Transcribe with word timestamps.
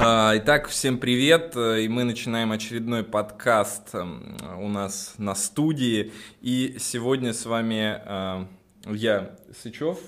А, 0.00 0.34
итак, 0.36 0.68
всем 0.68 0.98
привет, 0.98 1.56
и 1.56 1.88
мы 1.88 2.04
начинаем 2.04 2.52
очередной 2.52 3.02
подкаст 3.02 3.96
эм, 3.96 4.36
у 4.60 4.68
нас 4.68 5.14
на 5.18 5.34
студии. 5.34 6.12
И 6.40 6.76
сегодня 6.78 7.32
с 7.32 7.44
вами 7.44 8.00
э, 8.04 8.46
я, 8.86 9.36
Сычев, 9.60 9.98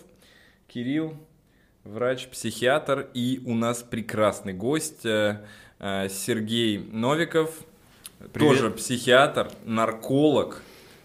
Кирилл, 0.69 1.17
врач-психиатр, 1.83 3.09
и 3.15 3.43
у 3.45 3.55
нас 3.55 3.83
прекрасный 3.83 4.53
гость 4.53 5.05
э, 5.05 5.45
э, 5.81 6.09
Сергей 6.09 6.79
Новиков, 6.79 7.53
привет. 8.19 8.33
тоже 8.33 8.71
психиатр, 8.71 9.51
нарколог, 9.65 10.63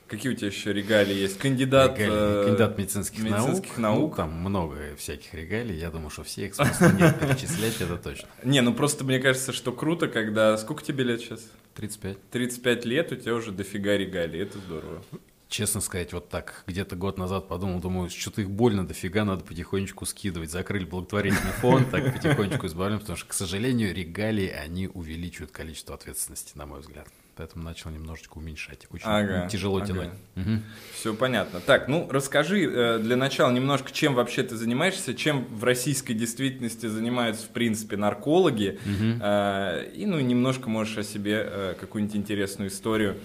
Какие 0.08 0.34
у 0.34 0.36
тебя 0.36 0.48
еще 0.48 0.72
регалии 0.72 1.16
есть? 1.16 1.40
Кандидат, 1.40 1.98
регалии, 1.98 2.14
э, 2.14 2.44
кандидат 2.46 2.78
медицинских, 2.78 3.24
медицинских 3.24 3.78
наук. 3.78 4.00
наук. 4.00 4.12
Ну, 4.12 4.16
там 4.16 4.34
много 4.34 4.96
всяких 4.98 5.34
регалий. 5.34 5.76
Я 5.76 5.90
думаю, 5.90 6.12
что 6.12 6.24
все 6.24 6.46
их 6.46 6.54
смысла 6.54 6.92
нет 6.92 7.20
перечислять, 7.20 7.82
это 7.82 7.98
точно. 7.98 8.28
Не, 8.44 8.62
ну 8.62 8.74
просто 8.74 9.04
мне 9.04 9.20
кажется, 9.20 9.52
что 9.52 9.72
круто, 9.72 10.08
когда... 10.08 10.56
Сколько 10.58 10.84
тебе 10.84 11.06
лет 11.06 11.22
сейчас? 11.22 11.50
35. 11.74 12.30
35 12.30 12.86
лет, 12.86 13.12
у 13.12 13.16
тебя 13.16 13.34
уже 13.34 13.52
дофига 13.52 13.98
регалий, 13.98 14.42
это 14.42 14.60
здорово. 14.60 15.02
Честно 15.48 15.82
сказать, 15.82 16.14
вот 16.14 16.30
так, 16.30 16.64
где-то 16.68 16.96
год 16.96 17.18
назад 17.18 17.48
подумал, 17.48 17.80
думаю, 17.80 18.10
что-то 18.10 18.42
их 18.42 18.50
больно 18.50 18.86
дофига, 18.86 19.26
надо 19.26 19.44
потихонечку 19.44 20.06
скидывать. 20.06 20.52
Закрыли 20.52 20.86
благотворительный 20.86 21.52
фонд, 21.54 21.90
так 21.90 22.14
потихонечку 22.14 22.68
избавляем, 22.68 23.00
потому 23.00 23.18
что, 23.18 23.28
к 23.28 23.34
сожалению, 23.34 23.94
регалии, 23.94 24.50
они 24.50 24.88
увеличивают 24.88 25.52
количество 25.52 25.96
ответственности, 25.96 26.52
на 26.56 26.68
мой 26.68 26.82
взгляд 26.82 27.08
поэтому 27.36 27.64
начал 27.64 27.90
немножечко 27.90 28.38
уменьшать. 28.38 28.88
Очень 28.90 29.06
ага, 29.08 29.48
тяжело 29.50 29.78
ага. 29.78 29.88
тянуть. 29.88 30.10
Угу. 30.36 30.60
Все 30.94 31.14
понятно. 31.14 31.60
Так, 31.60 31.88
ну 31.88 32.08
расскажи 32.10 32.64
э, 32.64 33.00
для 33.00 33.16
начала 33.16 33.52
немножко, 33.52 33.92
чем 33.92 34.14
вообще 34.16 34.44
ты 34.44 34.56
занимаешься, 34.56 35.14
чем 35.14 35.46
в 35.46 35.64
российской 35.64 36.14
действительности 36.14 36.88
занимаются 36.88 37.46
в 37.46 37.50
принципе 37.50 37.98
наркологи, 37.98 38.80
угу. 38.86 40.00
и 40.00 40.06
ну 40.06 40.20
немножко 40.20 40.70
можешь 40.70 40.98
о 40.98 41.04
себе 41.04 41.44
э, 41.46 41.76
какую-нибудь 41.80 42.16
интересную 42.16 42.70
историю 42.70 43.18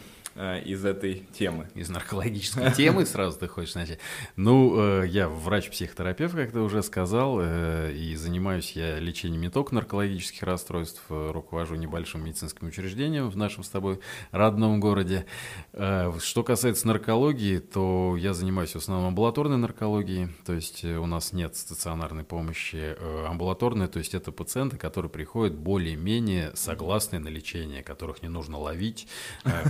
из 0.64 0.84
этой 0.84 1.26
темы. 1.32 1.68
Из 1.74 1.88
наркологической 1.88 2.72
темы 2.74 3.04
сразу 3.06 3.38
ты 3.38 3.48
хочешь 3.48 3.74
начать? 3.74 3.98
Ну, 4.36 5.02
э, 5.02 5.06
я 5.08 5.28
врач-психотерапевт, 5.28 6.34
как 6.34 6.52
ты 6.52 6.60
уже 6.60 6.82
сказал, 6.82 7.38
э, 7.40 7.92
и 7.92 8.16
занимаюсь 8.16 8.72
я 8.72 8.98
лечением 8.98 9.42
не 9.42 9.50
только 9.50 9.74
наркологических 9.74 10.42
расстройств, 10.42 11.02
руковожу 11.08 11.74
небольшим 11.74 12.24
медицинским 12.24 12.68
учреждением 12.68 13.28
в 13.28 13.36
нашем 13.36 13.64
с 13.64 13.68
тобой 13.68 14.00
родном 14.30 14.80
городе. 14.80 15.26
Что 15.72 16.42
касается 16.44 16.86
наркологии, 16.86 17.58
то 17.58 18.16
я 18.16 18.34
занимаюсь 18.34 18.72
в 18.72 18.76
основном 18.76 19.08
амбулаторной 19.08 19.56
наркологией, 19.56 20.28
то 20.44 20.52
есть 20.52 20.84
у 20.84 21.06
нас 21.06 21.32
нет 21.32 21.56
стационарной 21.56 22.24
помощи 22.24 22.96
амбулаторной, 23.26 23.88
то 23.88 23.98
есть 23.98 24.14
это 24.14 24.32
пациенты, 24.32 24.76
которые 24.76 25.10
приходят 25.10 25.54
более-менее 25.54 26.52
согласные 26.54 27.20
на 27.20 27.28
лечение, 27.28 27.82
которых 27.82 28.22
не 28.22 28.28
нужно 28.28 28.58
ловить, 28.58 29.06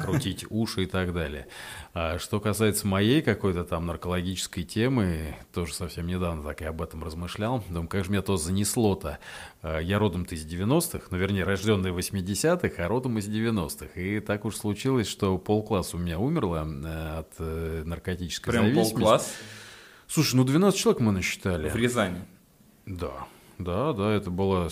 крутить 0.02 0.46
уши 0.60 0.84
и 0.84 0.86
так 0.86 1.12
далее. 1.12 1.46
А 1.94 2.18
что 2.18 2.38
касается 2.40 2.86
моей 2.86 3.22
какой-то 3.22 3.64
там 3.64 3.86
наркологической 3.86 4.64
темы, 4.64 5.36
тоже 5.52 5.74
совсем 5.74 6.06
недавно 6.06 6.42
так 6.42 6.62
и 6.62 6.64
об 6.64 6.82
этом 6.82 7.02
размышлял. 7.02 7.64
Думаю, 7.68 7.88
как 7.88 8.04
же 8.04 8.10
меня 8.10 8.22
то 8.22 8.36
занесло-то. 8.36 9.18
А, 9.62 9.78
я 9.78 9.98
родом-то 9.98 10.34
из 10.34 10.46
90-х, 10.46 11.06
ну, 11.10 11.16
вернее, 11.16 11.44
рожденный 11.44 11.90
в 11.90 11.98
80-х, 11.98 12.84
а 12.84 12.88
родом 12.88 13.18
из 13.18 13.28
90-х. 13.28 14.00
И 14.00 14.20
так 14.20 14.44
уж 14.44 14.56
случилось, 14.56 15.08
что 15.08 15.38
полкласса 15.38 15.96
у 15.96 16.00
меня 16.00 16.18
умерло 16.18 16.66
э, 16.66 17.18
от 17.18 17.32
э, 17.38 17.82
наркотической 17.84 18.52
Прям 18.52 18.64
зависимости. 18.64 18.94
Прям 18.94 19.02
полкласс? 19.02 19.34
Слушай, 20.06 20.36
ну 20.36 20.44
12 20.44 20.78
человек 20.78 21.00
мы 21.00 21.12
насчитали. 21.12 21.68
В 21.68 21.76
Рязани? 21.76 22.20
Да, 22.86 23.26
да, 23.58 23.92
да, 23.92 24.12
это 24.12 24.30
было 24.30 24.68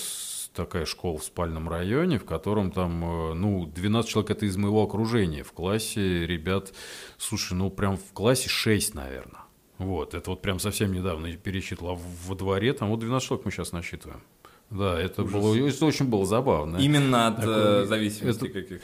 такая 0.58 0.86
школа 0.86 1.18
в 1.18 1.24
спальном 1.24 1.68
районе, 1.68 2.18
в 2.18 2.24
котором 2.24 2.72
там, 2.72 3.04
э, 3.04 3.34
ну, 3.34 3.64
12 3.64 4.10
человек 4.10 4.30
это 4.32 4.44
из 4.44 4.56
моего 4.56 4.82
окружения. 4.82 5.44
В 5.44 5.52
классе 5.52 6.26
ребят, 6.26 6.74
слушай, 7.16 7.54
ну, 7.54 7.70
прям 7.70 7.96
в 7.96 8.12
классе 8.12 8.48
6, 8.48 8.94
наверное. 8.94 9.42
Вот, 9.78 10.14
это 10.14 10.30
вот 10.30 10.42
прям 10.42 10.58
совсем 10.58 10.92
недавно 10.92 11.32
пересчитал. 11.36 11.96
во 12.26 12.34
дворе 12.34 12.72
там 12.72 12.90
вот 12.90 12.98
12 12.98 13.28
человек 13.28 13.46
мы 13.46 13.52
сейчас 13.52 13.70
насчитываем. 13.70 14.22
Да, 14.70 15.00
это 15.00 15.22
Ужас. 15.22 15.32
было, 15.32 15.68
это 15.68 15.86
очень 15.86 16.06
было 16.06 16.26
забавно. 16.26 16.76
Именно 16.76 17.28
от 17.28 17.36
Такое, 17.36 17.82
э, 17.82 17.86
зависимости 17.86 18.44
это, 18.44 18.60
каких? 18.60 18.80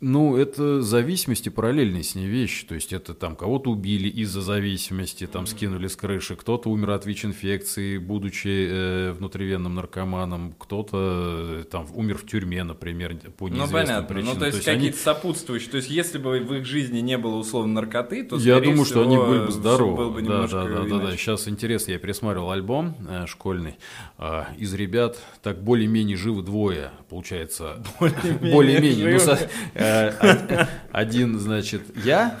Ну, 0.00 0.36
это 0.36 0.82
зависимости 0.82 1.48
параллельные 1.48 2.02
с 2.02 2.14
ней 2.14 2.26
вещи. 2.26 2.66
То 2.66 2.74
есть 2.74 2.92
это 2.92 3.14
там 3.14 3.34
кого-то 3.34 3.70
убили 3.70 4.08
из-за 4.08 4.42
зависимости, 4.42 5.26
там 5.26 5.44
mm-hmm. 5.44 5.46
скинули 5.46 5.86
с 5.86 5.96
крыши, 5.96 6.36
кто-то 6.36 6.68
умер 6.68 6.90
от 6.90 7.06
ВИЧ-инфекции, 7.06 7.96
будучи 7.96 8.68
э, 8.68 9.12
внутривенным 9.12 9.74
наркоманом, 9.74 10.54
кто-то 10.58 11.62
э, 11.62 11.64
там 11.70 11.86
умер 11.94 12.18
в 12.18 12.26
тюрьме, 12.26 12.62
например, 12.62 13.16
по 13.38 13.48
ну, 13.48 13.54
неизвестным 13.54 13.80
ну, 13.80 13.86
понятно. 13.86 14.14
причинам. 14.14 14.34
Ну, 14.34 14.40
то 14.40 14.46
есть, 14.46 14.64
то 14.64 14.70
есть 14.70 14.78
какие-то 14.78 14.96
они... 15.10 15.16
сопутствующие. 15.16 15.70
То 15.70 15.76
есть 15.78 15.88
если 15.88 16.18
бы 16.18 16.38
в 16.40 16.54
их 16.54 16.66
жизни 16.66 17.00
не 17.00 17.16
было 17.16 17.36
условно 17.36 17.72
наркоты, 17.72 18.24
то, 18.24 18.36
Я 18.36 18.60
думаю, 18.60 18.84
всего, 18.84 18.84
что 18.84 19.02
они 19.04 19.16
были 19.16 19.46
бы 19.46 19.52
здоровы. 19.52 19.96
Был 19.96 20.10
бы 20.10 20.20
да, 20.20 20.46
да, 20.46 20.64
да, 20.64 20.82
да, 20.82 20.98
да. 20.98 21.16
Сейчас 21.16 21.48
интересно, 21.48 21.92
я 21.92 21.98
пересматривал 21.98 22.50
альбом 22.50 22.94
э, 23.08 23.24
школьный 23.26 23.78
э, 24.18 24.42
из 24.58 24.74
ребят 24.74 25.13
так 25.42 25.62
более-менее 25.62 26.16
живы 26.16 26.42
двое, 26.42 26.90
получается. 27.08 27.82
Более-менее. 28.40 29.20
ну, 29.24 29.36
э, 29.74 30.66
один, 30.90 31.38
значит, 31.38 31.82
я, 32.04 32.38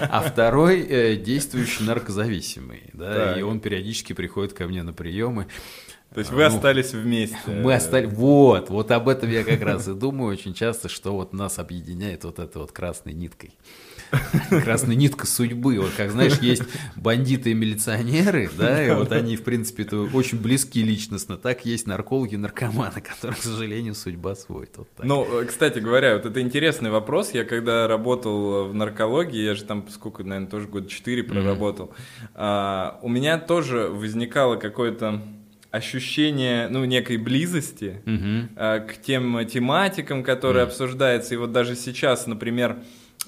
а 0.00 0.22
второй 0.22 0.80
э, 0.80 1.16
действующий 1.16 1.84
наркозависимый. 1.84 2.84
Да, 2.92 3.38
и 3.38 3.42
он 3.42 3.60
периодически 3.60 4.12
приходит 4.12 4.52
ко 4.52 4.66
мне 4.66 4.82
на 4.82 4.92
приемы. 4.92 5.46
То 6.14 6.18
есть 6.18 6.30
вы 6.30 6.40
ну, 6.40 6.46
остались 6.46 6.92
вместе. 6.92 7.36
Мы 7.46 7.74
остались. 7.74 8.10
Вот, 8.12 8.68
вот 8.68 8.90
об 8.90 9.08
этом 9.08 9.30
я 9.30 9.44
как 9.44 9.62
раз 9.62 9.88
и 9.88 9.94
думаю 9.94 10.32
очень 10.32 10.52
часто, 10.52 10.88
что 10.88 11.12
вот 11.12 11.32
нас 11.32 11.58
объединяет 11.58 12.24
вот 12.24 12.38
этой 12.38 12.58
вот 12.58 12.72
красной 12.72 13.14
ниткой. 13.14 13.54
Красная 14.50 14.96
нитка 14.96 15.26
судьбы. 15.26 15.78
Вот 15.80 15.92
как 15.96 16.10
знаешь, 16.10 16.38
есть 16.40 16.62
бандиты 16.96 17.50
и 17.50 17.54
милиционеры, 17.54 18.50
да, 18.56 18.84
и 18.84 18.94
вот 18.94 19.12
они, 19.12 19.36
в 19.36 19.42
принципе, 19.42 19.84
это 19.84 20.00
очень 20.00 20.38
близки 20.40 20.82
личностно. 20.82 21.36
Так 21.36 21.64
есть 21.64 21.86
наркологи 21.86 22.34
и 22.34 22.36
наркоманы, 22.36 23.00
которым, 23.00 23.36
к 23.36 23.42
сожалению, 23.42 23.94
судьба 23.94 24.34
сводит. 24.34 24.76
Вот 24.76 24.88
так. 24.96 25.06
Ну, 25.06 25.26
кстати 25.46 25.78
говоря, 25.78 26.14
вот 26.14 26.26
это 26.26 26.40
интересный 26.40 26.90
вопрос. 26.90 27.32
Я 27.32 27.44
когда 27.44 27.88
работал 27.88 28.68
в 28.68 28.74
наркологии, 28.74 29.42
я 29.42 29.54
же 29.54 29.64
там 29.64 29.88
сколько, 29.90 30.22
наверное, 30.22 30.50
тоже 30.50 30.68
год 30.68 30.88
четыре 30.88 31.22
проработал, 31.22 31.86
mm-hmm. 31.86 32.28
а, 32.34 32.98
у 33.02 33.08
меня 33.08 33.38
тоже 33.38 33.88
возникало 33.88 34.56
какое-то 34.56 35.22
ощущение, 35.72 36.68
ну, 36.68 36.84
некой 36.84 37.16
близости 37.16 38.02
угу. 38.04 38.54
э, 38.56 38.80
к 38.80 39.00
тем 39.00 39.44
тематикам, 39.46 40.22
которые 40.22 40.64
угу. 40.64 40.70
обсуждаются. 40.70 41.34
И 41.34 41.38
вот 41.38 41.50
даже 41.50 41.76
сейчас, 41.76 42.26
например, 42.26 42.76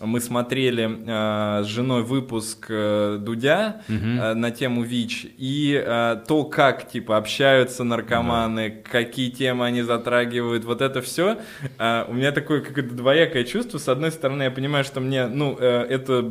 мы 0.02 0.20
смотрели 0.20 0.90
э, 0.90 1.64
с 1.64 1.66
женой 1.66 2.02
выпуск 2.02 2.66
э, 2.68 3.18
Дудя 3.20 3.82
угу. 3.88 3.96
э, 3.96 4.34
на 4.34 4.50
тему 4.50 4.82
ВИЧ, 4.82 5.26
и 5.38 5.80
э, 5.84 6.16
то, 6.26 6.44
как, 6.44 6.88
типа, 6.88 7.16
общаются 7.16 7.84
наркоманы, 7.84 8.70
да. 8.70 8.90
какие 8.90 9.30
темы 9.30 9.66
они 9.66 9.82
затрагивают, 9.82 10.64
вот 10.64 10.82
это 10.82 11.00
все, 11.00 11.38
э, 11.78 12.04
у 12.08 12.12
меня 12.12 12.32
такое 12.32 12.60
какое-то 12.60 12.94
двоякое 12.94 13.44
чувство. 13.44 13.78
С 13.78 13.88
одной 13.88 14.10
стороны, 14.10 14.42
я 14.42 14.50
понимаю, 14.50 14.84
что 14.84 15.00
мне, 15.00 15.26
ну, 15.26 15.56
э, 15.58 15.86
это 15.88 16.22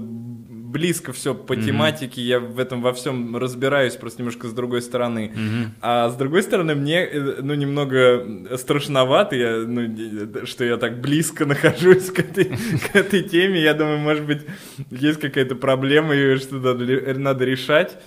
близко 0.74 1.14
все 1.14 1.36
по 1.36 1.54
mm-hmm. 1.54 1.66
тематике, 1.66 2.22
я 2.22 2.40
в 2.40 2.60
этом 2.60 2.82
во 2.82 2.92
всем 2.94 3.38
разбираюсь, 3.38 3.96
просто 3.96 4.20
немножко 4.20 4.48
с 4.48 4.54
другой 4.54 4.82
стороны. 4.82 5.32
Mm-hmm. 5.34 5.66
А 5.82 6.10
с 6.10 6.16
другой 6.16 6.42
стороны, 6.42 6.76
мне, 6.76 7.06
э, 7.06 7.42
ну, 7.42 7.54
немного 7.54 8.58
страшновато, 8.58 9.36
я, 9.36 9.58
ну, 9.58 10.46
что 10.46 10.66
я 10.66 10.78
так 10.78 11.00
близко 11.00 11.46
нахожусь 11.54 12.10
к 12.10 12.20
этой, 12.20 12.46
к 12.92 12.96
этой 12.96 13.22
теме. 13.24 13.62
Я 13.62 13.74
думаю, 13.74 14.00
может 14.00 14.26
быть, 14.26 14.42
есть 14.90 15.20
какая-то 15.20 15.56
проблема, 15.56 16.16
и 16.16 16.36
что-то 16.38 16.74
надо 17.20 17.46
решать. 17.46 17.98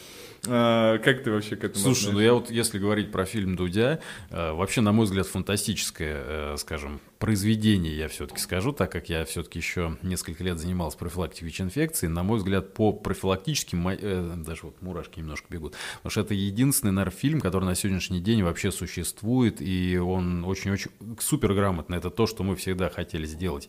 А, 0.49 0.99
как 0.99 1.23
ты 1.23 1.31
вообще 1.31 1.57
к 1.57 1.65
этому 1.65 1.75
Слушай, 1.75 2.09
относишься? 2.09 2.13
ну 2.13 2.21
я 2.21 2.35
вот, 2.35 2.51
если 2.51 2.79
говорить 2.79 3.11
про 3.11 3.25
фильм 3.25 3.57
Дудя, 3.57 4.01
э, 4.31 4.53
вообще, 4.53 4.81
на 4.81 4.93
мой 4.93 5.07
взгляд, 5.07 5.27
фантастическое, 5.27 6.23
э, 6.25 6.55
скажем, 6.59 7.01
произведение, 7.19 7.97
я 7.97 8.09
все-таки 8.09 8.41
скажу, 8.41 8.73
так 8.73 8.93
как 8.93 9.09
я 9.09 9.25
все-таки 9.25 9.59
еще 9.59 9.97
несколько 10.03 10.45
лет 10.45 10.59
занимался 10.59 10.99
профилактикой 10.99 11.49
ВИЧ-инфекции, 11.49 12.07
на 12.07 12.23
мой 12.23 12.39
взгляд, 12.39 12.75
по 12.75 12.93
профилактическим, 12.93 13.89
э, 13.89 14.35
даже 14.37 14.63
вот 14.65 14.83
мурашки 14.83 15.19
немножко 15.21 15.47
бегут, 15.49 15.75
потому 15.97 16.11
что 16.11 16.21
это 16.21 16.35
единственный, 16.35 16.93
наверное, 16.93 17.17
фильм, 17.17 17.41
который 17.41 17.65
на 17.65 17.75
сегодняшний 17.75 18.21
день 18.21 18.43
вообще 18.43 18.71
существует, 18.71 19.61
и 19.61 19.99
он 19.99 20.45
очень-очень 20.45 20.91
супер 21.19 21.55
грамотный. 21.55 21.99
Это 21.99 22.11
то, 22.11 22.27
что 22.27 22.43
мы 22.43 22.57
всегда 22.57 22.91
хотели 22.91 23.27
сделать, 23.27 23.69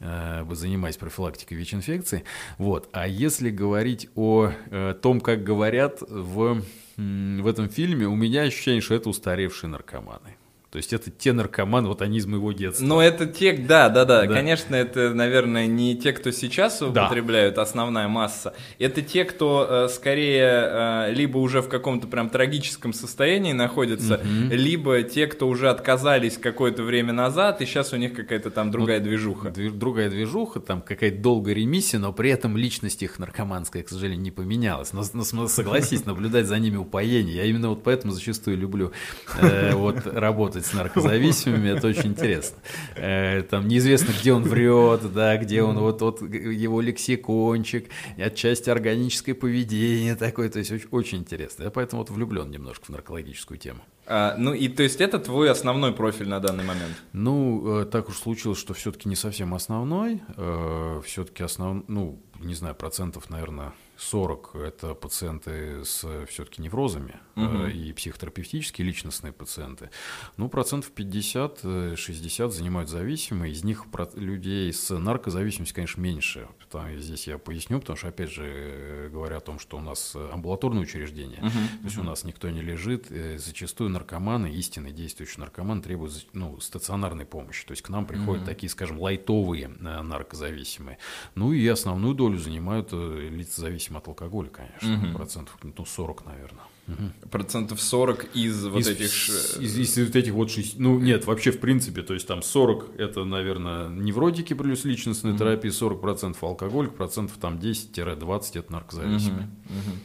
э, 0.00 0.44
занимаясь 0.50 0.96
профилактикой 0.96 1.56
ВИЧ-инфекции. 1.58 2.24
Вот. 2.58 2.88
А 2.92 3.06
если 3.06 3.50
говорить 3.50 4.08
о 4.16 4.50
э, 4.70 4.94
том, 5.00 5.20
как 5.20 5.44
говорят 5.44 6.00
в, 6.02 6.62
в 6.96 7.46
этом 7.46 7.68
фильме, 7.68 8.06
у 8.06 8.16
меня 8.16 8.42
ощущение, 8.42 8.80
что 8.80 8.94
это 8.94 9.08
устаревшие 9.08 9.70
наркоманы. 9.70 10.36
То 10.70 10.76
есть 10.76 10.92
это 10.92 11.10
те 11.10 11.32
наркоманы, 11.32 11.88
вот 11.88 12.00
они 12.00 12.18
из 12.18 12.26
моего 12.26 12.52
детства. 12.52 12.84
Ну, 12.84 13.00
это 13.00 13.26
те, 13.26 13.52
да, 13.52 13.88
да, 13.88 14.04
да, 14.04 14.24
да. 14.24 14.32
Конечно, 14.32 14.76
это, 14.76 15.12
наверное, 15.12 15.66
не 15.66 15.96
те, 15.96 16.12
кто 16.12 16.30
сейчас 16.30 16.80
употребляют, 16.80 17.56
да. 17.56 17.62
основная 17.62 18.06
масса. 18.06 18.54
Это 18.78 19.02
те, 19.02 19.24
кто 19.24 19.66
э, 19.68 19.88
скорее 19.88 21.08
э, 21.08 21.12
либо 21.12 21.38
уже 21.38 21.60
в 21.60 21.68
каком-то 21.68 22.06
прям 22.06 22.30
трагическом 22.30 22.92
состоянии 22.92 23.52
находится, 23.52 24.14
угу. 24.14 24.54
либо 24.54 25.02
те, 25.02 25.26
кто 25.26 25.48
уже 25.48 25.70
отказались 25.70 26.38
какое-то 26.38 26.84
время 26.84 27.12
назад, 27.12 27.60
и 27.60 27.66
сейчас 27.66 27.92
у 27.92 27.96
них 27.96 28.14
какая-то 28.14 28.52
там 28.52 28.70
другая 28.70 29.00
ну, 29.00 29.06
движуха. 29.06 29.50
Другая 29.50 30.08
движуха, 30.08 30.60
там 30.60 30.82
какая-то 30.82 31.20
долгая 31.20 31.56
ремиссия, 31.56 31.98
но 31.98 32.12
при 32.12 32.30
этом 32.30 32.56
личность 32.56 33.02
их 33.02 33.18
наркоманская, 33.18 33.82
к 33.82 33.88
сожалению, 33.88 34.22
не 34.22 34.30
поменялась. 34.30 34.92
Но, 34.92 35.02
но 35.12 35.48
согласись, 35.48 36.06
наблюдать 36.06 36.46
за 36.46 36.60
ними 36.60 36.76
упоение. 36.76 37.34
Я 37.34 37.44
именно 37.46 37.70
вот 37.70 37.82
поэтому 37.82 38.12
зачастую 38.12 38.56
люблю 38.56 38.92
э, 39.40 39.72
вот 39.74 40.06
работать 40.06 40.59
с 40.66 40.72
наркозависимыми, 40.72 41.70
это 41.70 41.88
очень 41.88 42.10
интересно. 42.10 42.58
Э, 42.96 43.42
там 43.42 43.68
неизвестно, 43.68 44.12
где 44.18 44.32
он 44.32 44.42
врет, 44.44 45.12
да, 45.12 45.36
где 45.36 45.62
он, 45.62 45.78
вот, 45.78 46.00
вот 46.02 46.22
его 46.22 46.80
лексикончик, 46.80 47.88
отчасти 48.18 48.70
органическое 48.70 49.34
поведение 49.34 50.16
такое, 50.16 50.48
то 50.48 50.58
есть 50.58 50.72
очень, 50.72 50.88
очень 50.90 51.18
интересно. 51.18 51.64
Я 51.64 51.70
поэтому 51.70 52.02
вот 52.02 52.10
влюблен 52.10 52.50
немножко 52.50 52.86
в 52.86 52.88
наркологическую 52.90 53.58
тему. 53.58 53.80
А, 54.06 54.34
ну 54.36 54.52
и 54.52 54.68
то 54.68 54.82
есть 54.82 55.00
это 55.00 55.18
твой 55.18 55.50
основной 55.50 55.92
профиль 55.92 56.28
на 56.28 56.40
данный 56.40 56.64
момент? 56.64 57.00
Ну, 57.12 57.82
э, 57.82 57.84
так 57.84 58.08
уж 58.08 58.18
случилось, 58.18 58.58
что 58.58 58.74
все-таки 58.74 59.08
не 59.08 59.14
совсем 59.14 59.54
основной, 59.54 60.20
э, 60.36 61.00
все-таки 61.04 61.44
основной, 61.44 61.84
ну, 61.86 62.20
не 62.40 62.54
знаю, 62.54 62.74
процентов, 62.74 63.30
наверное, 63.30 63.72
40– 64.00 64.50
это 64.54 64.94
пациенты 64.94 65.84
с 65.84 66.06
все-таки 66.26 66.62
неврозами 66.62 67.20
угу. 67.36 67.66
и 67.66 67.92
психотерапевтические 67.92 68.86
личностные 68.86 69.32
пациенты. 69.32 69.90
Ну, 70.38 70.48
процентов 70.48 70.92
50-60 70.96 72.50
занимают 72.50 72.88
зависимые. 72.88 73.52
Из 73.52 73.62
них 73.62 73.86
людей 74.14 74.72
с 74.72 74.96
наркозависимостью, 74.96 75.74
конечно, 75.74 76.00
меньше. 76.00 76.48
Потому, 76.58 76.96
здесь 76.96 77.26
я 77.26 77.36
поясню, 77.36 77.80
потому 77.80 77.96
что, 77.96 78.08
опять 78.08 78.30
же, 78.30 78.44
э, 78.46 79.08
говоря 79.12 79.36
о 79.36 79.40
том, 79.40 79.58
что 79.58 79.76
у 79.76 79.80
нас 79.80 80.16
амбулаторное 80.16 80.82
учреждение, 80.82 81.40
угу. 81.40 81.50
то 81.50 81.84
есть 81.84 81.96
угу. 81.98 82.06
у 82.06 82.08
нас 82.08 82.24
никто 82.24 82.48
не 82.48 82.62
лежит. 82.62 83.08
Э, 83.10 83.36
зачастую 83.36 83.90
наркоманы, 83.90 84.50
истинные 84.54 84.94
действующие 84.94 85.40
наркоманы 85.40 85.82
требуют 85.82 86.26
ну, 86.32 86.58
стационарной 86.58 87.26
помощи. 87.26 87.66
То 87.66 87.72
есть 87.72 87.82
к 87.82 87.90
нам 87.90 88.06
приходят 88.06 88.42
угу. 88.42 88.50
такие, 88.50 88.70
скажем, 88.70 88.98
лайтовые 88.98 89.68
наркозависимые. 89.68 90.96
Ну 91.34 91.52
и 91.52 91.66
основную 91.68 92.14
долю 92.14 92.38
занимают 92.38 92.92
лица 92.92 93.60
зависимые 93.60 93.89
зависим 93.90 93.96
от 93.96 94.08
алкоголя, 94.08 94.48
конечно, 94.48 95.08
угу. 95.08 95.16
процентов, 95.16 95.56
ну, 95.62 95.84
40, 95.84 96.26
наверное. 96.26 96.64
Угу. 96.88 97.28
Процентов 97.30 97.80
40 97.80 98.26
из 98.34 98.66
вот 98.66 98.80
из, 98.80 98.88
этих... 98.88 99.04
Из, 99.04 99.78
из, 99.78 99.98
из 99.98 100.06
вот 100.06 100.16
этих 100.16 100.32
вот 100.32 100.50
6... 100.50 100.78
Ну, 100.78 100.98
нет, 100.98 101.26
вообще, 101.26 101.52
в 101.52 101.60
принципе, 101.60 102.02
то 102.02 102.14
есть 102.14 102.26
там 102.26 102.42
40 102.42 102.98
это, 102.98 103.24
наверное, 103.24 103.88
невротики 103.88 104.54
плюс 104.54 104.84
личностная 104.84 105.32
угу. 105.32 105.38
терапия, 105.38 105.70
40 105.70 106.00
процентов 106.00 106.42
алкоголь, 106.42 106.88
процентов 106.88 107.36
там 107.40 107.58
10-20 107.58 108.58
это 108.58 108.72
наркозависимые. 108.72 109.48
Угу. 109.66 109.78
Угу. 109.78 109.96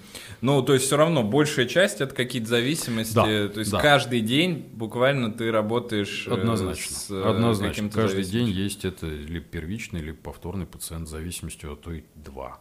Ну, 0.42 0.62
то 0.62 0.74
есть 0.74 0.86
все 0.86 0.98
равно 0.98 1.24
большая 1.24 1.66
часть 1.66 2.02
это 2.02 2.14
какие-то 2.14 2.50
зависимости. 2.50 3.16
Да, 3.16 3.24
то 3.24 3.60
есть 3.60 3.72
да. 3.72 3.80
каждый 3.80 4.22
день 4.22 4.70
буквально 4.74 5.32
ты 5.32 5.52
работаешь 5.52 6.28
э, 6.28 6.34
Однозначно. 6.34 6.96
с 6.96 7.10
э, 7.10 7.24
Однозначно. 7.24 7.90
Каждый 7.90 8.26
день 8.26 8.50
есть 8.50 8.86
это 8.86 9.08
либо 9.08 9.46
первичный, 9.46 10.02
либо 10.02 10.18
повторный 10.18 10.66
пациент 10.66 11.08
с 11.08 11.12
зависимостью, 11.12 11.74
а 11.74 11.76
то 11.76 11.92
и 11.92 12.04
два. 12.14 12.60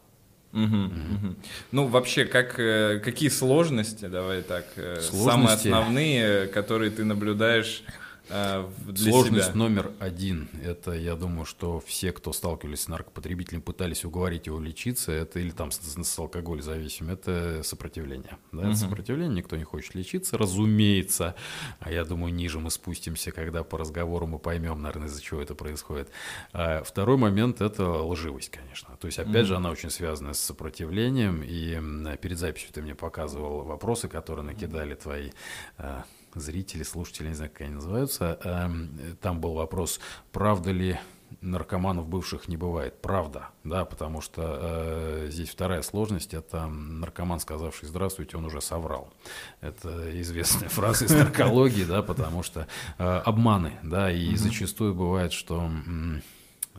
Угу, 0.55 0.77
угу. 0.77 1.35
Ну, 1.73 1.87
вообще, 1.89 2.25
как, 2.25 2.59
э, 2.61 3.01
какие 3.05 3.29
сложности, 3.29 4.07
давай 4.07 4.43
так, 4.43 4.65
э, 4.77 5.01
сложности... 5.01 5.69
самые 5.69 5.81
основные, 5.83 6.47
которые 6.47 6.91
ты 6.93 7.05
наблюдаешь 7.05 7.83
Э, 7.87 8.04
для 8.29 9.13
Сложность 9.13 9.49
себя. 9.49 9.57
номер 9.57 9.93
один– 9.99 10.49
это, 10.63 10.93
я 10.93 11.15
думаю, 11.15 11.45
что 11.45 11.81
все, 11.81 12.13
кто 12.13 12.33
сталкивались 12.33 12.83
с 12.83 12.89
наркопотребителем, 12.89 13.61
пытались 13.63 14.05
уговорить 14.05 14.47
его 14.47 14.61
лечиться, 14.61 15.13
это 15.13 15.41
или 15.41 15.51
там 15.51 15.71
с, 15.71 15.79
с 15.79 16.19
алкоголем 16.19 16.63
зависим, 16.63 17.11
это 17.11 17.63
сопротивление. 17.63 18.39
Да, 18.53 18.69
угу. 18.69 18.75
сопротивление, 18.75 19.37
никто 19.37 19.57
не 19.57 19.65
хочет 19.65 19.95
лечиться, 19.95 20.39
разумеется. 20.39 21.35
А 21.81 21.91
я 21.91 22.05
думаю, 22.05 22.33
ниже 22.33 22.59
мы 22.59 22.71
спустимся, 22.71 23.31
когда 23.31 23.63
по 23.63 23.79
разговору 23.79 24.27
мы 24.27 24.39
поймем, 24.39 24.81
наверное, 24.81 25.09
из-за 25.09 25.21
чего 25.21 25.43
это 25.43 25.55
происходит. 25.55 26.11
А 26.53 26.83
второй 26.83 27.17
момент– 27.17 27.61
это 27.61 27.89
лживость, 27.89 28.51
конечно. 28.51 28.97
То 29.01 29.07
есть, 29.07 29.19
опять 29.19 29.43
угу. 29.43 29.47
же, 29.47 29.57
она 29.57 29.71
очень 29.71 29.91
связана 29.91 30.33
с 30.35 30.41
сопротивлением. 30.41 31.43
И 31.45 32.17
перед 32.17 32.39
записью 32.39 32.73
ты 32.73 32.83
мне 32.83 32.95
показывал 32.95 33.65
вопросы, 33.65 34.09
которые 34.09 34.45
накидали 34.45 34.95
твои 34.95 35.31
а, 35.77 36.05
зрители, 36.35 36.83
слушатели, 36.83 37.29
не 37.29 37.35
знаю, 37.35 37.51
как 37.51 37.63
они 37.63 37.75
называются, 37.75 38.39
эм, 38.45 39.17
там 39.21 39.41
был 39.41 39.55
вопрос, 39.55 40.01
правда 40.33 40.71
ли 40.71 40.99
наркоманов 41.41 42.07
бывших 42.07 42.49
не 42.49 42.57
бывает. 42.57 43.01
Правда, 43.01 43.49
да, 43.65 43.85
потому 43.85 44.21
что 44.21 44.59
э, 44.61 45.29
здесь 45.31 45.51
вторая 45.51 45.83
сложность– 45.83 46.35
это 46.35 46.67
наркоман, 46.67 47.41
сказавший 47.41 47.89
«здравствуйте», 47.89 48.37
он 48.37 48.45
уже 48.45 48.61
соврал. 48.61 49.13
Это 49.61 50.21
известная 50.21 50.69
фраза 50.69 51.07
из 51.07 51.11
наркологии, 51.13 51.85
да, 51.85 52.03
потому 52.03 52.43
что 52.43 52.67
э, 52.99 53.05
обманы, 53.05 53.73
да, 53.83 54.11
и 54.13 54.35
зачастую 54.37 54.95
бывает, 54.95 55.33
что 55.33 55.71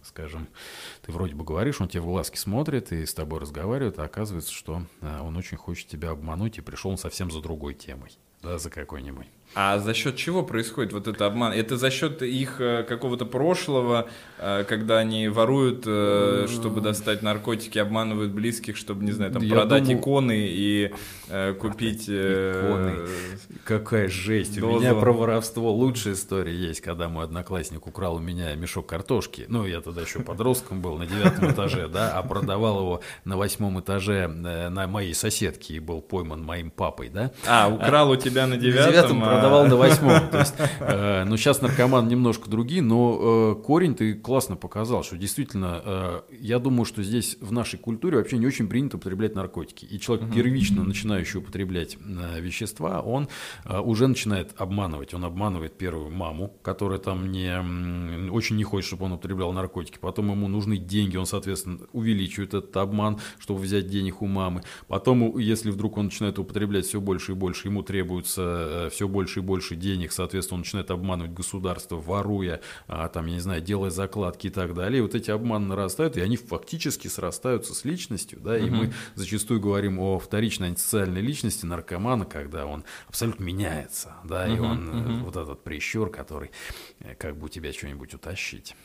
скажем, 0.03 0.47
ты 1.01 1.11
вроде 1.11 1.33
бы 1.33 1.43
говоришь, 1.43 1.81
он 1.81 1.87
тебе 1.87 2.01
в 2.01 2.05
глазки 2.05 2.37
смотрит 2.37 2.91
и 2.91 3.05
с 3.05 3.13
тобой 3.13 3.39
разговаривает, 3.39 3.97
а 3.97 4.03
оказывается, 4.03 4.53
что 4.53 4.83
э, 5.01 5.19
он 5.19 5.35
очень 5.35 5.57
хочет 5.57 5.87
тебя 5.87 6.11
обмануть 6.11 6.57
и 6.57 6.61
пришел 6.61 6.91
он 6.91 6.97
совсем 6.97 7.31
за 7.31 7.41
другой 7.41 7.73
темой, 7.73 8.11
да, 8.43 8.59
за 8.59 8.69
какой-нибудь. 8.69 9.27
А 9.55 9.79
за 9.79 9.93
счет 9.93 10.17
чего 10.17 10.43
происходит 10.43 10.91
вот 10.91 11.07
этот 11.07 11.21
обман? 11.21 11.53
Это 11.53 11.77
за 11.77 11.89
счет 11.89 12.21
их 12.21 12.59
э, 12.59 12.83
какого-то 12.83 13.25
прошлого, 13.25 14.09
э, 14.37 14.65
когда 14.67 14.97
они 14.97 15.29
воруют, 15.29 15.85
э, 15.87 16.47
чтобы 16.51 16.81
достать 16.81 17.21
наркотики, 17.21 17.79
обманывают 17.79 18.33
близких, 18.33 18.75
чтобы, 18.75 19.05
не 19.05 19.13
знаю, 19.13 19.31
там, 19.31 19.41
Я 19.41 19.55
продать 19.55 19.83
думаю... 19.83 19.99
иконы 20.01 20.45
и 20.49 20.91
купить... 21.59 22.09
Иконы. 22.09 23.07
Какая 23.63 24.09
жесть. 24.09 24.59
Дозу. 24.59 24.77
У 24.77 24.79
меня 24.81 24.93
про 24.93 25.13
воровство 25.13 25.71
лучшая 25.71 26.15
история 26.15 26.53
есть, 26.53 26.81
когда 26.81 27.07
мой 27.07 27.23
одноклассник 27.23 27.87
украл 27.87 28.15
у 28.15 28.19
меня 28.19 28.53
мешок 28.55 28.87
картошки. 28.87 29.45
Ну, 29.47 29.65
я 29.65 29.79
тогда 29.79 30.01
еще 30.01 30.19
подростком 30.19 30.81
был, 30.81 30.97
на 30.97 31.07
девятом 31.07 31.49
этаже, 31.51 31.87
да, 31.87 32.11
а 32.11 32.23
продавал 32.23 32.79
его 32.79 33.01
на 33.23 33.37
восьмом 33.37 33.79
этаже 33.79 34.27
на 34.27 34.85
моей 34.87 35.13
соседке 35.13 35.75
и 35.75 35.79
был 35.79 36.01
пойман 36.01 36.43
моим 36.43 36.71
папой, 36.71 37.09
да. 37.09 37.31
А, 37.47 37.69
украл 37.69 38.11
у 38.11 38.15
тебя 38.17 38.47
на 38.47 38.57
девятом, 38.57 39.23
продавал 39.45 39.67
на 39.67 39.75
восьмом. 39.75 40.29
То 40.31 40.39
есть, 40.39 40.55
э, 40.79 41.23
ну, 41.25 41.37
сейчас 41.37 41.61
наркоман 41.61 42.07
немножко 42.07 42.49
другие, 42.49 42.81
но 42.81 43.55
э, 43.57 43.63
корень 43.63 43.95
ты 43.95 44.13
классно 44.13 44.55
показал, 44.55 45.03
что 45.03 45.17
действительно, 45.17 45.81
э, 45.83 46.21
я 46.39 46.59
думаю, 46.59 46.85
что 46.85 47.03
здесь 47.03 47.37
в 47.39 47.51
нашей 47.51 47.77
культуре 47.79 48.17
вообще 48.17 48.37
не 48.37 48.47
очень 48.47 48.67
принято 48.67 48.97
употреблять 48.97 49.35
наркотики. 49.35 49.85
И 49.85 49.99
человек, 49.99 50.33
первично 50.33 50.83
начинающий 50.83 51.39
употреблять 51.39 51.97
э, 51.97 52.39
вещества, 52.39 53.01
он 53.01 53.27
э, 53.65 53.79
уже 53.79 54.07
начинает 54.07 54.53
обманывать. 54.57 55.13
Он 55.13 55.25
обманывает 55.25 55.77
первую 55.77 56.11
маму, 56.11 56.53
которая 56.61 56.99
там 56.99 57.31
не, 57.31 58.29
очень 58.29 58.55
не 58.55 58.63
хочет, 58.63 58.87
чтобы 58.87 59.05
он 59.05 59.13
употреблял 59.13 59.51
наркотики. 59.51 59.97
Потом 59.99 60.31
ему 60.31 60.47
нужны 60.47 60.77
деньги, 60.77 61.17
он, 61.17 61.25
соответственно, 61.25 61.79
увеличивает 61.93 62.53
этот 62.53 62.75
обман, 62.77 63.19
чтобы 63.39 63.59
взять 63.61 63.87
денег 63.87 64.21
у 64.21 64.27
мамы. 64.27 64.63
Потом, 64.87 65.37
если 65.37 65.71
вдруг 65.71 65.97
он 65.97 66.05
начинает 66.05 66.39
употреблять 66.39 66.85
все 66.85 66.99
больше 66.99 67.33
и 67.33 67.35
больше, 67.35 67.67
ему 67.67 67.83
требуется 67.83 68.89
все 68.91 69.07
больше 69.07 69.24
больше 69.25 69.39
и 69.39 69.43
больше 69.43 69.75
денег, 69.75 70.11
соответственно, 70.11 70.57
он 70.57 70.61
начинает 70.61 70.91
обманывать 70.91 71.33
государство, 71.33 71.95
воруя, 71.95 72.61
а, 72.87 73.07
там, 73.09 73.25
я 73.25 73.33
не 73.33 73.39
знаю, 73.39 73.59
делая 73.59 73.89
закладки 73.89 74.47
и 74.47 74.49
так 74.51 74.75
далее. 74.75 74.99
И 74.99 75.01
вот 75.01 75.15
эти 75.15 75.31
обманы 75.31 75.65
нарастают, 75.65 76.15
и 76.15 76.21
они 76.21 76.37
фактически 76.37 77.07
срастаются 77.07 77.73
с 77.73 77.85
личностью, 77.85 78.39
да, 78.39 78.55
и 78.55 78.69
угу. 78.69 78.75
мы 78.75 78.93
зачастую 79.15 79.59
говорим 79.59 79.99
о 79.99 80.19
вторичной 80.19 80.67
антисоциальной 80.67 81.21
личности 81.21 81.65
наркомана, 81.65 82.25
когда 82.25 82.67
он 82.67 82.83
абсолютно 83.07 83.43
меняется, 83.43 84.13
да, 84.23 84.45
угу, 84.45 84.53
и 84.53 84.59
он 84.59 84.89
угу. 84.89 85.25
вот 85.25 85.35
этот 85.37 85.63
прищур, 85.63 86.11
который 86.11 86.51
э, 86.99 87.15
как 87.15 87.35
бы 87.35 87.47
у 87.47 87.49
тебя 87.49 87.73
что-нибудь 87.73 88.13
утащить. 88.13 88.75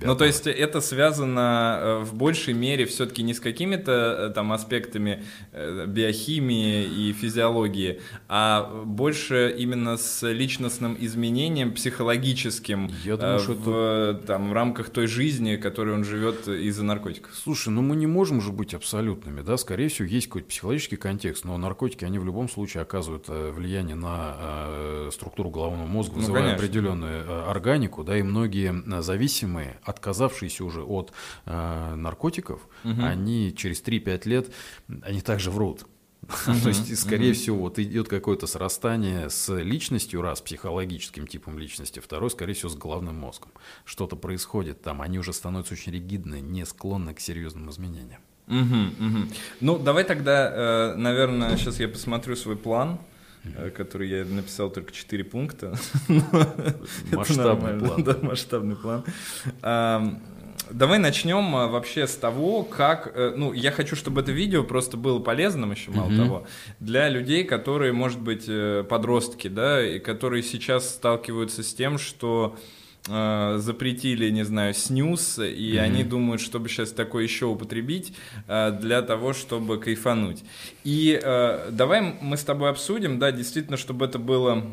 Ну, 0.00 0.16
то 0.16 0.24
есть 0.24 0.46
это 0.46 0.80
связано 0.80 1.78
э, 1.80 1.98
в 2.04 2.14
большей 2.14 2.54
мере 2.54 2.86
все-таки 2.86 3.22
не 3.22 3.34
с 3.34 3.40
какими-то 3.40 4.32
там 4.34 4.52
аспектами 4.52 5.22
биохимии 5.52 6.84
и 6.84 7.12
физиологии, 7.12 8.00
а 8.28 8.82
больше 8.84 9.54
именно 9.56 9.96
с 9.96 10.26
личностным 10.26 10.96
изменением 10.98 11.72
психологическим 11.72 12.90
Я 13.04 13.16
думаю, 13.16 13.36
э, 13.36 13.38
в, 13.38 13.42
что 13.42 14.14
это... 14.16 14.26
там, 14.26 14.50
в 14.50 14.52
рамках 14.52 14.90
той 14.90 15.06
жизни, 15.06 15.56
которой 15.56 15.94
он 15.94 16.04
живет 16.04 16.48
из-за 16.48 16.84
наркотиков. 16.84 17.34
Слушай, 17.34 17.70
ну 17.70 17.82
мы 17.82 17.96
не 17.96 18.06
можем 18.06 18.40
же 18.40 18.52
быть 18.52 18.74
абсолютными, 18.74 19.42
да, 19.42 19.56
скорее 19.56 19.88
всего, 19.88 20.08
есть 20.08 20.26
какой-то 20.26 20.48
психологический 20.48 20.96
контекст, 20.96 21.44
но 21.44 21.56
наркотики, 21.58 22.04
они 22.04 22.18
в 22.18 22.24
любом 22.24 22.48
случае 22.48 22.82
оказывают 22.82 23.26
э, 23.28 23.50
влияние 23.50 23.96
на 23.96 24.34
э, 24.36 25.10
структуру 25.12 25.50
головного 25.50 25.86
мозга, 25.86 26.14
ну, 26.14 26.20
вызывая 26.20 26.44
ну, 26.44 26.54
определенную 26.54 27.24
э, 27.24 27.50
органику, 27.50 28.04
да, 28.04 28.16
и 28.16 28.22
многие 28.22 28.72
э, 28.72 29.02
зависимые, 29.22 29.78
отказавшиеся 29.84 30.64
уже 30.64 30.82
от 30.82 31.12
э, 31.46 31.94
наркотиков, 31.94 32.60
угу. 32.84 33.02
они 33.02 33.54
через 33.56 33.82
3-5 33.82 34.28
лет, 34.28 34.52
они 35.02 35.20
также 35.20 35.50
врут. 35.50 35.86
То 36.44 36.68
есть, 36.68 36.98
скорее 36.98 37.32
всего, 37.32 37.58
вот 37.58 37.78
идет 37.78 38.08
какое-то 38.08 38.46
срастание 38.46 39.28
с 39.28 39.52
личностью, 39.54 40.22
раз, 40.22 40.40
психологическим 40.40 41.26
типом 41.26 41.58
личности, 41.58 42.00
второй, 42.00 42.30
скорее 42.30 42.54
всего, 42.54 42.68
с 42.68 42.76
головным 42.76 43.16
мозгом. 43.16 43.50
Что-то 43.84 44.16
происходит 44.16 44.82
там, 44.82 45.02
они 45.02 45.18
уже 45.18 45.32
становятся 45.32 45.74
очень 45.74 45.92
ригидны, 45.92 46.40
не 46.40 46.66
склонны 46.66 47.14
к 47.14 47.20
серьезным 47.20 47.70
изменениям. 47.70 48.20
Угу, 48.48 49.06
угу. 49.06 49.28
Ну, 49.60 49.78
давай 49.78 50.04
тогда, 50.04 50.50
э, 50.52 50.94
наверное, 50.96 51.56
сейчас 51.56 51.80
я 51.80 51.88
посмотрю 51.88 52.36
свой 52.36 52.56
план, 52.56 52.98
который 53.74 54.08
я 54.08 54.24
написал 54.24 54.70
только 54.70 54.92
4 54.92 55.24
пункта. 55.24 55.74
Масштабный 57.12 57.78
план. 57.78 58.04
Да, 58.04 58.16
масштабный 58.22 58.76
план. 58.76 59.04
Давай 60.72 60.98
начнем 60.98 61.54
а, 61.54 61.66
вообще 61.66 62.06
с 62.06 62.14
того, 62.16 62.62
как, 62.62 63.12
э, 63.14 63.34
ну, 63.36 63.52
я 63.52 63.70
хочу, 63.72 63.94
чтобы 63.94 64.22
это 64.22 64.32
видео 64.32 64.64
просто 64.64 64.96
было 64.96 65.18
полезным 65.18 65.72
еще, 65.72 65.90
мало 65.90 66.10
mm-hmm. 66.10 66.16
того, 66.16 66.46
для 66.80 67.08
людей, 67.08 67.44
которые, 67.44 67.92
может 67.92 68.20
быть, 68.20 68.44
э, 68.48 68.84
подростки, 68.88 69.48
да, 69.48 69.84
и 69.84 69.98
которые 69.98 70.42
сейчас 70.42 70.88
сталкиваются 70.88 71.62
с 71.62 71.74
тем, 71.74 71.98
что 71.98 72.56
э, 73.08 73.56
запретили, 73.58 74.30
не 74.30 74.44
знаю, 74.44 74.74
снюс, 74.74 75.38
и 75.38 75.42
mm-hmm. 75.42 75.78
они 75.78 76.04
думают, 76.04 76.40
чтобы 76.40 76.68
сейчас 76.68 76.92
такое 76.92 77.24
еще 77.24 77.46
употребить 77.46 78.14
э, 78.48 78.70
для 78.80 79.02
того, 79.02 79.32
чтобы 79.32 79.78
кайфануть. 79.78 80.44
И 80.84 81.18
э, 81.22 81.70
давай 81.70 82.16
мы 82.20 82.36
с 82.36 82.44
тобой 82.44 82.70
обсудим, 82.70 83.18
да, 83.18 83.32
действительно, 83.32 83.76
чтобы 83.76 84.06
это 84.06 84.18
было 84.18 84.64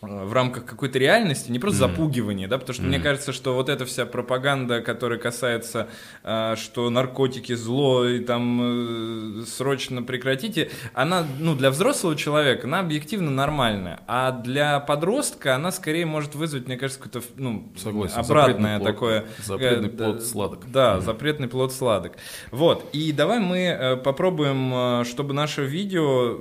в 0.00 0.32
рамках 0.32 0.64
какой-то 0.64 0.98
реальности, 0.98 1.50
не 1.50 1.58
просто 1.58 1.84
mm. 1.84 1.88
запугивание, 1.88 2.46
да, 2.46 2.58
потому 2.58 2.74
что 2.74 2.84
mm. 2.84 2.86
мне 2.86 3.00
кажется, 3.00 3.32
что 3.32 3.54
вот 3.54 3.68
эта 3.68 3.84
вся 3.84 4.06
пропаганда, 4.06 4.80
которая 4.80 5.18
касается, 5.18 5.88
э, 6.22 6.54
что 6.56 6.88
наркотики 6.88 7.54
зло 7.54 8.06
и 8.06 8.20
там 8.20 9.40
э, 9.40 9.44
срочно 9.44 10.02
прекратите, 10.02 10.70
она, 10.94 11.26
ну, 11.40 11.56
для 11.56 11.70
взрослого 11.70 12.14
человека, 12.14 12.68
она 12.68 12.80
объективно 12.80 13.30
нормальная, 13.30 14.00
а 14.06 14.30
для 14.30 14.78
подростка 14.78 15.56
она 15.56 15.72
скорее 15.72 16.06
может 16.06 16.36
вызвать, 16.36 16.66
мне 16.66 16.76
кажется, 16.76 17.02
какое-то, 17.02 17.26
ну, 17.36 17.72
Согласен. 17.76 18.18
обратное 18.18 18.78
запретный 18.78 18.92
такое. 18.92 19.20
Плод, 19.22 19.46
запретный 19.46 19.88
э, 19.88 19.92
плод 19.92 20.22
сладок. 20.22 20.70
Да, 20.70 20.96
mm. 20.96 21.00
запретный 21.00 21.48
плод 21.48 21.72
сладок. 21.72 22.12
Вот, 22.52 22.88
и 22.92 23.10
давай 23.10 23.40
мы 23.40 23.58
э, 23.58 23.96
попробуем, 23.96 25.00
э, 25.00 25.04
чтобы 25.04 25.34
наше 25.34 25.64
видео 25.64 26.38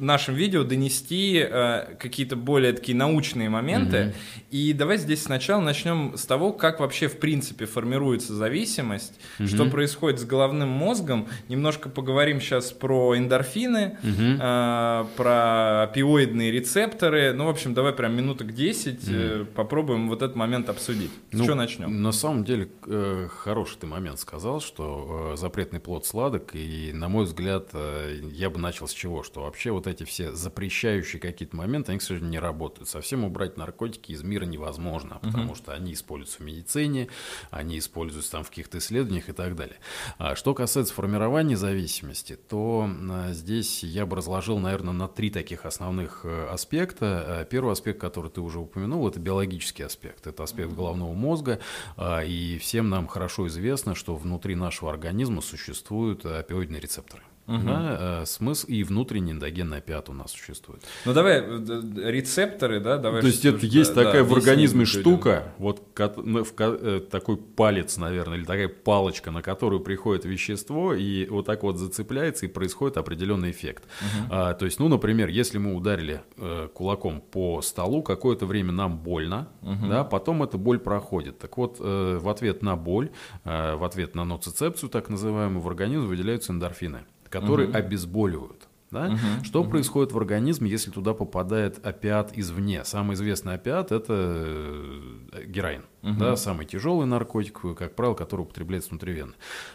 нашем 0.00 0.34
видео 0.34 0.64
донести 0.64 1.38
э, 1.42 1.94
какие-то 1.98 2.36
более 2.36 2.72
такие 2.72 2.96
научные 3.00 3.48
моменты. 3.48 3.96
Mm-hmm. 3.96 4.42
И 4.50 4.72
давай 4.72 4.98
здесь 4.98 5.22
сначала 5.22 5.60
начнем 5.60 6.16
с 6.16 6.24
того, 6.26 6.52
как 6.52 6.80
вообще 6.80 7.08
в 7.08 7.18
принципе 7.18 7.66
формируется 7.66 8.34
зависимость, 8.34 9.18
mm-hmm. 9.38 9.46
что 9.46 9.64
происходит 9.66 10.20
с 10.20 10.24
головным 10.24 10.68
мозгом. 10.68 11.26
Немножко 11.48 11.88
поговорим 11.88 12.40
сейчас 12.40 12.72
про 12.72 13.16
эндорфины, 13.16 13.98
mm-hmm. 14.02 14.38
э, 14.40 15.06
про 15.16 15.82
опиоидные 15.84 16.52
рецепторы. 16.52 17.32
Ну, 17.32 17.46
в 17.46 17.48
общем, 17.48 17.74
давай 17.74 17.92
прям 17.92 18.14
минуток 18.14 18.54
10 18.54 18.94
mm-hmm. 18.94 19.42
э, 19.42 19.44
попробуем 19.54 20.08
вот 20.08 20.22
этот 20.22 20.36
момент 20.36 20.68
обсудить. 20.68 21.10
Ну, 21.32 21.44
что 21.44 21.54
начнем? 21.54 22.02
На 22.02 22.12
самом 22.12 22.44
деле, 22.44 22.68
э, 22.86 23.28
хороший 23.30 23.78
ты 23.80 23.86
момент 23.86 24.18
сказал, 24.18 24.60
что 24.60 25.32
э, 25.32 25.36
запретный 25.36 25.80
плод 25.80 26.04
сладок. 26.04 26.50
И, 26.54 26.92
на 26.92 27.08
мой 27.08 27.24
взгляд, 27.24 27.70
э, 27.72 28.20
я 28.32 28.50
бы 28.50 28.58
начал 28.58 28.86
с 28.86 28.92
чего? 28.92 29.22
Что 29.22 29.42
вообще 29.42 29.70
вот 29.70 29.86
эти 29.86 30.04
все 30.04 30.32
запрещающие 30.32 31.20
какие-то 31.20 31.56
моменты, 31.56 31.92
они, 31.92 31.98
к 31.98 32.02
сожалению, 32.02 32.30
не 32.30 32.38
работают. 32.38 32.88
Совсем 32.90 33.22
убрать 33.22 33.56
наркотики 33.56 34.10
из 34.10 34.24
мира 34.24 34.44
невозможно, 34.44 35.20
потому 35.22 35.52
uh-huh. 35.52 35.56
что 35.56 35.72
они 35.72 35.92
используются 35.92 36.38
в 36.38 36.40
медицине, 36.40 37.06
они 37.52 37.78
используются 37.78 38.32
там 38.32 38.42
в 38.42 38.48
каких-то 38.48 38.78
исследованиях 38.78 39.28
и 39.28 39.32
так 39.32 39.54
далее. 39.54 39.76
А 40.18 40.34
что 40.34 40.54
касается 40.54 40.92
формирования 40.92 41.56
зависимости, 41.56 42.34
то 42.34 42.90
а, 42.90 43.32
здесь 43.32 43.84
я 43.84 44.06
бы 44.06 44.16
разложил, 44.16 44.58
наверное, 44.58 44.92
на 44.92 45.06
три 45.06 45.30
таких 45.30 45.66
основных 45.66 46.22
э, 46.24 46.48
аспекта. 46.48 47.40
А, 47.40 47.44
первый 47.44 47.72
аспект, 47.72 48.00
который 48.00 48.28
ты 48.28 48.40
уже 48.40 48.58
упомянул, 48.58 49.06
это 49.06 49.20
биологический 49.20 49.84
аспект. 49.84 50.26
Это 50.26 50.42
аспект 50.42 50.72
головного 50.72 51.12
мозга, 51.12 51.60
а, 51.96 52.24
и 52.24 52.58
всем 52.58 52.90
нам 52.90 53.06
хорошо 53.06 53.46
известно, 53.46 53.94
что 53.94 54.16
внутри 54.16 54.56
нашего 54.56 54.90
организма 54.90 55.42
существуют 55.42 56.26
опиоидные 56.26 56.80
рецепторы. 56.80 57.22
Угу. 57.50 57.66
Да, 57.66 58.20
э, 58.22 58.26
смысл 58.26 58.68
и 58.68 58.84
внутренний 58.84 59.32
эндогенный 59.32 59.78
опиат 59.78 60.08
у 60.08 60.12
нас 60.12 60.30
существует. 60.30 60.84
Ну 61.04 61.12
давай 61.12 61.40
э, 61.40 62.10
рецепторы, 62.10 62.78
да, 62.78 62.96
давай. 62.96 63.20
То 63.20 63.26
есть 63.26 63.44
это 63.44 63.66
есть 63.66 63.92
да, 63.92 64.04
такая 64.04 64.22
да, 64.22 64.28
в 64.28 64.32
организме 64.32 64.84
штука, 64.84 65.52
вот 65.58 65.82
в, 65.96 67.00
такой 67.10 67.36
палец, 67.36 67.96
наверное, 67.96 68.38
или 68.38 68.44
такая 68.44 68.68
палочка, 68.68 69.32
на 69.32 69.42
которую 69.42 69.80
приходит 69.80 70.24
вещество 70.24 70.94
и 70.94 71.26
вот 71.26 71.46
так 71.46 71.64
вот 71.64 71.76
зацепляется 71.76 72.46
и 72.46 72.48
происходит 72.48 72.96
определенный 72.96 73.50
эффект. 73.50 73.82
Угу. 74.00 74.28
А, 74.30 74.54
то 74.54 74.64
есть, 74.64 74.78
ну, 74.78 74.86
например, 74.86 75.28
если 75.28 75.58
мы 75.58 75.74
ударили 75.74 76.22
э, 76.36 76.68
кулаком 76.72 77.20
по 77.20 77.62
столу, 77.62 78.02
какое-то 78.02 78.46
время 78.46 78.70
нам 78.70 78.96
больно, 78.96 79.48
угу. 79.62 79.88
да, 79.88 80.04
потом 80.04 80.44
эта 80.44 80.56
боль 80.56 80.78
проходит. 80.78 81.40
Так 81.40 81.56
вот, 81.56 81.78
э, 81.80 82.18
в 82.20 82.28
ответ 82.28 82.62
на 82.62 82.76
боль, 82.76 83.10
э, 83.44 83.74
в 83.74 83.82
ответ 83.82 84.14
на 84.14 84.24
ноцицепцию, 84.24 84.88
так 84.88 85.08
называемую, 85.08 85.60
в 85.60 85.68
организм 85.68 86.06
выделяются 86.06 86.52
эндорфины 86.52 87.00
которые 87.30 87.68
угу. 87.68 87.78
обезболивают. 87.78 88.68
Да? 88.90 89.06
Угу, 89.06 89.44
что 89.44 89.62
угу. 89.62 89.70
происходит 89.70 90.12
в 90.12 90.18
организме, 90.18 90.68
если 90.68 90.90
туда 90.90 91.14
попадает 91.14 91.84
опиат 91.86 92.36
извне? 92.36 92.84
Самый 92.84 93.14
известный 93.14 93.54
опиат 93.54 93.92
это 93.92 94.12
э, 94.12 95.44
героин, 95.46 95.84
угу. 96.02 96.14
да, 96.18 96.36
самый 96.36 96.66
тяжелый 96.66 97.06
наркотик, 97.06 97.60
как 97.76 97.94
правило, 97.94 98.14
который 98.14 98.42
употребляется 98.42 98.90
внутривенно. 98.90 99.34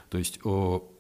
То 0.09 0.17
есть 0.17 0.39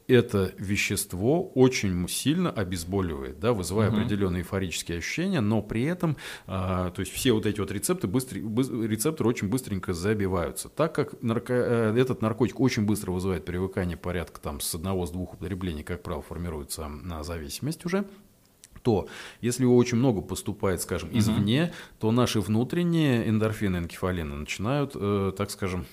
это 0.07 0.53
вещество 0.57 1.47
очень 1.55 2.07
сильно 2.07 2.51
обезболивает, 2.51 3.39
да, 3.39 3.53
вызывая 3.53 3.89
угу. 3.89 3.97
определенные 3.97 4.41
эйфорические 4.41 4.99
ощущения, 4.99 5.41
но 5.41 5.61
при 5.61 5.83
этом, 5.83 6.17
а, 6.47 6.91
то 6.91 6.99
есть 6.99 7.11
все 7.11 7.33
вот 7.33 7.45
эти 7.45 7.59
вот 7.59 7.71
рецепты 7.71 8.07
быстро, 8.07 8.37
рецепторы 8.37 9.29
очень 9.29 9.49
быстренько 9.49 9.93
забиваются. 9.93 10.69
Так 10.69 10.93
как 10.93 11.21
нарко, 11.21 11.53
э, 11.53 11.97
этот 11.97 12.21
наркотик 12.21 12.59
очень 12.59 12.85
быстро 12.85 13.11
вызывает 13.11 13.45
привыкание 13.45 13.97
порядка 13.97 14.39
там 14.39 14.59
с 14.59 14.75
одного, 14.75 15.05
с 15.05 15.11
двух 15.11 15.33
употреблений, 15.33 15.83
как 15.83 16.03
правило, 16.03 16.21
формируется 16.21 16.87
на 16.87 17.23
зависимость 17.23 17.85
уже, 17.85 18.05
то 18.83 19.07
если 19.41 19.63
его 19.63 19.75
очень 19.75 19.97
много 19.97 20.21
поступает, 20.21 20.81
скажем, 20.81 21.09
извне, 21.11 21.63
угу. 21.63 21.73
то 21.99 22.11
наши 22.11 22.39
внутренние 22.39 23.27
эндорфины, 23.27 23.77
энкефалины 23.77 24.35
начинают, 24.35 24.91
э, 24.93 25.33
так 25.35 25.49
скажем, 25.49 25.85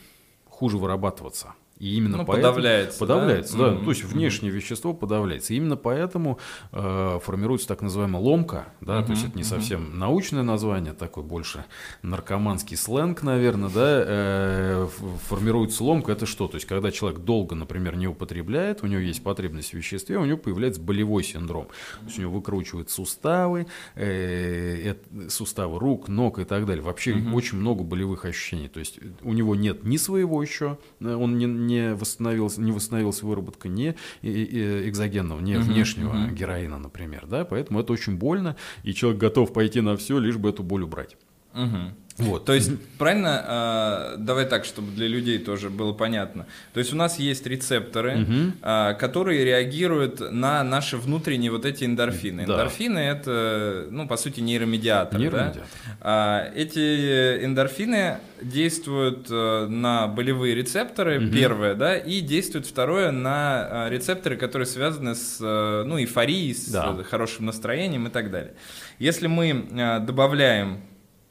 хуже 0.45 0.77
вырабатываться. 0.77 1.55
И 1.83 1.97
именно 1.97 2.19
ну, 2.19 2.25
поэтому 2.25 2.53
подавляется. 2.53 2.99
Подавляется, 3.01 3.57
да. 3.59 3.71
да. 3.71 3.75
Mm-hmm. 3.75 3.85
То 3.85 3.91
есть 3.91 4.05
внешнее 4.05 4.53
mm-hmm. 4.53 4.55
вещество 4.55 4.95
подавляется. 4.95 5.53
И 5.53 5.57
именно 5.57 5.77
поэтому 5.77 6.39
э, 6.71 7.19
формируется 7.25 7.67
так 7.67 7.83
называемая 7.83 8.23
ломка, 8.23 8.67
да, 8.81 9.01
mm-hmm. 9.01 9.05
то 9.05 9.11
есть 9.11 9.25
это 9.25 9.37
не 9.37 9.43
совсем 9.43 9.81
mm-hmm. 9.81 9.97
научное 9.97 10.43
название, 10.45 10.93
такой 10.93 11.25
больше 11.25 11.65
наркоманский 12.03 12.77
сленг, 12.77 13.25
наверное, 13.25 13.69
да. 13.69 14.05
Э, 14.07 14.89
формируется 15.27 15.83
ломка, 15.83 16.13
это 16.13 16.25
что? 16.25 16.47
То 16.47 16.55
есть 16.55 16.69
когда 16.69 16.93
человек 16.93 17.19
долго, 17.23 17.57
например, 17.57 17.97
не 17.97 18.07
употребляет, 18.07 18.85
у 18.85 18.87
него 18.87 19.01
есть 19.01 19.25
потребность 19.25 19.71
в 19.71 19.75
веществе, 19.75 20.19
у 20.19 20.25
него 20.25 20.39
появляется 20.39 20.81
болевой 20.81 21.25
синдром. 21.25 21.67
То 21.99 22.07
есть 22.07 22.17
у 22.17 22.23
него 22.23 22.35
выкручивают 22.35 22.91
суставы, 22.91 23.67
э, 23.97 24.95
э, 24.95 25.29
суставы 25.29 25.81
рук, 25.81 26.07
ног 26.07 26.39
и 26.39 26.45
так 26.45 26.65
далее. 26.65 26.85
Вообще 26.85 27.11
mm-hmm. 27.11 27.35
очень 27.35 27.59
много 27.59 27.83
болевых 27.83 28.25
ощущений. 28.25 28.69
То 28.69 28.79
есть 28.79 29.01
у 29.23 29.33
него 29.33 29.57
нет 29.57 29.83
ни 29.83 29.97
своего 29.97 30.41
еще, 30.41 30.79
э, 31.01 31.13
он 31.13 31.39
не 31.39 31.72
не 31.73 31.95
восстановилась, 31.95 32.59
не 32.59 32.73
восстановилась 32.73 33.23
выработка 33.23 33.69
не 33.69 33.97
экзогенного, 34.23 35.41
uh-huh, 35.41 35.61
внешнего 35.61 36.15
uh-huh. 36.15 36.33
героина, 36.33 36.79
например, 36.79 37.27
да, 37.27 37.45
поэтому 37.45 37.81
это 37.81 37.93
очень 37.93 38.17
больно, 38.17 38.57
и 38.83 38.95
человек 38.95 39.21
готов 39.21 39.53
пойти 39.53 39.81
на 39.81 39.97
все, 39.97 40.19
лишь 40.19 40.37
бы 40.37 40.51
эту 40.51 40.63
боль 40.63 40.83
убрать. 40.83 41.17
Uh-huh. 41.55 41.93
Вот. 42.19 42.45
То 42.45 42.53
есть, 42.53 42.71
правильно, 42.99 44.15
э, 44.15 44.17
давай 44.19 44.45
так, 44.45 44.65
чтобы 44.65 44.93
для 44.93 45.09
людей 45.09 45.39
тоже 45.39 45.71
было 45.71 45.93
понятно. 45.93 46.47
То 46.75 46.81
есть 46.81 46.93
у 46.93 46.97
нас 46.97 47.19
есть 47.19 47.47
рецепторы, 47.47 48.23
угу. 48.23 48.53
э, 48.63 48.95
которые 48.95 49.45
реагируют 49.45 50.21
на 50.21 50.63
наши 50.63 50.97
внутренние 50.97 51.51
вот 51.51 51.65
эти 51.65 51.85
эндорфины. 51.85 52.47
Да. 52.47 52.55
Эндорфины 52.55 52.99
это, 52.99 53.87
ну, 53.91 54.07
по 54.07 54.17
сути, 54.17 54.41
нейромедиатор. 54.41 55.19
нейромедиатор. 55.19 55.63
Да? 56.01 56.51
Э, 56.51 56.53
эти 56.55 57.45
эндорфины 57.45 58.19
действуют 58.43 59.29
э, 59.31 59.67
на 59.69 60.07
болевые 60.07 60.55
рецепторы, 60.55 61.19
угу. 61.19 61.33
первое, 61.33 61.75
да, 61.75 61.97
и 61.97 62.21
действуют 62.21 62.67
второе 62.67 63.11
на 63.11 63.89
рецепторы, 63.89 64.37
которые 64.37 64.67
связаны 64.67 65.15
с, 65.15 65.39
э, 65.41 65.85
ну, 65.87 65.99
эйфорией, 65.99 66.55
с 66.55 66.67
да. 66.67 66.95
хорошим 67.05 67.47
настроением 67.47 68.07
и 68.07 68.11
так 68.11 68.31
далее. 68.31 68.53
Если 68.99 69.27
мы 69.27 70.01
добавляем 70.07 70.83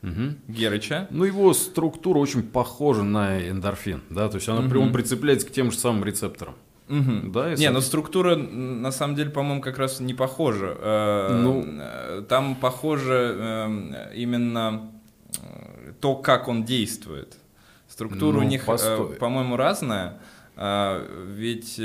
Угу. 0.04 0.36
Герыча. 0.48 1.08
Ну, 1.12 1.26
его 1.26 1.54
структура 1.54 2.18
очень 2.18 2.44
похожа 2.44 3.04
на 3.04 3.48
эндорфин, 3.48 4.02
да, 4.10 4.30
то 4.30 4.36
есть 4.36 4.50
она, 4.50 4.66
угу. 4.66 4.80
он 4.80 4.92
прицепляется 4.92 5.48
к 5.48 5.52
тем 5.52 5.72
же 5.72 5.78
самым 5.78 6.04
рецепторам. 6.04 6.56
Угу. 6.92 7.32
Да, 7.32 7.56
не, 7.56 7.70
но 7.70 7.80
структура 7.80 8.36
на 8.36 8.92
самом 8.92 9.16
деле, 9.16 9.30
по-моему, 9.30 9.62
как 9.62 9.78
раз 9.78 10.02
не 10.02 10.14
похожа. 10.14 10.76
Э, 10.78 11.40
ну, 11.42 11.66
э, 11.66 12.24
там 12.28 12.56
похоже 12.56 13.36
э, 13.40 14.12
именно 14.16 14.92
то, 16.02 16.16
как 16.16 16.50
он 16.50 16.66
действует. 16.66 17.38
Структура 17.88 18.38
ну, 18.38 18.46
у 18.46 18.48
них, 18.48 18.66
постой. 18.66 19.16
по-моему, 19.16 19.56
разная. 19.56 20.18
Ведь 20.58 21.80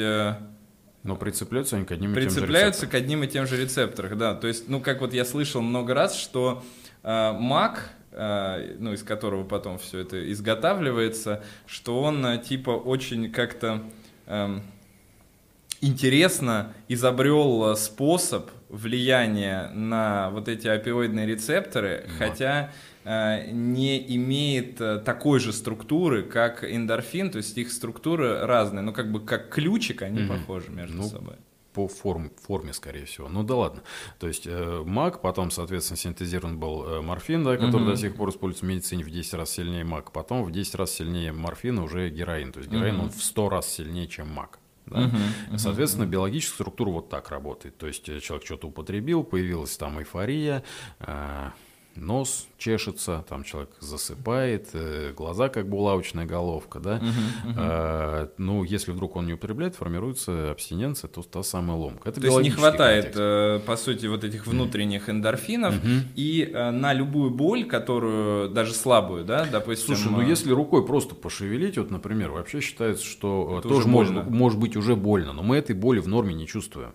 Но 1.04 1.16
прицепляются 1.16 1.76
они 1.76 1.84
к 1.84 1.92
одним 1.92 2.12
и 2.12 2.14
тем 2.14 2.22
же 2.22 2.36
Прицепляются 2.36 2.86
к 2.86 2.94
одним 2.94 3.22
и 3.22 3.28
тем 3.28 3.46
же 3.46 3.60
рецепторам, 3.60 4.18
да. 4.18 4.34
То 4.34 4.48
есть, 4.48 4.68
ну, 4.68 4.80
как 4.80 5.00
вот 5.00 5.14
я 5.14 5.24
слышал 5.24 5.62
много 5.62 5.94
раз, 5.94 6.16
что 6.16 6.64
э, 7.06 7.32
мак, 7.38 7.90
э, 7.90 7.95
ну, 8.16 8.92
из 8.92 9.02
которого 9.02 9.44
потом 9.44 9.78
все 9.78 10.00
это 10.00 10.32
изготавливается, 10.32 11.42
что 11.66 12.00
он 12.02 12.24
э, 12.24 12.38
типа 12.38 12.70
очень 12.70 13.30
как-то 13.30 13.82
э, 14.26 14.58
интересно 15.80 16.72
изобрел 16.88 17.72
э, 17.72 17.76
способ 17.76 18.50
влияния 18.68 19.70
на 19.74 20.30
вот 20.30 20.48
эти 20.48 20.66
опиоидные 20.66 21.26
рецепторы, 21.26 22.04
вот. 22.06 22.16
хотя 22.18 22.72
э, 23.04 23.50
не 23.50 24.16
имеет 24.16 24.76
такой 25.04 25.38
же 25.38 25.52
структуры, 25.52 26.22
как 26.22 26.64
эндорфин, 26.64 27.30
то 27.30 27.38
есть 27.38 27.56
их 27.58 27.70
структуры 27.70 28.40
разные, 28.40 28.82
но 28.82 28.92
как 28.92 29.12
бы 29.12 29.20
как 29.20 29.50
ключик 29.50 30.02
они 30.02 30.22
угу. 30.22 30.32
похожи 30.34 30.70
между 30.70 30.96
ну, 30.96 31.04
собой 31.04 31.36
по 31.76 31.88
форм, 31.88 32.30
форме, 32.46 32.72
скорее 32.72 33.04
всего. 33.04 33.28
Ну 33.28 33.42
да 33.42 33.54
ладно. 33.54 33.82
То 34.18 34.26
есть 34.26 34.46
э, 34.46 34.82
мак, 34.86 35.20
потом, 35.20 35.50
соответственно, 35.50 35.98
синтезирован 35.98 36.58
был 36.58 36.84
э, 36.84 37.00
морфин, 37.02 37.44
да, 37.44 37.56
который 37.56 37.82
угу. 37.82 37.90
до 37.90 37.96
сих 37.98 38.16
пор 38.16 38.30
используется 38.30 38.64
в 38.64 38.68
медицине 38.70 39.04
в 39.04 39.10
10 39.10 39.34
раз 39.34 39.50
сильнее 39.50 39.84
мак. 39.84 40.10
Потом 40.10 40.42
в 40.42 40.50
10 40.50 40.74
раз 40.74 40.92
сильнее 40.92 41.32
морфина 41.32 41.84
уже 41.84 42.08
героин. 42.08 42.50
То 42.52 42.60
есть 42.60 42.70
героин 42.70 42.94
угу. 42.96 43.04
он 43.04 43.10
в 43.10 43.22
100 43.22 43.48
раз 43.50 43.68
сильнее, 43.68 44.08
чем 44.08 44.30
мак. 44.30 44.58
Да? 44.86 45.00
Угу, 45.00 45.16
угу, 45.50 45.58
Соответственно, 45.58 46.04
угу. 46.04 46.12
биологическая 46.12 46.54
структура 46.54 46.90
вот 46.90 47.10
так 47.10 47.28
работает. 47.28 47.76
То 47.76 47.86
есть 47.86 48.08
э, 48.08 48.20
человек 48.20 48.46
что-то 48.46 48.68
употребил, 48.68 49.22
появилась 49.22 49.76
там 49.76 50.00
эйфория, 50.00 50.64
э, 51.00 51.50
нос 52.00 52.46
чешется, 52.58 53.24
там 53.28 53.44
человек 53.44 53.70
засыпает, 53.80 54.68
э, 54.72 55.12
глаза 55.16 55.48
как 55.48 55.68
булавочная 55.68 56.26
головка, 56.26 56.80
да. 56.80 56.98
Uh-huh, 56.98 57.02
uh-huh. 57.02 57.54
А, 57.56 58.30
ну, 58.38 58.64
если 58.64 58.92
вдруг 58.92 59.16
он 59.16 59.26
не 59.26 59.34
употребляет, 59.34 59.74
формируется 59.76 60.50
абстиненция, 60.50 61.08
то 61.08 61.22
та 61.22 61.42
самая 61.42 61.76
ломка. 61.76 62.08
Это 62.08 62.20
то 62.20 62.26
есть 62.26 62.40
не 62.40 62.50
хватает, 62.50 63.14
контекст. 63.14 63.66
по 63.66 63.76
сути, 63.76 64.06
вот 64.06 64.24
этих 64.24 64.46
внутренних 64.46 65.08
эндорфинов, 65.08 65.74
uh-huh. 65.74 66.02
и 66.14 66.50
на 66.52 66.92
любую 66.92 67.30
боль, 67.30 67.64
которую, 67.64 68.48
даже 68.50 68.72
слабую, 68.72 69.24
да, 69.24 69.46
допустим... 69.50 69.96
Слушай, 69.96 70.12
ну 70.12 70.20
если 70.20 70.50
рукой 70.52 70.86
просто 70.86 71.14
пошевелить, 71.14 71.78
вот, 71.78 71.90
например, 71.90 72.30
вообще 72.30 72.60
считается, 72.60 73.04
что 73.04 73.58
это 73.58 73.68
тоже 73.68 73.88
может, 73.88 74.28
может 74.28 74.58
быть 74.58 74.76
уже 74.76 74.96
больно, 74.96 75.32
но 75.32 75.42
мы 75.42 75.56
этой 75.56 75.74
боли 75.74 76.00
в 76.00 76.08
норме 76.08 76.34
не 76.34 76.46
чувствуем. 76.46 76.94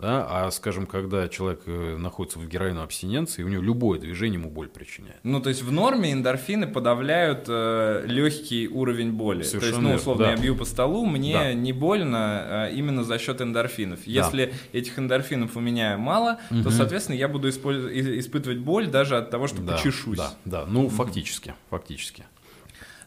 Да? 0.00 0.26
А, 0.28 0.50
скажем, 0.50 0.86
когда 0.86 1.28
человек 1.28 1.62
э, 1.66 1.96
находится 1.96 2.38
в 2.38 2.48
героиновой 2.48 2.84
абстиненции, 2.84 3.42
у 3.42 3.48
него 3.48 3.62
любое 3.62 3.98
движение 3.98 4.40
ему 4.40 4.50
боль 4.50 4.68
причиняет. 4.68 5.18
Ну, 5.22 5.40
то 5.40 5.48
есть 5.48 5.62
в 5.62 5.70
норме 5.70 6.12
эндорфины 6.12 6.66
подавляют 6.66 7.44
э, 7.48 8.04
легкий 8.06 8.68
уровень 8.68 9.12
боли. 9.12 9.42
Совершенно 9.42 9.88
то 9.88 9.92
есть, 9.92 10.06
ну, 10.06 10.12
условно, 10.12 10.24
да. 10.24 10.30
я 10.32 10.36
бью 10.36 10.56
по 10.56 10.64
столу, 10.64 11.04
мне 11.06 11.34
да. 11.34 11.52
не 11.52 11.72
больно 11.72 12.68
э, 12.70 12.74
именно 12.74 13.04
за 13.04 13.18
счет 13.18 13.40
эндорфинов. 13.40 14.06
Если 14.06 14.46
да. 14.46 14.78
этих 14.78 14.98
эндорфинов 14.98 15.56
у 15.56 15.60
меня 15.60 15.98
мало, 15.98 16.38
угу. 16.50 16.62
то, 16.62 16.70
соответственно, 16.70 17.16
я 17.16 17.28
буду 17.28 17.48
использ... 17.48 17.84
испытывать 17.92 18.58
боль 18.58 18.86
даже 18.86 19.16
от 19.16 19.30
того, 19.30 19.46
что 19.48 19.60
да, 19.60 19.74
почешусь. 19.76 20.18
Да, 20.18 20.32
да, 20.44 20.66
ну, 20.66 20.88
фактически, 20.88 21.54
фактически. 21.68 22.24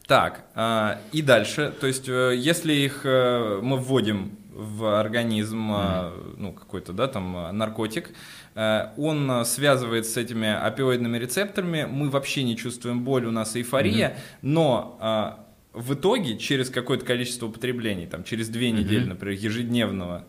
Так, 0.06 0.44
э, 0.54 0.98
и 1.12 1.22
дальше, 1.22 1.72
то 1.80 1.86
есть, 1.86 2.08
э, 2.08 2.34
если 2.36 2.74
их 2.74 3.00
э, 3.04 3.60
мы 3.62 3.78
вводим 3.78 4.36
в 4.54 5.00
организм 5.00 5.72
mm-hmm. 5.72 6.34
ну, 6.38 6.52
какой-то, 6.52 6.92
да, 6.92 7.08
там 7.08 7.36
а, 7.36 7.52
наркотик, 7.52 8.10
э, 8.54 8.92
он 8.96 9.44
связывает 9.44 10.06
с 10.06 10.16
этими 10.16 10.48
опиоидными 10.48 11.18
рецепторами, 11.18 11.86
мы 11.90 12.08
вообще 12.08 12.44
не 12.44 12.56
чувствуем 12.56 13.02
боль, 13.02 13.26
у 13.26 13.30
нас 13.30 13.56
эйфория, 13.56 14.10
mm-hmm. 14.10 14.38
но 14.42 14.98
а, 15.00 15.46
в 15.72 15.94
итоге 15.94 16.38
через 16.38 16.70
какое-то 16.70 17.04
количество 17.04 17.46
употреблений, 17.46 18.06
там, 18.06 18.22
через 18.22 18.48
две 18.48 18.70
недели, 18.70 19.04
mm-hmm. 19.04 19.08
например, 19.08 19.38
ежедневного 19.38 20.24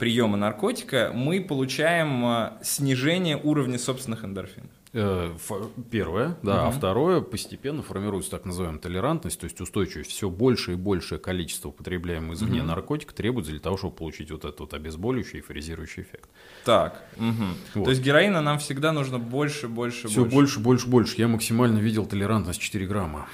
приема 0.00 0.36
наркотика, 0.36 1.12
мы 1.14 1.40
получаем 1.40 2.50
снижение 2.62 3.40
уровня 3.40 3.78
собственных 3.78 4.24
эндорфинов. 4.24 4.70
Э, 4.94 5.34
первое, 5.90 6.36
да, 6.42 6.62
угу. 6.62 6.68
а 6.68 6.70
второе, 6.70 7.20
постепенно 7.22 7.82
формируется 7.82 8.30
так 8.30 8.44
называемая 8.44 8.78
толерантность, 8.78 9.40
то 9.40 9.44
есть 9.44 9.58
устойчивость. 9.58 10.10
Все 10.10 10.28
больше 10.28 10.72
и 10.72 10.74
большее 10.74 11.18
количество 11.18 11.70
употребляемого 11.70 12.34
извне 12.34 12.60
угу. 12.60 12.68
наркотика 12.68 13.14
требуется 13.14 13.52
для 13.52 13.60
того, 13.60 13.78
чтобы 13.78 13.96
получить 13.96 14.30
вот 14.30 14.44
этот 14.44 14.60
вот 14.60 14.74
обезболивающий 14.74 15.38
и 15.38 15.42
фрезирующий 15.42 16.02
эффект. 16.02 16.28
Так, 16.66 17.02
угу. 17.16 17.46
вот. 17.74 17.84
то 17.84 17.90
есть 17.90 18.02
героина 18.02 18.42
нам 18.42 18.58
всегда 18.58 18.92
нужно 18.92 19.18
больше, 19.18 19.66
больше, 19.66 20.08
Все 20.08 20.26
больше, 20.26 20.60
больше, 20.60 20.86
больше. 20.86 21.14
Я 21.16 21.26
максимально 21.26 21.78
видел 21.78 22.04
толерантность 22.04 22.60
4 22.60 22.86
грамма. 22.86 23.28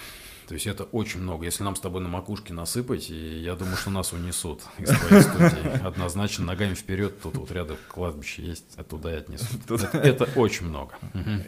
То 0.48 0.54
есть 0.54 0.66
это 0.66 0.84
очень 0.84 1.20
много. 1.20 1.44
Если 1.44 1.62
нам 1.62 1.76
с 1.76 1.80
тобой 1.80 2.00
на 2.00 2.08
макушке 2.08 2.54
насыпать, 2.54 3.10
и 3.10 3.38
я 3.40 3.54
думаю, 3.54 3.76
что 3.76 3.90
нас 3.90 4.14
унесут 4.14 4.62
из 4.78 4.88
твоей 4.88 5.22
студии. 5.22 5.86
Однозначно 5.86 6.46
ногами 6.46 6.72
вперед, 6.72 7.20
тут 7.20 7.36
вот 7.36 7.52
рядом 7.52 7.76
кладбище 7.88 8.42
есть, 8.42 8.64
оттуда 8.78 9.10
и 9.10 9.16
отнесут. 9.16 9.70
Это, 9.70 9.98
это 9.98 10.28
очень 10.36 10.66
много. 10.66 10.94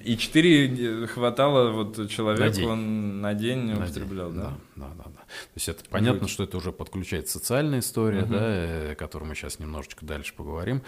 И 0.04 0.18
четыре 0.18 1.06
хватало 1.06 1.70
вот 1.70 2.10
человеку, 2.10 2.68
он 2.68 3.22
на 3.22 3.32
день 3.32 3.72
употреблял, 3.72 4.30
да? 4.32 4.52
Да, 4.76 4.88
да, 4.98 5.04
да. 5.06 5.19
То 5.30 5.56
есть 5.56 5.68
это 5.68 5.84
понятно, 5.88 6.28
что 6.28 6.44
это 6.44 6.56
уже 6.56 6.72
подключает 6.72 7.28
социальная 7.28 7.80
история, 7.80 8.22
да, 8.22 8.38
э, 8.40 8.92
о 8.92 8.94
которой 8.94 9.24
мы 9.24 9.34
сейчас 9.34 9.58
немножечко 9.58 10.04
дальше 10.04 10.34
поговорим. 10.34 10.82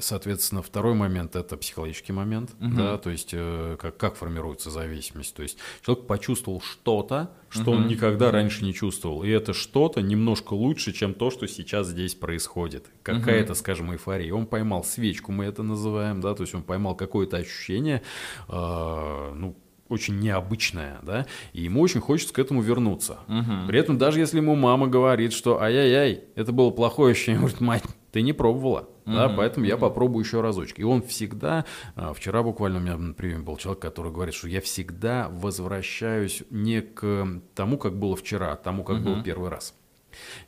Соответственно, 0.00 0.62
второй 0.62 0.94
момент 0.94 1.36
это 1.36 1.56
психологический 1.56 2.12
момент, 2.12 2.50
да, 2.58 2.98
то 2.98 3.10
есть 3.10 3.30
э, 3.32 3.76
как, 3.80 3.96
как 3.96 4.16
формируется 4.16 4.70
зависимость. 4.70 5.34
То 5.34 5.42
есть 5.42 5.58
человек 5.84 6.06
почувствовал 6.06 6.60
что-то, 6.60 7.30
что 7.48 7.72
угу. 7.72 7.72
он 7.72 7.86
никогда 7.86 8.30
раньше 8.30 8.64
не 8.64 8.72
чувствовал. 8.72 9.24
И 9.24 9.28
это 9.28 9.52
что-то 9.52 10.00
немножко 10.00 10.54
лучше, 10.54 10.92
чем 10.92 11.14
то, 11.14 11.30
что 11.30 11.46
сейчас 11.46 11.88
здесь 11.88 12.14
происходит. 12.14 12.86
Какая-то, 13.02 13.52
угу. 13.52 13.58
скажем, 13.58 13.92
эйфория. 13.92 14.32
Он 14.32 14.46
поймал 14.46 14.84
свечку, 14.84 15.32
мы 15.32 15.44
это 15.44 15.62
называем, 15.62 16.20
да, 16.20 16.34
то 16.34 16.42
есть 16.42 16.54
он 16.54 16.62
поймал 16.62 16.94
какое-то 16.94 17.36
ощущение, 17.36 18.02
э, 18.48 19.32
ну, 19.34 19.56
очень 19.92 20.18
необычное, 20.18 20.98
да, 21.02 21.26
и 21.52 21.62
ему 21.62 21.80
очень 21.80 22.00
хочется 22.00 22.34
к 22.34 22.38
этому 22.38 22.62
вернуться. 22.62 23.18
Угу. 23.28 23.68
При 23.68 23.78
этом 23.78 23.98
даже 23.98 24.20
если 24.20 24.38
ему 24.38 24.54
мама 24.54 24.86
говорит, 24.86 25.32
что 25.32 25.60
ай-яй-яй, 25.60 26.24
это 26.34 26.52
было 26.52 26.70
плохое 26.70 27.12
ощущение, 27.12 27.38
говорит, 27.40 27.60
мать, 27.60 27.84
ты 28.12 28.20
не 28.22 28.32
пробовала, 28.34 28.88
mm-hmm. 29.06 29.14
да, 29.14 29.28
поэтому 29.30 29.64
mm-hmm. 29.64 29.70
я 29.70 29.76
попробую 29.78 30.22
еще 30.24 30.42
разочек. 30.42 30.78
И 30.78 30.84
он 30.84 31.02
всегда, 31.02 31.64
а, 31.96 32.12
вчера 32.12 32.42
буквально 32.42 32.78
у 32.78 32.82
меня 32.82 32.96
на 32.96 33.14
приеме 33.14 33.42
был 33.42 33.56
человек, 33.56 33.80
который 33.80 34.12
говорит, 34.12 34.34
что 34.34 34.48
я 34.48 34.60
всегда 34.60 35.28
возвращаюсь 35.30 36.42
не 36.50 36.82
к 36.82 37.26
тому, 37.54 37.78
как 37.78 37.98
было 37.98 38.14
вчера, 38.14 38.52
а 38.52 38.56
к 38.56 38.62
тому, 38.62 38.84
как 38.84 38.98
mm-hmm. 38.98 39.02
было 39.02 39.22
первый 39.22 39.48
раз. 39.48 39.74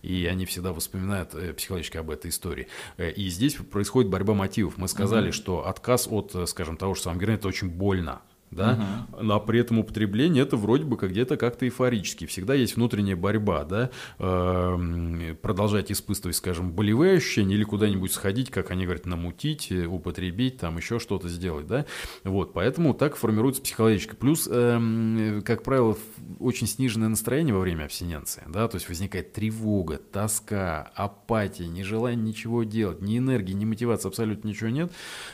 И 0.03 0.27
они 0.27 0.45
всегда 0.45 0.75
вспоминают 0.75 1.35
э, 1.35 1.55
психологически 1.55 1.97
об 1.97 2.11
этой 2.11 2.31
истории. 2.31 2.69
Э, 2.99 3.11
и 3.11 3.29
здесь 3.29 3.55
происходит 3.55 4.11
борьба 4.11 4.35
мотивов. 4.35 4.77
Мы 4.77 4.89
сказали, 4.89 5.29
mm-hmm. 5.29 5.33
что 5.33 5.67
отказ 5.67 6.07
от, 6.11 6.35
э, 6.35 6.47
скажем, 6.47 6.77
того 6.77 6.95
же 6.95 7.01
самого 7.01 7.21
героина, 7.21 7.39
это 7.39 7.49
очень 7.49 7.71
больно 7.71 8.21
да, 8.55 9.07
угу. 9.13 9.33
а 9.33 9.41
при 9.41 9.61
этом 9.61 9.79
употребление 9.79 10.43
это 10.43 10.57
вроде 10.57 10.85
бы 10.85 10.97
как 10.97 11.11
где-то 11.11 11.37
как-то 11.37 11.67
эйфорически. 11.67 12.27
Всегда 12.27 12.55
есть 12.55 12.77
внутренняя 12.77 13.17
борьба, 13.17 13.65
да, 13.65 13.91
э, 14.19 15.35
продолжать 15.43 15.93
испытывать, 15.93 16.37
скажем, 16.37 16.73
болевые 16.73 17.17
ощущения 17.17 17.55
или 17.55 17.65
куда-нибудь 17.65 18.13
сходить, 18.13 18.51
как 18.51 18.71
они 18.71 18.85
говорят, 18.85 19.07
намутить, 19.07 19.71
э, 19.71 19.87
употребить, 19.87 20.59
там 20.59 20.77
еще 20.77 20.99
что-то 20.99 21.29
сделать, 21.29 21.67
да, 21.67 21.87
вот, 22.23 22.53
поэтому 22.53 22.95
так 22.95 23.17
формируется 23.17 23.63
психологически. 23.63 24.15
Плюс, 24.15 24.49
э, 24.51 25.41
как 25.45 25.63
правило, 25.63 25.97
очень 26.39 26.67
сниженное 26.67 27.09
настроение 27.09 27.55
во 27.55 27.61
время 27.61 27.85
абстиненции, 27.85 28.43
да, 28.49 28.69
то 28.69 28.77
есть 28.77 28.89
возникает 28.89 29.33
тревога, 29.33 29.99
тоска, 29.99 30.91
апатия, 30.95 31.67
нежелание 31.67 32.23
ничего 32.25 32.65
делать, 32.65 33.01
ни 33.03 33.19
энергии, 33.19 33.53
ни 33.53 33.65
мотивации, 33.65 34.09
абсолютно 34.09 34.49
ничего 34.49 34.71
нет, 34.71 34.93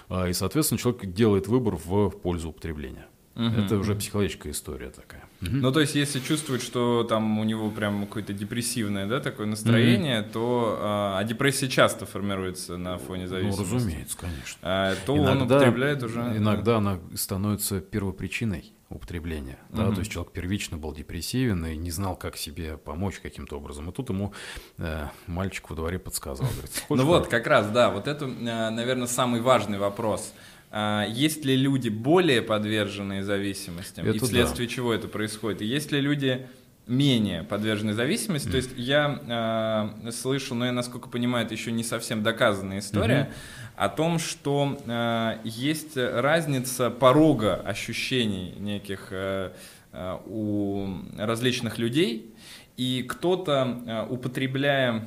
а, 0.09 0.29
и, 0.29 0.33
соответственно, 0.33 0.79
человек 0.79 1.07
делает 1.07 1.49
выбор 1.49 1.77
в 1.77 2.11
пользу 2.11 2.51
употребления. 2.51 3.07
Угу. 3.41 3.61
Это 3.61 3.79
уже 3.79 3.95
психологическая 3.95 4.53
история 4.53 4.91
такая. 4.91 5.25
Угу. 5.41 5.51
Ну, 5.51 5.73
то 5.73 5.81
есть, 5.81 5.95
если 5.95 6.21
чувствует, 6.21 6.63
что 6.63 7.05
там 7.05 7.39
у 7.39 7.45
него 7.45 7.71
прям 7.71 8.07
какое-то 8.07 8.35
депрессивное, 8.35 9.07
да, 9.07 9.21
такое 9.21 9.47
настроение, 9.47 10.21
угу. 10.21 10.31
то 10.33 10.79
а, 10.81 11.19
а 11.19 11.25
депрессия 11.25 11.69
часто 11.69 12.05
формируется 12.05 12.77
на 12.77 12.99
фоне 12.99 13.23
ну, 13.23 13.29
зависимости. 13.29 13.71
Ну, 13.71 13.77
разумеется, 13.77 14.19
конечно. 14.19 14.59
А, 14.63 14.95
то 15.07 15.17
иногда, 15.17 15.33
он 15.33 15.43
употребляет 15.43 16.03
уже. 16.03 16.21
Иногда 16.21 16.73
да. 16.73 16.77
она 16.77 17.01
становится 17.15 17.81
первопричиной 17.81 18.75
употребления. 18.91 19.59
Да? 19.71 19.87
Угу. 19.87 19.95
То 19.95 19.99
есть 20.01 20.11
человек 20.11 20.33
первично 20.33 20.77
был 20.77 20.93
депрессивен 20.93 21.65
и 21.65 21.77
не 21.77 21.91
знал, 21.91 22.17
как 22.17 22.37
себе 22.37 22.77
помочь 22.77 23.21
каким-то 23.21 23.57
образом. 23.57 23.89
И 23.89 23.93
тут 23.93 24.11
ему 24.11 24.35
э, 24.79 25.07
мальчик 25.27 25.71
во 25.71 25.77
дворе 25.77 25.99
подсказал. 25.99 26.47
Говорит, 26.49 26.85
ну 26.91 27.07
вот, 27.07 27.29
как 27.29 27.47
раз, 27.47 27.71
да, 27.71 27.91
вот 27.91 28.09
это, 28.09 28.27
э, 28.27 28.71
наверное, 28.71 29.07
самый 29.07 29.41
важный 29.41 29.79
вопрос. 29.79 30.35
А, 30.71 31.05
есть 31.09 31.45
ли 31.45 31.57
люди 31.57 31.89
более 31.89 32.43
подверженные 32.43 33.25
зависимостям, 33.25 34.07
это 34.07 34.17
и 34.17 34.21
вследствие 34.21 34.69
да. 34.69 34.75
чего 34.75 34.95
это 34.95 35.09
происходит? 35.09 35.63
И 35.63 35.67
есть 35.67 35.91
ли 35.91 36.01
люди 36.01 36.47
менее 36.87 37.43
подвержены 37.43 37.93
зависимости? 37.93 38.49
Mm. 38.49 38.51
То 38.51 38.57
есть 38.57 38.71
я 38.77 39.93
э, 40.05 40.11
слышу, 40.13 40.55
но 40.55 40.67
я, 40.67 40.73
насколько 40.73 41.09
понимаю, 41.09 41.45
это 41.45 41.55
еще 41.55 41.73
не 41.73 41.83
совсем 41.83 42.23
доказанная 42.23 42.79
история, 42.79 43.31
mm-hmm. 43.31 43.85
о 43.85 43.89
том, 43.89 44.19
что 44.19 44.81
э, 44.87 45.39
есть 45.45 45.97
разница 45.97 46.91
порога 46.91 47.57
ощущений 47.57 48.55
неких 48.59 49.09
э, 49.11 49.53
э, 49.93 50.19
у 50.27 50.99
различных 51.19 51.79
людей, 51.79 52.33
и 52.77 53.05
кто-то, 53.09 53.83
э, 53.87 54.07
употребляя 54.09 55.05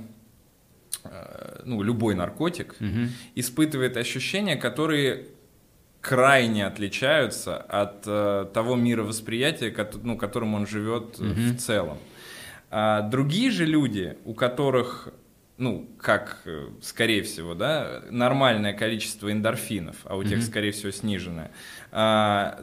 э, 1.05 1.61
ну, 1.65 1.81
любой 1.81 2.15
наркотик, 2.15 2.75
Мгм. 2.79 3.09
испытывает 3.35 3.97
ощущения, 3.97 4.55
которые 4.55 5.27
крайне 6.03 6.67
отличаются 6.67 7.55
от 7.57 8.03
э, 8.05 8.45
того 8.53 8.75
мировосприятия, 8.75 9.71
кото- 9.71 10.01
ну, 10.03 10.17
которым 10.17 10.53
он 10.53 10.67
живет 10.67 11.15
э, 11.19 11.23
в 11.23 11.57
целом. 11.57 11.97
А 12.69 13.01
другие 13.03 13.51
же 13.51 13.65
люди, 13.65 14.17
у 14.25 14.33
которых, 14.33 15.07
ну, 15.57 15.89
как, 15.97 16.41
э, 16.43 16.67
скорее 16.81 17.21
всего, 17.23 17.53
да, 17.53 18.01
нормальное 18.11 18.73
количество 18.73 19.31
эндорфинов, 19.31 19.95
а 20.03 20.17
у 20.17 20.23
тех, 20.25 20.39
скорее 20.43 20.71
всего, 20.73 20.91
сниженное, 20.91 21.51
а, 21.91 22.59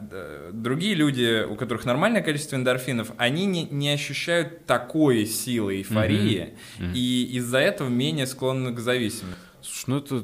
другие 0.53 0.93
люди, 0.93 1.43
у 1.43 1.55
которых 1.55 1.85
нормальное 1.85 2.21
количество 2.21 2.57
эндорфинов, 2.57 3.11
они 3.17 3.47
не, 3.47 3.63
не 3.63 3.89
ощущают 3.89 4.67
такой 4.67 5.25
силы 5.25 5.77
эйфории, 5.77 6.53
и 6.93 7.27
из-за 7.37 7.57
этого 7.57 7.89
менее 7.89 8.27
склонны 8.27 8.71
к 8.75 8.79
зависимости. 8.79 9.39
Слушай, 9.63 9.85
ну 9.87 9.97
это, 9.97 10.23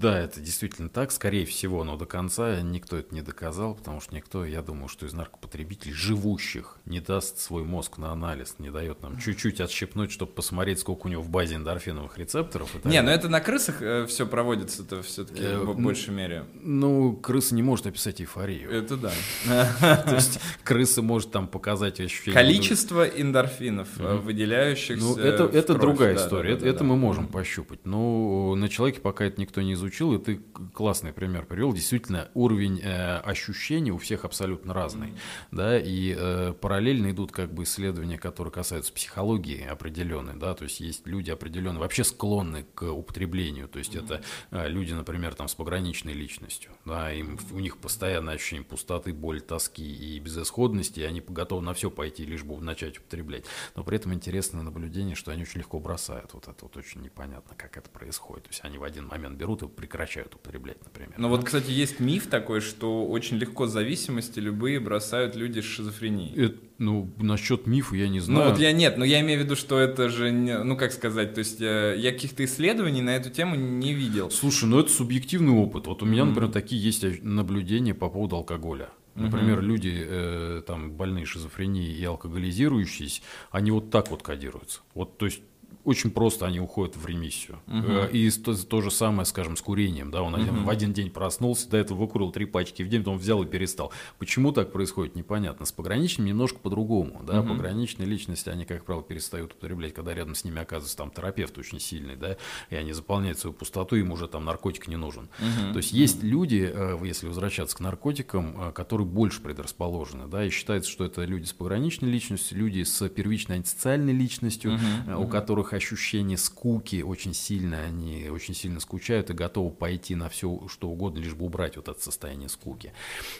да, 0.00 0.18
это 0.18 0.40
действительно 0.40 0.88
так, 0.88 1.12
скорее 1.12 1.44
всего, 1.44 1.84
но 1.84 1.96
до 1.96 2.06
конца 2.06 2.60
никто 2.62 2.96
это 2.96 3.14
не 3.14 3.22
доказал, 3.22 3.74
потому 3.74 4.00
что 4.00 4.14
никто, 4.14 4.44
я 4.44 4.62
думаю, 4.62 4.88
что 4.88 5.06
из 5.06 5.12
наркопотребителей, 5.12 5.92
живущих, 5.92 6.78
не 6.86 7.00
даст 7.00 7.38
свой 7.38 7.64
мозг 7.64 7.98
на 7.98 8.12
анализ, 8.12 8.56
не 8.58 8.70
дает 8.70 9.02
нам 9.02 9.18
чуть-чуть 9.18 9.60
отщипнуть, 9.60 10.10
чтобы 10.10 10.32
посмотреть, 10.32 10.80
сколько 10.80 11.06
у 11.06 11.10
него 11.10 11.22
в 11.22 11.28
базе 11.28 11.56
эндорфиновых 11.56 12.18
рецепторов. 12.18 12.72
Не, 12.84 13.00
ну 13.00 13.06
далее. 13.06 13.14
это 13.14 13.28
на 13.28 13.40
крысах 13.40 14.08
все 14.08 14.26
проводится-то 14.26 15.02
все-таки 15.02 15.50
Э, 15.50 15.58
в 15.58 15.78
ну, 15.78 15.84
большей 15.84 16.14
мере. 16.14 16.44
Ну, 16.62 17.14
крыса 17.14 17.54
не 17.54 17.62
может 17.62 17.86
описать 17.86 18.20
эйфорию. 18.20 18.70
Это 18.70 18.96
да. 18.96 19.12
То 20.06 20.14
есть 20.14 20.40
крыса 20.64 21.02
может 21.02 21.30
там 21.30 21.48
показать 21.48 22.00
ощущение... 22.00 22.34
Количество 22.34 23.04
эндорфинов, 23.04 23.88
э, 23.98 24.16
выделяющихся. 24.16 25.02
Ну, 25.02 25.16
это, 25.16 25.44
это 25.44 25.74
другая 25.74 26.16
история. 26.16 26.54
это 26.54 26.66
это 26.66 26.84
мы 26.84 26.96
можем 26.96 27.28
пощупать. 27.28 27.80
Но 27.84 28.54
на 28.56 28.68
человеке 28.68 29.00
пока 29.00 29.24
это 29.24 29.40
никто 29.40 29.60
не 29.62 29.74
изучил, 29.74 29.89
и 30.14 30.18
ты 30.18 30.40
классный 30.74 31.12
пример 31.12 31.46
привел. 31.46 31.72
Действительно, 31.72 32.30
уровень 32.34 32.80
э, 32.80 33.18
ощущений 33.18 33.90
у 33.90 33.98
всех 33.98 34.24
абсолютно 34.24 34.72
разный. 34.72 35.14
Да, 35.50 35.78
и 35.78 36.14
э, 36.16 36.54
параллельно 36.60 37.10
идут 37.10 37.32
как 37.32 37.52
бы 37.52 37.64
исследования, 37.64 38.18
которые 38.18 38.52
касаются 38.52 38.92
психологии 38.92 39.64
определенной. 39.64 40.34
Да, 40.36 40.54
то 40.54 40.64
есть 40.64 40.80
есть 40.80 41.06
люди 41.06 41.30
определенные, 41.30 41.80
вообще 41.80 42.04
склонны 42.04 42.64
к 42.74 42.90
употреблению. 42.90 43.68
То 43.68 43.78
есть 43.78 43.94
это 43.94 44.22
э, 44.50 44.68
люди, 44.68 44.92
например, 44.92 45.34
там, 45.34 45.48
с 45.48 45.54
пограничной 45.54 46.12
личностью. 46.12 46.72
Да, 46.84 47.12
им, 47.12 47.38
у 47.52 47.60
них 47.60 47.78
постоянное 47.78 48.34
ощущение 48.34 48.64
пустоты, 48.64 49.12
боли, 49.12 49.40
тоски 49.40 49.82
и 49.82 50.18
безысходности, 50.18 51.00
и 51.00 51.04
они 51.04 51.20
готовы 51.20 51.62
на 51.62 51.74
все 51.74 51.90
пойти, 51.90 52.24
лишь 52.24 52.44
бы 52.44 52.60
начать 52.60 52.98
употреблять. 52.98 53.44
Но 53.74 53.84
при 53.84 53.96
этом 53.96 54.14
интересное 54.14 54.62
наблюдение, 54.62 55.14
что 55.14 55.32
они 55.32 55.42
очень 55.42 55.60
легко 55.60 55.78
бросают. 55.78 56.34
Вот 56.34 56.48
это 56.48 56.64
вот 56.64 56.76
очень 56.76 57.00
непонятно, 57.02 57.54
как 57.56 57.76
это 57.76 57.90
происходит. 57.90 58.44
То 58.44 58.50
есть 58.50 58.60
они 58.64 58.78
в 58.78 58.84
один 58.84 59.06
момент 59.06 59.36
берут 59.36 59.62
и 59.62 59.68
прекращают 59.76 60.34
употреблять, 60.34 60.82
например. 60.84 61.14
Но 61.18 61.28
вот, 61.28 61.44
кстати, 61.44 61.70
есть 61.70 62.00
миф 62.00 62.26
такой, 62.26 62.60
что 62.60 63.06
очень 63.06 63.36
легко 63.38 63.66
зависимости 63.66 64.38
любые 64.40 64.80
бросают 64.80 65.36
люди 65.36 65.60
с 65.60 65.64
шизофренией. 65.64 66.34
Это, 66.46 66.56
ну, 66.78 67.10
насчет 67.18 67.66
мифа 67.66 67.96
я 67.96 68.08
не 68.08 68.18
Ну 68.18 68.24
знаю. 68.24 68.50
вот 68.50 68.58
я 68.60 68.72
нет, 68.72 68.96
но 68.98 69.04
я 69.04 69.20
имею 69.20 69.40
в 69.40 69.44
виду, 69.44 69.56
что 69.56 69.78
это 69.78 70.08
же, 70.08 70.30
не- 70.30 70.62
ну 70.62 70.76
как 70.76 70.92
сказать, 70.92 71.34
то 71.34 71.38
есть 71.40 71.60
э, 71.60 71.94
я 71.98 72.12
каких-то 72.12 72.44
исследований 72.44 73.02
на 73.02 73.16
эту 73.16 73.30
тему 73.30 73.54
не 73.56 73.94
видел. 73.94 74.30
Слушай, 74.30 74.64
ну 74.66 74.78
это 74.80 74.90
субъективный 74.90 75.52
опыт. 75.52 75.86
Вот 75.86 76.02
у 76.02 76.06
меня, 76.06 76.24
например, 76.24 76.50
такие 76.50 76.82
есть 76.82 77.04
наблюдения 77.22 77.94
по 77.94 78.08
поводу 78.08 78.36
алкоголя. 78.36 78.90
Например, 79.16 79.60
люди, 79.60 79.92
э, 80.02 80.62
там, 80.66 80.92
больные 80.92 81.26
шизофренией 81.26 81.92
и 81.92 82.04
алкоголизирующиеся, 82.04 83.22
они 83.50 83.70
вот 83.70 83.90
так 83.90 84.10
вот 84.10 84.22
кодируются. 84.22 84.80
Вот, 84.94 85.18
то 85.18 85.26
есть, 85.26 85.42
очень 85.84 86.10
просто 86.10 86.46
они 86.46 86.60
уходят 86.60 86.96
в 86.96 87.06
ремиссию. 87.06 87.58
Э, 87.66 88.08
И 88.12 88.30
то, 88.30 88.54
то 88.54 88.80
же 88.80 88.90
самое, 88.90 89.24
скажем, 89.26 89.56
с 89.56 89.62
курением. 89.62 90.10
Да? 90.10 90.22
Он 90.22 90.34
один- 90.34 90.64
в 90.64 90.68
один 90.70 90.92
день 90.92 91.10
проснулся, 91.10 91.68
до 91.70 91.76
этого 91.76 91.98
выкурил 91.98 92.32
три 92.32 92.44
пачки 92.44 92.82
в 92.82 92.88
день, 92.88 93.00
потом 93.00 93.18
взял 93.18 93.42
и 93.42 93.46
перестал. 93.46 93.92
Почему 94.18 94.52
так 94.52 94.72
происходит, 94.72 95.14
непонятно. 95.16 95.66
С 95.66 95.72
пограничным 95.72 96.26
немножко 96.26 96.58
по-другому. 96.58 97.22
Да? 97.26 97.42
Пограничные 97.42 98.06
личности, 98.06 98.48
они, 98.48 98.64
как 98.64 98.84
правило, 98.84 99.02
перестают 99.02 99.52
употреблять, 99.52 99.94
когда 99.94 100.14
рядом 100.14 100.34
с 100.34 100.44
ними 100.44 100.60
оказывается 100.60 100.96
там 100.96 101.10
терапевт 101.10 101.56
очень 101.58 101.80
сильный, 101.80 102.16
да, 102.16 102.36
и 102.70 102.76
они 102.76 102.92
заполняют 102.92 103.38
свою 103.38 103.54
пустоту, 103.54 103.96
им 103.96 104.12
уже 104.12 104.28
там 104.28 104.44
наркотик 104.44 104.88
не 104.88 104.96
нужен. 104.96 105.28
То 105.72 105.78
есть 105.78 105.92
есть 105.92 106.22
люди, 106.22 106.70
э, 106.72 106.98
если 107.04 107.26
возвращаться 107.26 107.76
к 107.76 107.80
наркотикам, 107.80 108.68
э, 108.68 108.72
которые 108.72 109.06
больше 109.06 109.40
предрасположены, 109.40 110.26
да, 110.26 110.44
и 110.44 110.50
считается, 110.50 110.90
что 110.90 111.04
это 111.04 111.24
люди 111.24 111.44
с 111.46 111.52
пограничной 111.52 112.10
личностью, 112.10 112.58
люди 112.58 112.82
с 112.82 113.08
первичной 113.08 113.56
антисоциальной 113.56 114.12
личностью, 114.12 114.78
э, 115.06 115.14
у 115.14 115.26
которых 115.26 115.69
ощущение 115.72 116.38
скуки 116.38 117.02
очень 117.02 117.34
сильное, 117.34 117.86
они 117.86 118.28
очень 118.28 118.54
сильно 118.54 118.80
скучают 118.80 119.30
и 119.30 119.34
готовы 119.34 119.70
пойти 119.70 120.14
на 120.14 120.28
все, 120.28 120.66
что 120.68 120.88
угодно, 120.88 121.18
лишь 121.18 121.34
бы 121.34 121.46
убрать 121.46 121.76
вот 121.76 121.88
это 121.88 122.00
состояние 122.00 122.48
скуки. 122.48 122.92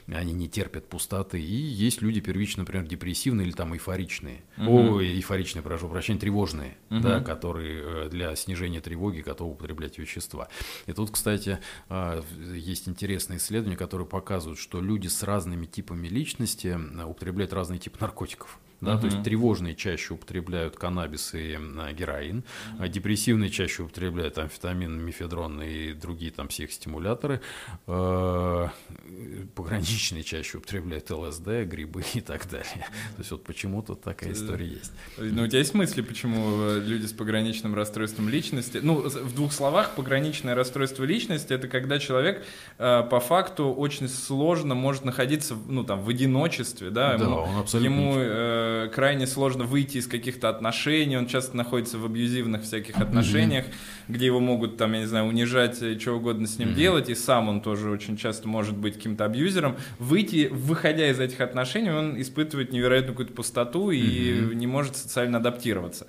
Они 0.07 0.33
не 0.33 0.49
терпят 0.49 0.89
пустоты. 0.89 1.41
И 1.41 1.53
есть 1.53 2.03
люди 2.03 2.21
первично, 2.21 2.63
например, 2.63 2.87
депрессивные 2.87 3.47
или 3.47 3.55
там 3.55 3.75
эйфоричные. 3.75 4.43
Ой, 4.59 5.07
эйфоричные, 5.07 5.63
прошу 5.63 5.89
прощения, 5.89 6.21
тревожные, 6.21 6.77
да, 6.89 7.21
которые 7.21 8.07
э, 8.07 8.09
для 8.11 8.35
снижения 8.37 8.81
тревоги 8.81 9.21
готовы 9.21 9.53
употреблять 9.53 9.99
вещества. 9.99 10.49
И 10.87 10.93
тут, 10.93 11.11
кстати, 11.11 11.59
а, 11.89 12.23
есть 12.55 12.89
интересные 12.89 13.39
исследования, 13.39 13.77
которые 13.77 14.07
показывают, 14.07 14.59
что 14.59 14.81
люди 14.81 15.09
с 15.09 15.23
разными 15.23 15.67
типами 15.67 16.09
личности 16.09 16.79
э, 16.79 17.05
употребляют 17.05 17.53
разные 17.53 17.79
типы 17.79 17.99
наркотиков. 18.01 18.59
Да, 18.81 18.97
То 18.97 19.07
есть 19.07 19.23
тревожные 19.23 19.75
чаще 19.75 20.15
употребляют 20.15 20.77
каннабис 20.77 21.35
и 21.35 21.59
героин, 21.93 22.45
а 22.79 22.89
депрессивные 22.89 23.51
чаще 23.51 23.83
употребляют 23.83 24.39
амфетамин, 24.39 24.99
мефедрон 24.99 25.61
и 25.63 25.93
другие 25.93 26.33
там 26.33 26.49
психостимуляторы, 26.49 27.43
э, 27.87 28.69
пограничные 29.55 30.23
чаще 30.23 30.59
употребляют 30.59 31.11
ЛСД, 31.11 31.65
грибы 31.65 32.05
и 32.15 32.21
так 32.21 32.49
далее. 32.49 32.87
То 33.17 33.19
есть 33.19 33.31
вот 33.31 33.45
почему-то 33.45 33.95
такая 33.95 34.33
история 34.33 34.67
есть. 34.67 34.93
Ну, 35.19 35.43
у 35.43 35.47
тебя 35.47 35.59
есть 35.59 35.75
мысли, 35.75 36.01
почему 36.01 36.63
э, 36.63 36.81
люди 36.81 37.05
с 37.05 37.13
пограничным 37.13 37.75
расстройством 37.75 38.31
личности... 38.31 38.81
Ну, 38.83 39.03
в 39.03 39.35
двух 39.35 39.53
словах, 39.53 39.95
пограничное 39.95 40.55
расстройство 40.55 41.05
личности— 41.05 41.53
это 41.55 41.69
когда 41.69 41.99
человек 41.99 42.45
э, 42.79 43.03
по 43.03 43.21
факту 43.21 43.67
очень 43.73 44.09
сложно 44.09 44.75
может 44.75 45.05
находиться, 45.05 45.55
ну, 45.69 45.85
там, 45.85 46.01
в 46.01 46.09
одиночестве, 46.09 46.89
да? 46.89 47.19
Да, 47.19 47.25
ему, 47.25 47.37
он 47.37 47.57
абсолютно 47.59 47.95
ему 47.95 48.13
э, 48.71 48.89
крайне 48.89 49.27
сложно 49.27 49.65
выйти 49.65 49.99
из 49.99 50.07
каких-то 50.07 50.49
отношений, 50.49 51.17
он 51.17 51.27
часто 51.27 51.57
находится 51.57 51.99
в 51.99 52.05
абьюзивных 52.05 52.63
всяких 52.63 52.99
отношениях, 52.99 53.67
где 54.09 54.27
его 54.27 54.41
могут, 54.41 54.77
там, 54.77 54.93
я 54.93 55.01
не 55.01 55.07
знаю, 55.07 55.27
унижать, 55.27 55.83
и 55.83 55.99
что 55.99 56.13
угодно 56.13 56.47
с 56.47 56.59
ним 56.59 56.75
делать, 56.75 57.09
и 57.09 57.15
сам 57.15 57.49
он 57.49 57.61
тоже 57.61 57.91
очень 57.91 58.17
часто 58.17 58.49
может 58.49 58.77
быть 58.77 58.95
каким-то 58.95 59.25
абьюзером. 59.25 59.77
Выйти, 59.99 60.49
выходя 60.51 61.09
из 61.11 61.21
этих 61.21 61.41
отношений, 61.41 61.91
он 61.91 62.21
испытывает 62.21 62.73
невероятную 62.73 63.15
какую-то 63.15 63.35
пустоту 63.35 63.91
и 63.91 64.55
не 64.55 64.67
может 64.67 64.97
социально 64.97 65.39
адаптироваться. 65.39 66.07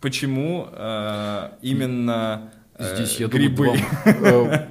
Почему 0.00 0.68
э, 0.70 1.50
именно 1.62 2.52
э, 2.74 2.94
Здесь, 2.94 3.18
я 3.18 3.26
грибы? 3.26 3.66
думаю, 3.66 3.80
вам, 4.20 4.50
э, 4.52 4.68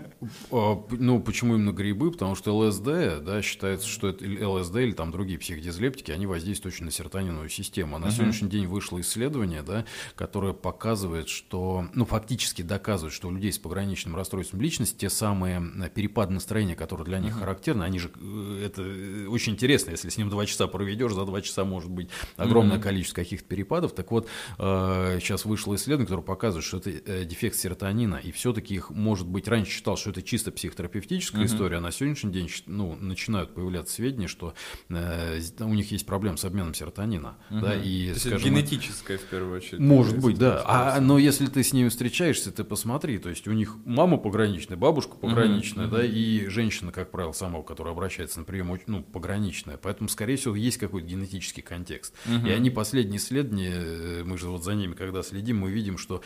ну, 0.59 1.19
почему 1.21 1.55
именно 1.55 1.71
грибы? 1.71 2.11
Потому 2.11 2.35
что 2.35 2.55
ЛСД, 2.57 3.23
да, 3.23 3.41
считается, 3.41 3.87
что 3.87 4.07
это 4.07 4.25
ЛСД 4.25 4.77
или 4.77 4.91
там 4.91 5.11
другие 5.11 5.37
психодизлептики, 5.39 6.11
они 6.11 6.25
воздействуют 6.25 6.75
очень 6.75 6.85
на 6.85 6.91
серотониновую 6.91 7.49
систему. 7.49 7.95
А 7.95 7.99
на 7.99 8.11
сегодняшний 8.11 8.49
день 8.49 8.67
вышло 8.67 8.99
исследование, 8.99 9.61
да, 9.61 9.85
которое 10.15 10.53
показывает, 10.53 11.29
что, 11.29 11.87
ну, 11.93 12.05
фактически 12.05 12.61
доказывает, 12.61 13.13
что 13.13 13.27
у 13.27 13.31
людей 13.31 13.51
с 13.51 13.59
пограничным 13.59 14.15
расстройством 14.15 14.61
личности 14.61 14.97
те 14.97 15.09
самые 15.09 15.61
э, 15.83 15.89
перепады 15.89 16.33
настроения, 16.33 16.75
которые 16.75 17.05
для 17.05 17.19
них 17.19 17.37
характерны, 17.37 17.83
они 17.83 17.99
же, 17.99 18.11
э, 18.19 18.63
это 18.65 18.81
э, 18.81 19.27
очень 19.27 19.53
интересно, 19.53 19.91
если 19.91 20.09
с 20.09 20.17
ним 20.17 20.29
два 20.29 20.45
часа 20.45 20.67
проведешь, 20.67 21.13
за 21.13 21.25
два 21.25 21.41
часа 21.41 21.63
может 21.63 21.89
быть 21.89 22.09
огромное 22.37 22.79
количество 22.79 23.21
каких-то 23.21 23.47
перепадов. 23.47 23.93
Так 23.93 24.11
вот, 24.11 24.27
сейчас 24.57 25.45
вышло 25.45 25.75
исследование, 25.75 26.07
которое 26.07 26.23
показывает, 26.23 26.65
что 26.65 26.77
это 26.77 27.25
дефект 27.25 27.55
серотонина, 27.55 28.15
и 28.15 28.31
все-таки 28.31 28.75
их, 28.75 28.89
может 28.89 29.27
быть, 29.27 29.47
раньше 29.47 29.71
считал, 29.71 29.97
что 29.97 30.06
это 30.07 30.21
чисто 30.21 30.51
психотерапевтическая 30.51 31.45
история, 31.45 31.77
а 31.77 31.81
на 31.81 31.91
сегодняшний 31.91 32.31
день 32.31 32.49
ну, 32.65 32.95
начинают 32.95 33.53
появляться 33.53 33.95
сведения, 33.95 34.27
что 34.27 34.53
э, 34.89 35.39
у 35.59 35.73
них 35.73 35.91
есть 35.91 36.05
проблемы 36.05 36.37
с 36.37 36.45
обменом 36.45 36.73
серотонина. 36.73 37.37
Да, 37.49 37.75
и, 37.75 38.07
То 38.07 38.13
есть 38.13 38.25
это 38.25 38.37
скажем, 38.37 38.55
генетическое 38.55 39.17
в 39.17 39.23
первую 39.23 39.57
очередь. 39.57 39.79
может 39.79 40.17
быть, 40.19 40.37
да. 40.37 40.63
А, 40.65 40.99
но 40.99 41.17
если 41.17 41.47
ты 41.47 41.63
с 41.63 41.73
ними 41.73 41.89
встречаешься, 41.89 42.51
ты 42.51 42.63
посмотри, 42.63 43.17
то 43.17 43.29
есть 43.29 43.47
у 43.47 43.51
них 43.51 43.75
мама 43.85 44.17
пограничная, 44.17 44.77
бабушка 44.77 45.15
пограничная, 45.15 45.87
да, 45.87 46.03
и 46.05 46.47
женщина, 46.47 46.91
как 46.91 47.11
правило, 47.11 47.31
сама, 47.31 47.61
которая 47.61 47.93
обращается 47.93 48.39
на 48.39 48.45
прием, 48.45 48.77
ну, 48.87 49.03
пограничная. 49.03 49.77
Поэтому, 49.77 50.09
скорее 50.09 50.35
всего, 50.35 50.55
есть 50.55 50.77
какой-то 50.77 51.07
генетический 51.07 51.63
контекст. 51.63 52.13
И 52.45 52.49
они 52.49 52.69
последние 52.69 53.17
исследования, 53.17 53.73
э, 53.73 54.23
мы 54.23 54.37
же 54.37 54.49
вот 54.49 54.63
за 54.63 54.73
ними, 54.73 54.93
когда 54.93 55.23
следим, 55.23 55.59
мы 55.59 55.71
видим, 55.71 55.97
что 55.97 56.21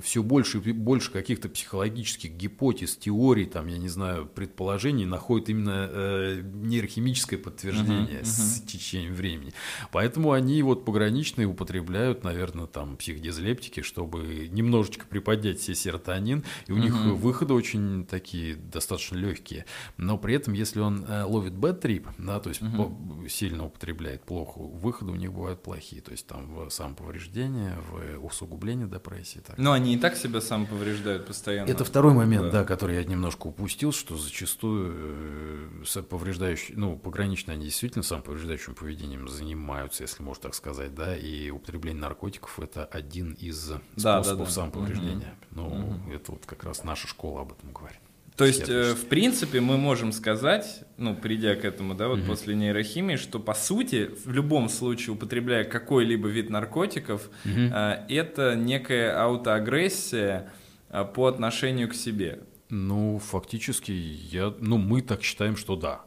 все 0.00 0.22
больше 0.22 0.58
и 0.58 0.72
больше 0.72 1.10
каких-то 1.10 1.48
психологических 1.48 2.30
гипотез, 2.32 2.96
теорий 2.96 3.23
теорий, 3.24 3.46
там, 3.46 3.66
я 3.68 3.78
не 3.78 3.88
знаю, 3.88 4.26
предположений 4.26 5.06
находят 5.06 5.48
именно 5.48 5.88
э, 5.90 6.42
нейрохимическое 6.42 7.38
подтверждение 7.38 8.20
uh-huh, 8.20 8.24
с 8.24 8.60
uh-huh. 8.60 8.66
течением 8.66 9.14
времени. 9.14 9.52
Поэтому 9.92 10.32
они 10.32 10.62
вот 10.62 10.84
пограничные 10.84 11.46
употребляют, 11.46 12.24
наверное, 12.24 12.66
там 12.66 12.96
психодизлептики, 12.96 13.82
чтобы 13.82 14.48
немножечко 14.50 15.06
приподнять 15.06 15.60
себе 15.60 15.74
серотонин, 15.74 16.44
и 16.66 16.72
у 16.72 16.76
uh-huh. 16.76 16.80
них 16.80 16.94
выходы 16.94 17.54
очень 17.54 18.06
такие 18.06 18.56
достаточно 18.56 19.16
легкие. 19.16 19.64
Но 19.96 20.18
при 20.18 20.34
этом, 20.34 20.54
если 20.54 20.80
он 20.80 21.04
э, 21.06 21.22
ловит 21.24 21.54
бэт-трип, 21.54 22.08
да, 22.18 22.40
то 22.40 22.50
есть 22.50 22.60
uh-huh. 22.60 23.28
сильно 23.28 23.66
употребляет 23.66 24.24
плохо, 24.24 24.58
выходы 24.58 25.12
у 25.12 25.16
них 25.16 25.32
бывают 25.32 25.62
плохие, 25.62 26.02
то 26.02 26.10
есть 26.10 26.26
там 26.26 26.54
в 26.54 26.70
самоповреждение, 26.70 27.76
в 27.90 28.26
усугубление 28.26 28.86
депрессии. 28.86 29.40
Так. 29.46 29.56
Но 29.58 29.72
они 29.72 29.94
и 29.94 29.98
так 29.98 30.16
себя 30.16 30.40
самоповреждают 30.40 31.26
постоянно. 31.26 31.70
Это 31.70 31.84
второй 31.84 32.12
момент, 32.12 32.50
да, 32.50 32.60
да 32.60 32.64
который 32.64 32.96
я 32.96 33.04
немножко 33.14 33.46
упустил, 33.46 33.92
что 33.92 34.16
зачастую 34.16 35.82
э, 35.84 36.02
повреждающие, 36.02 36.76
ну, 36.76 36.96
пограничные, 36.96 37.54
они 37.54 37.66
действительно 37.66 38.02
самоповреждающим 38.02 38.74
поведением 38.74 39.28
занимаются, 39.28 40.02
если 40.02 40.22
можно 40.22 40.44
так 40.44 40.54
сказать, 40.54 40.94
да, 40.94 41.16
и 41.16 41.50
употребление 41.50 42.02
наркотиков 42.02 42.58
это 42.60 42.84
один 42.84 43.32
из 43.32 43.72
да, 43.96 44.22
способов 44.22 44.38
да, 44.38 44.44
да. 44.44 44.50
самоповреждения. 44.50 45.34
Угу. 45.50 45.60
Ну, 45.60 45.66
угу. 45.66 46.12
это 46.12 46.32
вот 46.32 46.46
как 46.46 46.64
раз 46.64 46.84
наша 46.84 47.06
школа 47.06 47.42
об 47.42 47.52
этом 47.52 47.72
говорит. 47.72 48.00
То 48.36 48.44
есть, 48.44 48.68
э, 48.68 48.94
в 48.94 49.06
принципе, 49.06 49.60
мы 49.60 49.76
можем 49.76 50.10
сказать, 50.10 50.82
ну, 50.96 51.14
придя 51.14 51.54
к 51.54 51.64
этому, 51.64 51.94
да, 51.94 52.08
вот 52.08 52.18
угу. 52.20 52.26
после 52.26 52.56
нейрохимии, 52.56 53.14
что 53.14 53.38
по 53.38 53.54
сути, 53.54 54.10
в 54.24 54.32
любом 54.32 54.68
случае, 54.68 55.14
употребляя 55.14 55.62
какой-либо 55.62 56.26
вид 56.28 56.50
наркотиков, 56.50 57.30
э, 57.44 58.04
это 58.08 58.56
некая 58.56 59.16
аутоагрессия 59.22 60.50
э, 60.90 61.04
по 61.04 61.26
отношению 61.26 61.88
к 61.88 61.94
себе. 61.94 62.40
Ну, 62.74 63.20
фактически, 63.20 63.92
я, 63.92 64.52
ну, 64.58 64.78
мы 64.78 65.00
так 65.00 65.22
считаем, 65.22 65.56
что 65.56 65.76
да. 65.76 66.00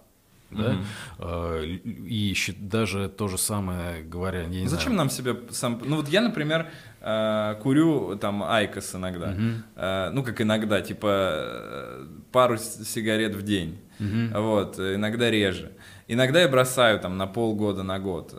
Да? 0.51 0.77
Угу. 1.19 1.63
И 2.07 2.35
даже 2.57 3.09
то 3.09 3.27
же 3.27 3.37
самое 3.37 4.03
говоря, 4.03 4.41
я 4.41 4.47
не 4.47 4.67
Зачем 4.67 4.93
знаю. 4.93 4.97
нам 4.97 5.09
себя 5.09 5.35
сам... 5.51 5.81
Ну 5.83 5.97
вот 5.97 6.07
я, 6.07 6.21
например, 6.21 6.69
э, 7.01 7.55
курю 7.61 8.17
там 8.17 8.43
айкос 8.43 8.95
иногда. 8.95 9.31
Угу. 9.31 10.13
Ну 10.15 10.23
как 10.23 10.41
иногда, 10.41 10.81
типа 10.81 11.07
э, 11.09 12.07
пару 12.31 12.57
сигарет 12.57 13.35
в 13.35 13.41
день. 13.41 13.77
Угу. 13.99 14.41
Вот, 14.41 14.79
иногда 14.79 15.29
реже. 15.29 15.71
Иногда 16.07 16.41
я 16.41 16.47
бросаю 16.47 16.99
там 16.99 17.17
на 17.17 17.27
полгода, 17.27 17.83
на 17.83 17.99
год. 17.99 18.33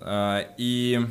И 0.57 1.07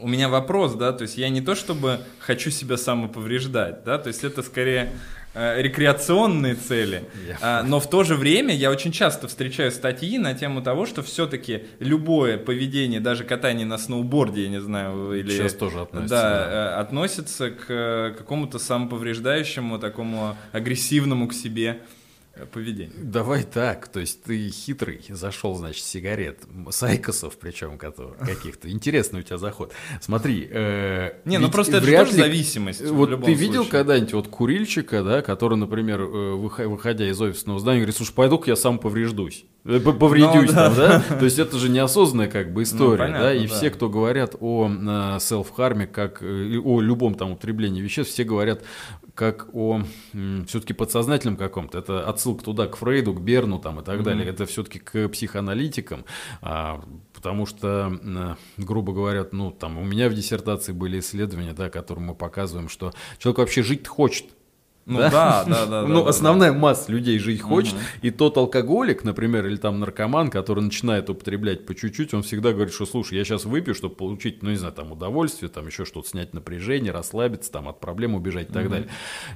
у 0.00 0.08
меня 0.08 0.28
вопрос, 0.28 0.74
да, 0.74 0.92
то 0.92 1.02
есть 1.02 1.18
я 1.18 1.28
не 1.28 1.40
то 1.40 1.54
чтобы 1.54 2.00
хочу 2.18 2.50
себя 2.50 2.76
самоповреждать, 2.76 3.84
да, 3.84 3.98
то 3.98 4.08
есть 4.08 4.24
это 4.24 4.42
скорее 4.42 4.92
рекреационные 5.34 6.54
цели, 6.54 7.04
а, 7.40 7.62
но 7.62 7.80
в 7.80 7.88
то 7.88 8.04
же 8.04 8.16
время 8.16 8.54
я 8.54 8.70
очень 8.70 8.92
часто 8.92 9.28
встречаю 9.28 9.72
статьи 9.72 10.18
на 10.18 10.34
тему 10.34 10.62
того, 10.62 10.86
что 10.86 11.02
все-таки 11.02 11.64
любое 11.78 12.36
поведение, 12.38 13.00
даже 13.00 13.24
катание 13.24 13.66
на 13.66 13.78
сноуборде, 13.78 14.42
я 14.44 14.48
не 14.48 14.60
знаю, 14.60 15.14
или 15.14 15.30
сейчас 15.30 15.54
тоже 15.54 15.80
относится, 15.80 16.14
да, 16.14 16.22
да. 16.22 16.76
Э, 16.76 16.80
относится 16.80 17.50
к 17.50 17.64
э, 17.68 18.14
какому-то 18.16 18.58
самоповреждающему, 18.58 19.78
такому 19.78 20.36
агрессивному 20.52 21.28
к 21.28 21.34
себе 21.34 21.72
Э, 21.72 22.01
поведение. 22.46 22.92
Давай 22.96 23.42
так, 23.42 23.88
то 23.88 24.00
есть 24.00 24.22
ты 24.22 24.48
хитрый, 24.50 25.00
зашел, 25.08 25.54
значит, 25.54 25.84
сигарет, 25.84 26.40
сайкосов 26.70 27.36
причем 27.38 27.78
каких-то. 27.78 28.70
Интересный 28.70 29.20
у 29.20 29.22
тебя 29.22 29.38
заход. 29.38 29.72
Смотри. 30.00 30.48
Э, 30.50 31.12
Не, 31.24 31.38
ну 31.38 31.50
просто 31.50 31.78
это 31.78 31.86
тоже 31.86 32.12
зависимость. 32.12 32.82
Вот 32.88 33.24
ты 33.24 33.34
видел 33.34 33.64
когда-нибудь 33.64 34.12
вот 34.12 34.28
курильщика, 34.28 35.02
да, 35.02 35.22
который, 35.22 35.56
например, 35.56 36.00
э, 36.02 36.34
выходя 36.34 37.08
из 37.08 37.20
офисного 37.20 37.58
здания, 37.58 37.80
говорит, 37.80 37.96
слушай, 37.96 38.14
пойду-ка 38.14 38.50
я 38.50 38.56
сам 38.56 38.78
повреждусь. 38.78 39.44
Э, 39.64 39.78
повредюсь 39.80 40.50
ну, 40.50 40.54
там, 40.54 40.74
да. 40.74 41.04
да? 41.08 41.16
То 41.18 41.24
есть 41.24 41.38
это 41.38 41.58
же 41.58 41.68
неосознанная 41.68 42.28
как 42.28 42.52
бы 42.52 42.60
ну, 42.60 42.62
история, 42.64 43.06
ну, 43.06 43.12
понятно, 43.12 43.20
да? 43.20 43.34
И 43.34 43.46
да. 43.46 43.54
все, 43.54 43.70
кто 43.70 43.88
говорят 43.88 44.34
о 44.40 45.18
селф-харме, 45.20 45.86
как 45.86 46.22
о 46.22 46.80
любом 46.80 47.14
там 47.14 47.32
употреблении 47.32 47.80
веществ, 47.80 48.12
все 48.12 48.24
говорят 48.24 48.62
как 49.14 49.48
о 49.54 49.82
все-таки 50.46 50.72
подсознательном 50.72 51.36
каком-то. 51.36 51.78
Это 51.78 52.08
отсылка 52.08 52.44
туда 52.44 52.66
к 52.66 52.76
Фрейду, 52.76 53.12
к 53.14 53.20
Берну 53.20 53.58
там 53.58 53.80
и 53.80 53.84
так 53.84 54.00
mm-hmm. 54.00 54.02
далее. 54.02 54.26
Это 54.26 54.46
все-таки 54.46 54.78
к 54.78 55.08
психоаналитикам, 55.08 56.04
а, 56.40 56.82
потому 57.12 57.46
что, 57.46 58.36
грубо 58.56 58.92
говоря, 58.92 59.26
ну 59.32 59.50
там 59.50 59.78
у 59.78 59.84
меня 59.84 60.08
в 60.08 60.14
диссертации 60.14 60.72
были 60.72 61.00
исследования, 61.00 61.52
да, 61.52 61.68
которые 61.68 62.04
мы 62.04 62.14
показываем, 62.14 62.68
что 62.68 62.92
человек 63.18 63.38
вообще 63.38 63.62
жить 63.62 63.86
хочет. 63.86 64.26
Ну 64.84 64.98
да, 64.98 65.10
да, 65.10 65.44
да. 65.46 65.66
да 65.66 65.82
ну, 65.86 66.02
да, 66.02 66.10
основная 66.10 66.52
да. 66.52 66.58
масса 66.58 66.90
людей 66.90 67.18
жить 67.18 67.40
хочет. 67.40 67.74
Угу. 67.74 67.82
И 68.02 68.10
тот 68.10 68.36
алкоголик, 68.36 69.04
например, 69.04 69.46
или 69.46 69.56
там 69.56 69.78
наркоман, 69.78 70.30
который 70.30 70.62
начинает 70.62 71.08
употреблять 71.08 71.66
по 71.66 71.74
чуть-чуть, 71.74 72.14
он 72.14 72.22
всегда 72.22 72.52
говорит, 72.52 72.74
что 72.74 72.84
слушай, 72.84 73.16
я 73.16 73.24
сейчас 73.24 73.44
выпью, 73.44 73.74
чтобы 73.74 73.94
получить, 73.94 74.42
ну, 74.42 74.50
не 74.50 74.56
знаю, 74.56 74.74
там 74.74 74.90
удовольствие, 74.92 75.50
там 75.50 75.66
еще 75.66 75.84
что-то, 75.84 76.08
снять 76.08 76.34
напряжение, 76.34 76.92
расслабиться, 76.92 77.52
там 77.52 77.68
от 77.68 77.80
проблем 77.80 78.14
убежать 78.14 78.50
и 78.50 78.52
так 78.52 78.64
угу. 78.64 78.72
далее. 78.72 78.88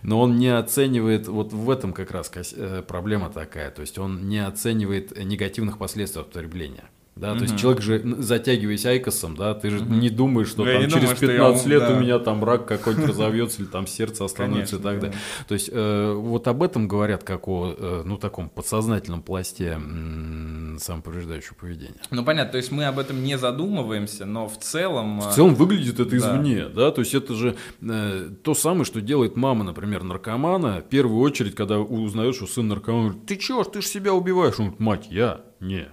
Но 0.03 0.21
он 0.21 0.37
не 0.37 0.49
оценивает, 0.49 1.29
вот 1.29 1.53
в 1.53 1.71
этом 1.71 1.93
как 1.93 2.11
раз 2.11 2.31
э, 2.55 2.83
проблема 2.87 3.31
такая, 3.31 3.71
то 3.71 3.83
есть 3.83 3.99
он 3.99 4.29
не 4.29 4.45
оценивает 4.45 5.17
негативных 5.25 5.79
последствий 5.79 6.23
употребления. 6.23 6.85
Да, 7.17 7.31
угу. 7.31 7.39
то 7.39 7.45
есть 7.45 7.59
человек 7.59 7.81
же, 7.81 8.03
затягиваясь 8.19 8.85
айкосом, 8.85 9.37
да, 9.37 9.55
ты 9.55 9.71
же 9.71 9.79
угу. 9.79 9.95
не 9.95 10.11
думаешь, 10.11 10.49
что 10.49 10.65
ну, 10.65 10.73
там 10.73 10.83
через 10.83 11.01
думаю, 11.01 11.17
15 11.17 11.65
я, 11.65 11.71
лет 11.71 11.81
да. 11.81 11.97
у 11.97 12.01
меня 12.01 12.19
там 12.19 12.45
рак 12.45 12.67
какой-нибудь 12.67 13.07
разовьется, 13.09 13.63
или 13.63 13.69
там 13.69 13.87
сердце 13.87 14.27
остановится 14.27 14.77
Конечно, 14.77 14.89
и 14.89 14.93
так 14.93 15.01
далее. 15.01 15.17
Да. 15.17 15.45
То 15.49 15.55
есть 15.55 15.71
э, 15.73 16.13
вот 16.13 16.47
об 16.47 16.63
этом 16.63 16.87
говорят, 16.87 17.25
как 17.25 17.49
о, 17.49 17.75
э, 17.75 18.03
ну, 18.05 18.19
таком 18.19 18.51
подсознательном 18.51 19.23
пласте 19.23 19.69
м- 19.69 20.77
самоповреждающего 20.79 21.55
поведения. 21.55 21.97
Ну, 22.11 22.23
понятно, 22.23 22.53
то 22.53 22.59
есть 22.59 22.71
мы 22.71 22.85
об 22.85 22.99
этом 22.99 23.25
не 23.25 23.39
задумываемся, 23.39 24.27
но 24.27 24.47
в 24.47 24.59
целом... 24.59 25.21
В 25.21 25.33
целом 25.33 25.55
выглядит 25.55 25.99
это 25.99 26.15
извне, 26.19 26.67
да, 26.69 26.91
то 26.91 27.01
есть 27.01 27.15
это 27.15 27.35
же 27.35 27.57
э, 27.81 28.29
то 28.43 28.53
самое, 28.53 28.85
что 28.85 29.01
делает 29.01 29.37
мама, 29.37 29.65
например, 29.65 30.03
наркомана, 30.03 30.83
в 30.83 30.91
первую 30.91 31.21
очередь, 31.21 31.55
когда 31.55 31.79
узнает, 31.79 32.35
что 32.35 32.47
сын 32.47 32.69
наркоман, 32.69 33.05
говорит, 33.05 33.27
ты 33.27 33.37
чего, 33.37 33.65
ты 33.65 33.81
же 33.81 33.89
себя 33.89 34.13
убиваешь? 34.13 34.57
Он 34.59 34.67
говорит, 34.67 34.81
мать, 34.81 35.07
я? 35.09 35.41
Не, 35.61 35.89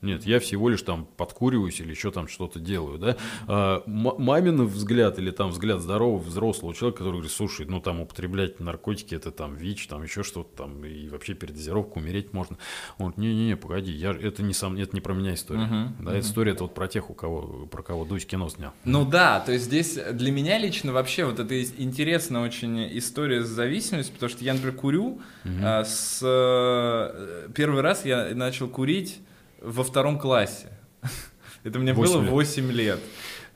нет, 0.00 0.24
я 0.26 0.38
всего 0.38 0.68
лишь 0.68 0.82
там 0.82 1.06
подкуриваюсь 1.16 1.80
или 1.80 1.90
еще 1.90 2.12
там 2.12 2.28
что-то 2.28 2.60
делаю, 2.60 2.98
да. 2.98 3.16
А, 3.48 3.82
мамин 3.86 4.64
взгляд 4.66 5.18
или 5.18 5.32
там 5.32 5.50
взгляд 5.50 5.80
здорового 5.80 6.22
взрослого 6.22 6.72
человека, 6.72 6.98
который 6.98 7.14
говорит, 7.14 7.32
слушай, 7.32 7.66
ну 7.66 7.80
там 7.80 8.00
употреблять 8.00 8.60
наркотики, 8.60 9.16
это 9.16 9.32
там 9.32 9.56
ВИЧ, 9.56 9.88
там 9.88 10.04
еще 10.04 10.22
что-то 10.22 10.56
там, 10.56 10.84
и 10.84 11.08
вообще 11.08 11.34
передозировка, 11.34 11.98
умереть 11.98 12.32
можно. 12.32 12.58
Он 12.98 13.06
говорит, 13.06 13.18
не-не-не, 13.18 13.56
погоди, 13.56 13.90
я, 13.90 14.12
это, 14.12 14.44
не 14.44 14.54
сам, 14.54 14.76
это 14.76 14.94
не 14.94 15.00
про 15.00 15.14
меня 15.14 15.34
история. 15.34 15.62
Uh-huh, 15.62 15.88
да, 15.98 16.10
uh-huh. 16.10 16.18
эта 16.18 16.20
история 16.20 16.52
это 16.52 16.62
вот 16.64 16.74
про 16.74 16.86
тех, 16.86 17.10
у 17.10 17.14
кого, 17.14 17.66
про 17.66 17.82
кого 17.82 18.04
Дусь 18.04 18.24
кино 18.24 18.48
снял. 18.48 18.72
Ну 18.84 19.04
да, 19.04 19.40
то 19.40 19.50
есть 19.50 19.64
здесь 19.64 19.98
для 20.12 20.30
меня 20.30 20.58
лично 20.58 20.92
вообще 20.92 21.24
вот 21.24 21.40
это 21.40 21.60
интересная 21.60 22.42
очень 22.42 22.96
история 22.96 23.42
с 23.42 23.48
зависимостью, 23.48 24.14
потому 24.14 24.30
что 24.30 24.44
я, 24.44 24.54
например, 24.54 24.76
курю, 24.76 25.20
uh-huh. 25.44 25.60
а, 25.64 25.84
с 25.84 26.20
э, 26.22 27.48
первый 27.52 27.82
раз 27.82 28.04
я 28.04 28.30
начал 28.34 28.68
курить 28.68 29.18
во 29.60 29.84
втором 29.84 30.18
классе. 30.18 30.68
Это 31.64 31.78
мне 31.78 31.92
было 31.92 32.18
8 32.18 32.72
лет. 32.72 33.00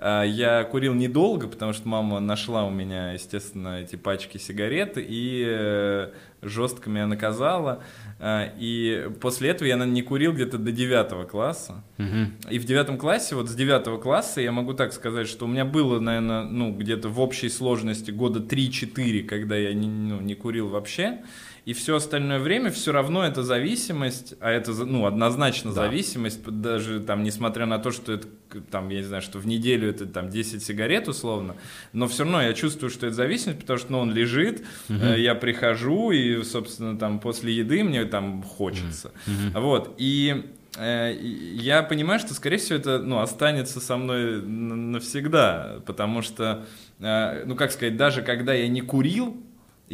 А, 0.05 0.25
я 0.25 0.65
курил 0.65 0.95
недолго, 0.95 1.47
потому 1.47 1.73
что 1.73 1.87
мама 1.87 2.19
нашла 2.19 2.65
у 2.65 2.71
меня, 2.71 3.13
естественно, 3.13 3.81
эти 3.81 3.95
пачки 3.95 4.37
сигарет 4.37 4.95
и 4.97 5.45
э, 5.47 6.11
жестко 6.43 6.91
меня 6.91 7.07
наказала. 7.07 7.85
А, 8.19 8.53
и 8.59 9.09
после 9.21 9.51
этого 9.51 9.69
я, 9.69 9.77
наверное, 9.77 9.95
не 9.95 10.03
курил 10.03 10.33
где-то 10.33 10.59
до 10.59 10.73
девятого 10.73 11.25
класса. 11.25 11.85
Угу. 11.99 12.51
И 12.51 12.59
в 12.59 12.65
девятом 12.65 12.99
классе, 12.99 13.37
вот 13.37 13.49
с 13.49 13.55
девятого 13.55 13.99
класса, 13.99 14.41
я 14.41 14.51
могу 14.51 14.75
так 14.75 14.93
сказать, 14.93 15.29
что 15.29 15.45
у 15.45 15.49
меня 15.49 15.65
было, 15.65 16.01
наверное, 16.01 16.43
ну, 16.43 16.73
где-то 16.73 17.09
в 17.09 17.21
общей 17.21 17.49
сложности 17.49 18.11
года 18.11 18.41
3-4, 18.41 19.23
когда 19.23 19.57
я 19.57 19.73
не, 19.73 19.87
ну, 19.87 20.21
не 20.21 20.35
курил 20.35 20.69
вообще 20.69 21.21
и 21.65 21.75
все 21.75 21.97
остальное 21.97 22.41
время 22.41 22.71
все 22.71 22.91
равно 22.91 23.25
это 23.25 23.45
зависимость, 23.45 24.35
а 24.41 24.51
это 24.51 24.73
ну, 24.73 25.07
однозначно 25.07 25.73
да. 25.73 25.83
зависимость, 25.83 26.43
даже 26.45 26.99
там, 26.99 27.23
несмотря 27.23 27.67
на 27.67 27.79
то, 27.79 27.93
что 27.93 28.13
это 28.13 28.27
там, 28.71 28.89
я 28.89 28.99
не 28.99 29.05
знаю, 29.05 29.23
что 29.23 29.39
в 29.39 29.47
неделю 29.47 29.89
это 29.89 30.07
там 30.07 30.29
10 30.29 30.63
сигарет 30.63 31.07
условно, 31.07 31.55
но 31.93 32.09
все 32.09 32.25
равно 32.25 32.43
я 32.43 32.53
чувствую, 32.53 32.91
что 32.91 33.07
это 33.07 33.15
зависимость, 33.15 33.61
потому 33.61 33.79
что 33.79 33.93
ну, 33.93 33.99
он 34.01 34.13
лежит, 34.13 34.65
угу. 34.89 34.99
э, 34.99 35.21
я 35.21 35.37
прихожу, 35.37 36.11
и, 36.11 36.43
собственно, 36.43 36.99
там 36.99 37.21
после 37.21 37.55
еды 37.55 37.85
мне 37.85 38.05
там 38.07 38.43
хочется. 38.43 39.13
Угу. 39.29 39.61
Вот, 39.61 39.95
и 39.99 40.51
э, 40.77 41.17
я 41.17 41.85
понимаю, 41.85 42.19
что, 42.19 42.35
скорее 42.35 42.57
всего, 42.57 42.79
это 42.81 42.99
ну, 42.99 43.21
останется 43.21 43.81
со 43.81 43.97
мной 43.97 44.43
навсегда, 44.43 45.81
потому 45.87 46.23
что, 46.23 46.67
э, 46.99 47.45
ну, 47.47 47.55
как 47.55 47.71
сказать, 47.71 47.97
даже 47.97 48.23
когда 48.23 48.53
я 48.53 48.67
не 48.67 48.81
курил, 48.81 49.41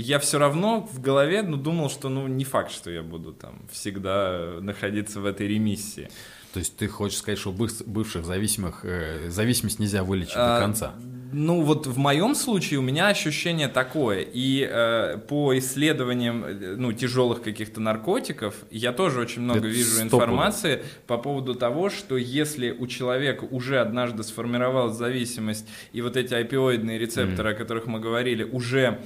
я 0.03 0.19
все 0.19 0.39
равно 0.39 0.89
в 0.93 1.01
голове 1.01 1.43
ну, 1.43 1.57
думал, 1.57 1.91
что 1.91 2.09
ну 2.09 2.27
не 2.27 2.45
факт, 2.45 2.71
что 2.71 2.91
я 2.91 3.03
буду 3.03 3.33
там 3.33 3.63
всегда 3.73 4.59
находиться 4.61 5.21
в 5.21 5.27
этой 5.27 5.49
ремиссии. 5.49 6.09
То 6.53 6.61
есть 6.61 6.77
ты 6.77 6.89
хочешь 6.89 7.19
сказать, 7.19 7.39
что 7.39 7.53
бывших 7.53 8.25
зависимых 8.25 8.85
э, 8.85 9.29
зависимость 9.29 9.79
нельзя 9.79 10.03
вылечить 10.03 10.33
а, 10.35 10.55
до 10.55 10.65
конца? 10.65 10.95
Ну 11.31 11.63
вот 11.63 11.87
в 11.87 11.99
моем 11.99 12.35
случае 12.35 12.79
у 12.79 12.83
меня 12.83 13.09
ощущение 13.09 13.69
такое, 13.69 14.21
и 14.21 14.67
э, 14.69 15.19
по 15.29 15.57
исследованиям 15.59 16.45
э, 16.45 16.77
ну 16.77 16.93
тяжелых 16.93 17.43
каких-то 17.43 17.81
наркотиков 17.81 18.55
я 18.71 18.93
тоже 18.93 19.21
очень 19.21 19.43
много 19.43 19.59
Это 19.59 19.69
вижу 19.69 20.01
информации 20.01 20.83
по 21.07 21.19
поводу 21.19 21.55
того, 21.55 21.91
что 21.91 22.17
если 22.17 22.71
у 22.71 22.87
человека 22.87 23.45
уже 23.45 23.79
однажды 23.81 24.23
сформировалась 24.23 24.97
зависимость 24.97 25.67
и 25.93 26.01
вот 26.01 26.17
эти 26.17 26.33
опиоидные 26.33 26.99
рецепторы, 26.99 27.51
mm. 27.51 27.53
о 27.53 27.57
которых 27.57 27.87
мы 27.87 28.01
говорили, 28.01 28.45
уже 28.45 28.81
э, 28.81 28.97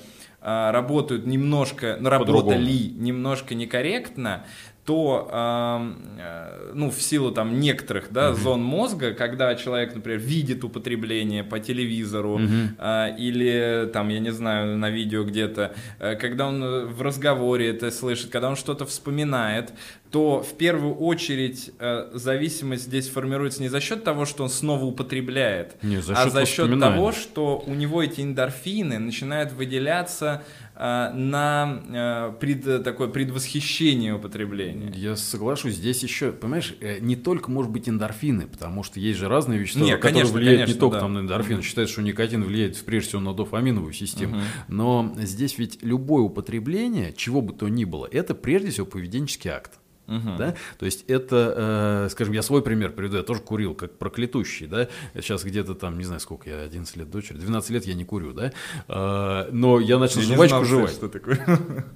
работают 0.44 1.26
немножко, 1.26 1.96
ну, 2.00 2.09
работали 2.09 2.92
немножко 2.96 3.55
некорректно, 3.55 4.44
то, 4.85 5.31
э, 5.33 6.73
ну, 6.75 6.90
в 6.90 7.01
силу 7.01 7.31
там 7.31 7.61
некоторых, 7.61 8.09
да, 8.11 8.31
mm-hmm. 8.31 8.35
зон 8.35 8.62
мозга, 8.64 9.14
когда 9.14 9.55
человек, 9.55 9.95
например, 9.95 10.18
видит 10.18 10.64
употребление 10.64 11.45
по 11.45 11.61
телевизору 11.61 12.40
э, 12.79 13.16
или 13.16 13.88
там, 13.92 14.09
я 14.09 14.18
не 14.18 14.33
знаю, 14.33 14.77
на 14.77 14.90
видео 14.90 15.23
где-то, 15.23 15.75
э, 16.01 16.16
когда 16.16 16.49
он 16.49 16.87
в 16.87 17.01
разговоре 17.01 17.68
это 17.68 17.92
слышит, 17.92 18.31
когда 18.31 18.49
он 18.49 18.57
что-то 18.57 18.85
вспоминает, 18.85 19.73
то 20.11 20.42
в 20.42 20.55
первую 20.59 20.97
очередь 20.97 21.71
э, 21.79 22.11
зависимость 22.12 22.83
здесь 22.83 23.09
формируется 23.09 23.62
не 23.62 23.68
за 23.68 23.81
счет 23.81 24.03
того, 24.03 24.27
что 24.27 24.42
он 24.42 24.51
снова 24.51 24.85
употребляет, 24.85 25.83
не, 25.85 26.03
за 26.03 26.14
а 26.14 26.29
за 26.29 26.45
счет 26.45 26.79
того, 26.81 27.12
что 27.12 27.62
у 27.64 27.75
него 27.75 28.03
эти 28.03 28.21
эндорфины 28.21 28.99
начинают 28.99 29.53
выделяться 29.53 30.42
Э, 30.71 30.71
на 30.83 31.81
э, 31.88 32.33
пред, 32.40 32.83
такое 32.83 33.07
предвосхищение 33.07 34.14
употребления. 34.14 34.92
Я 34.97 35.14
соглашусь, 35.14 35.75
здесь 35.75 36.03
еще, 36.03 36.33
понимаешь, 36.33 36.75
э, 36.81 36.99
не 36.99 37.14
только, 37.14 37.53
может 37.53 37.71
быть, 37.71 37.88
эндорфины, 37.88 38.49
потому 38.49 38.83
что 38.83 38.99
есть 38.99 39.18
же 39.18 39.29
разные 39.29 39.61
вещества, 39.61 39.85
Нет, 39.85 40.01
которые 40.01 40.23
конечно, 40.23 40.38
влияют 40.38 40.61
конечно, 40.62 40.75
не 40.75 40.81
только 40.81 40.97
да. 40.97 41.01
там, 41.01 41.14
на 41.14 41.18
эндорфин. 41.21 41.57
Угу. 41.57 41.62
Считается, 41.62 41.92
что 41.92 42.03
никотин 42.03 42.42
влияет 42.42 42.83
прежде 42.85 43.11
всего 43.11 43.21
на 43.21 43.33
дофаминовую 43.33 43.92
систему. 43.92 44.37
Угу. 44.37 44.45
Но 44.68 45.14
здесь 45.18 45.57
ведь 45.57 45.79
любое 45.83 46.23
употребление, 46.23 47.12
чего 47.12 47.42
бы 47.42 47.53
то 47.53 47.68
ни 47.68 47.85
было, 47.85 48.09
это 48.11 48.35
прежде 48.35 48.71
всего 48.71 48.87
поведенческий 48.87 49.51
акт. 49.51 49.79
Uh-huh. 50.12 50.37
Да? 50.37 50.55
То 50.79 50.85
есть 50.85 51.05
это, 51.09 52.05
э, 52.07 52.09
скажем, 52.11 52.35
я 52.35 52.42
свой 52.42 52.62
пример 52.62 52.92
приведу, 52.92 53.16
я 53.16 53.22
тоже 53.22 53.40
курил, 53.40 53.75
как 53.75 53.96
проклятущий, 53.98 54.66
да, 54.66 54.88
сейчас 55.14 55.44
где-то 55.44 55.75
там, 55.75 55.98
не 55.98 56.05
знаю 56.05 56.20
сколько, 56.20 56.51
я 56.51 56.61
11 56.61 56.96
лет 56.96 57.11
дочери, 57.11 57.38
12 57.38 57.70
лет 57.70 57.87
я 57.87 57.94
не 57.94 58.05
курю, 58.05 58.33
да, 58.33 58.53
э, 58.88 59.48
но 59.53 59.81
я 59.81 59.98
начал 59.98 60.20
я 60.20 60.35
жвачку 60.35 60.48
знал, 60.48 60.64
жевать. 60.64 60.92
Что 60.92 61.09
такое. 61.09 61.38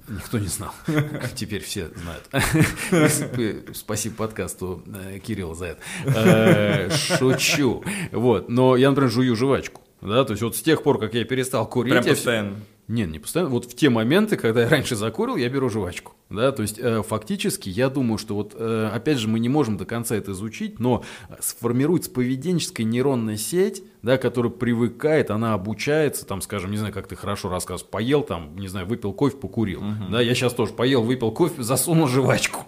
Никто 0.07 0.39
не 0.39 0.47
знал, 0.47 0.73
теперь 1.35 1.61
все 1.61 1.89
знают. 1.95 3.75
Спасибо 3.75 4.15
подкасту 4.15 4.83
э, 4.87 5.19
Кирилла 5.19 5.55
за 5.55 5.65
это. 5.65 5.81
Э, 6.05 6.89
шучу, 6.89 7.83
вот, 8.11 8.49
но 8.49 8.75
я, 8.75 8.89
например, 8.89 9.11
жую 9.11 9.35
жвачку, 9.35 9.81
да, 10.01 10.23
то 10.23 10.31
есть 10.31 10.41
вот 10.41 10.55
с 10.55 10.61
тех 10.61 10.81
пор, 10.81 10.99
как 10.99 11.13
я 11.13 11.23
перестал 11.23 11.67
курить... 11.69 11.93
Прям 11.93 12.05
постоянно? 12.05 12.55
Нет, 12.87 13.09
не 13.09 13.19
постоянно. 13.19 13.51
Вот 13.51 13.65
в 13.65 13.75
те 13.75 13.89
моменты, 13.89 14.37
когда 14.37 14.61
я 14.61 14.69
раньше 14.69 14.95
закурил, 14.95 15.35
я 15.35 15.49
беру 15.49 15.69
жвачку. 15.69 16.13
Да, 16.29 16.51
то 16.51 16.61
есть 16.61 16.77
э, 16.77 17.03
фактически 17.03 17.69
я 17.69 17.89
думаю, 17.89 18.17
что 18.17 18.35
вот 18.35 18.53
э, 18.57 18.89
опять 18.93 19.17
же 19.17 19.29
мы 19.29 19.39
не 19.39 19.47
можем 19.47 19.77
до 19.77 19.85
конца 19.85 20.15
это 20.15 20.33
изучить, 20.33 20.79
но 20.79 21.03
сформируется 21.39 22.11
поведенческая 22.11 22.85
нейронная 22.85 23.37
сеть, 23.37 23.81
да, 24.01 24.17
которая 24.17 24.51
привыкает, 24.51 25.31
она 25.31 25.53
обучается, 25.53 26.25
там, 26.25 26.41
скажем, 26.41 26.71
не 26.71 26.77
знаю, 26.77 26.93
как 26.93 27.07
ты 27.07 27.15
хорошо 27.15 27.49
рассказываешь, 27.49 27.89
поел 27.89 28.23
там, 28.23 28.57
не 28.57 28.67
знаю, 28.67 28.87
выпил 28.87 29.13
кофе, 29.13 29.37
покурил. 29.37 29.79
Угу. 29.79 30.11
Да, 30.11 30.21
я 30.21 30.35
сейчас 30.35 30.53
тоже 30.53 30.73
поел, 30.73 31.01
выпил 31.01 31.31
кофе, 31.31 31.63
засунул 31.63 32.07
жвачку. 32.07 32.65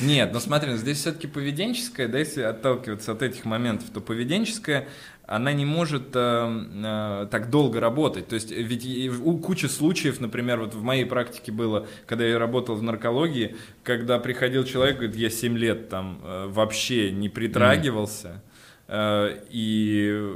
Нет, 0.00 0.32
но 0.32 0.38
смотри, 0.38 0.76
здесь 0.76 0.98
все-таки 0.98 1.26
поведенческое, 1.26 2.06
да, 2.06 2.18
если 2.18 2.42
отталкиваться 2.42 3.12
от 3.12 3.22
этих 3.22 3.44
моментов, 3.44 3.90
то 3.90 4.00
поведенческое 4.00 4.88
она 5.30 5.52
не 5.52 5.64
может 5.64 6.10
э, 6.14 6.64
э, 6.74 7.26
так 7.30 7.50
долго 7.50 7.78
работать. 7.78 8.26
То 8.26 8.34
есть 8.34 8.50
ведь 8.50 8.84
у 9.22 9.38
кучи 9.38 9.66
случаев, 9.66 10.20
например, 10.20 10.58
вот 10.58 10.74
в 10.74 10.82
моей 10.82 11.04
практике 11.04 11.52
было, 11.52 11.86
когда 12.06 12.24
я 12.24 12.36
работал 12.36 12.74
в 12.74 12.82
наркологии, 12.82 13.54
когда 13.84 14.18
приходил 14.18 14.64
человек, 14.64 14.96
говорит, 14.96 15.14
я 15.14 15.30
7 15.30 15.56
лет 15.56 15.88
там 15.88 16.20
э, 16.24 16.46
вообще 16.48 17.12
не 17.12 17.28
притрагивался, 17.28 18.42
mm. 18.88 19.36
э, 19.36 19.44
и 19.50 20.34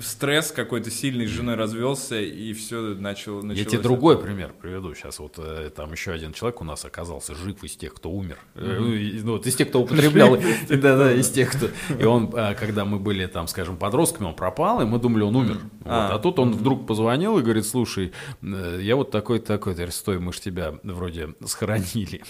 стресс 0.00 0.52
какой-то 0.52 0.90
сильный, 0.90 1.26
с 1.26 1.30
женой 1.30 1.54
развелся, 1.54 2.20
и 2.20 2.52
все 2.52 2.94
начал 2.94 3.44
Я 3.50 3.64
тебе 3.64 3.78
другой 3.78 4.20
пример 4.20 4.52
приведу. 4.60 4.94
Сейчас 4.94 5.18
вот 5.18 5.34
э, 5.38 5.70
там 5.74 5.92
еще 5.92 6.12
один 6.12 6.32
человек 6.32 6.60
у 6.60 6.64
нас 6.64 6.84
оказался 6.84 7.34
жив 7.34 7.62
из 7.64 7.76
тех, 7.76 7.94
кто 7.94 8.10
умер. 8.10 8.38
Mm-hmm. 8.54 9.20
Ну, 9.24 9.32
вот 9.32 9.46
из 9.46 9.54
тех, 9.56 9.68
кто 9.68 9.82
употреблял. 9.82 10.36
Да-да, 10.68 11.12
из 11.20 11.30
тех, 11.30 11.50
кто... 11.52 11.68
И 11.98 12.04
он, 12.04 12.34
э, 12.34 12.54
когда 12.54 12.84
мы 12.84 12.98
были 12.98 13.26
там, 13.26 13.46
скажем, 13.46 13.76
подростками, 13.76 14.28
он 14.28 14.34
пропал, 14.34 14.80
и 14.82 14.84
мы 14.84 14.98
думали, 14.98 15.22
он 15.22 15.36
умер. 15.36 15.58
А. 15.90 16.14
а 16.14 16.18
тут 16.18 16.38
он 16.38 16.52
вдруг 16.52 16.86
позвонил 16.86 17.38
и 17.38 17.42
говорит, 17.42 17.66
слушай, 17.66 18.12
я 18.42 18.96
вот 18.96 19.10
такой-то, 19.10 19.46
такой-то, 19.46 19.90
стой, 19.90 20.20
мы 20.20 20.32
же 20.32 20.40
тебя 20.40 20.74
вроде 20.82 21.34
схоронили. 21.44 22.22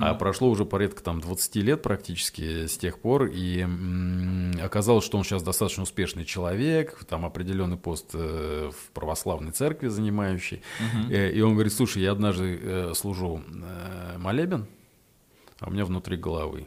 А 0.00 0.14
прошло 0.14 0.48
уже 0.48 0.64
порядка 0.64 1.02
там 1.02 1.20
20 1.20 1.56
лет 1.56 1.82
практически 1.82 2.66
с 2.66 2.78
тех 2.78 3.00
пор, 3.00 3.26
и 3.26 3.66
оказалось, 4.62 5.04
что 5.04 5.18
он 5.18 5.24
сейчас 5.24 5.42
достаточно 5.42 5.82
успешный 5.82 6.24
человек, 6.24 7.04
там 7.08 7.24
определенный 7.24 7.76
пост 7.76 8.10
э, 8.14 8.70
в 8.70 8.92
православной 8.92 9.52
церкви 9.52 9.88
занимающий. 9.88 10.62
Угу. 10.80 11.12
И 11.12 11.40
он 11.40 11.54
говорит, 11.54 11.72
слушай, 11.72 12.02
я 12.02 12.12
однажды 12.12 12.58
э, 12.60 12.92
служу 12.94 13.42
молебен, 14.18 14.66
а 15.60 15.68
у 15.68 15.72
меня 15.72 15.84
внутри 15.84 16.16
головы 16.16 16.66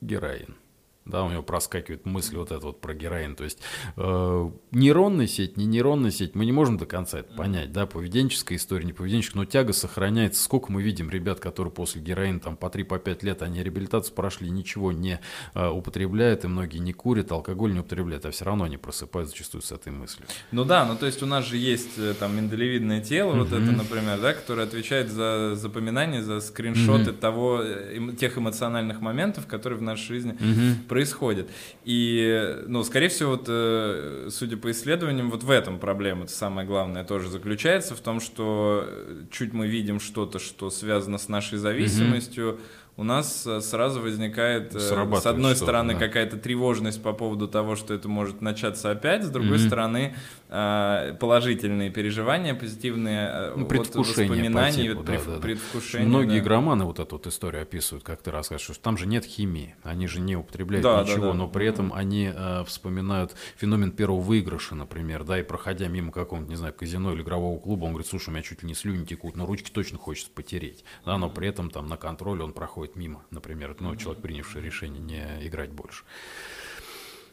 героин 0.00 0.56
да, 1.04 1.24
у 1.24 1.30
него 1.30 1.42
проскакивает 1.42 2.06
мысль 2.06 2.36
вот 2.36 2.52
эта 2.52 2.64
вот 2.64 2.80
про 2.80 2.94
героин. 2.94 3.34
То 3.34 3.44
есть 3.44 3.58
э, 3.96 4.50
нейронная 4.70 5.26
сеть, 5.26 5.56
не 5.56 5.66
нейронная 5.66 6.12
сеть, 6.12 6.34
мы 6.34 6.46
не 6.46 6.52
можем 6.52 6.78
до 6.78 6.86
конца 6.86 7.18
это 7.18 7.34
понять, 7.34 7.72
да, 7.72 7.86
поведенческая 7.86 8.56
история, 8.56 8.84
не 8.84 8.92
поведенческая, 8.92 9.42
но 9.42 9.44
тяга 9.44 9.72
сохраняется. 9.72 10.42
Сколько 10.42 10.70
мы 10.70 10.82
видим 10.82 11.10
ребят, 11.10 11.40
которые 11.40 11.72
после 11.72 12.00
героина 12.00 12.38
там 12.38 12.56
по 12.56 12.66
3-5 12.66 12.98
по 12.98 13.24
лет, 13.24 13.42
они 13.42 13.62
реабилитацию 13.62 14.14
прошли, 14.14 14.48
ничего 14.48 14.92
не 14.92 15.20
э, 15.54 15.68
употребляют, 15.68 16.44
и 16.44 16.48
многие 16.48 16.78
не 16.78 16.92
курят, 16.92 17.32
алкоголь 17.32 17.72
не 17.72 17.80
употребляют, 17.80 18.24
а 18.24 18.30
все 18.30 18.44
равно 18.44 18.64
они 18.64 18.76
просыпаются 18.76 19.32
зачастую 19.32 19.62
с 19.62 19.72
этой 19.72 19.92
мыслью. 19.92 20.26
Ну 20.52 20.64
да, 20.64 20.84
ну 20.84 20.96
то 20.96 21.06
есть 21.06 21.22
у 21.22 21.26
нас 21.26 21.44
же 21.44 21.56
есть 21.56 21.98
э, 21.98 22.14
там 22.18 22.36
миндалевидное 22.36 23.00
тело, 23.00 23.34
mm-hmm. 23.34 23.38
вот 23.38 23.52
это, 23.52 23.72
например, 23.72 24.20
да, 24.20 24.34
которое 24.34 24.62
отвечает 24.68 25.10
за 25.10 25.56
запоминание, 25.56 26.22
за 26.22 26.40
скриншоты 26.40 27.10
mm-hmm. 27.10 27.18
того, 27.18 27.60
э, 27.60 28.16
тех 28.18 28.38
эмоциональных 28.38 29.00
моментов, 29.00 29.48
которые 29.48 29.80
в 29.80 29.82
нашей 29.82 30.06
жизни 30.06 30.34
mm-hmm 30.34 30.91
происходит. 30.92 31.48
И, 31.84 32.58
ну, 32.66 32.84
скорее 32.84 33.08
всего, 33.08 33.30
вот, 33.30 33.46
э, 33.48 34.28
судя 34.30 34.58
по 34.58 34.70
исследованиям, 34.70 35.30
вот 35.30 35.42
в 35.42 35.50
этом 35.50 35.78
проблема, 35.78 36.24
это 36.24 36.32
самое 36.32 36.66
главное, 36.66 37.02
тоже 37.02 37.30
заключается, 37.30 37.94
в 37.94 38.00
том, 38.00 38.20
что 38.20 38.84
э, 38.86 39.22
чуть 39.30 39.54
мы 39.54 39.68
видим 39.68 40.00
что-то, 40.00 40.38
что 40.38 40.68
связано 40.68 41.16
с 41.16 41.28
нашей 41.28 41.56
зависимостью, 41.56 42.44
mm-hmm 42.44 42.82
у 42.96 43.04
нас 43.04 43.46
э, 43.46 43.60
сразу 43.62 44.02
возникает, 44.02 44.74
с 44.74 45.26
одной 45.26 45.56
стороны, 45.56 45.94
да. 45.94 45.98
какая-то 45.98 46.36
тревожность 46.36 47.02
по 47.02 47.14
поводу 47.14 47.48
того, 47.48 47.74
что 47.74 47.94
это 47.94 48.06
может 48.08 48.42
начаться 48.42 48.90
опять, 48.90 49.24
с 49.24 49.30
другой 49.30 49.56
mm-hmm. 49.56 49.66
стороны, 49.66 50.14
положительные 50.52 51.90
переживания, 51.90 52.54
позитивные 52.54 53.52
ну, 53.56 53.64
предвкушение 53.64 54.28
воспоминания, 54.28 54.88
типу, 54.88 55.02
пред, 55.02 55.24
да, 55.24 55.34
да, 55.34 55.40
предвкушение. 55.40 56.08
Многие 56.08 56.36
да. 56.36 56.38
игроманы 56.40 56.84
вот 56.84 56.98
эту 56.98 57.16
вот 57.16 57.26
историю 57.26 57.62
описывают, 57.62 58.04
как 58.04 58.20
ты 58.20 58.30
рассказываешь, 58.30 58.76
что 58.76 58.82
там 58.82 58.98
же 58.98 59.06
нет 59.06 59.24
химии, 59.24 59.74
они 59.82 60.06
же 60.06 60.20
не 60.20 60.36
употребляют 60.36 60.84
да, 60.84 61.02
ничего, 61.02 61.26
да, 61.26 61.32
да. 61.32 61.38
но 61.38 61.48
при 61.48 61.66
этом 61.66 61.92
они 61.94 62.30
э, 62.34 62.64
вспоминают 62.66 63.34
феномен 63.56 63.92
первого 63.92 64.20
выигрыша, 64.20 64.74
например, 64.74 65.24
да, 65.24 65.40
и 65.40 65.42
проходя 65.42 65.88
мимо 65.88 66.12
какого-нибудь, 66.12 66.50
не 66.50 66.56
знаю, 66.56 66.74
казино 66.74 67.14
или 67.14 67.22
игрового 67.22 67.58
клуба, 67.58 67.86
он 67.86 67.92
говорит, 67.92 68.10
слушай, 68.10 68.28
у 68.28 68.32
меня 68.32 68.42
чуть 68.42 68.62
ли 68.62 68.68
не 68.68 68.74
слюни 68.74 69.06
текут, 69.06 69.36
но 69.36 69.46
ручки 69.46 69.70
точно 69.70 69.96
хочется 69.96 70.30
потереть, 70.34 70.84
да, 71.06 71.16
но 71.16 71.30
при 71.30 71.48
этом 71.48 71.70
там 71.70 71.86
на 71.86 71.96
контроле 71.96 72.42
он 72.42 72.52
проходит 72.52 72.94
мимо, 72.94 73.24
например, 73.30 73.74
ну, 73.80 73.96
человек, 73.96 74.22
принявший 74.22 74.60
решение 74.60 75.00
не 75.00 75.46
играть 75.46 75.70
больше. 75.70 76.04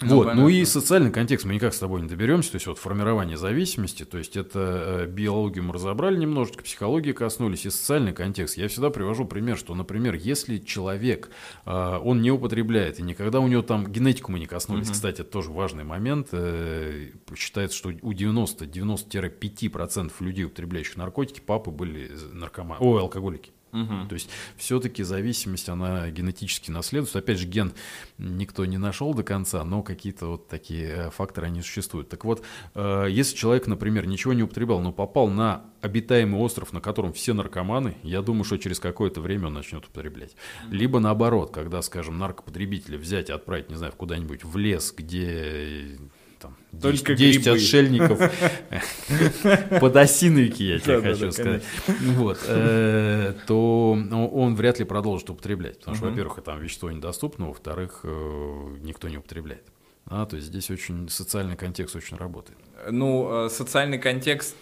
Ну, 0.02 0.16
вот, 0.16 0.24
понятно. 0.28 0.44
ну 0.44 0.50
и 0.50 0.64
социальный 0.64 1.12
контекст 1.12 1.46
мы 1.46 1.54
никак 1.54 1.74
с 1.74 1.80
тобой 1.80 2.02
не 2.02 2.08
доберемся, 2.08 2.52
то 2.52 2.56
есть 2.56 2.68
вот 2.68 2.78
формирование 2.78 3.36
зависимости, 3.38 4.06
то 4.06 4.18
есть 4.18 4.38
это 4.38 5.04
э, 5.04 5.08
биологию 5.08 5.66
мы 5.66 5.74
разобрали 5.74 6.18
немножечко, 6.18 6.64
психологии 6.64 7.12
коснулись, 7.12 7.66
и 7.66 7.70
социальный 7.70 8.14
контекст. 8.14 8.58
Я 8.58 8.70
всегда 8.70 8.92
привожу 8.92 9.26
пример, 9.26 9.58
что, 9.58 9.76
например, 9.76 10.16
если 10.16 10.58
человек, 10.58 11.30
э, 11.66 12.00
он 12.02 12.22
не 12.22 12.32
употребляет, 12.32 13.00
и 13.00 13.04
никогда 13.04 13.42
у 13.42 13.48
него 13.48 13.62
там 13.62 13.92
генетику 13.92 14.32
мы 14.32 14.40
не 14.40 14.46
коснулись, 14.46 14.88
угу. 14.88 14.94
кстати, 14.94 15.22
это 15.22 15.32
тоже 15.32 15.52
важный 15.52 15.84
момент, 15.84 16.30
э, 16.32 17.10
считается, 17.36 17.78
что 17.78 17.90
у 17.90 18.14
90-90-5% 18.14 20.12
людей, 20.22 20.46
употребляющих 20.46 20.96
наркотики, 20.96 21.42
папы 21.42 21.72
были 21.72 22.10
наркоманы, 22.32 22.80
ой, 22.80 23.02
алкоголики. 23.02 23.52
Угу. 23.72 24.08
То 24.10 24.14
есть 24.14 24.30
все-таки 24.58 25.04
зависимость, 25.04 25.70
она 25.70 26.10
генетически 26.10 26.72
наследуется. 26.72 27.20
Опять 27.20 27.40
же, 27.40 27.48
ген 27.48 27.74
никто 28.18 28.66
не 28.66 28.78
нашел 28.78 29.14
до 29.14 29.24
конца, 29.24 29.64
но 29.64 29.84
какие-то 29.84 30.28
вот 30.28 30.48
такие 30.48 30.88
э, 30.88 31.10
факторы, 31.12 31.48
они 31.48 31.62
существуют. 31.62 32.10
Так 32.10 32.26
вот, 32.26 32.44
э, 32.76 33.08
если 33.10 33.36
человек, 33.36 33.68
например, 33.68 34.08
ничего 34.08 34.34
не 34.34 34.44
употреблял, 34.44 34.80
но 34.80 34.92
попал 34.92 35.28
на 35.30 35.66
обитаемый 35.82 36.40
остров, 36.40 36.74
на 36.74 36.82
котором 36.82 37.14
все 37.14 37.34
наркоманы, 37.34 37.98
я 38.04 38.22
думаю, 38.22 38.44
что 38.44 38.58
через 38.58 38.80
какое-то 38.80 39.22
время 39.22 39.48
он 39.48 39.54
начнет 39.54 39.86
употреблять. 39.86 40.36
Либо 40.70 41.00
наоборот, 41.00 41.52
когда, 41.52 41.82
скажем, 41.82 42.18
наркопотребителя 42.18 42.98
взять 42.98 43.30
и 43.30 43.34
отправить, 43.34 43.70
не 43.70 43.76
знаю, 43.76 43.94
куда-нибудь 43.96 44.44
в 44.44 44.58
лес, 44.58 44.94
где 44.96 45.98
Только 46.82 47.16
10 47.16 47.42
грибы. 47.42 47.58
отшельников 47.58 48.20
подосиновики, 49.82 50.64
я 50.66 50.80
тебе 50.80 51.02
хочу 51.02 51.32
сказать, 51.32 51.64
вот, 51.88 52.40
э, 52.46 53.34
то 53.48 53.92
он 53.92 54.56
вряд 54.56 54.80
ли 54.80 54.86
продолжит 54.86 55.30
употреблять, 55.30 55.80
потому 55.80 55.98
что, 55.98 56.06
во-первых, 56.06 56.44
там 56.44 56.60
вещество 56.62 56.92
недоступно, 56.92 57.48
во-вторых, 57.48 58.02
э, 58.04 58.78
никто 58.82 59.10
не 59.10 59.18
употребляет. 59.18 59.64
А, 60.06 60.26
то 60.26 60.38
есть 60.38 60.48
здесь 60.48 60.72
очень 60.72 61.10
социальный 61.10 61.56
контекст 61.56 61.96
очень 61.96 62.18
работает. 62.18 62.58
Ну, 62.90 63.46
э, 63.46 63.50
социальный 63.50 64.00
контекст 64.00 64.58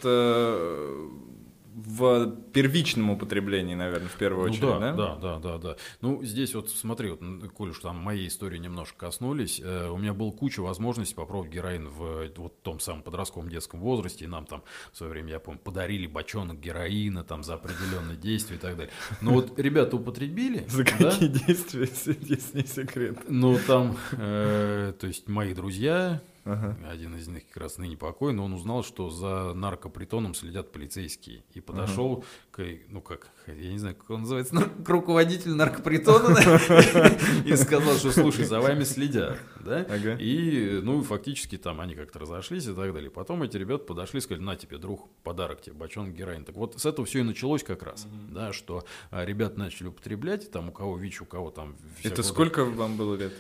в 1.78 2.36
первичном 2.53 3.11
употреблении, 3.11 3.75
наверное, 3.75 4.09
в 4.09 4.15
первую 4.15 4.47
ну 4.47 4.51
очередь, 4.51 4.63
ну, 4.63 4.80
да, 4.80 4.93
да? 4.93 5.15
Да, 5.15 5.39
да, 5.39 5.57
да, 5.59 5.75
Ну, 6.01 6.23
здесь 6.23 6.55
вот 6.55 6.71
смотри, 6.71 7.11
вот, 7.11 7.21
коль 7.53 7.69
уж 7.69 7.80
там 7.80 7.97
моей 7.97 8.28
истории 8.28 8.57
немножко 8.57 8.97
коснулись, 8.97 9.61
э, 9.63 9.88
у 9.88 9.97
меня 9.97 10.13
был 10.13 10.32
куча 10.32 10.61
возможностей 10.61 11.13
попробовать 11.13 11.51
героин 11.51 11.88
в 11.88 12.30
вот 12.36 12.63
том 12.63 12.80
самом 12.80 13.03
подростковом 13.03 13.49
детском 13.49 13.80
возрасте, 13.80 14.25
и 14.25 14.28
нам 14.28 14.47
там 14.47 14.63
в 14.91 14.97
свое 14.97 15.11
время, 15.11 15.34
я 15.34 15.39
помню, 15.39 15.59
подарили 15.59 16.07
бочонок 16.07 16.59
героина 16.59 17.23
там 17.23 17.43
за 17.43 17.53
определенные 17.53 18.17
действия 18.17 18.55
и 18.55 18.59
так 18.59 18.75
далее. 18.75 18.91
Но 19.21 19.34
вот 19.34 19.59
ребята 19.59 19.97
употребили. 19.97 20.65
За 20.67 20.84
какие 20.84 21.28
действия, 21.28 21.88
если 22.21 22.57
не 22.57 22.65
секрет? 22.65 23.19
Ну, 23.28 23.59
там, 23.67 23.97
э, 24.13 24.93
то 24.99 25.05
есть 25.05 25.28
мои 25.28 25.53
друзья, 25.53 26.21
Ага. 26.47 26.77
Один 26.89 27.15
из 27.15 27.27
них 27.27 27.45
как 27.47 27.63
раз 27.63 27.77
ныне 27.77 27.97
покойный, 27.97 28.41
он 28.41 28.53
узнал, 28.53 28.83
что 28.83 29.09
за 29.09 29.53
наркопритоном 29.53 30.33
следят 30.33 30.71
полицейские. 30.71 31.43
И 31.53 31.59
подошел 31.59 32.13
ага. 32.13 32.25
к, 32.51 32.79
ну 32.87 33.01
как, 33.01 33.27
я 33.47 33.71
не 33.71 33.77
знаю, 33.77 33.95
как 33.95 34.09
он 34.09 34.21
называется, 34.21 34.55
к 34.55 34.89
руководителю 34.89 35.55
наркопритона 35.55 36.39
и 37.45 37.55
сказал, 37.57 37.95
что 37.95 38.11
слушай, 38.11 38.45
за 38.45 38.61
вами 38.61 38.85
следят. 38.85 39.37
Да? 39.59 39.81
И, 40.19 40.79
ну, 40.81 41.03
фактически 41.03 41.57
там 41.57 41.81
они 41.81 41.95
как-то 41.95 42.19
разошлись 42.19 42.65
и 42.65 42.73
так 42.73 42.93
далее. 42.93 43.11
Потом 43.11 43.43
эти 43.43 43.57
ребята 43.57 43.83
подошли 43.83 44.19
и 44.19 44.21
сказали, 44.21 44.43
на 44.43 44.55
тебе, 44.55 44.77
друг, 44.77 45.09
подарок 45.23 45.61
тебе, 45.61 45.75
бочонок 45.75 46.15
героин. 46.15 46.45
Так 46.45 46.55
вот, 46.55 46.79
с 46.79 46.85
этого 46.85 47.05
все 47.05 47.19
и 47.19 47.23
началось 47.23 47.63
как 47.63 47.83
раз, 47.83 48.07
да, 48.29 48.53
что 48.53 48.85
а, 49.11 49.25
ребят 49.25 49.57
начали 49.57 49.87
употреблять, 49.87 50.49
там 50.49 50.69
у 50.69 50.71
кого 50.71 50.97
ВИЧ, 50.97 51.23
у 51.23 51.25
кого 51.25 51.51
там... 51.51 51.75
Это 52.03 52.23
сколько 52.23 52.63
вам 52.63 52.95
было 52.95 53.15
лет? 53.15 53.33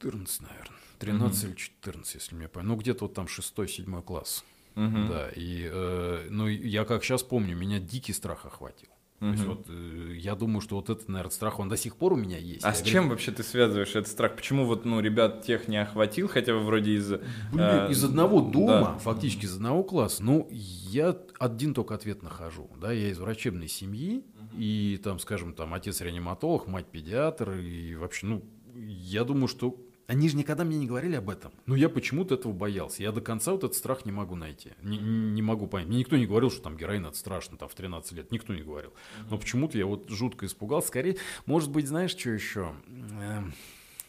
14, 0.00 0.42
наверное. 0.42 0.79
13 1.00 1.44
или 1.44 1.54
14, 1.54 2.14
если 2.14 2.34
мне 2.36 2.48
память. 2.48 2.68
Ну, 2.68 2.76
где-то 2.76 3.06
вот 3.06 3.14
там 3.14 3.26
6-7 3.26 4.02
класс. 4.02 4.44
Угу. 4.76 5.08
Да, 5.08 5.28
и, 5.34 5.68
э, 5.70 6.28
ну, 6.30 6.46
я 6.46 6.84
как 6.84 7.02
сейчас 7.02 7.22
помню, 7.22 7.56
меня 7.56 7.80
дикий 7.80 8.12
страх 8.12 8.46
охватил. 8.46 8.90
То 9.18 9.26
есть 9.26 9.44
вот 9.44 9.66
э, 9.68 10.14
я 10.16 10.34
думаю, 10.34 10.62
что 10.62 10.76
вот 10.76 10.88
этот, 10.88 11.08
наверное, 11.08 11.30
страх, 11.30 11.58
он 11.58 11.68
до 11.68 11.76
сих 11.76 11.96
пор 11.96 12.14
у 12.14 12.16
меня 12.16 12.38
есть. 12.38 12.64
А 12.64 12.68
я 12.68 12.74
с 12.74 12.78
говорю, 12.78 12.92
чем 12.92 13.08
вообще 13.10 13.32
ты 13.32 13.42
связываешь 13.42 13.90
этот 13.90 14.08
страх? 14.08 14.34
Почему 14.34 14.64
вот, 14.64 14.86
ну, 14.86 15.00
ребят 15.00 15.44
тех 15.44 15.68
не 15.68 15.76
охватил, 15.76 16.26
хотя 16.26 16.54
бы 16.54 16.60
вроде 16.60 16.92
из... 16.92 17.08
Блин, 17.08 17.20
э, 17.52 17.90
из 17.90 18.02
одного 18.02 18.40
дома, 18.40 18.92
да. 18.94 18.98
фактически 18.98 19.44
из 19.44 19.56
одного 19.56 19.84
класса. 19.84 20.22
Ну, 20.22 20.48
я 20.50 21.18
один 21.38 21.74
только 21.74 21.94
ответ 21.94 22.22
нахожу. 22.22 22.70
Да, 22.80 22.92
я 22.92 23.10
из 23.10 23.18
врачебной 23.18 23.68
семьи, 23.68 24.24
и 24.56 24.98
там, 25.04 25.18
скажем, 25.18 25.52
там 25.52 25.74
отец 25.74 26.00
реаниматолог, 26.00 26.66
мать 26.66 26.86
педиатр, 26.86 27.52
и 27.58 27.94
вообще, 27.96 28.24
ну, 28.24 28.42
я 28.74 29.24
думаю, 29.24 29.48
что 29.48 29.76
они 30.10 30.28
же 30.28 30.36
никогда 30.36 30.64
мне 30.64 30.76
не 30.76 30.88
говорили 30.88 31.14
об 31.14 31.30
этом. 31.30 31.52
Но 31.66 31.76
я 31.76 31.88
почему-то 31.88 32.34
этого 32.34 32.52
боялся. 32.52 33.00
Я 33.00 33.12
до 33.12 33.20
конца 33.20 33.52
вот 33.52 33.62
этот 33.62 33.76
страх 33.76 34.04
не 34.04 34.10
могу 34.10 34.34
найти. 34.34 34.72
Не, 34.82 34.98
не 34.98 35.40
могу 35.40 35.68
понять. 35.68 35.86
Мне 35.86 35.98
никто 35.98 36.16
не 36.16 36.26
говорил, 36.26 36.50
что 36.50 36.62
там 36.62 36.76
героин 36.76 37.06
это 37.06 37.16
страшно, 37.16 37.56
там 37.56 37.68
в 37.68 37.76
13 37.76 38.10
лет. 38.12 38.32
Никто 38.32 38.52
не 38.52 38.62
говорил. 38.62 38.92
Но 39.30 39.38
почему-то 39.38 39.78
я 39.78 39.86
вот 39.86 40.10
жутко 40.10 40.46
испугался. 40.46 40.88
Скорее, 40.88 41.16
может 41.46 41.70
быть, 41.70 41.86
знаешь, 41.86 42.10
что 42.10 42.30
еще? 42.30 42.74
Эм, 42.88 43.54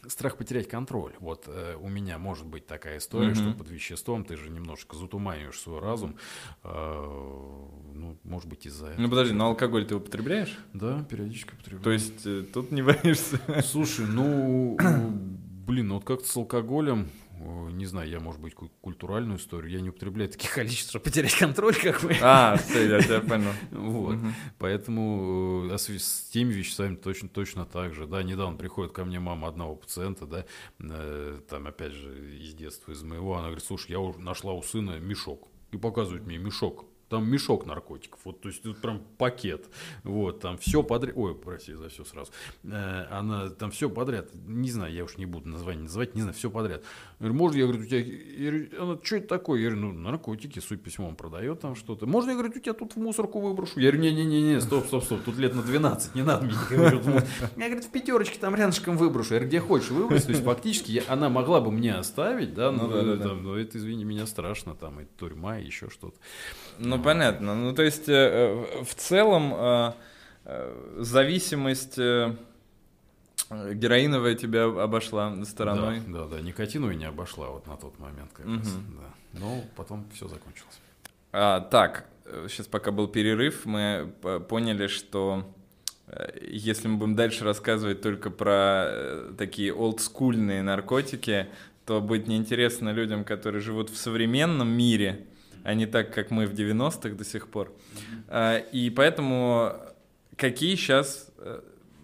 страх 0.08 0.38
потерять 0.38 0.68
контроль. 0.68 1.12
Вот 1.20 1.44
э, 1.46 1.76
у 1.80 1.88
меня 1.88 2.18
может 2.18 2.46
быть 2.46 2.66
такая 2.66 2.98
история, 2.98 3.30
mm-hmm. 3.30 3.50
что 3.50 3.58
под 3.58 3.70
веществом 3.70 4.24
ты 4.24 4.36
же 4.36 4.50
немножко 4.50 4.96
затуманиваешь 4.96 5.60
свой 5.60 5.78
разум. 5.78 6.16
Э, 6.64 6.68
ну, 7.94 8.18
может 8.24 8.48
быть, 8.48 8.66
из-за 8.66 8.86
этого. 8.86 9.02
Ну, 9.02 9.08
подожди, 9.08 9.34
но 9.34 9.46
алкоголь 9.46 9.86
ты 9.86 9.94
употребляешь? 9.94 10.58
Да, 10.72 11.04
периодически 11.04 11.54
употребляю. 11.54 11.84
То 11.84 11.92
есть 11.92 12.26
э, 12.26 12.42
тут 12.52 12.72
не 12.72 12.82
боишься? 12.82 13.38
Слушай, 13.62 14.06
ну 14.06 14.76
Блин, 15.66 15.88
ну 15.88 15.94
вот 15.94 16.04
как-то 16.04 16.28
с 16.28 16.36
алкоголем, 16.36 17.08
не 17.38 17.86
знаю, 17.86 18.08
я, 18.10 18.18
может 18.18 18.40
быть, 18.40 18.54
культуральную 18.80 19.38
историю, 19.38 19.70
я 19.70 19.80
не 19.80 19.90
употребляю 19.90 20.28
таких 20.28 20.52
количеств, 20.54 20.90
чтобы 20.90 21.04
потерять 21.04 21.36
контроль, 21.36 21.76
как 21.76 22.02
вы. 22.02 22.16
А, 22.20 22.56
все, 22.56 22.88
я 22.88 23.00
тебя 23.00 23.20
понял. 23.20 23.52
Вот, 23.70 24.16
поэтому 24.58 25.68
э, 25.70 25.78
с 25.78 26.28
теми 26.32 26.52
веществами 26.52 26.96
точно, 26.96 27.28
точно 27.28 27.64
так 27.64 27.94
же, 27.94 28.08
да, 28.08 28.24
недавно 28.24 28.56
приходит 28.56 28.92
ко 28.92 29.04
мне 29.04 29.20
мама 29.20 29.46
одного 29.46 29.76
пациента, 29.76 30.26
да, 30.26 30.44
э, 30.80 31.40
там, 31.48 31.68
опять 31.68 31.92
же, 31.92 32.36
из 32.38 32.54
детства, 32.54 32.90
из 32.90 33.02
моего, 33.04 33.34
она 33.34 33.46
говорит, 33.46 33.64
слушай, 33.64 33.92
я 33.92 34.00
нашла 34.18 34.52
у 34.54 34.62
сына 34.62 34.98
мешок, 34.98 35.48
и 35.70 35.76
показывает 35.76 36.26
мне 36.26 36.38
мешок 36.38 36.86
там 37.12 37.30
мешок 37.30 37.66
наркотиков, 37.66 38.18
вот, 38.24 38.40
то 38.40 38.48
есть 38.48 38.62
тут 38.62 38.80
прям 38.80 39.02
пакет, 39.18 39.68
вот, 40.02 40.40
там 40.40 40.56
все 40.56 40.82
подряд, 40.82 41.14
ой, 41.14 41.34
прости 41.34 41.74
за 41.74 41.90
все 41.90 42.04
сразу, 42.04 42.32
э, 42.64 43.06
она 43.10 43.50
там 43.50 43.70
все 43.70 43.90
подряд, 43.90 44.30
не 44.46 44.70
знаю, 44.70 44.94
я 44.94 45.04
уж 45.04 45.18
не 45.18 45.26
буду 45.26 45.46
название 45.50 45.82
называть, 45.82 46.14
не 46.14 46.22
знаю, 46.22 46.34
все 46.34 46.50
подряд. 46.50 46.82
Я 47.20 47.26
говорю, 47.26 47.34
можно, 47.34 47.58
я 47.58 47.66
говорю, 47.66 47.82
у 47.82 47.84
тебя, 47.84 47.98
я 47.98 48.50
говорю, 48.50 48.82
она, 48.82 48.98
что 49.02 49.16
это 49.16 49.28
такое? 49.28 49.60
Я 49.60 49.70
говорю, 49.70 49.92
ну, 49.92 50.00
наркотики, 50.00 50.58
суть 50.58 50.82
письмом 50.82 51.16
продает 51.16 51.60
там 51.60 51.76
что-то. 51.76 52.06
Можно, 52.06 52.30
я 52.30 52.36
говорю, 52.36 52.52
у 52.56 52.58
тебя 52.58 52.72
тут 52.72 52.94
в 52.94 52.98
мусорку 52.98 53.40
выброшу? 53.40 53.78
Я 53.78 53.92
говорю, 53.92 54.10
не-не-не, 54.10 54.60
стоп, 54.60 54.86
стоп, 54.86 55.04
стоп, 55.04 55.20
тут 55.22 55.36
лет 55.36 55.54
на 55.54 55.62
12, 55.62 56.14
не 56.14 56.22
надо 56.22 56.46
мне. 56.46 56.54
Я 56.70 56.76
говорю, 57.68 57.82
в 57.82 57.90
пятерочке 57.90 58.38
там 58.38 58.54
рядышком 58.54 58.96
выброшу. 58.96 59.34
Я 59.34 59.40
говорю, 59.40 59.48
где 59.48 59.60
хочешь 59.60 59.90
выбрось, 59.90 60.24
то 60.24 60.30
есть 60.30 60.42
фактически 60.42 60.92
я, 60.92 61.02
она 61.08 61.28
могла 61.28 61.60
бы 61.60 61.70
мне 61.70 61.94
оставить, 61.94 62.54
да, 62.54 62.72
но, 62.72 62.86
ну, 62.86 62.92
да, 62.92 63.02
да, 63.02 63.28
там, 63.28 63.42
но 63.42 63.56
это, 63.58 63.76
извини 63.76 64.04
меня, 64.04 64.26
страшно, 64.26 64.74
там, 64.74 65.00
и 65.00 65.06
тюрьма, 65.18 65.58
и 65.58 65.66
еще 65.66 65.90
что-то. 65.90 66.16
Ну, 66.78 66.96
ну, 66.96 67.01
понятно. 67.02 67.54
Ну, 67.54 67.74
то 67.74 67.82
есть, 67.82 68.08
э, 68.08 68.82
в 68.84 68.94
целом, 68.94 69.54
э, 69.54 69.92
э, 70.44 70.96
зависимость 70.98 71.98
героиновая 73.50 74.34
тебя 74.34 74.64
обошла 74.64 75.44
стороной. 75.44 76.00
Да, 76.06 76.26
да, 76.26 76.36
да, 76.36 76.40
никотиновая 76.40 76.94
не 76.94 77.04
обошла 77.04 77.50
вот 77.50 77.66
на 77.66 77.76
тот 77.76 77.98
момент 77.98 78.32
как 78.32 78.46
угу. 78.46 78.56
раз. 78.56 78.72
Да. 78.72 79.38
Но 79.40 79.62
потом 79.76 80.06
все 80.14 80.26
закончилось. 80.26 80.80
А, 81.32 81.60
так, 81.60 82.06
сейчас 82.48 82.66
пока 82.66 82.92
был 82.92 83.08
перерыв, 83.08 83.66
мы 83.66 84.12
поняли, 84.48 84.86
что 84.86 85.44
если 86.40 86.88
мы 86.88 86.96
будем 86.98 87.14
дальше 87.14 87.44
рассказывать 87.44 88.00
только 88.02 88.30
про 88.30 89.32
такие 89.36 89.72
олдскульные 89.72 90.62
наркотики, 90.62 91.48
то 91.84 92.00
будет 92.00 92.28
неинтересно 92.28 92.90
людям, 92.90 93.24
которые 93.24 93.60
живут 93.60 93.90
в 93.90 93.96
современном 93.96 94.68
мире, 94.68 95.26
а 95.64 95.74
не 95.74 95.86
так, 95.86 96.12
как 96.12 96.30
мы 96.30 96.46
в 96.46 96.54
90-х 96.54 97.10
до 97.10 97.24
сих 97.24 97.48
пор. 97.48 97.72
Mm-hmm. 98.30 98.70
И 98.72 98.90
поэтому 98.90 99.72
какие 100.36 100.74
сейчас 100.74 101.30
э, 101.38 101.60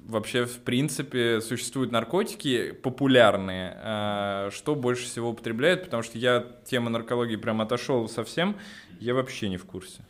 вообще, 0.08 0.46
в 0.46 0.58
принципе, 0.60 1.40
существуют 1.40 1.92
наркотики 1.92 2.72
популярные, 2.72 3.76
а, 3.76 4.50
что 4.50 4.74
больше 4.74 5.04
всего 5.04 5.30
употребляют, 5.30 5.84
потому 5.84 6.02
что 6.02 6.18
я 6.18 6.44
тему 6.64 6.88
наркологии 6.88 7.36
прям 7.36 7.60
отошел 7.60 8.08
совсем, 8.08 8.56
я 9.00 9.14
вообще 9.14 9.48
не 9.48 9.58
в 9.58 9.66
курсе. 9.66 10.02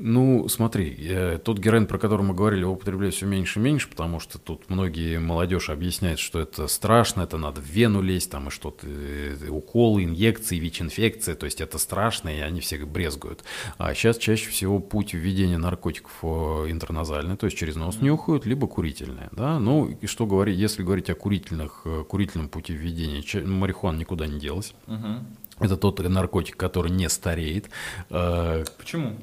Ну, 0.00 0.48
смотри, 0.48 0.96
э, 1.00 1.38
тот 1.42 1.58
героин, 1.58 1.86
про 1.86 1.98
который 1.98 2.22
мы 2.22 2.32
говорили, 2.32 2.60
его 2.60 2.72
употребляют 2.72 3.16
все 3.16 3.26
меньше 3.26 3.58
и 3.58 3.62
меньше, 3.62 3.88
потому 3.88 4.20
что 4.20 4.38
тут 4.38 4.70
многие 4.70 5.18
молодежь 5.18 5.70
объясняет, 5.70 6.20
что 6.20 6.38
это 6.38 6.68
страшно, 6.68 7.22
это 7.22 7.36
надо 7.36 7.60
в 7.60 7.64
вену 7.64 8.00
лезть, 8.00 8.30
там 8.30 8.48
и 8.48 8.50
что-то, 8.50 8.86
э, 8.86 9.48
уколы, 9.48 10.04
инъекции, 10.04 10.58
ВИЧ-инфекция, 10.58 11.34
то 11.34 11.46
есть 11.46 11.60
это 11.60 11.78
страшно, 11.78 12.28
и 12.28 12.38
они 12.38 12.60
все 12.60 12.78
брезгуют. 12.84 13.42
А 13.76 13.92
сейчас 13.92 14.18
чаще 14.18 14.50
всего 14.50 14.78
путь 14.78 15.14
введения 15.14 15.58
наркотиков 15.58 16.12
э, 16.22 16.26
интерназальный, 16.70 17.36
то 17.36 17.46
есть 17.46 17.58
через 17.58 17.74
нос 17.74 18.00
нюхают, 18.00 18.46
либо 18.46 18.68
курительное, 18.68 19.30
да. 19.32 19.58
Ну, 19.58 19.88
и 19.88 20.06
что 20.06 20.26
говорить, 20.26 20.58
если 20.58 20.84
говорить 20.84 21.10
о 21.10 21.16
курительных, 21.16 21.84
курительном 22.08 22.48
пути 22.48 22.72
введения, 22.72 23.24
марихуана 23.44 23.98
никуда 23.98 24.28
не 24.28 24.38
делась. 24.38 24.74
Угу. 24.86 25.64
Это 25.64 25.76
тот 25.76 25.98
наркотик, 25.98 26.56
который 26.56 26.92
не 26.92 27.08
стареет. 27.08 27.68
Почему? 28.08 29.16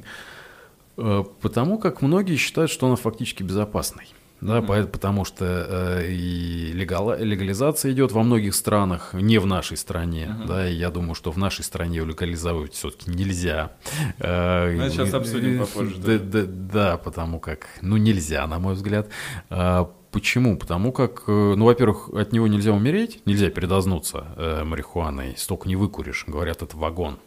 Э, 0.98 1.24
потому 1.42 1.78
как 1.78 2.02
многие 2.02 2.36
считают, 2.36 2.72
что 2.72 2.88
она 2.88 2.96
фактически 2.96 3.44
безопасной. 3.44 4.08
да, 4.42 4.60
mm-hmm. 4.60 4.88
потому 4.88 5.26
что 5.26 5.46
э, 5.46 6.12
и 6.12 6.72
легал, 6.74 7.18
легализация 7.18 7.92
идет 7.92 8.12
во 8.12 8.22
многих 8.24 8.54
странах, 8.54 9.14
не 9.14 9.38
в 9.38 9.46
нашей 9.46 9.78
стране, 9.78 10.26
mm-hmm. 10.30 10.48
да, 10.48 10.70
и 10.70 10.76
я 10.76 10.92
думаю, 10.92 11.16
что 11.16 11.32
в 11.32 11.38
нашей 11.38 11.64
стране 11.64 12.02
легализовать 12.02 12.74
все-таки 12.74 13.12
нельзя. 13.12 13.72
Э, 14.20 14.76
Мы 14.76 14.90
сейчас 14.90 15.14
обсудим 15.14 15.60
попозже. 15.60 15.96
Да, 15.98 16.20
да, 16.20 16.44
да, 16.46 16.98
потому 16.98 17.40
как, 17.40 17.68
ну, 17.82 17.98
нельзя, 17.98 18.46
на 18.48 18.60
мой 18.60 18.76
взгляд. 18.76 19.10
Э, 19.50 19.86
Почему? 20.16 20.58
Потому 20.58 20.94
как, 20.94 21.24
э, 21.28 21.56
ну, 21.58 21.66
во-первых, 21.66 22.08
от 22.08 22.32
него 22.32 22.48
нельзя 22.48 22.72
умереть, 22.72 23.20
нельзя 23.26 23.50
передознуться 23.50 24.28
э, 24.38 24.64
марихуаной, 24.64 25.34
столько 25.36 25.68
не 25.68 25.76
выкуришь, 25.76 26.24
говорят, 26.26 26.62
это 26.62 26.78
вагон 26.78 27.20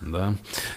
да, 0.00 0.34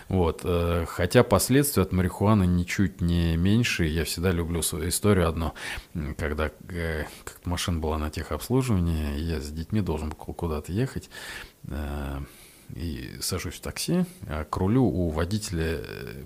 вот, 0.10 0.42
э, 0.44 0.86
хотя 0.88 1.24
последствия 1.24 1.84
от 1.84 1.92
марихуаны 1.92 2.46
ничуть 2.46 3.02
не 3.02 3.38
меньше, 3.38 3.86
я 3.86 4.04
всегда 4.04 4.32
люблю 4.32 4.62
свою 4.62 4.90
историю 4.90 5.30
одну, 5.30 5.54
когда 6.18 6.52
э, 6.70 7.06
как 7.24 7.46
машина 7.46 7.80
была 7.80 7.98
на 7.98 8.10
техобслуживании, 8.10 9.18
я 9.20 9.40
с 9.40 9.50
детьми 9.50 9.82
должен 9.82 10.10
был 10.10 10.18
куда-то 10.18 10.72
ехать, 10.72 11.10
э, 11.68 12.20
и 12.76 13.18
сажусь 13.22 13.56
в 13.56 13.62
такси, 13.62 14.06
а 14.28 14.44
к 14.46 14.58
рулю 14.58 14.84
у 14.84 15.10
водителя 15.10 15.80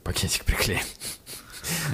пакетик 0.04 0.46
приклеен 0.46 0.86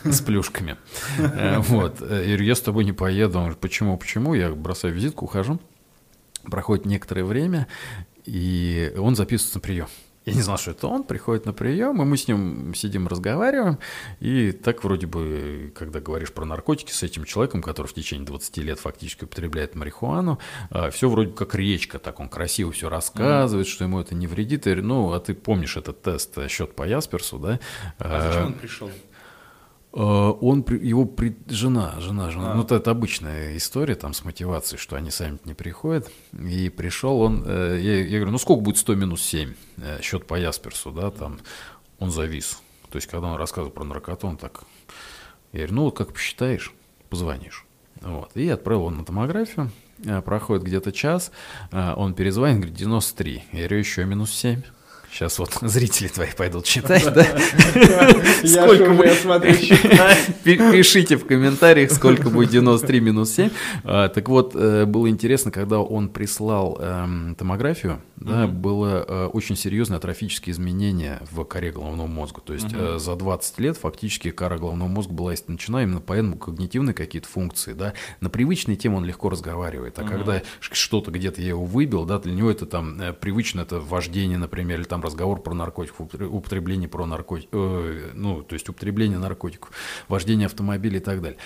с 0.03 0.21
плюшками. 0.21 0.77
Вот. 1.17 2.01
Я 2.01 2.35
я 2.35 2.55
с 2.55 2.61
тобой 2.61 2.85
не 2.85 2.91
поеду. 2.91 3.39
Он 3.39 3.45
говорит, 3.45 3.59
почему, 3.59 3.97
почему? 3.97 4.35
Я 4.35 4.51
бросаю 4.51 4.93
визитку, 4.93 5.25
ухожу. 5.25 5.59
Проходит 6.43 6.85
некоторое 6.85 7.23
время, 7.23 7.67
и 8.25 8.93
он 8.97 9.15
записывается 9.15 9.57
на 9.57 9.61
прием. 9.61 9.87
Я 10.25 10.33
не 10.33 10.41
знал, 10.41 10.57
что 10.57 10.71
это 10.71 10.87
он, 10.87 11.03
приходит 11.03 11.45
на 11.45 11.53
прием, 11.53 12.01
и 12.01 12.05
мы 12.05 12.15
с 12.15 12.27
ним 12.27 12.73
сидим, 12.75 13.07
разговариваем, 13.07 13.77
и 14.21 14.53
так 14.53 14.83
вроде 14.83 15.05
бы, 15.05 15.73
когда 15.75 15.99
говоришь 15.99 16.31
про 16.31 16.45
наркотики 16.45 16.91
с 16.91 17.03
этим 17.03 17.25
человеком, 17.25 17.61
который 17.61 17.87
в 17.87 17.93
течение 17.93 18.25
20 18.25 18.57
лет 18.57 18.79
фактически 18.79 19.25
употребляет 19.25 19.75
марихуану, 19.75 20.39
а, 20.69 20.91
все 20.91 21.09
вроде 21.09 21.31
как 21.31 21.55
речка, 21.55 21.99
так 21.99 22.19
он 22.21 22.29
красиво 22.29 22.71
все 22.71 22.89
рассказывает, 22.89 23.67
mm. 23.67 23.69
что 23.69 23.83
ему 23.83 23.99
это 23.99 24.15
не 24.15 24.27
вредит. 24.27 24.65
И, 24.67 24.75
ну, 24.75 25.11
а 25.11 25.19
ты 25.19 25.33
помнишь 25.33 25.75
этот 25.75 26.01
тест, 26.01 26.37
э, 26.37 26.47
счет 26.47 26.73
по 26.73 26.83
Ясперсу, 26.83 27.37
да? 27.37 27.59
А 27.99 28.31
зачем 28.31 28.47
он 28.47 28.53
пришел? 28.53 28.89
Э, 29.93 30.33
он, 30.41 30.65
его 30.67 31.05
при, 31.05 31.37
жена, 31.47 31.95
жена, 31.99 32.31
жена, 32.31 32.53
а. 32.53 32.55
ну 32.55 32.63
это, 32.63 32.75
это 32.75 32.89
обычная 32.89 33.55
история 33.55 33.93
там 33.93 34.13
с 34.13 34.25
мотивацией, 34.25 34.79
что 34.79 34.95
они 34.95 35.11
сами 35.11 35.37
не 35.45 35.53
приходят. 35.53 36.11
И 36.33 36.69
пришел 36.69 37.21
он, 37.21 37.43
э, 37.45 37.79
я, 37.79 38.03
я 38.03 38.17
говорю, 38.17 38.31
ну 38.31 38.37
сколько 38.39 38.61
будет 38.61 38.77
100 38.77 38.95
минус 38.95 39.21
7, 39.21 39.53
э, 39.77 40.01
счет 40.01 40.25
по 40.25 40.33
Ясперсу, 40.33 40.91
да, 40.91 41.11
там, 41.11 41.39
он 41.99 42.09
завис. 42.09 42.59
То 42.89 42.97
есть, 42.97 43.07
когда 43.07 43.27
он 43.27 43.37
рассказывал 43.37 43.71
про 43.71 43.83
наркоту, 43.83 44.27
он 44.27 44.37
так, 44.37 44.63
я 45.51 45.59
говорю, 45.59 45.75
ну 45.75 45.83
вот 45.83 45.97
как 45.97 46.13
посчитаешь, 46.13 46.73
позвонишь. 47.09 47.65
Вот. 48.01 48.31
И 48.35 48.49
отправил 48.49 48.85
он 48.85 48.97
на 48.97 49.05
томографию, 49.05 49.71
проходит 50.25 50.63
где-то 50.63 50.91
час, 50.91 51.31
он 51.71 52.13
перезвонит, 52.15 52.57
говорит, 52.57 52.75
93. 52.75 53.43
Я 53.53 53.59
говорю, 53.59 53.77
еще 53.77 54.03
минус 54.05 54.31
7. 54.31 54.61
Сейчас 55.13 55.37
вот 55.37 55.51
зрители 55.61 56.07
твои 56.07 56.29
пойдут 56.35 56.65
читать, 56.65 57.05
да? 57.13 57.23
Сколько 58.43 59.13
смотрю, 59.13 59.53
Пишите 60.43 61.17
в 61.17 61.25
комментариях, 61.25 61.91
сколько 61.91 62.31
будет 62.31 62.49
93 62.49 62.99
минус 62.99 63.31
7. 63.33 63.49
А, 63.83 64.09
так 64.09 64.27
вот, 64.27 64.55
э, 64.55 64.85
было 64.85 65.07
интересно, 65.07 65.51
когда 65.51 65.79
он 65.79 66.09
прислал 66.09 66.77
эм, 66.79 67.35
томографию, 67.35 68.01
да, 68.15 68.47
было 68.47 69.05
э, 69.07 69.25
очень 69.27 69.55
серьезное 69.55 69.97
атрофическое 69.97 70.53
изменение 70.53 71.19
в 71.29 71.43
коре 71.43 71.71
головного 71.71 72.07
мозга. 72.07 72.41
То 72.41 72.53
есть 72.53 72.73
э, 72.73 72.97
за 72.97 73.15
20 73.15 73.59
лет 73.59 73.77
фактически 73.77 74.31
кора 74.31 74.57
головного 74.57 74.87
мозга 74.87 75.13
была 75.13 75.33
истончена 75.35 75.83
именно 75.83 75.99
поэтому 75.99 76.37
когнитивные 76.37 76.93
какие-то 76.95 77.27
функции, 77.27 77.73
да. 77.73 77.93
На 78.19 78.29
привычные 78.29 78.77
темы 78.77 78.97
он 78.97 79.05
легко 79.05 79.29
разговаривает, 79.29 79.99
а 79.99 80.03
когда 80.03 80.41
что-то 80.59 81.11
где-то 81.11 81.41
я 81.41 81.49
его 81.49 81.65
выбил, 81.65 82.05
да, 82.05 82.17
для 82.17 82.33
него 82.33 82.49
это 82.49 82.65
там 82.65 82.99
привычно, 83.19 83.61
это 83.61 83.79
вождение, 83.79 84.37
например, 84.37 84.79
или 84.79 84.85
там 84.85 85.02
разговор 85.03 85.41
про 85.41 85.53
наркотиков, 85.53 86.07
употребление 86.21 86.89
про 86.89 87.05
наркотик, 87.05 87.49
э, 87.51 88.11
ну, 88.13 88.41
то 88.41 88.53
есть 88.53 88.67
употребление 88.69 89.19
наркотиков, 89.19 89.71
вождение 90.07 90.47
автомобиля 90.47 90.97
и 90.97 91.01
так 91.01 91.21
далее. 91.21 91.39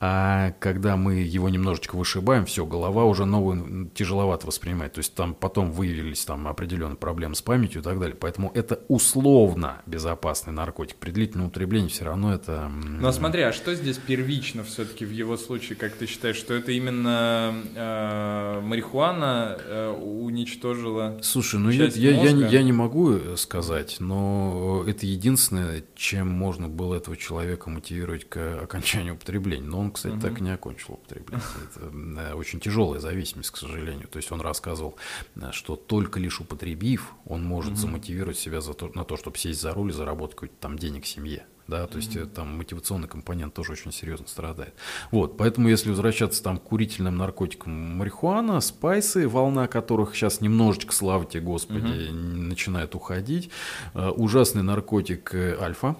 А 0.00 0.52
когда 0.60 0.96
мы 0.96 1.16
его 1.16 1.48
немножечко 1.48 1.96
вышибаем, 1.96 2.46
все, 2.46 2.64
голова 2.64 3.04
уже 3.04 3.24
новую 3.24 3.90
тяжеловато 3.94 4.46
воспринимает. 4.46 4.92
То 4.92 4.98
есть 4.98 5.14
там 5.14 5.34
потом 5.34 5.72
выявились 5.72 6.24
там 6.24 6.46
определенные 6.46 6.96
проблемы 6.96 7.34
с 7.34 7.42
памятью 7.42 7.80
и 7.80 7.84
так 7.84 7.98
далее. 7.98 8.16
Поэтому 8.18 8.52
это 8.54 8.80
условно 8.88 9.82
безопасный 9.86 10.52
наркотик. 10.52 10.96
При 10.96 11.10
длительном 11.10 11.48
употреблении 11.48 11.88
все 11.88 12.04
равно 12.04 12.32
это... 12.32 12.68
Но 12.68 13.10
смотри, 13.10 13.42
а 13.42 13.52
что 13.52 13.74
здесь 13.74 13.98
первично 13.98 14.62
все-таки 14.62 15.04
в 15.04 15.10
его 15.10 15.36
случае, 15.36 15.76
как 15.76 15.94
ты 15.94 16.06
считаешь, 16.06 16.36
что 16.36 16.54
это 16.54 16.70
именно 16.70 17.54
э, 17.74 18.60
марихуана 18.60 19.58
э, 19.58 19.90
уничтожила 19.90 21.18
Слушай, 21.22 21.60
ну 21.60 21.70
я, 21.70 21.86
я, 21.86 22.10
я, 22.10 22.32
не, 22.32 22.44
я 22.44 22.62
не 22.62 22.72
могу 22.72 23.12
э, 23.12 23.36
сказать, 23.36 23.96
но 23.98 24.84
это 24.86 25.06
единственное, 25.06 25.82
чем 25.96 26.28
можно 26.28 26.68
было 26.68 26.94
этого 26.94 27.16
человека 27.16 27.70
мотивировать 27.70 28.28
к 28.28 28.62
окончанию 28.62 29.14
употребления. 29.14 29.66
Но 29.66 29.80
он 29.80 29.87
он, 29.88 29.92
кстати, 29.92 30.14
угу. 30.14 30.22
так 30.22 30.40
и 30.40 30.42
не 30.42 30.50
окончил 30.50 30.94
употребление. 30.94 31.44
Это 31.76 32.36
очень 32.36 32.60
тяжелая 32.60 33.00
зависимость, 33.00 33.50
к 33.50 33.56
сожалению. 33.56 34.08
То 34.08 34.18
есть 34.18 34.30
он 34.30 34.40
рассказывал, 34.40 34.96
э, 35.36 35.50
что 35.52 35.76
только 35.76 36.20
лишь 36.20 36.40
употребив, 36.40 37.12
он 37.26 37.42
может 37.44 37.72
угу. 37.72 37.80
замотивировать 37.80 38.38
себя 38.38 38.60
за 38.60 38.74
то, 38.74 38.90
на 38.94 39.04
то, 39.04 39.16
чтобы 39.16 39.38
сесть 39.38 39.60
за 39.60 39.72
руль 39.72 39.90
и 39.90 39.92
заработать 39.92 40.36
какой-то 40.36 40.54
там 40.60 40.78
денег 40.78 41.06
семье 41.06 41.46
да, 41.68 41.86
то 41.86 41.98
есть 41.98 42.16
mm-hmm. 42.16 42.30
там 42.30 42.56
мотивационный 42.56 43.08
компонент 43.08 43.52
тоже 43.52 43.72
очень 43.72 43.92
серьезно 43.92 44.26
страдает. 44.26 44.72
Вот, 45.10 45.36
поэтому 45.36 45.68
если 45.68 45.90
возвращаться 45.90 46.42
там 46.42 46.56
к 46.56 46.62
курительным 46.62 47.18
наркотикам 47.18 47.98
марихуана, 47.98 48.60
спайсы, 48.60 49.28
волна 49.28 49.68
которых 49.68 50.16
сейчас 50.16 50.40
немножечко, 50.40 50.94
слава 50.94 51.26
тебе 51.26 51.42
Господи, 51.42 51.80
mm-hmm. 51.80 52.12
начинает 52.12 52.94
уходить, 52.94 53.50
э, 53.92 54.10
ужасный 54.12 54.62
наркотик 54.62 55.34
альфа, 55.34 55.96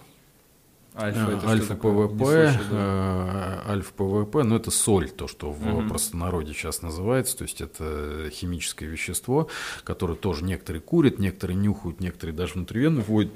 Альфа, 0.99 1.31
это 1.31 1.49
альфа 1.49 1.77
ПВП, 1.77 2.61
альфа 3.69 3.93
ПВП, 3.95 4.43
ну 4.43 4.57
это 4.57 4.73
соль, 4.73 5.11
то, 5.11 5.29
что 5.29 5.53
в 5.53 5.67
угу. 5.67 5.89
простонародье 5.89 6.55
сейчас 6.55 6.83
называется, 6.83 7.39
то 7.39 7.43
есть 7.43 7.61
это 7.61 8.29
химическое 8.33 8.87
вещество, 8.87 9.49
которое 9.85 10.17
тоже 10.17 10.45
некоторые 10.45 10.83
курят, 10.83 11.21
некоторые 11.21 11.57
нюхают, 11.57 12.01
некоторые 12.01 12.35
даже 12.35 12.55
внутривенно 12.55 13.03
вводят. 13.03 13.33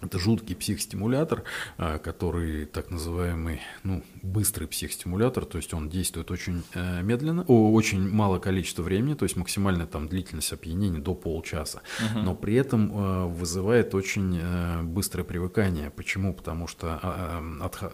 Это 0.00 0.18
жуткий 0.18 0.54
психостимулятор, 0.56 1.44
а, 1.78 1.98
который 1.98 2.66
так 2.66 2.90
называемый 2.90 3.60
ну, 3.82 4.02
быстрый 4.24 4.66
психостимулятор, 4.66 5.44
то 5.44 5.58
есть 5.58 5.74
он 5.74 5.88
действует 5.88 6.30
очень 6.30 6.62
э, 6.74 7.02
медленно, 7.02 7.44
о, 7.46 7.72
очень 7.72 8.08
мало 8.08 8.38
количество 8.38 8.82
времени, 8.82 9.14
то 9.14 9.24
есть 9.24 9.36
максимальная 9.36 9.86
там 9.86 10.08
длительность 10.08 10.52
опьянения 10.52 10.98
до 10.98 11.14
полчаса, 11.14 11.82
угу. 12.00 12.20
но 12.20 12.34
при 12.34 12.54
этом 12.54 12.90
э, 12.92 13.26
вызывает 13.26 13.94
очень 13.94 14.38
э, 14.40 14.82
быстрое 14.82 15.24
привыкание. 15.24 15.90
Почему? 15.90 16.32
Потому 16.32 16.66
что 16.66 16.98
э, 17.02 17.62
от, 17.62 17.78
э, 17.82 17.90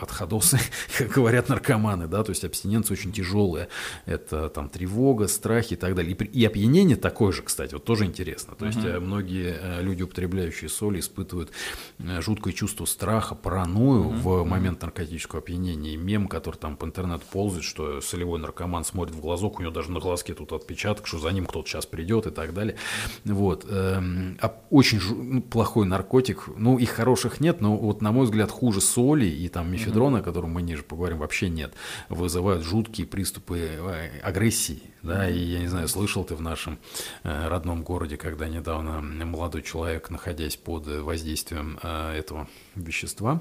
отходосы, 0.00 0.58
как 0.98 1.08
говорят 1.08 1.48
наркоманы, 1.48 2.08
да, 2.08 2.24
то 2.24 2.30
есть 2.30 2.44
абстиненция 2.44 2.96
очень 2.96 3.12
тяжелая, 3.12 3.68
это 4.04 4.48
там 4.48 4.68
тревога, 4.68 5.28
страхи 5.28 5.74
и 5.74 5.76
так 5.76 5.94
далее. 5.94 6.12
И, 6.12 6.24
и 6.24 6.44
опьянение 6.44 6.96
такое 6.96 7.32
же, 7.32 7.42
кстати, 7.42 7.74
вот 7.74 7.84
тоже 7.84 8.04
интересно. 8.04 8.56
То 8.56 8.66
есть 8.66 8.84
угу. 8.84 9.00
многие 9.00 9.80
люди, 9.80 10.02
употребляющие 10.02 10.68
соль, 10.68 10.98
испытывают 10.98 11.52
жуткое 11.98 12.52
чувство 12.52 12.84
страха, 12.84 13.36
паранойю 13.36 14.04
mm-hmm. 14.04 14.16
в 14.22 14.44
момент 14.44 14.82
наркотического 14.82 15.40
опьянения. 15.40 15.67
И 15.74 15.96
мем, 15.96 16.28
который 16.28 16.56
там 16.56 16.76
по 16.76 16.84
интернету 16.84 17.24
ползает, 17.30 17.64
что 17.64 18.00
солевой 18.00 18.38
наркоман 18.38 18.84
смотрит 18.84 19.14
в 19.14 19.20
глазок, 19.20 19.58
у 19.58 19.62
него 19.62 19.72
даже 19.72 19.90
на 19.90 20.00
глазке 20.00 20.34
тут 20.34 20.52
отпечаток, 20.52 21.06
что 21.06 21.18
за 21.18 21.30
ним 21.30 21.46
кто-то 21.46 21.68
сейчас 21.68 21.86
придет 21.86 22.26
и 22.26 22.30
так 22.30 22.54
далее. 22.54 22.76
Вот. 23.24 23.66
Эм, 23.68 24.38
а 24.40 24.54
очень 24.70 25.00
ну, 25.00 25.42
плохой 25.42 25.86
наркотик. 25.86 26.48
Ну, 26.56 26.78
их 26.78 26.90
хороших 26.90 27.40
нет, 27.40 27.60
но 27.60 27.76
вот, 27.76 28.02
на 28.02 28.12
мой 28.12 28.24
взгляд, 28.24 28.50
хуже 28.50 28.80
соли 28.80 29.26
и 29.26 29.48
там 29.48 29.70
мефедрона, 29.70 30.18
mm-hmm. 30.18 30.20
о 30.20 30.24
котором 30.24 30.50
мы 30.50 30.62
ниже 30.62 30.82
поговорим, 30.82 31.18
вообще 31.18 31.48
нет. 31.48 31.74
Вызывают 32.08 32.64
жуткие 32.64 33.06
приступы 33.06 33.58
э, 33.58 34.20
агрессии. 34.20 34.82
Да, 35.02 35.28
и 35.28 35.38
я 35.38 35.60
не 35.60 35.68
знаю, 35.68 35.88
слышал 35.88 36.24
ты 36.24 36.34
в 36.34 36.42
нашем 36.42 36.78
э, 37.22 37.48
родном 37.48 37.82
городе, 37.82 38.16
когда 38.16 38.48
недавно 38.48 39.00
молодой 39.00 39.62
человек, 39.62 40.10
находясь 40.10 40.56
под 40.56 40.86
воздействием 40.86 41.78
э, 41.82 42.18
этого 42.18 42.48
вещества, 42.74 43.40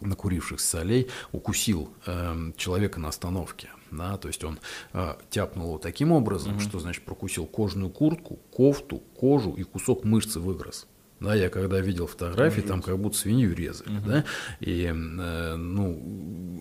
накурившихся 0.00 0.66
солей, 0.66 1.08
укусил 1.32 1.90
э, 2.06 2.52
человека 2.56 3.00
на 3.00 3.08
остановке. 3.08 3.70
Да, 3.90 4.16
то 4.16 4.28
есть 4.28 4.42
он 4.42 4.58
э, 4.92 5.14
тяпнул 5.30 5.68
его 5.68 5.78
таким 5.78 6.12
образом, 6.12 6.56
mm-hmm. 6.56 6.68
что 6.68 6.80
значит 6.80 7.04
прокусил 7.04 7.46
кожную 7.46 7.90
куртку, 7.90 8.38
кофту, 8.50 8.98
кожу 9.16 9.52
и 9.52 9.62
кусок 9.62 10.04
мышцы 10.04 10.40
выгрыз. 10.40 10.86
Да, 11.20 11.34
я 11.34 11.48
когда 11.48 11.80
видел 11.80 12.06
фотографии, 12.06 12.60
там 12.60 12.82
как 12.82 12.98
будто 12.98 13.16
свинью 13.16 13.54
резали, 13.54 13.96
угу. 13.96 14.06
да, 14.06 14.24
и, 14.60 14.84
э, 14.84 15.56
ну, 15.56 15.98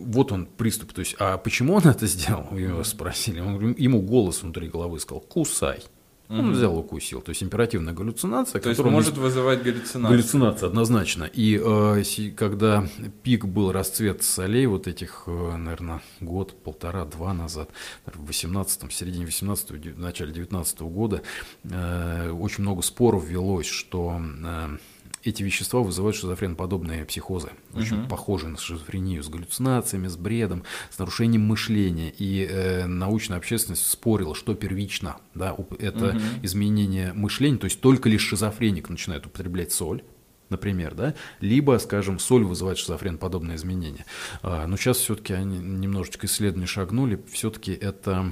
вот 0.06 0.32
он 0.32 0.46
приступ, 0.46 0.94
то 0.94 1.02
есть, 1.02 1.16
а 1.20 1.38
почему 1.38 1.74
он 1.74 1.84
это 1.84 2.08
сделал, 2.08 2.56
его 2.56 2.84
спросили, 2.86 3.42
он, 3.42 3.74
ему 3.74 4.02
голос 4.02 4.44
внутри 4.44 4.70
головы 4.70 5.02
сказал, 5.02 5.20
кусай, 5.20 5.84
Угу. 6.30 6.40
Он 6.40 6.52
взял 6.54 6.78
укусил. 6.78 7.22
То 7.22 7.30
есть 7.30 7.44
императивная 7.44 7.94
галлюцинация. 7.94 8.60
То 8.62 8.70
есть 8.70 8.82
может 8.82 9.18
вызывать 9.18 9.64
галлюцинацию. 9.64 10.10
Галлюцинация, 10.10 10.70
однозначно. 10.70 11.26
И 11.26 11.62
э, 11.64 12.04
когда 12.36 12.88
пик 13.24 13.46
был 13.46 13.72
расцвет 13.72 14.24
солей, 14.24 14.66
вот 14.66 14.88
этих, 14.88 15.24
э, 15.28 15.56
наверное, 15.58 16.02
год, 16.22 16.56
полтора, 16.64 17.06
два 17.06 17.34
назад, 17.34 17.70
в 18.06 18.26
18 18.26 18.90
в 18.90 18.94
середине 18.94 19.26
18 19.26 19.72
в 19.72 20.00
начале 20.00 20.34
19 20.34 20.82
года, 20.82 21.22
э, 21.64 22.32
очень 22.32 22.64
много 22.64 22.82
споров 22.82 23.26
велось, 23.26 23.68
что 23.68 24.20
э, 24.20 24.78
эти 25.26 25.44
вещества 25.44 25.82
вызывают 25.82 26.16
шизофреноподобные 26.16 27.04
психозы, 27.06 27.50
очень 27.74 28.02
угу. 28.02 28.10
похожие 28.10 28.52
на 28.52 28.58
шизофрению, 28.58 29.24
с 29.24 29.28
галлюцинациями, 29.28 30.08
с 30.08 30.16
бредом, 30.16 30.64
с 30.92 31.00
нарушением 31.00 31.42
мышления. 31.42 32.14
И 32.18 32.48
э, 32.50 32.86
научная 32.86 33.38
общественность 33.38 33.90
спорила, 33.90 34.36
что 34.36 34.54
первично, 34.54 35.18
да, 35.34 35.56
это 35.80 36.10
угу. 36.10 36.20
изменение 36.44 37.14
мышления, 37.14 37.58
то 37.58 37.66
есть 37.66 37.82
только 37.82 38.08
лишь 38.08 38.22
шизофреник 38.22 38.90
начинает 38.90 39.26
употреблять 39.26 39.72
соль, 39.72 40.04
например, 40.50 40.94
да, 40.94 41.16
либо, 41.40 41.78
скажем, 41.80 42.20
соль 42.20 42.44
вызывает 42.44 42.78
шизофрен-подобные 42.78 43.56
изменения. 43.56 44.06
А, 44.44 44.68
но 44.68 44.78
сейчас 44.78 44.98
все-таки 44.98 45.34
они 45.34 45.58
немножечко 45.58 46.28
исследования 46.28 46.68
шагнули, 46.68 47.22
все-таки 47.32 47.72
это 47.72 48.32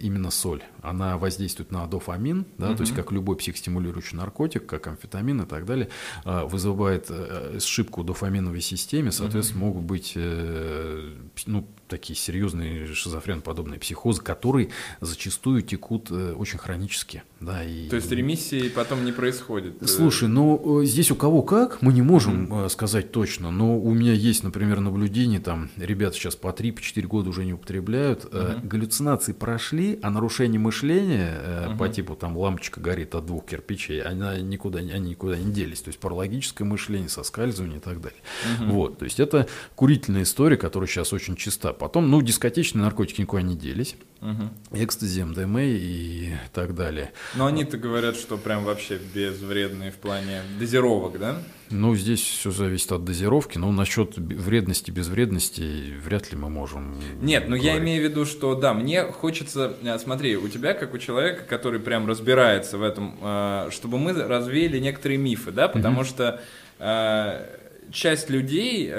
именно 0.00 0.30
соль. 0.30 0.62
Она 0.82 1.18
воздействует 1.18 1.70
на 1.70 1.86
дофамин, 1.86 2.46
да, 2.56 2.68
угу. 2.68 2.76
то 2.76 2.82
есть 2.82 2.94
как 2.94 3.12
любой 3.12 3.36
психостимулирующий 3.36 4.16
наркотик, 4.16 4.66
как 4.66 4.86
амфетамин 4.86 5.42
и 5.42 5.46
так 5.46 5.66
далее, 5.66 5.88
а, 6.24 6.46
вызывает 6.46 7.06
э, 7.08 7.58
сшибку 7.60 8.04
дофаминовой 8.04 8.60
системе, 8.60 9.12
соответственно, 9.12 9.64
угу. 9.64 9.74
могут 9.74 9.84
быть 9.84 10.12
э, 10.16 11.14
ну, 11.46 11.66
такие 11.88 12.16
серьезные 12.16 12.86
шизофрен-подобные 12.94 13.80
психозы, 13.80 14.22
которые 14.22 14.70
зачастую 15.00 15.62
текут 15.62 16.08
э, 16.10 16.34
очень 16.34 16.58
хронически. 16.58 17.22
Да, 17.40 17.64
и... 17.64 17.88
То 17.88 17.96
есть 17.96 18.10
ремиссии 18.10 18.68
потом 18.68 19.04
не 19.04 19.12
происходит? 19.12 19.76
Слушай, 19.88 20.28
ну 20.28 20.82
здесь 20.84 21.10
у 21.10 21.14
кого 21.14 21.42
как, 21.42 21.82
мы 21.82 21.92
не 21.92 22.02
можем 22.02 22.52
mm 22.52 22.68
сказать 22.68 23.12
точно, 23.12 23.50
но 23.50 23.78
у 23.78 23.94
меня 23.94 24.12
есть, 24.12 24.42
например, 24.42 24.80
наблюдение, 24.80 25.40
там 25.40 25.70
ребята 25.76 26.16
сейчас 26.16 26.36
по 26.36 26.48
3-4 26.48 27.06
года 27.06 27.30
уже 27.30 27.44
не 27.44 27.54
употребляют, 27.54 28.24
mm 28.24 28.66
галлюцинации 28.66 29.32
прошли 29.32 29.67
нашли, 29.68 29.98
а 30.02 30.10
нарушение 30.10 30.58
мышления 30.58 31.68
угу. 31.68 31.78
по 31.78 31.88
типу 31.88 32.14
там 32.14 32.36
лампочка 32.36 32.80
горит 32.80 33.14
от 33.14 33.26
двух 33.26 33.46
кирпичей, 33.46 34.02
она 34.02 34.38
никуда, 34.38 34.78
они 34.78 35.10
никуда 35.10 35.36
не 35.36 35.52
делись. 35.52 35.82
То 35.82 35.88
есть 35.88 35.98
паралогическое 36.00 36.66
мышление, 36.66 37.08
соскальзывание 37.08 37.78
и 37.78 37.80
так 37.80 38.00
далее. 38.00 38.20
Угу. 38.60 38.72
Вот, 38.72 38.98
то 38.98 39.04
есть 39.04 39.20
это 39.20 39.46
курительная 39.74 40.22
история, 40.22 40.56
которая 40.56 40.88
сейчас 40.88 41.12
очень 41.12 41.36
чиста. 41.36 41.72
Потом, 41.72 42.10
ну, 42.10 42.22
дискотечные 42.22 42.82
наркотики 42.82 43.20
никуда 43.20 43.42
не 43.42 43.56
делись. 43.56 43.96
Угу. 44.20 44.82
Экстази, 44.82 45.22
МДМА 45.22 45.62
и 45.62 46.32
так 46.52 46.74
далее. 46.74 47.12
Но 47.36 47.46
они-то 47.46 47.78
говорят, 47.78 48.16
что 48.16 48.36
прям 48.36 48.64
вообще 48.64 48.98
безвредные 49.14 49.92
в 49.92 49.96
плане 49.96 50.42
дозировок, 50.58 51.18
да? 51.20 51.36
Ну, 51.70 51.94
здесь 51.94 52.20
все 52.20 52.50
зависит 52.50 52.90
от 52.90 53.04
дозировки, 53.04 53.58
но 53.58 53.70
насчет 53.70 54.16
вредности, 54.16 54.90
безвредности 54.90 55.92
вряд 56.02 56.32
ли 56.32 56.38
мы 56.38 56.48
можем. 56.48 56.98
Нет, 57.20 57.48
но 57.48 57.54
я 57.54 57.78
имею 57.78 58.02
в 58.02 58.10
виду, 58.10 58.24
что 58.24 58.54
да, 58.54 58.74
мне 58.74 59.04
хочется, 59.04 59.76
э, 59.82 59.98
смотри, 59.98 60.36
у 60.36 60.48
тебя, 60.48 60.74
как 60.74 60.94
у 60.94 60.98
человека, 60.98 61.44
который 61.44 61.78
прям 61.78 62.08
разбирается 62.08 62.78
в 62.78 62.82
этом, 62.82 63.18
э, 63.20 63.68
чтобы 63.70 63.98
мы 63.98 64.14
развеяли 64.14 64.78
некоторые 64.78 65.18
мифы, 65.18 65.52
да, 65.52 65.68
потому 65.68 66.00
угу. 66.00 66.06
что 66.06 66.40
э, 66.78 67.58
часть 67.92 68.30
людей 68.30 68.90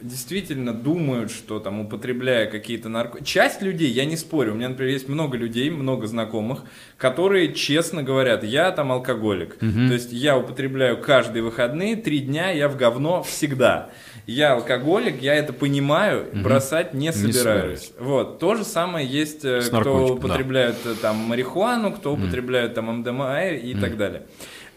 действительно 0.00 0.72
думают, 0.72 1.30
что 1.30 1.58
там 1.58 1.80
употребляя 1.80 2.46
какие-то 2.46 2.88
наркотики. 2.88 3.26
Часть 3.26 3.62
людей, 3.62 3.90
я 3.90 4.04
не 4.04 4.16
спорю, 4.16 4.52
у 4.52 4.54
меня, 4.54 4.68
например, 4.68 4.92
есть 4.92 5.08
много 5.08 5.36
людей, 5.36 5.70
много 5.70 6.06
знакомых, 6.06 6.62
которые 6.96 7.52
честно 7.52 8.02
говорят, 8.02 8.44
я 8.44 8.70
там 8.70 8.92
алкоголик. 8.92 9.56
Угу. 9.60 9.88
То 9.88 9.94
есть 9.94 10.12
я 10.12 10.36
употребляю 10.36 11.00
каждые 11.00 11.42
выходные, 11.42 11.96
три 11.96 12.20
дня 12.20 12.50
я 12.50 12.68
в 12.68 12.76
говно 12.76 13.22
всегда. 13.22 13.90
Я 14.26 14.52
алкоголик, 14.52 15.22
я 15.22 15.34
это 15.34 15.52
понимаю, 15.52 16.28
угу. 16.32 16.42
бросать 16.42 16.94
не 16.94 17.12
собираюсь. 17.12 17.92
не 17.98 18.04
Вот. 18.04 18.38
То 18.38 18.54
же 18.54 18.64
самое 18.64 19.06
есть, 19.06 19.44
э, 19.44 19.62
С 19.62 19.68
кто 19.68 20.14
употребляет 20.14 20.76
да. 20.84 20.90
Э, 20.90 20.94
там 21.00 21.16
марихуану, 21.16 21.92
кто 21.92 22.12
угу. 22.12 22.22
употребляет 22.22 22.74
там 22.74 22.98
МДМА 22.98 23.48
и 23.50 23.72
угу. 23.72 23.80
так 23.80 23.96
далее. 23.96 24.26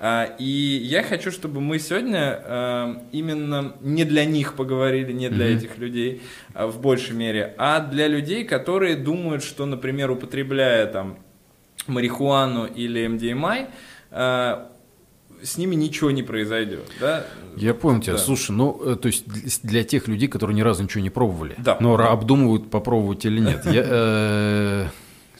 А, 0.03 0.23
и 0.39 0.43
я 0.83 1.03
хочу, 1.03 1.29
чтобы 1.29 1.61
мы 1.61 1.77
сегодня 1.77 2.41
а, 2.43 3.03
именно 3.11 3.75
не 3.81 4.03
для 4.03 4.25
них 4.25 4.55
поговорили, 4.55 5.11
не 5.13 5.29
для 5.29 5.45
mm-hmm. 5.45 5.57
этих 5.57 5.77
людей 5.77 6.23
а, 6.55 6.65
в 6.65 6.81
большей 6.81 7.15
мере, 7.15 7.53
а 7.59 7.79
для 7.79 8.07
людей, 8.07 8.43
которые 8.43 8.95
думают, 8.95 9.43
что, 9.43 9.67
например, 9.67 10.09
употребляя 10.09 10.87
там 10.87 11.19
марихуану 11.85 12.65
или 12.65 13.05
МДМА, 13.05 13.67
с 15.43 15.57
ними 15.57 15.75
ничего 15.75 16.09
не 16.09 16.23
произойдет, 16.23 16.89
да? 16.99 17.25
Я 17.55 17.75
понял 17.75 18.01
тебя. 18.01 18.13
Да. 18.13 18.19
Слушай, 18.19 18.51
ну, 18.51 18.81
э, 18.83 18.95
то 18.95 19.07
есть 19.07 19.25
для 19.63 19.83
тех 19.83 20.07
людей, 20.07 20.27
которые 20.27 20.55
ни 20.55 20.61
разу 20.61 20.83
ничего 20.83 21.01
не 21.03 21.09
пробовали, 21.09 21.55
да. 21.57 21.77
но 21.79 21.95
обдумывают, 21.95 22.69
попробовать 22.71 23.25
или 23.25 23.39
нет. 23.39 23.65
Я, 23.65 23.83
э, 23.85 24.85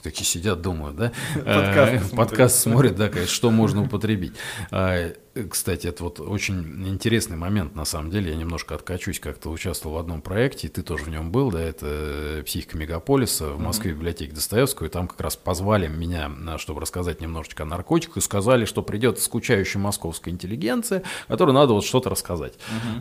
такие 0.02 0.26
сидят, 0.26 0.62
думают, 0.62 0.95
да? 0.95 1.12
Подкаст, 1.36 2.16
Подкаст 2.16 2.60
смотрят, 2.60 2.95
да, 2.95 3.10
конечно, 3.10 3.34
что 3.34 3.52
можно 3.52 3.84
употребить. 3.84 4.34
А, 4.72 5.14
кстати, 5.49 5.88
это 5.88 6.04
вот 6.04 6.20
очень 6.20 6.88
интересный 6.88 7.38
момент, 7.38 7.76
на 7.76 7.86
самом 7.86 8.12
деле. 8.12 8.32
Я 8.32 8.38
немножко 8.38 8.76
откачусь, 8.76 9.20
как-то 9.20 9.49
участвовал 9.49 9.95
в 9.95 9.99
одном 9.99 10.22
проекте, 10.22 10.68
ты 10.68 10.82
тоже 10.82 11.06
в 11.06 11.10
нем 11.10 11.32
был, 11.32 11.52
да, 11.52 11.62
это 11.62 12.43
«Психика 12.45 12.78
мегаполиса» 12.78 13.52
в 13.52 13.60
Москве, 13.60 13.93
в 13.93 13.97
библиотеке 13.97 14.34
Достоевского, 14.34 14.88
и 14.88 14.89
там 14.89 15.08
как 15.08 15.22
раз 15.22 15.36
позвали 15.36 15.88
меня, 15.88 16.30
чтобы 16.58 16.82
рассказать 16.82 17.22
немножечко 17.22 17.64
о 17.64 17.66
наркотиках, 17.66 18.18
и 18.18 18.22
сказали, 18.22 18.66
что 18.66 18.82
придет 18.82 19.20
скучающая 19.20 19.80
московская 19.80 20.32
интеллигенция, 20.32 21.04
которой 21.28 21.54
надо 21.54 21.74
вот 21.74 21.86
что-то 21.86 22.10
рассказать. 22.10 22.54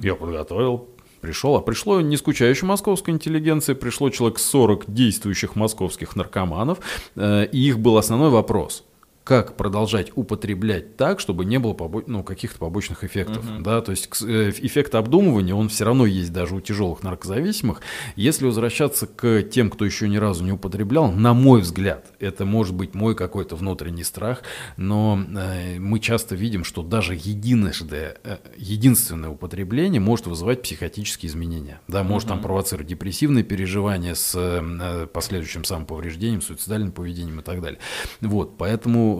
Я 0.03 0.14
подготовил, 0.14 0.88
пришел, 1.21 1.57
а 1.57 1.61
пришло 1.61 2.01
не 2.01 2.16
скучающая 2.16 2.66
московская 2.66 3.12
интеллигенция, 3.12 3.75
пришло 3.75 4.11
человек 4.11 4.39
40 4.39 4.93
действующих 4.93 5.57
московских 5.57 6.16
наркоманов, 6.16 6.79
э, 7.16 7.47
и 7.47 7.68
их 7.68 7.79
был 7.79 7.97
основной 7.97 8.31
вопрос– 8.31 8.85
как 9.31 9.55
продолжать 9.55 10.11
употреблять 10.16 10.97
так, 10.97 11.20
чтобы 11.20 11.45
не 11.45 11.61
было 11.61 11.72
побо... 11.72 12.03
ну, 12.09 12.24
каких-то 12.24 12.59
побочных 12.59 13.05
эффектов. 13.05 13.49
Uh-huh. 13.49 13.62
Да? 13.62 13.81
То 13.81 13.93
есть 13.93 14.09
э, 14.22 14.51
эффект 14.59 14.97
обдумывания, 14.97 15.55
он 15.55 15.68
все 15.68 15.85
равно 15.85 16.05
есть 16.05 16.33
даже 16.33 16.57
у 16.57 16.61
тяжелых 16.61 17.05
наркозависимых. 17.05 17.81
Если 18.16 18.45
возвращаться 18.45 19.07
к 19.07 19.45
тем, 19.45 19.70
кто 19.70 19.85
еще 19.85 20.09
ни 20.09 20.16
разу 20.16 20.43
не 20.43 20.51
употреблял, 20.51 21.12
на 21.12 21.33
мой 21.33 21.61
взгляд, 21.61 22.12
это 22.18 22.45
может 22.45 22.74
быть 22.74 22.93
мой 22.95 23.14
какой-то 23.14 23.55
внутренний 23.55 24.03
страх, 24.03 24.43
но 24.76 25.22
э, 25.33 25.78
мы 25.78 26.01
часто 26.01 26.35
видим, 26.35 26.64
что 26.64 26.83
даже 26.83 27.14
единожды, 27.14 28.16
э, 28.24 28.39
единственное 28.57 29.31
употребление 29.31 30.01
может 30.01 30.26
вызывать 30.26 30.62
психотические 30.62 31.31
изменения. 31.31 31.81
Да, 31.87 32.03
может 32.03 32.26
uh-huh. 32.26 32.31
там 32.31 32.43
провоцировать 32.43 32.89
депрессивные 32.89 33.45
переживания 33.45 34.16
с 34.16 34.35
э, 34.35 35.07
последующим 35.07 35.62
самоповреждением, 35.62 36.43
суицидальным 36.43 36.91
поведением 36.91 37.39
и 37.39 37.43
так 37.45 37.61
далее. 37.61 37.78
Вот, 38.20 38.59
поэтому 38.59 39.20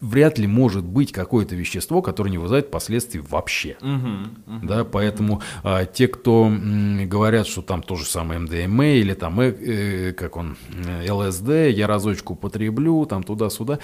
вряд 0.00 0.38
ли 0.38 0.46
может 0.46 0.84
быть 0.84 1.12
какое-то 1.12 1.54
вещество, 1.54 2.02
которое 2.02 2.30
не 2.30 2.38
вызывает 2.38 2.70
последствий 2.70 3.20
вообще. 3.20 3.76
Угу, 3.80 4.56
угу, 4.56 4.66
да, 4.66 4.84
поэтому 4.84 5.42
а, 5.62 5.84
те, 5.84 6.08
кто 6.08 6.46
м, 6.46 7.08
говорят, 7.08 7.46
что 7.46 7.62
там 7.62 7.82
то 7.82 7.96
же 7.96 8.04
самое 8.04 8.40
МДМА 8.40 8.94
или 8.94 9.14
там, 9.14 9.40
э, 9.40 9.50
э, 9.50 10.12
как 10.12 10.36
он, 10.36 10.56
э, 10.86 11.10
ЛСД, 11.10 11.48
я 11.70 11.86
разочку 11.86 12.32
употреблю, 12.32 13.04
там 13.06 13.22
туда-сюда, 13.22 13.78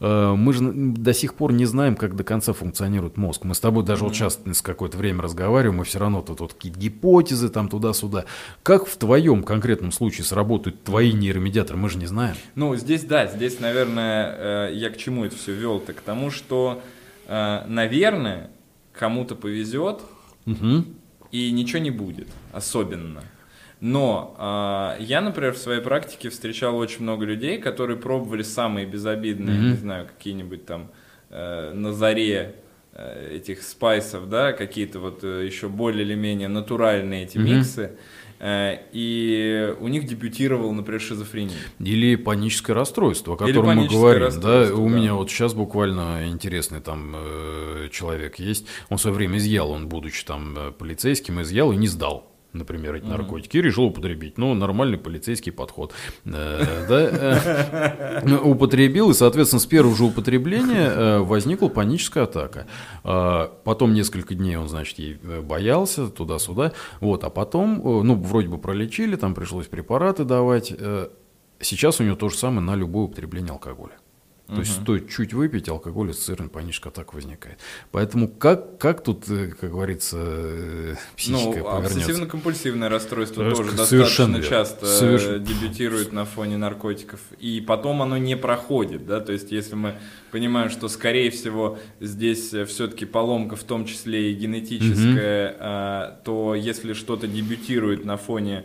э, 0.00 0.34
мы 0.36 0.52
же 0.52 0.72
до 0.72 1.12
сих 1.12 1.34
пор 1.34 1.52
не 1.52 1.66
знаем, 1.66 1.96
как 1.96 2.16
до 2.16 2.24
конца 2.24 2.52
функционирует 2.52 3.16
мозг. 3.16 3.44
Мы 3.44 3.54
с 3.54 3.60
тобой 3.60 3.84
даже 3.84 4.02
угу. 4.02 4.08
вот 4.08 4.16
сейчас 4.16 4.40
с 4.44 4.62
какое-то 4.62 4.96
время 4.96 5.22
разговариваем, 5.22 5.78
мы 5.78 5.84
все 5.84 5.98
равно 5.98 6.22
тут 6.22 6.40
вот 6.40 6.54
какие-то 6.54 6.78
гипотезы 6.78 7.48
там 7.48 7.68
туда-сюда. 7.68 8.24
Как 8.62 8.86
в 8.86 8.96
твоем 8.96 9.42
конкретном 9.42 9.92
случае 9.92 10.24
сработают 10.24 10.82
твои 10.82 11.12
нейромедиаторы, 11.12 11.78
мы 11.78 11.90
же 11.90 11.98
не 11.98 12.06
знаем. 12.06 12.36
Ну, 12.54 12.74
здесь, 12.76 13.02
да, 13.02 13.26
здесь, 13.26 13.60
наверное, 13.60 14.68
э, 14.70 14.74
я 14.74 14.90
к 14.90 14.96
чему 14.96 15.24
это 15.24 15.36
все 15.36 15.57
вел-то? 15.58 15.92
К 15.92 16.00
тому, 16.00 16.30
что, 16.30 16.82
э, 17.26 17.64
наверное, 17.66 18.50
кому-то 18.92 19.34
повезет, 19.34 20.00
угу. 20.46 20.84
и 21.30 21.50
ничего 21.50 21.78
не 21.80 21.90
будет 21.90 22.28
особенно. 22.52 23.22
Но 23.80 24.34
э, 24.38 25.02
я, 25.02 25.20
например, 25.20 25.52
в 25.52 25.58
своей 25.58 25.80
практике 25.80 26.30
встречал 26.30 26.76
очень 26.76 27.02
много 27.02 27.24
людей, 27.24 27.58
которые 27.58 27.96
пробовали 27.96 28.42
самые 28.42 28.86
безобидные, 28.86 29.56
mm 29.56 29.70
не 29.70 29.76
знаю, 29.76 30.06
какие-нибудь 30.06 30.66
там 30.66 30.90
э, 31.30 31.72
на 31.72 31.92
заре 31.92 32.56
э, 32.92 33.36
этих 33.36 33.62
спайсов, 33.62 34.28
да, 34.28 34.52
какие-то 34.52 34.98
вот 34.98 35.22
э, 35.22 35.46
еще 35.46 35.68
более 35.68 36.04
или 36.04 36.14
менее 36.14 36.48
натуральные 36.48 37.24
эти 37.24 37.38
mm 37.38 37.42
миксы. 37.42 37.92
Э, 38.40 38.78
и 38.92 39.74
у 39.80 39.88
них 39.88 40.06
дебютировал, 40.06 40.72
например, 40.72 41.00
шизофрения. 41.00 41.56
Или 41.80 42.16
паническое 42.16 42.74
расстройство, 42.74 43.34
о 43.34 43.36
котором 43.36 43.76
мы 43.76 43.88
говорим. 43.88 44.40
Да, 44.40 44.74
у 44.74 44.88
да. 44.88 44.96
меня 44.96 45.14
вот 45.14 45.30
сейчас 45.30 45.54
буквально 45.54 46.28
интересный 46.28 46.80
там 46.80 47.14
э, 47.16 47.88
человек 47.90 48.38
есть. 48.38 48.66
Он 48.88 48.98
в 48.98 49.00
свое 49.00 49.16
время 49.16 49.38
изъял, 49.38 49.70
он 49.70 49.88
будучи 49.88 50.24
там 50.24 50.54
э, 50.56 50.72
полицейским, 50.72 51.42
изъял 51.42 51.72
и 51.72 51.76
не 51.76 51.88
сдал. 51.88 52.30
Например, 52.52 52.94
эти 52.96 53.04
наркотики, 53.04 53.56
и 53.56 53.62
решил 53.62 53.84
употребить. 53.84 54.38
Ну, 54.38 54.54
нормальный 54.54 54.98
полицейский 54.98 55.52
подход. 55.52 55.92
Э, 56.24 56.86
э, 56.88 58.36
употребил, 58.42 59.10
и, 59.10 59.14
соответственно, 59.14 59.60
с 59.60 59.66
первого 59.66 59.94
же 59.94 60.04
употребления 60.04 60.88
э, 60.88 61.18
возникла 61.18 61.68
паническая 61.68 62.24
атака. 62.24 62.66
Потом 63.64 63.94
несколько 63.94 64.34
дней 64.34 64.56
он, 64.56 64.68
значит, 64.68 64.98
ей 64.98 65.18
боялся, 65.42 66.08
туда-суда. 66.08 66.72
Вот, 67.00 67.24
а 67.24 67.30
потом, 67.30 67.80
ну, 68.06 68.14
вроде 68.14 68.48
бы 68.48 68.58
пролечили, 68.58 69.16
там 69.16 69.34
пришлось 69.34 69.66
препараты 69.66 70.24
давать. 70.24 70.72
Сейчас 71.60 72.00
у 72.00 72.04
него 72.04 72.16
то 72.16 72.28
же 72.28 72.36
самое 72.36 72.60
на 72.60 72.76
любое 72.76 73.04
употребление 73.04 73.52
алкоголя. 73.52 73.92
То 74.48 74.54
угу. 74.54 74.60
есть 74.62 74.80
стоит 74.80 75.10
чуть 75.10 75.34
выпить, 75.34 75.68
алкоголь 75.68 76.10
ассоциированный 76.10 76.50
паническая 76.50 76.90
атака 76.90 77.14
возникает. 77.14 77.58
Поэтому 77.90 78.28
как, 78.28 78.78
как 78.78 79.04
тут, 79.04 79.28
э, 79.28 79.48
как 79.48 79.70
говорится, 79.70 80.16
э, 80.18 80.94
психика 81.18 81.58
ну, 81.58 81.64
повернется? 81.64 81.98
Обсессивно-компульсивное 81.98 82.88
расстройство 82.88 83.44
То 83.44 83.56
тоже 83.56 83.72
достаточно 83.72 84.42
часто 84.42 84.86
Соверш... 84.86 85.42
дебютирует 85.46 86.12
на 86.12 86.24
фоне 86.24 86.56
наркотиков. 86.56 87.20
И 87.38 87.60
потом 87.60 88.00
оно 88.00 88.16
не 88.16 88.38
проходит. 88.38 89.04
Да? 89.06 89.20
То 89.20 89.32
есть 89.32 89.52
если 89.52 89.74
мы 89.74 89.96
понимаем, 90.30 90.70
что, 90.70 90.88
скорее 90.88 91.30
всего, 91.30 91.78
здесь 92.00 92.54
э, 92.54 92.64
все-таки 92.64 93.04
поломка, 93.04 93.54
в 93.54 93.64
том 93.64 93.84
числе 93.84 94.32
и 94.32 94.34
генетическая, 94.34 95.50
угу. 95.52 96.22
то 96.24 96.54
если 96.54 96.94
что-то 96.94 97.26
дебютирует 97.26 98.06
на 98.06 98.16
фоне 98.16 98.64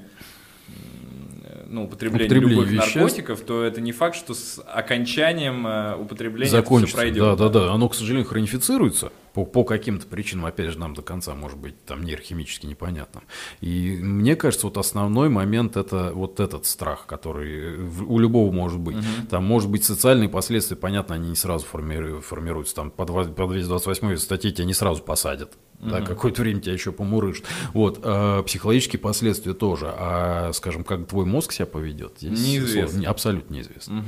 ну, 1.73 1.85
употребление, 1.85 2.27
употребление 2.27 2.55
любых 2.65 2.71
веществ. 2.71 2.95
наркотиков, 2.95 3.41
то 3.41 3.63
это 3.63 3.81
не 3.81 3.91
факт, 3.91 4.15
что 4.15 4.35
с 4.35 4.61
окончанием 4.65 5.65
э, 5.65 5.95
употребления 5.95 6.51
Закончится. 6.51 6.97
это 6.97 7.11
все 7.11 7.19
пройдет. 7.21 7.37
Да, 7.39 7.49
да, 7.49 7.59
да. 7.67 7.73
Оно, 7.73 7.89
к 7.89 7.95
сожалению, 7.95 8.27
хронифицируется 8.27 9.11
по, 9.33 9.45
по 9.45 9.63
каким-то 9.63 10.05
причинам, 10.05 10.45
опять 10.45 10.71
же, 10.71 10.79
нам 10.79 10.93
до 10.93 11.01
конца, 11.01 11.33
может 11.33 11.57
быть, 11.57 11.83
там 11.85 12.03
нейрохимически 12.03 12.67
непонятно. 12.67 13.23
И 13.61 13.97
мне 13.99 14.35
кажется, 14.35 14.67
вот 14.67 14.77
основной 14.77 15.29
момент 15.29 15.75
это 15.75 16.11
вот 16.13 16.39
этот 16.39 16.65
страх, 16.65 17.07
который 17.07 17.77
у 17.77 18.19
любого 18.19 18.51
может 18.51 18.79
быть. 18.79 18.97
Угу. 18.97 19.27
Там, 19.29 19.43
может 19.43 19.69
быть, 19.69 19.83
социальные 19.83 20.29
последствия, 20.29 20.77
понятно, 20.77 21.15
они 21.15 21.29
не 21.29 21.35
сразу 21.35 21.65
формируются. 21.65 22.75
Там 22.75 22.91
по 22.91 23.05
228 23.05 24.17
статье 24.17 24.51
тебя 24.51 24.65
не 24.65 24.73
сразу 24.73 25.01
посадят. 25.01 25.57
Угу. 25.79 25.89
Да, 25.89 26.01
какое-то 26.01 26.43
время 26.43 26.61
тебя 26.61 26.73
еще 26.73 26.91
помурыжат. 26.91 27.45
Вот, 27.73 27.99
а 28.03 28.43
психологические 28.43 28.99
последствия 28.99 29.53
тоже. 29.53 29.91
А, 29.97 30.51
скажем, 30.53 30.83
как 30.83 31.07
твой 31.07 31.25
мозг 31.25 31.51
себя 31.53 31.65
поведет, 31.65 32.13
здесь 32.19 32.39
неизвестно. 32.39 33.09
абсолютно 33.09 33.55
неизвестно. 33.55 33.99
Угу. 33.99 34.07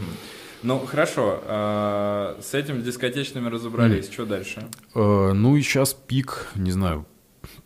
Ну, 0.63 0.79
хорошо. 0.79 1.41
Э, 1.43 2.35
с 2.41 2.53
этим 2.53 2.81
дискотечными 2.83 3.49
разобрались. 3.49 4.07
Mm. 4.07 4.13
Что 4.13 4.25
дальше? 4.25 4.67
Э, 4.93 5.31
ну 5.33 5.55
и 5.55 5.61
сейчас 5.61 5.93
пик, 5.93 6.47
не 6.55 6.71
знаю, 6.71 7.05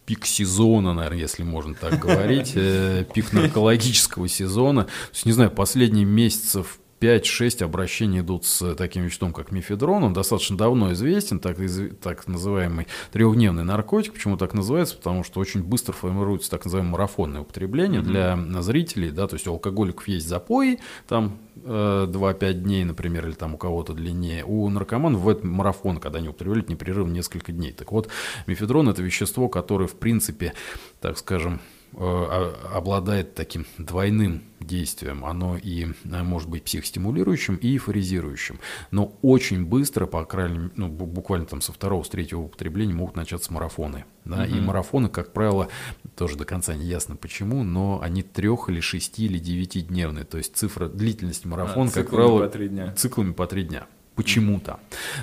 пик 0.05 0.25
сезона, 0.25 0.93
наверное, 0.93 1.19
если 1.19 1.43
можно 1.43 1.75
так 1.75 1.99
говорить, 2.01 2.53
э, 2.55 3.05
пик 3.13 3.31
наркологического 3.33 4.27
сезона. 4.27 4.85
То 4.85 4.91
есть, 5.13 5.25
не 5.25 5.31
знаю, 5.31 5.51
последние 5.51 6.05
месяцев 6.05 6.79
5-6 6.99 7.63
обращений 7.63 8.19
идут 8.19 8.45
с 8.45 8.75
таким 8.75 9.03
веществом, 9.03 9.33
как 9.33 9.51
мифедрон. 9.51 10.03
Он 10.03 10.13
достаточно 10.13 10.57
давно 10.57 10.93
известен, 10.93 11.39
так, 11.39 11.57
так 12.01 12.27
называемый 12.27 12.87
трехдневный 13.11 13.63
наркотик. 13.63 14.13
Почему 14.13 14.37
так 14.37 14.53
называется? 14.53 14.97
Потому 14.97 15.23
что 15.23 15.39
очень 15.39 15.63
быстро 15.63 15.93
формируется 15.93 16.49
так 16.49 16.65
называемое 16.65 16.91
марафонное 16.91 17.41
употребление 17.41 18.01
mm-hmm. 18.01 18.45
для 18.45 18.61
зрителей. 18.61 19.11
Да, 19.11 19.27
то 19.27 19.35
есть 19.35 19.47
у 19.47 19.51
алкоголиков 19.51 20.07
есть 20.07 20.27
запои, 20.27 20.79
там 21.07 21.37
2-5 21.63 22.53
дней, 22.53 22.83
например, 22.83 23.27
или 23.27 23.33
там 23.33 23.55
у 23.55 23.57
кого-то 23.57 23.93
длиннее. 23.93 24.43
У 24.45 24.69
наркоманов 24.69 25.21
в 25.21 25.29
этот 25.29 25.43
марафон, 25.43 25.97
когда 25.97 26.19
они 26.19 26.29
употребляют 26.29 26.69
непрерывно 26.69 27.11
несколько 27.11 27.51
дней. 27.51 27.71
Так 27.71 27.91
вот, 27.91 28.09
мифедрон– 28.47 28.89
это 28.89 29.01
вещество, 29.01 29.49
которое, 29.49 29.87
в 29.87 29.95
принципе, 29.95 30.53
так 30.99 31.17
скажем, 31.17 31.59
Э, 31.59 31.78
обладает 31.93 33.35
таким 33.35 33.65
двойным 33.77 34.43
действием. 34.59 35.25
Оно 35.25 35.57
и 35.57 35.85
э, 35.85 36.23
может 36.23 36.49
быть 36.49 36.63
психостимулирующим 36.63 37.55
и 37.55 37.73
эйфоризирующим. 37.73 38.59
Но 38.91 39.13
очень 39.21 39.65
быстро, 39.65 40.05
по 40.05 40.23
крайней 40.25 40.69
ну, 40.75 40.87
буквально 40.87 41.45
там 41.45 41.61
со 41.61 41.73
второго, 41.73 42.03
с 42.03 42.09
третьего 42.09 42.41
употребления 42.41 42.93
могут 42.93 43.15
начаться 43.15 43.51
марафоны. 43.51 44.05
Да? 44.25 44.43
Угу. 44.43 44.55
И 44.55 44.59
марафоны, 44.59 45.09
как 45.09 45.33
правило, 45.33 45.69
тоже 46.15 46.37
до 46.37 46.45
конца 46.45 46.75
не 46.75 46.85
ясно 46.85 47.15
почему, 47.15 47.63
но 47.63 47.99
они 48.01 48.21
трех 48.21 48.69
или 48.69 48.79
шести 48.79 49.25
или 49.25 49.39
девятидневные. 49.39 50.25
То 50.25 50.37
есть 50.37 50.55
цифра 50.55 50.87
длительности 50.87 51.47
марафона, 51.47 51.89
а, 51.89 51.93
как 51.93 52.09
правило, 52.09 52.39
по 52.39 52.49
три 52.49 52.69
дня. 52.69 52.93
циклами 52.93 53.33
по 53.33 53.47
три 53.47 53.63
дня 53.63 53.87
почему-то. 54.15 54.81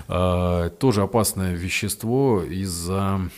Mm. 0.08 0.70
тоже 0.78 1.02
опасное 1.02 1.54
вещество 1.54 2.42
из-за 2.42 3.28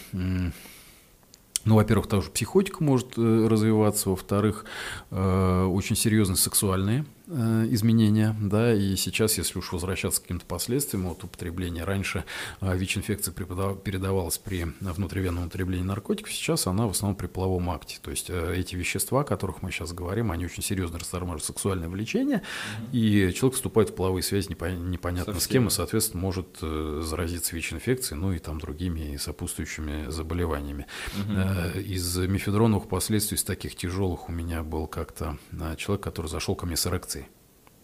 ну, 1.68 1.74
во-первых, 1.76 2.06
тоже 2.06 2.30
психотика 2.30 2.82
может 2.82 3.18
э, 3.18 3.46
развиваться, 3.46 4.08
во-вторых, 4.08 4.64
э, 5.10 5.64
очень 5.64 5.96
серьезные 5.96 6.36
сексуальные 6.36 7.04
изменения, 7.28 8.34
да, 8.40 8.74
и 8.74 8.96
сейчас, 8.96 9.36
если 9.38 9.58
уж 9.58 9.72
возвращаться 9.72 10.20
к 10.20 10.22
каким-то 10.22 10.46
последствиям 10.46 11.06
от 11.06 11.24
употребления, 11.24 11.84
раньше 11.84 12.24
э, 12.60 12.76
ВИЧ-инфекция 12.76 13.32
передавалась 13.32 14.38
при 14.38 14.66
внутривенном 14.80 15.44
употреблении 15.44 15.84
наркотиков, 15.84 16.32
сейчас 16.32 16.66
она 16.66 16.86
в 16.86 16.90
основном 16.90 17.16
при 17.16 17.26
половом 17.26 17.70
акте, 17.70 17.98
то 18.00 18.10
есть 18.10 18.30
э, 18.30 18.54
эти 18.56 18.76
вещества, 18.76 19.20
о 19.20 19.24
которых 19.24 19.62
мы 19.62 19.70
сейчас 19.70 19.92
говорим, 19.92 20.30
они 20.32 20.46
очень 20.46 20.62
серьезно 20.62 20.98
растормаживают 20.98 21.44
сексуальное 21.44 21.88
влечение, 21.88 22.42
mm-hmm. 22.42 22.92
и 22.92 23.34
человек 23.34 23.56
вступает 23.56 23.90
в 23.90 23.94
половые 23.94 24.22
связи 24.22 24.48
непонятно 24.48 25.34
Совсем. 25.34 25.40
с 25.40 25.46
кем, 25.46 25.68
и, 25.68 25.70
соответственно, 25.70 26.22
может 26.22 26.58
заразиться 26.60 27.54
ВИЧ-инфекцией, 27.54 28.20
ну 28.20 28.32
и 28.32 28.38
там 28.38 28.58
другими 28.58 29.16
сопутствующими 29.16 30.10
заболеваниями. 30.10 30.86
Mm-hmm. 31.16 31.82
Из 31.82 32.16
мифедроновых 32.16 32.88
последствий, 32.88 33.36
из 33.36 33.44
таких 33.44 33.76
тяжелых 33.76 34.28
у 34.28 34.32
меня 34.32 34.62
был 34.62 34.86
как-то 34.86 35.38
человек, 35.76 36.02
который 36.02 36.28
зашел 36.28 36.54
ко 36.54 36.66
мне 36.66 36.76
с 36.76 36.86
эрекцией, 36.86 37.17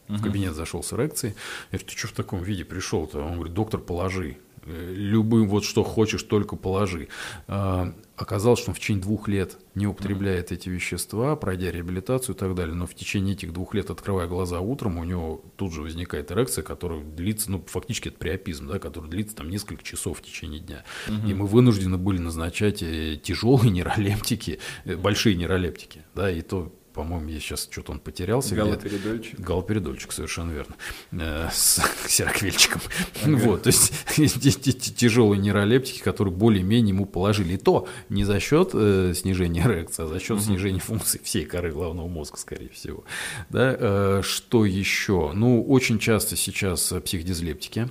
в 0.08 0.22
кабинет 0.22 0.54
зашел 0.54 0.82
с 0.82 0.92
эрекцией. 0.92 1.34
Я 1.72 1.78
говорю, 1.78 1.86
ты 1.86 1.98
что 1.98 2.08
в 2.08 2.12
таком 2.12 2.42
виде 2.42 2.64
пришел-то? 2.64 3.20
Он 3.20 3.34
говорит, 3.34 3.54
доктор, 3.54 3.80
положи. 3.80 4.36
Любым 4.66 5.46
вот 5.48 5.64
что 5.64 5.82
хочешь, 5.82 6.22
только 6.22 6.56
положи. 6.56 7.08
А, 7.48 7.92
оказалось, 8.16 8.60
что 8.60 8.70
он 8.70 8.74
в 8.74 8.78
течение 8.78 9.02
двух 9.02 9.28
лет 9.28 9.58
не 9.74 9.86
употребляет 9.86 10.52
эти 10.52 10.70
вещества, 10.70 11.36
пройдя 11.36 11.70
реабилитацию 11.70 12.34
и 12.34 12.38
так 12.38 12.54
далее. 12.54 12.74
Но 12.74 12.86
в 12.86 12.94
течение 12.94 13.34
этих 13.34 13.52
двух 13.52 13.74
лет, 13.74 13.90
открывая 13.90 14.26
глаза 14.26 14.60
утром, 14.60 14.96
у 14.96 15.04
него 15.04 15.42
тут 15.56 15.74
же 15.74 15.82
возникает 15.82 16.32
эрекция, 16.32 16.62
которая 16.62 17.02
длится, 17.02 17.50
ну, 17.50 17.62
фактически 17.66 18.08
это 18.08 18.18
приопизм, 18.18 18.68
да, 18.68 18.78
который 18.78 19.10
длится 19.10 19.36
там 19.36 19.50
несколько 19.50 19.82
часов 19.82 20.18
в 20.18 20.22
течение 20.22 20.60
дня. 20.60 20.84
Угу. 21.08 21.28
И 21.28 21.34
мы 21.34 21.46
вынуждены 21.46 21.98
были 21.98 22.18
назначать 22.18 22.82
э, 22.82 23.18
тяжелые 23.22 23.70
нейролептики, 23.70 24.60
э, 24.86 24.96
большие 24.96 25.36
нейролептики, 25.36 26.02
да, 26.14 26.30
и 26.30 26.40
то 26.40 26.72
по-моему, 26.94 27.28
я 27.28 27.40
сейчас 27.40 27.68
что-то 27.70 27.92
он 27.92 27.98
потерялся. 27.98 28.54
Галоперидольчик. 28.54 29.38
Галоперидольчик, 29.40 30.12
совершенно 30.12 30.52
верно. 30.52 30.76
Э, 31.10 31.48
с 31.52 31.82
сироквельчиком. 32.08 32.80
Вот, 33.24 33.64
то 33.64 33.68
есть 33.68 33.92
тяжелые 34.96 35.40
нейролептики, 35.40 36.00
которые 36.00 36.32
более-менее 36.32 36.94
ему 36.94 37.06
положили. 37.06 37.54
И 37.54 37.56
то 37.56 37.88
не 38.08 38.24
за 38.24 38.38
счет 38.38 38.70
э, 38.74 39.12
снижения 39.14 39.62
эрекции, 39.62 40.04
а 40.04 40.06
за 40.06 40.20
счет 40.20 40.40
снижения 40.40 40.78
функций 40.78 41.20
всей 41.22 41.44
коры 41.44 41.72
головного 41.72 42.06
мозга, 42.06 42.36
скорее 42.38 42.70
всего. 42.70 43.04
Да, 43.50 43.76
э, 43.78 44.22
что 44.22 44.64
еще? 44.64 45.32
Ну, 45.34 45.64
очень 45.64 45.98
часто 45.98 46.36
сейчас 46.36 46.94
психодизлептики, 47.04 47.88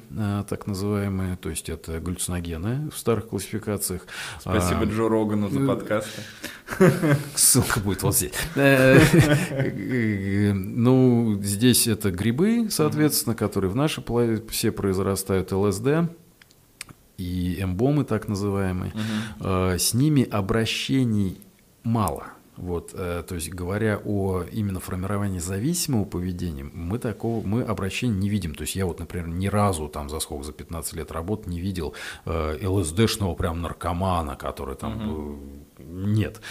так 0.49 0.65
называемые, 0.65 1.35
то 1.35 1.49
есть 1.49 1.67
это 1.67 1.99
галлюциногены 1.99 2.89
в 2.89 2.97
старых 2.97 3.27
классификациях. 3.27 4.07
Спасибо 4.39 4.81
а, 4.81 4.85
Джо 4.85 5.09
Рогану 5.09 5.49
за 5.49 5.59
подкасты. 5.67 6.21
Ссылка 7.35 7.79
будет 7.79 8.03
вот 8.03 8.15
здесь. 8.15 8.33
Ну, 10.55 11.39
здесь 11.41 11.87
это 11.87 12.11
грибы, 12.11 12.67
соответственно, 12.69 13.35
которые 13.35 13.71
в 13.71 13.75
нашей 13.75 14.03
все 14.49 14.71
произрастают, 14.71 15.51
ЛСД 15.51 16.09
и 17.17 17.61
эмбомы 17.61 18.05
так 18.05 18.27
называемые. 18.27 18.93
А, 19.39 19.77
с 19.77 19.93
ними 19.93 20.23
обращений 20.23 21.39
мало. 21.83 22.27
Вот, 22.55 22.91
э, 22.93 23.23
то 23.27 23.33
есть 23.33 23.49
говоря 23.49 23.99
о 24.05 24.43
именно 24.43 24.79
формировании 24.79 25.39
зависимого 25.39 26.05
поведения, 26.05 26.63
мы 26.63 26.99
такого, 26.99 27.45
мы 27.45 27.63
обращения 27.63 28.15
не 28.15 28.29
видим. 28.29 28.53
То 28.53 28.61
есть 28.61 28.75
я 28.75 28.85
вот, 28.85 28.99
например, 28.99 29.27
ни 29.27 29.47
разу 29.47 29.87
там 29.87 30.07
за 30.07 30.19
сколько, 30.19 30.43
за 30.43 30.53
15 30.53 30.93
лет 30.93 31.11
работы 31.11 31.49
не 31.49 31.59
видел 31.59 31.95
э, 32.25 32.67
ЛСДшного 32.67 33.33
прям 33.33 33.61
наркомана, 33.61 34.35
который 34.35 34.75
там, 34.75 35.09
угу. 35.09 35.39
Нет. 35.77 36.41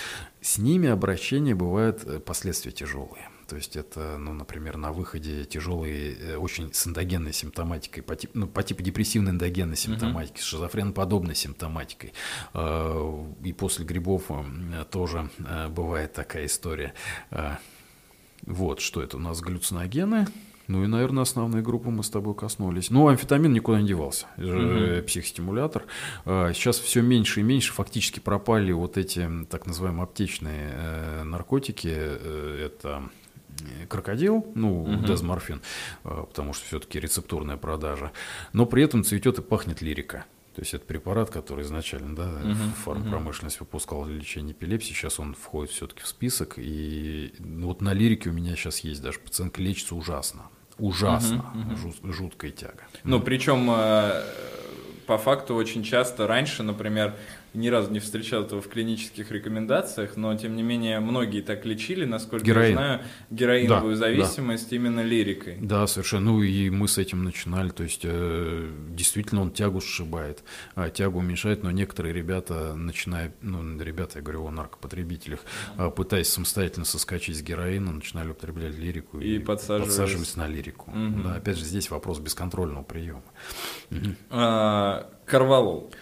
С 0.41 0.59
ними 0.59 0.89
обращения 0.89 1.55
бывают 1.55 2.05
э, 2.05 2.21
последствия 2.21 2.73
тяжелые. 2.73 3.29
То 3.49 3.57
есть 3.57 3.77
это, 3.77 4.17
ну, 4.19 4.33
например, 4.33 4.77
на 4.77 4.93
выходе 4.93 5.45
тяжелые, 5.45 6.17
э, 6.17 6.37
очень 6.37 6.73
с 6.73 6.87
эндогенной 6.87 7.33
симптоматикой, 7.33 8.03
по, 8.03 8.17
тип, 8.17 8.31
ну, 8.35 8.47
по 8.47 8.63
типу 8.63 8.83
депрессивной 8.83 9.33
эндогенной 9.33 9.77
симптоматики, 9.77 10.41
с 10.41 10.45
шизофреноподобной 10.45 11.35
симптоматикой. 11.35 12.15
А, 12.55 13.27
и 13.45 13.53
после 13.53 13.85
грибов 13.85 14.25
э, 14.31 14.85
тоже 14.91 15.29
бывает 15.71 16.13
такая 16.13 16.47
история. 16.47 16.95
А, 17.31 17.59
вот, 18.47 18.81
что 18.81 19.03
это 19.03 19.19
у 19.19 19.21
нас 19.21 19.41
галлюциногены, 19.41 20.27
Ну 20.73 20.85
и, 20.85 20.87
наверное, 20.87 21.23
основные 21.23 21.63
группы 21.63 21.91
мы 21.91 22.03
с 22.03 22.09
тобой 22.09 22.35
коснулись. 22.35 22.89
Ну, 22.89 23.07
амфетамин 23.07 23.53
никуда 23.53 23.83
не 23.83 23.89
девался. 23.89 24.27
Угу. 24.39 25.07
Психостимулятор. 25.07 25.85
А, 26.25 26.51
сейчас 26.55 26.79
все 26.79 27.03
меньше 27.03 27.41
и 27.41 27.43
меньше 27.43 27.75
фактически 27.75 28.21
пропали 28.21 28.73
вот 28.73 28.97
эти 28.97 29.29
так 29.51 29.67
называемые 29.67 30.05
аптечные 30.05 30.71
э, 30.73 31.23
наркотики. 31.25 31.93
Э, 31.93 32.65
это 32.65 33.03
крокодил, 33.91 34.51
ну, 34.55 34.85
угу. 34.85 35.05
дезморфин, 35.05 35.61
потому 36.03 36.55
что 36.55 36.65
все-таки 36.65 36.99
рецептурная 36.99 37.59
продажа. 37.59 38.11
Но 38.55 38.65
при 38.65 38.83
этом 38.83 39.05
цветет 39.05 39.41
и 39.41 39.43
пахнет 39.43 39.83
лирика. 39.83 40.25
То 40.55 40.63
есть 40.63 40.73
это 40.73 40.87
препарат, 40.87 41.31
который 41.31 41.65
изначально 41.65 42.17
да, 42.17 42.25
uh-huh, 42.25 42.73
фармпромышленность 42.85 43.57
uh-huh. 43.57 43.61
выпускала 43.61 44.07
для 44.07 44.17
лечения 44.17 44.53
эпилепсии, 44.53 44.93
сейчас 44.93 45.21
он 45.21 45.35
входит 45.35 45.71
все-таки 45.71 46.03
в 46.03 46.07
список. 46.07 46.55
И 46.57 47.33
ну, 47.39 47.69
вот 47.69 47.81
на 47.81 47.95
лирике 47.95 48.31
у 48.31 48.33
меня 48.33 48.57
сейчас 48.57 48.81
есть 48.81 49.03
даже 49.03 49.19
пациентка 49.19 49.63
лечится 49.63 49.95
ужасно. 49.95 50.43
Ужасно. 50.83 51.45
Uh-huh. 51.55 51.77
Жут, 51.77 51.97
жуткая 52.03 52.51
тяга. 52.51 52.83
Ну, 53.05 53.21
причем 53.21 53.71
э, 53.71 54.21
по 55.07 55.17
факту 55.17 55.55
очень 55.55 55.85
часто 55.85 56.27
раньше, 56.27 56.65
например, 56.65 57.15
ни 57.55 57.69
разу 57.69 57.91
не 57.91 58.01
встречал 58.01 58.45
этого 58.45 58.61
в 58.63 58.69
клинических 58.69 59.31
рекомендациях, 59.31 60.17
но 60.17 60.35
тем 60.37 60.57
не 60.57 60.63
менее 60.63 61.01
многие 61.01 61.43
так 61.43 61.65
лечили, 61.67 62.05
насколько 62.05 62.45
Героин. 62.45 62.71
я 62.71 62.77
знаю, 62.77 63.01
героиновую 63.31 63.95
да, 63.95 64.01
зависимость 64.01 64.71
да. 64.71 64.77
именно 64.77 65.01
лирикой. 65.01 65.59
Да, 65.61 65.87
совершенно. 65.87 66.33
Ну 66.33 66.43
и 66.43 66.71
мы 66.71 66.89
с 66.89 66.99
этим 66.99 67.25
начинали, 67.25 67.71
то 67.71 67.83
есть 67.83 68.03
э, 68.05 68.71
действительно 68.91 69.43
он 69.43 69.51
тягу 69.51 69.81
сшибает, 69.81 70.43
а, 70.75 70.89
тягу 70.89 71.19
уменьшает, 71.19 71.63
но 71.63 71.71
некоторые 71.71 72.15
ребята 72.15 72.75
начинают, 72.75 73.35
ну 73.43 73.79
ребята, 73.81 74.19
я 74.19 74.23
говорю 74.23 74.47
о 74.47 74.51
наркопотребителях, 74.51 75.41
а, 75.77 75.91
пытаясь 75.91 76.29
самостоятельно 76.29 76.85
соскочить 76.85 77.37
с 77.37 77.43
героина, 77.43 77.93
начинали 77.93 78.31
употреблять 78.31 78.77
лирику 78.77 79.21
и, 79.21 79.37
и 79.37 79.39
подсаживались. 79.39 79.89
подсаживались 79.89 80.37
на 80.37 80.47
лирику. 80.47 80.91
Угу. 80.91 81.23
Да, 81.23 81.35
опять 81.35 81.59
же 81.59 81.65
здесь 81.65 81.91
вопрос 81.91 82.19
бесконтрольного 82.19 82.83
приема. 82.83 83.23
Угу. 83.91 83.99
А, 84.31 85.11
Карвалол 85.27 85.93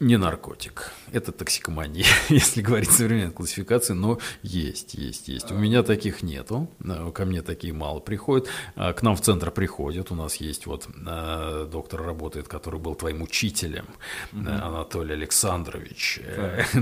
не 0.00 0.16
наркотик. 0.16 0.92
Это 1.12 1.30
токсикомания, 1.30 2.06
если 2.30 2.62
говорить 2.62 2.90
современной 2.90 3.32
классификации, 3.32 3.92
но 3.92 4.18
есть, 4.42 4.94
есть, 4.94 5.28
есть. 5.28 5.52
У 5.52 5.54
меня 5.54 5.82
таких 5.82 6.22
нету, 6.22 6.68
э, 6.82 7.12
ко 7.14 7.26
мне 7.26 7.42
такие 7.42 7.74
мало 7.74 8.00
приходят. 8.00 8.48
А 8.76 8.94
к 8.94 9.02
нам 9.02 9.14
в 9.14 9.20
центр 9.20 9.50
приходят, 9.50 10.10
у 10.10 10.14
нас 10.14 10.36
есть 10.36 10.66
вот 10.66 10.88
э, 10.88 11.68
доктор 11.70 12.02
работает, 12.02 12.48
который 12.48 12.80
был 12.80 12.94
твоим 12.94 13.20
учителем, 13.22 13.86
угу. 14.32 14.48
Анатолий 14.48 15.12
Александрович. 15.14 16.20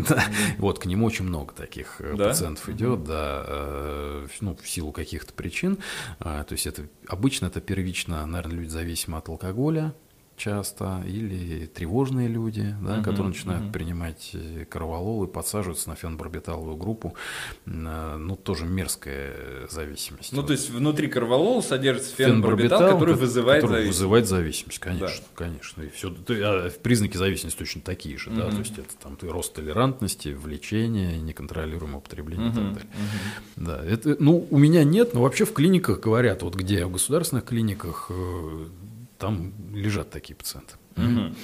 Да. 0.08 0.22
Вот 0.58 0.78
к 0.78 0.86
нему 0.86 1.06
очень 1.06 1.24
много 1.24 1.52
таких 1.52 1.96
да? 1.98 2.28
пациентов 2.28 2.68
идет, 2.68 3.00
угу. 3.00 3.06
да, 3.08 4.22
ну, 4.40 4.56
в 4.56 4.68
силу 4.68 4.92
каких-то 4.92 5.32
причин. 5.32 5.78
То 6.18 6.46
есть 6.50 6.66
это 6.66 6.86
обычно 7.08 7.46
это 7.46 7.60
первично, 7.60 8.24
наверное, 8.26 8.56
люди 8.56 8.68
зависимы 8.68 9.18
от 9.18 9.28
алкоголя, 9.28 9.94
часто, 10.38 11.02
или 11.06 11.66
тревожные 11.66 12.28
люди, 12.28 12.74
да, 12.82 12.98
uh-huh, 12.98 13.04
которые 13.04 13.28
начинают 13.28 13.64
uh-huh. 13.64 13.72
принимать 13.72 14.30
э, 14.32 14.64
корвалол 14.64 15.24
и 15.24 15.26
подсаживаются 15.26 15.88
на 15.90 15.96
фенбарбиталовую 15.96 16.76
группу. 16.76 17.14
Э, 17.66 18.16
ну, 18.16 18.36
тоже 18.36 18.64
мерзкая 18.64 19.66
зависимость. 19.68 20.32
Ну, 20.32 20.40
вот. 20.40 20.46
то 20.46 20.52
есть 20.52 20.70
внутри 20.70 21.08
корвалола 21.08 21.60
содержится 21.60 22.14
фенбарбитал, 22.14 22.78
фенбарбитал 22.78 22.92
который 22.94 23.14
вызывает 23.16 23.62
который 23.62 23.76
зависимость. 23.76 23.98
вызывает 23.98 24.28
зависимость, 24.28 24.78
конечно, 24.78 25.24
да. 25.36 25.44
конечно. 25.44 25.82
И 25.82 25.88
все, 25.90 26.14
а 26.28 26.70
признаки 26.82 27.16
зависимости 27.16 27.58
точно 27.58 27.82
такие 27.82 28.16
же, 28.16 28.30
uh-huh. 28.30 28.36
да, 28.36 28.50
то 28.50 28.58
есть 28.58 28.78
это 28.78 28.94
там 29.02 29.18
рост 29.22 29.52
толерантности, 29.54 30.28
влечение, 30.28 31.20
неконтролируемое 31.20 31.98
употребление 31.98 32.48
uh-huh, 32.48 32.52
и 32.52 32.54
так 32.54 32.74
далее. 32.74 32.90
Uh-huh. 32.92 33.64
Да, 33.64 33.84
это, 33.84 34.16
ну, 34.18 34.46
у 34.50 34.58
меня 34.58 34.84
нет, 34.84 35.14
но 35.14 35.22
вообще 35.22 35.44
в 35.44 35.52
клиниках 35.52 36.00
говорят, 36.00 36.42
вот 36.42 36.54
где, 36.54 36.84
в 36.84 36.92
государственных 36.92 37.44
клиниках 37.44 38.06
э, 38.10 38.66
там 39.18 39.52
лежат 39.74 40.10
такие 40.10 40.36
пациенты. 40.36 40.74
Угу. 40.96 41.34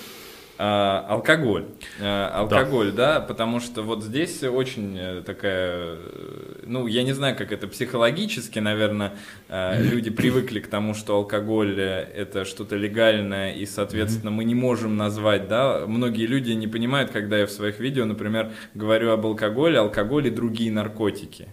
А, 0.57 1.05
алкоголь. 1.09 1.67
А, 2.01 2.31
алкоголь, 2.33 2.93
да. 2.93 3.15
да, 3.15 3.21
потому 3.21 3.59
что 3.59 3.83
вот 3.83 4.05
здесь 4.05 4.43
очень 4.45 4.97
э, 4.97 5.23
такая, 5.23 5.97
э, 5.97 6.63
ну, 6.65 6.87
я 6.87 7.03
не 7.03 7.13
знаю, 7.13 7.37
как 7.37 7.51
это 7.51 7.67
психологически, 7.67 8.61
наверное, 8.61 9.15
а, 9.49 9.77
люди 9.81 10.11
привыкли 10.11 10.61
к 10.61 10.69
тому, 10.69 10.95
что 10.95 11.17
алкоголь 11.17 11.75
э, 11.77 12.09
это 12.15 12.45
что-то 12.45 12.77
легальное, 12.77 13.53
и, 13.53 13.67
соответственно, 13.67 14.31
мы 14.31 14.45
не 14.45 14.55
можем 14.55 14.97
назвать, 14.97 15.49
да, 15.49 15.87
многие 15.89 16.27
люди 16.27 16.53
не 16.53 16.69
понимают, 16.69 17.11
когда 17.11 17.37
я 17.37 17.47
в 17.47 17.51
своих 17.51 17.81
видео, 17.81 18.05
например, 18.05 18.53
говорю 18.75 19.11
об 19.11 19.27
алкоголе, 19.27 19.79
алкоголь 19.79 20.29
и 20.29 20.31
другие 20.31 20.71
наркотики. 20.71 21.49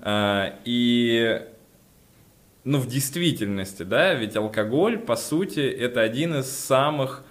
А, 0.00 0.58
и 0.64 1.40
ну, 2.64 2.78
в 2.78 2.86
действительности, 2.86 3.82
да, 3.82 4.14
ведь 4.14 4.36
алкоголь, 4.36 4.98
по 4.98 5.16
сути, 5.16 5.60
это 5.60 6.00
один 6.00 6.34
из 6.36 6.50
самых 6.50 7.22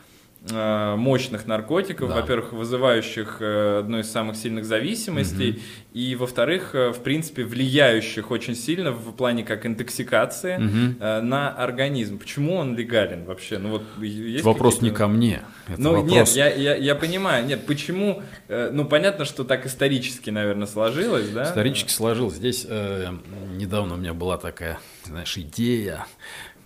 мощных 0.52 1.48
наркотиков, 1.48 2.10
да. 2.10 2.16
во-первых, 2.16 2.52
вызывающих 2.52 3.38
э, 3.40 3.80
одну 3.80 4.00
из 4.00 4.12
самых 4.12 4.36
сильных 4.36 4.66
зависимостей, 4.66 5.52
угу. 5.52 5.60
и, 5.94 6.16
во-вторых, 6.16 6.76
э, 6.76 6.92
в 6.92 7.00
принципе, 7.00 7.46
влияющих 7.46 8.30
очень 8.30 8.54
сильно 8.56 8.92
в 8.92 9.14
плане 9.14 9.46
как 9.46 9.66
интоксикации 9.66 10.56
угу. 10.56 11.26
на 11.26 11.50
организм. 11.50 12.20
Почему 12.20 12.56
он 12.56 12.76
легален 12.76 13.24
вообще? 13.24 13.58
Ну, 13.58 13.70
вот, 13.70 13.84
есть 14.02 14.44
вопрос 14.44 14.82
не 14.82 14.92
ко 14.92 15.08
мне. 15.08 15.44
Это 15.68 15.82
ну, 15.82 15.92
вопрос... 15.92 16.12
нет, 16.12 16.28
я, 16.30 16.50
я, 16.50 16.76
я 16.76 16.96
понимаю, 16.96 17.46
нет, 17.46 17.66
почему, 17.66 18.22
ну, 18.50 18.84
понятно, 18.84 19.24
что 19.24 19.46
так 19.46 19.66
исторически, 19.66 20.30
наверное, 20.30 20.68
сложилось, 20.68 21.30
да? 21.30 21.44
Исторически 21.46 21.92
сложилось. 21.92 22.36
Здесь 22.36 22.66
э, 22.68 23.14
недавно 23.56 23.94
у 23.94 23.98
меня 23.98 24.14
была 24.14 24.38
такая 24.38 24.80
знаешь, 25.06 25.38
идея. 25.38 26.06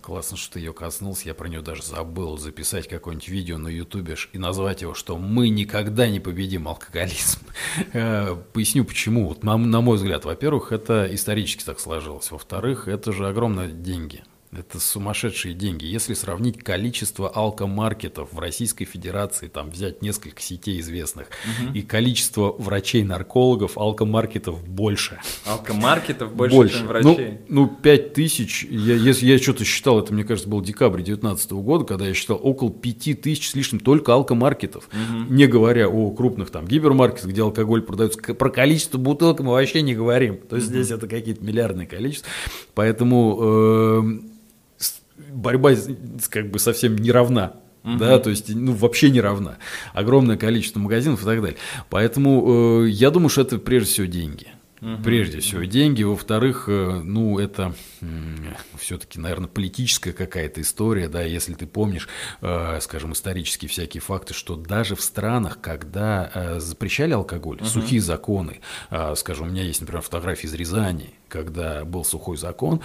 Классно, 0.08 0.38
что 0.38 0.54
ты 0.54 0.60
ее 0.60 0.72
коснулся. 0.72 1.28
Я 1.28 1.34
про 1.34 1.48
нее 1.48 1.60
даже 1.60 1.82
забыл 1.82 2.38
записать 2.38 2.88
какое-нибудь 2.88 3.28
видео 3.28 3.58
на 3.58 3.68
ютубе 3.68 4.16
и 4.32 4.38
назвать 4.38 4.80
его, 4.80 4.94
что 4.94 5.18
мы 5.18 5.50
никогда 5.50 6.08
не 6.08 6.18
победим 6.18 6.66
алкоголизм. 6.66 7.40
Э, 7.92 8.34
поясню 8.54 8.84
почему. 8.84 9.28
Вот 9.28 9.44
на, 9.44 9.58
на 9.58 9.82
мой 9.82 9.98
взгляд, 9.98 10.24
во-первых, 10.24 10.72
это 10.72 11.06
исторически 11.14 11.62
так 11.62 11.78
сложилось. 11.78 12.30
Во-вторых, 12.30 12.88
это 12.88 13.12
же 13.12 13.28
огромные 13.28 13.70
деньги. 13.70 14.24
Это 14.50 14.80
сумасшедшие 14.80 15.52
деньги. 15.52 15.84
Если 15.84 16.14
сравнить 16.14 16.62
количество 16.62 17.28
алкомаркетов 17.28 18.32
в 18.32 18.38
Российской 18.38 18.86
Федерации, 18.86 19.46
там 19.48 19.70
взять 19.70 20.00
несколько 20.00 20.40
сетей 20.40 20.80
известных, 20.80 21.26
угу. 21.26 21.74
и 21.74 21.82
количество 21.82 22.52
врачей-наркологов, 22.52 23.76
алкомаркетов 23.76 24.66
больше. 24.66 25.20
Алкомаркетов 25.44 26.34
больше, 26.34 26.56
больше. 26.56 26.78
чем 26.78 26.86
врачей? 26.86 27.40
Ну, 27.48 27.66
ну 27.66 27.68
5 27.68 28.14
тысяч, 28.14 28.64
я, 28.64 28.94
если 28.94 29.26
я 29.26 29.38
что-то 29.38 29.66
считал, 29.66 30.00
это, 30.00 30.14
мне 30.14 30.24
кажется, 30.24 30.48
был 30.48 30.62
декабрь 30.62 31.02
2019 31.02 31.52
года, 31.52 31.84
когда 31.84 32.06
я 32.06 32.14
считал 32.14 32.40
около 32.42 32.70
5 32.70 33.20
тысяч 33.20 33.50
с 33.50 33.54
лишним 33.54 33.80
только 33.80 34.14
алкомаркетов. 34.14 34.88
Угу. 34.88 35.34
Не 35.34 35.46
говоря 35.46 35.88
о 35.90 36.10
крупных 36.10 36.48
там 36.50 36.66
гипермаркетах, 36.66 37.30
где 37.30 37.42
алкоголь 37.42 37.82
продается. 37.82 38.18
Про 38.18 38.48
количество 38.48 38.96
бутылок 38.96 39.40
мы 39.40 39.52
вообще 39.52 39.82
не 39.82 39.94
говорим. 39.94 40.38
То 40.38 40.56
есть 40.56 40.68
угу. 40.68 40.76
здесь 40.76 40.90
это 40.90 41.06
какие-то 41.06 41.44
миллиардные 41.44 41.86
количества. 41.86 42.30
Поэтому... 42.72 43.38
Э, 43.42 44.37
борьба 45.30 45.72
как 46.30 46.50
бы 46.50 46.58
совсем 46.58 46.96
не 46.96 47.10
равна. 47.10 47.54
Угу. 47.84 47.96
Да, 47.96 48.18
то 48.18 48.30
есть, 48.30 48.54
ну, 48.54 48.72
вообще 48.72 49.10
не 49.10 49.20
равна. 49.20 49.58
Огромное 49.94 50.36
количество 50.36 50.80
магазинов 50.80 51.22
и 51.22 51.24
так 51.24 51.40
далее. 51.40 51.58
Поэтому 51.90 52.84
э, 52.84 52.88
я 52.90 53.10
думаю, 53.10 53.28
что 53.28 53.42
это 53.42 53.58
прежде 53.58 53.92
всего 53.92 54.06
деньги. 54.06 54.48
Угу. 54.80 55.02
Прежде 55.02 55.40
всего 55.40 55.64
деньги. 55.64 56.02
Во-вторых, 56.02 56.64
э, 56.68 57.00
ну, 57.02 57.38
это 57.38 57.74
э, 58.00 58.06
все-таки, 58.78 59.18
наверное, 59.18 59.48
политическая 59.48 60.12
какая-то 60.12 60.60
история, 60.60 61.08
да, 61.08 61.22
если 61.22 61.54
ты 61.54 61.66
помнишь, 61.66 62.08
э, 62.40 62.78
скажем, 62.80 63.12
исторические 63.12 63.68
всякие 63.68 64.00
факты, 64.00 64.34
что 64.34 64.56
даже 64.56 64.94
в 64.94 65.00
странах, 65.00 65.60
когда 65.60 66.30
э, 66.32 66.60
запрещали 66.60 67.12
алкоголь, 67.12 67.56
угу. 67.56 67.66
сухие 67.66 68.00
законы, 68.00 68.60
э, 68.90 69.14
скажем, 69.16 69.48
у 69.48 69.50
меня 69.50 69.62
есть, 69.62 69.80
например, 69.80 70.02
фотографии 70.02 70.46
из 70.46 70.54
Рязани, 70.54 71.14
когда 71.28 71.84
был 71.84 72.04
сухой 72.04 72.36
закон, 72.36 72.80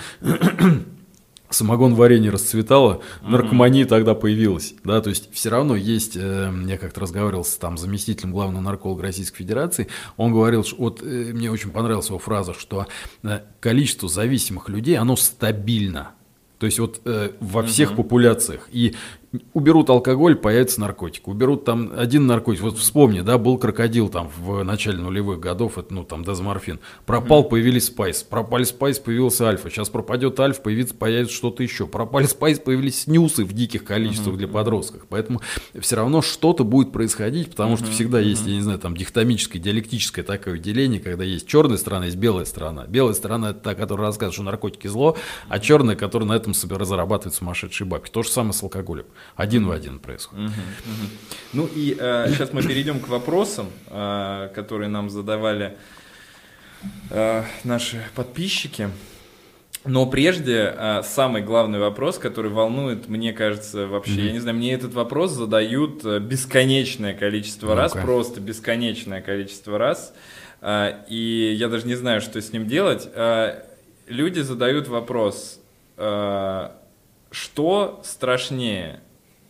самогон 1.54 1.96
варенье 1.96 2.32
расцветало, 2.32 3.02
наркомания 3.22 3.84
mm-hmm. 3.84 3.90
тогда 3.90 4.16
появилась, 4.16 4.74
да, 4.84 5.02
то 5.02 5.10
есть 5.10 5.34
все 5.34 5.50
равно 5.50 5.76
есть, 5.76 6.16
э, 6.16 6.52
я 6.68 6.78
как-то 6.78 7.02
разговаривал 7.02 7.46
с 7.46 7.56
там 7.56 7.78
заместителем 7.78 8.32
главного 8.32 8.62
нарколога 8.62 9.04
Российской 9.04 9.38
Федерации, 9.40 9.88
он 10.18 10.34
говорил, 10.34 10.64
что 10.64 10.78
вот 10.78 11.02
э, 11.02 11.06
мне 11.06 11.52
очень 11.52 11.72
понравилась 11.72 12.08
его 12.08 12.20
фраза, 12.20 12.54
что 12.54 12.88
э, 13.24 13.40
количество 13.60 14.10
зависимых 14.10 14.70
людей, 14.70 14.98
оно 14.98 15.16
стабильно, 15.16 16.12
то 16.60 16.66
есть 16.66 16.80
вот 16.80 17.02
э, 17.06 17.32
во 17.40 17.64
всех 17.64 17.92
uh-huh. 17.92 17.96
популяциях. 17.98 18.70
И 18.72 18.96
уберут 19.54 19.90
алкоголь, 19.90 20.36
появится 20.36 20.80
наркотик. 20.80 21.28
Уберут 21.28 21.66
там 21.66 21.92
один 21.96 22.28
наркотик. 22.28 22.62
Вот 22.62 22.78
вспомни, 22.78 23.22
да, 23.22 23.38
был 23.38 23.58
крокодил 23.58 24.10
там 24.10 24.30
в 24.38 24.64
начале 24.64 24.98
нулевых 24.98 25.40
годов, 25.40 25.78
это, 25.78 25.94
ну, 25.94 26.04
там, 26.04 26.24
дезоморфин. 26.24 26.80
Пропал, 27.06 27.44
mm-hmm. 27.44 27.50
появились 27.50 27.86
спайс. 27.86 28.24
Пропали 28.24 28.64
спайс, 28.64 29.00
появился 29.00 29.48
альфа. 29.48 29.70
Сейчас 29.70 29.90
пропадет 29.90 30.40
альфа, 30.40 30.62
появится, 30.62 30.96
появится 30.96 31.36
что-то 31.36 31.64
еще. 31.64 31.88
Пропали 31.88 32.26
спайс, 32.26 32.60
появились 32.60 33.02
снюсы 33.02 33.44
в 33.44 33.54
диких 33.54 33.84
количествах 33.84 34.36
mm-hmm. 34.36 34.38
для 34.38 34.48
подростков. 34.48 35.06
Поэтому 35.10 35.42
все 35.80 35.96
равно 35.96 36.22
что-то 36.22 36.64
будет 36.64 36.92
происходить, 36.92 37.50
потому 37.50 37.74
mm-hmm. 37.74 37.78
что 37.78 37.92
всегда 37.92 38.20
есть, 38.20 38.46
я 38.46 38.54
не 38.56 38.62
знаю, 38.62 38.80
там, 38.80 38.96
дихотомическое, 38.96 39.62
диалектическое 39.62 40.24
такое 40.24 40.58
деление, 40.58 41.00
когда 41.00 41.24
есть 41.24 41.48
черная 41.48 41.78
сторона, 41.78 42.06
есть 42.06 42.18
белая 42.18 42.46
сторона. 42.46 42.86
Белая 42.88 43.14
сторона 43.14 43.50
это 43.52 43.60
та, 43.60 43.76
которая 43.76 44.08
рассказывает, 44.08 44.34
что 44.36 44.44
наркотики 44.44 44.88
зло, 44.88 45.18
а 45.50 45.60
черная, 45.60 45.96
которая 45.96 46.30
на 46.30 46.34
этом 46.34 46.54
себе 46.54 46.78
разрабатывает 46.78 47.36
сумасшедшие 47.36 47.88
бабки. 47.88 48.12
То 48.12 48.24
же 48.24 48.30
самое 48.30 48.54
с 48.54 48.62
алкоголем. 48.62 49.06
Один 49.36 49.66
в 49.66 49.72
один 49.72 50.00
происходит. 50.00 50.52
Ну 51.54 51.68
и 51.74 51.96
э, 52.00 52.28
сейчас 52.30 52.54
мы 52.54 52.62
перейдем 52.62 53.00
к 53.00 53.08
вопросам, 53.08 53.68
э, 53.88 54.50
которые 54.54 54.90
нам 54.90 55.10
задавали 55.10 55.76
э, 57.10 57.44
наши 57.64 58.04
подписчики. 58.16 58.90
Но 59.86 60.06
прежде 60.06 60.74
э, 60.76 61.02
самый 61.04 61.42
главный 61.42 61.80
вопрос, 61.80 62.18
который 62.18 62.50
волнует, 62.50 63.10
мне 63.10 63.34
кажется, 63.34 63.88
вообще, 63.88 64.14
mm-hmm. 64.14 64.28
я 64.28 64.32
не 64.32 64.40
знаю, 64.40 64.58
мне 64.58 64.74
этот 64.74 64.94
вопрос 64.94 65.32
задают 65.32 66.06
э, 66.06 66.20
бесконечное 66.20 67.14
количество 67.14 67.68
ну 67.68 67.76
раз, 67.76 67.92
просто 67.92 68.40
бесконечное 68.40 69.22
количество 69.22 69.78
раз, 69.78 70.14
э, 70.62 71.04
и 71.10 71.54
я 71.58 71.68
даже 71.68 71.86
не 71.86 71.96
знаю, 71.96 72.22
что 72.22 72.42
с 72.42 72.54
ним 72.54 72.68
делать. 72.68 73.10
Люди 74.08 74.42
задают 74.42 74.90
вопрос, 74.90 75.62
что 75.96 76.72
страшнее, 78.04 79.00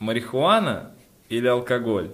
марихуана 0.04 0.92
или 1.30 1.48
алкоголь? 1.48 2.12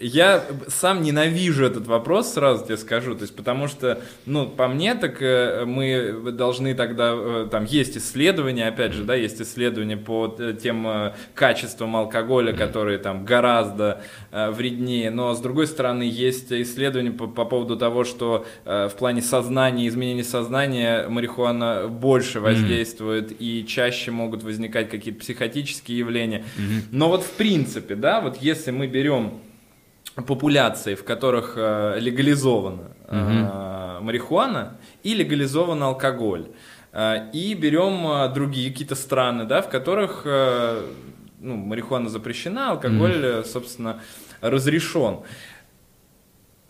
Я 0.00 0.44
сам 0.66 1.02
ненавижу 1.02 1.64
этот 1.64 1.86
вопрос, 1.86 2.32
сразу 2.32 2.64
тебе 2.64 2.76
скажу, 2.76 3.14
то 3.14 3.22
есть 3.22 3.36
потому 3.36 3.68
что, 3.68 4.00
ну, 4.26 4.46
по 4.46 4.66
мне, 4.66 4.96
так 4.96 5.22
э, 5.22 5.64
мы 5.66 6.32
должны 6.32 6.74
тогда, 6.74 7.12
э, 7.14 7.48
там 7.48 7.64
есть 7.64 7.96
исследования, 7.96 8.66
опять 8.66 8.92
же, 8.92 9.04
да, 9.04 9.14
есть 9.14 9.40
исследования 9.40 9.96
по 9.96 10.36
тем 10.60 10.86
э, 10.86 11.14
качествам 11.34 11.94
алкоголя, 11.94 12.52
которые 12.52 12.98
там 12.98 13.24
гораздо 13.24 14.02
вреднее, 14.32 15.10
но 15.10 15.32
с 15.34 15.40
другой 15.40 15.68
стороны 15.68 16.02
есть 16.02 16.52
исследования 16.52 17.12
по, 17.12 17.28
по 17.28 17.44
поводу 17.44 17.76
того, 17.76 18.04
что 18.04 18.44
в 18.64 18.92
плане 18.98 19.22
сознания, 19.22 19.86
изменения 19.86 20.24
сознания 20.24 21.06
марихуана 21.08 21.86
больше 21.88 22.40
воздействует 22.40 23.30
mm-hmm. 23.30 23.36
и 23.38 23.66
чаще 23.66 24.10
могут 24.10 24.42
возникать 24.42 24.90
какие-то 24.90 25.20
психотические 25.20 25.98
явления. 25.98 26.44
Mm-hmm. 26.56 26.82
Но 26.90 27.08
вот 27.08 27.22
в 27.22 27.30
принципе, 27.32 27.94
да, 27.94 28.20
вот 28.20 28.38
если 28.40 28.70
мы 28.70 28.86
берем 28.86 29.40
популяции, 30.22 30.94
в 30.94 31.04
которых 31.04 31.54
э, 31.56 31.98
легализована 31.98 32.92
э, 33.08 33.98
марихуана 34.00 34.76
и 35.02 35.14
легализован 35.14 35.82
алкоголь. 35.82 36.46
Э, 36.92 37.30
и 37.32 37.54
берем 37.54 38.32
другие 38.32 38.70
какие-то 38.70 38.94
страны, 38.94 39.44
да, 39.44 39.60
в 39.60 39.68
которых 39.68 40.24
ну, 40.24 41.56
марихуана 41.56 42.08
запрещена, 42.08 42.70
алкоголь, 42.70 43.16
mm-hmm. 43.16 43.44
собственно, 43.44 44.00
разрешен. 44.40 45.20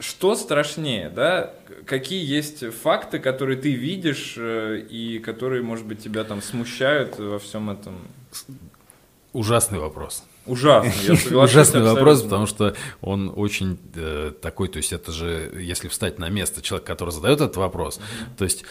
Что 0.00 0.34
страшнее, 0.34 1.08
да? 1.08 1.54
Какие 1.86 2.24
есть 2.24 2.64
факты, 2.74 3.20
которые 3.20 3.56
ты 3.56 3.72
видишь 3.72 4.36
и 4.36 5.22
которые, 5.24 5.62
может 5.62 5.86
быть, 5.86 6.02
тебя 6.02 6.24
там 6.24 6.42
смущают 6.42 7.16
во 7.18 7.38
всем 7.38 7.70
этом? 7.70 7.94
Ужасный 9.32 9.78
вопрос. 9.78 10.24
Я 10.46 10.82
соглашусь. 11.16 11.32
Ужасный 11.32 11.82
вопрос, 11.82 12.22
потому 12.22 12.46
что 12.46 12.74
он 13.00 13.32
очень 13.34 13.78
э, 13.94 14.32
такой, 14.40 14.68
то 14.68 14.78
есть 14.78 14.92
это 14.92 15.12
же, 15.12 15.52
если 15.58 15.88
встать 15.88 16.18
на 16.18 16.28
место 16.28 16.62
человека, 16.62 16.92
который 16.92 17.10
задает 17.10 17.40
этот 17.40 17.56
вопрос, 17.56 18.00
то 18.36 18.44
есть 18.44 18.64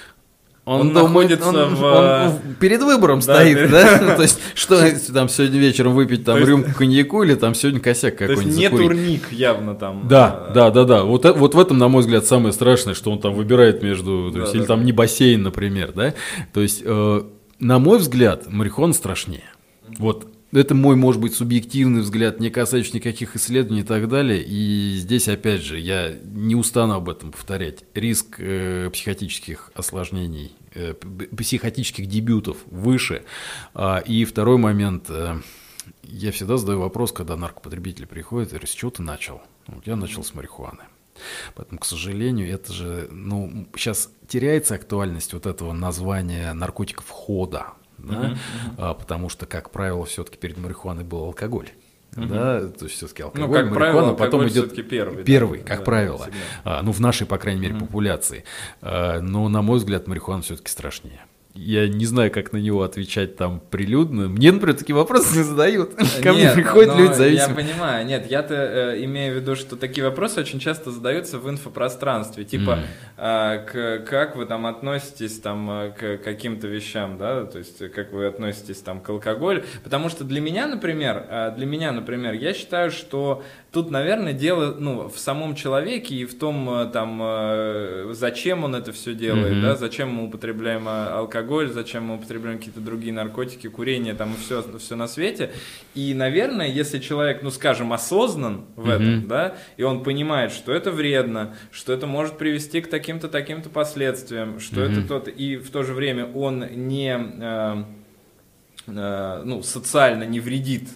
он, 0.66 0.80
он 0.80 0.94
думает, 0.94 1.42
находится 1.42 1.50
он, 1.50 1.76
в... 1.76 1.84
он 1.84 2.56
перед 2.56 2.82
выбором 2.82 3.20
да, 3.20 3.36
стоит, 3.36 3.58
перед... 3.58 3.72
да? 3.72 4.16
То 4.16 4.22
есть, 4.22 4.40
что 4.56 4.80
там 5.14 5.28
сегодня 5.28 5.60
вечером 5.60 5.94
выпить 5.94 6.24
там 6.24 6.38
рюмку 6.38 6.72
коньяку 6.74 7.22
или 7.24 7.36
там 7.36 7.54
сегодня 7.54 7.82
косяк 7.82 8.16
какой-нибудь 8.16 8.56
не 8.56 8.70
турник 8.70 9.30
явно 9.34 9.76
там. 9.76 10.08
Да, 10.08 10.52
да, 10.54 10.72
да, 10.72 10.86
да. 10.86 11.04
Вот, 11.04 11.26
э, 11.26 11.34
вот 11.34 11.54
в 11.54 11.60
этом, 11.60 11.80
на 11.80 11.90
мой 11.90 12.02
взгляд, 12.02 12.26
самое 12.26 12.54
страшное, 12.54 12.94
что 12.94 13.12
он 13.12 13.20
там 13.20 13.34
выбирает 13.34 13.84
между, 13.84 14.32
то 14.32 14.40
есть, 14.40 14.56
или 14.56 14.64
там 14.64 14.86
не 14.86 14.94
бассейн, 14.94 15.44
например, 15.44 15.92
да? 15.92 16.14
То 16.54 16.62
есть, 16.62 16.82
э, 16.86 17.24
на 17.60 17.80
мой 17.80 17.98
взгляд, 17.98 18.50
марихон 18.50 18.94
страшнее. 18.94 19.50
Вот 20.00 20.33
это 20.54 20.76
мой, 20.76 20.96
может 20.96 21.20
быть, 21.20 21.34
субъективный 21.34 22.02
взгляд, 22.02 22.40
не 22.40 22.50
касающийся 22.50 22.98
никаких 22.98 23.36
исследований 23.36 23.82
и 23.82 23.86
так 23.86 24.08
далее. 24.08 24.44
И 24.44 24.96
здесь, 24.98 25.28
опять 25.28 25.62
же, 25.62 25.80
я 25.80 26.14
не 26.24 26.56
устану 26.56 26.94
об 26.94 27.10
этом 27.10 27.32
повторять. 27.32 27.84
Риск 27.94 28.36
э, 28.40 28.90
психотических 28.92 29.72
осложнений, 29.74 30.54
э, 30.76 30.94
психотических 30.94 32.08
дебютов 32.08 32.58
выше. 32.70 33.24
А, 33.74 33.98
и 34.00 34.26
второй 34.26 34.58
момент. 34.58 35.10
Э, 35.10 35.40
я 36.04 36.32
всегда 36.32 36.58
задаю 36.58 36.80
вопрос, 36.80 37.12
когда 37.12 37.36
наркопотребитель 37.36 38.06
приходит, 38.06 38.54
и 38.54 38.66
с 38.66 38.70
чего 38.70 38.92
ты 38.92 39.02
начал? 39.02 39.42
Я 39.86 39.96
начал 39.96 40.24
с 40.24 40.34
марихуаны. 40.34 40.84
Поэтому, 41.56 41.80
к 41.80 41.86
сожалению, 41.86 42.50
это 42.50 42.74
же, 42.74 43.08
ну, 43.12 43.68
сейчас 43.76 44.10
теряется 44.28 44.76
актуальность 44.76 45.34
вот 45.34 45.46
этого 45.46 45.74
названия 45.74 46.54
наркотиков 46.54 47.10
хода 47.10 47.74
да, 48.04 48.38
А, 48.78 48.94
потому 48.94 49.30
что, 49.30 49.46
как 49.46 49.70
правило, 49.72 50.06
все-таки 50.06 50.38
перед 50.38 50.58
марихуаной 50.58 51.04
был 51.04 51.26
алкоголь. 51.26 51.70
Uh-huh. 52.16 52.28
Да, 52.28 52.68
то 52.70 52.86
есть 52.86 52.98
все-таки 52.98 53.24
алкоголь, 53.24 53.48
ну, 53.48 53.54
как 53.54 53.74
правило, 53.74 54.14
потом 54.14 54.48
идет 54.48 54.88
первый, 54.88 55.24
первый, 55.24 55.60
да, 55.62 55.66
как 55.66 55.80
да, 55.80 55.86
правило, 55.86 56.28
а, 56.64 56.84
ну 56.84 56.92
в 56.92 57.00
нашей, 57.00 57.26
по 57.26 57.40
крайней 57.40 57.62
мере, 57.62 57.74
uh-huh. 57.74 57.80
популяции. 57.80 58.44
А, 58.82 59.20
но 59.20 59.50
на 59.50 59.64
мой 59.64 59.80
взгляд, 59.80 60.06
марихуана 60.08 60.44
все-таки 60.44 60.70
страшнее 60.70 61.22
я 61.56 61.88
не 61.88 62.06
знаю, 62.06 62.32
как 62.32 62.52
на 62.52 62.58
него 62.58 62.82
отвечать 62.82 63.36
там 63.36 63.62
прилюдно. 63.70 64.28
Мне, 64.28 64.52
например, 64.52 64.76
такие 64.76 64.96
вопросы 64.96 65.38
не 65.38 65.44
задают. 65.44 65.94
Ко 66.24 66.34
мне 66.34 66.50
приходят 66.50 66.98
люди 66.98 67.14
зависимые. 67.14 67.68
Я 67.68 67.74
понимаю, 67.74 68.06
нет, 68.08 68.30
я-то 68.30 68.56
э, 68.56 69.04
имею 69.04 69.34
в 69.34 69.36
виду, 69.38 69.56
что 69.56 69.76
такие 69.76 70.04
вопросы 70.04 70.40
очень 70.40 70.60
часто 70.60 70.90
задаются 70.90 71.38
в 71.38 71.48
инфопространстве. 71.48 72.44
Типа, 72.44 72.80
э, 73.18 73.66
к, 73.72 74.10
как 74.10 74.36
вы 74.36 74.48
там 74.48 74.66
относитесь 74.66 75.40
там 75.40 75.70
э, 75.70 75.92
к 75.92 76.24
каким-то 76.24 76.68
вещам, 76.68 77.20
да, 77.20 77.46
то 77.46 77.60
есть 77.60 77.88
как 77.92 78.14
вы 78.14 78.26
относитесь 78.26 78.80
там 78.80 79.00
к 79.00 79.10
алкоголю. 79.10 79.64
Потому 79.84 80.10
что 80.10 80.24
для 80.24 80.42
меня, 80.42 80.66
например, 80.66 81.24
э, 81.30 81.54
для 81.56 81.68
меня, 81.68 81.92
например, 81.92 82.34
я 82.34 82.56
считаю, 82.56 82.90
что 82.90 83.44
тут, 83.74 83.92
наверное, 83.92 84.34
дело 84.34 84.76
ну, 84.80 85.10
в 85.10 85.20
самом 85.20 85.56
человеке 85.56 86.16
и 86.16 86.26
в 86.26 86.38
том, 86.38 86.70
э, 86.70 86.86
там, 86.92 87.20
э, 87.22 88.14
зачем 88.14 88.64
он 88.64 88.76
это 88.76 88.94
все 88.94 89.14
делает, 89.14 89.54
mm-hmm. 89.54 89.62
да, 89.62 89.76
зачем 89.76 90.14
мы 90.14 90.28
употребляем 90.28 90.88
алкоголь 90.88 91.34
алкоголь, 91.44 91.72
зачем 91.72 92.06
мы 92.06 92.16
употребляем 92.16 92.58
какие-то 92.58 92.80
другие 92.80 93.14
наркотики, 93.14 93.68
курение 93.68 94.14
там 94.14 94.34
и 94.34 94.38
все, 94.38 94.64
все 94.80 94.96
на 94.96 95.08
свете. 95.08 95.52
И, 95.96 96.14
наверное, 96.14 96.68
если 96.68 97.00
человек, 97.00 97.42
ну, 97.42 97.50
скажем, 97.50 97.94
осознан 97.94 98.66
в 98.76 98.90
mm-hmm. 98.90 98.94
этом, 98.94 99.28
да, 99.28 99.56
и 99.78 99.84
он 99.84 100.04
понимает, 100.04 100.52
что 100.52 100.72
это 100.72 100.92
вредно, 100.92 101.56
что 101.72 101.94
это 101.94 102.08
может 102.08 102.38
привести 102.38 102.82
к 102.82 102.90
таким-то, 102.90 103.28
таким-то 103.28 103.70
последствиям, 103.70 104.60
что 104.60 104.82
mm-hmm. 104.82 104.92
это 104.92 105.08
тот, 105.08 105.28
и 105.28 105.58
в 105.58 105.70
то 105.70 105.84
же 105.84 105.94
время 105.94 106.26
он 106.26 106.66
не, 106.72 107.16
э, 107.16 107.84
э, 108.88 109.42
ну, 109.44 109.64
социально 109.64 110.24
не 110.24 110.40
вредит, 110.40 110.90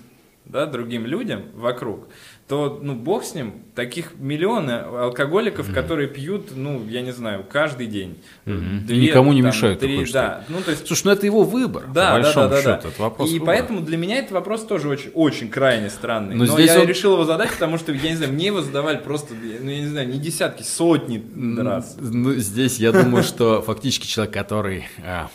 да, 0.45 0.65
другим 0.65 1.05
людям 1.05 1.43
вокруг, 1.53 2.07
то, 2.47 2.79
ну, 2.81 2.95
бог 2.95 3.25
с 3.25 3.35
ним, 3.35 3.55
таких 3.75 4.13
миллионы 4.17 4.71
алкоголиков, 4.71 5.67
mm-hmm. 5.67 5.73
которые 5.73 6.07
пьют, 6.07 6.55
ну, 6.55 6.81
я 6.87 7.01
не 7.01 7.11
знаю, 7.11 7.45
каждый 7.47 7.87
день. 7.87 8.17
Mm-hmm. 8.45 8.79
Две, 8.85 8.97
никому 8.97 9.33
не 9.33 9.41
там, 9.41 9.51
мешают. 9.51 9.79
Три, 9.81 10.05
да. 10.13 10.45
Ну, 10.47 10.61
то 10.61 10.71
есть... 10.71 10.87
Слушай, 10.87 11.03
ну 11.07 11.11
это 11.11 11.25
его 11.25 11.43
выбор, 11.43 11.87
да, 11.93 12.15
по 12.15 12.21
большому 12.21 12.49
да, 12.49 12.55
да, 12.55 12.61
счету, 12.61 12.83
да. 12.83 12.89
это 12.89 13.01
вопрос 13.01 13.29
И 13.29 13.33
выбора. 13.33 13.47
поэтому 13.47 13.81
для 13.81 13.97
меня 13.97 14.19
этот 14.19 14.31
вопрос 14.31 14.65
тоже 14.65 14.87
очень, 14.87 15.11
очень 15.13 15.49
крайне 15.49 15.89
странный. 15.89 16.35
Но, 16.35 16.45
Но 16.45 16.57
я 16.57 16.79
он... 16.79 16.87
решил 16.87 17.13
его 17.13 17.25
задать, 17.25 17.51
потому 17.51 17.77
что, 17.77 17.91
я 17.91 18.09
не 18.09 18.15
знаю, 18.15 18.31
мне 18.31 18.45
его 18.45 18.61
задавали 18.61 18.97
просто, 18.97 19.33
ну, 19.33 19.69
я 19.69 19.81
не 19.81 19.87
знаю, 19.87 20.07
не 20.07 20.17
десятки, 20.17 20.63
сотни 20.63 21.21
раз. 21.59 21.97
Ну, 21.99 22.33
здесь 22.35 22.79
я 22.79 22.93
думаю, 22.93 23.23
что 23.23 23.61
фактически 23.61 24.07
человек, 24.07 24.33
который 24.33 24.87
а, 25.03 25.29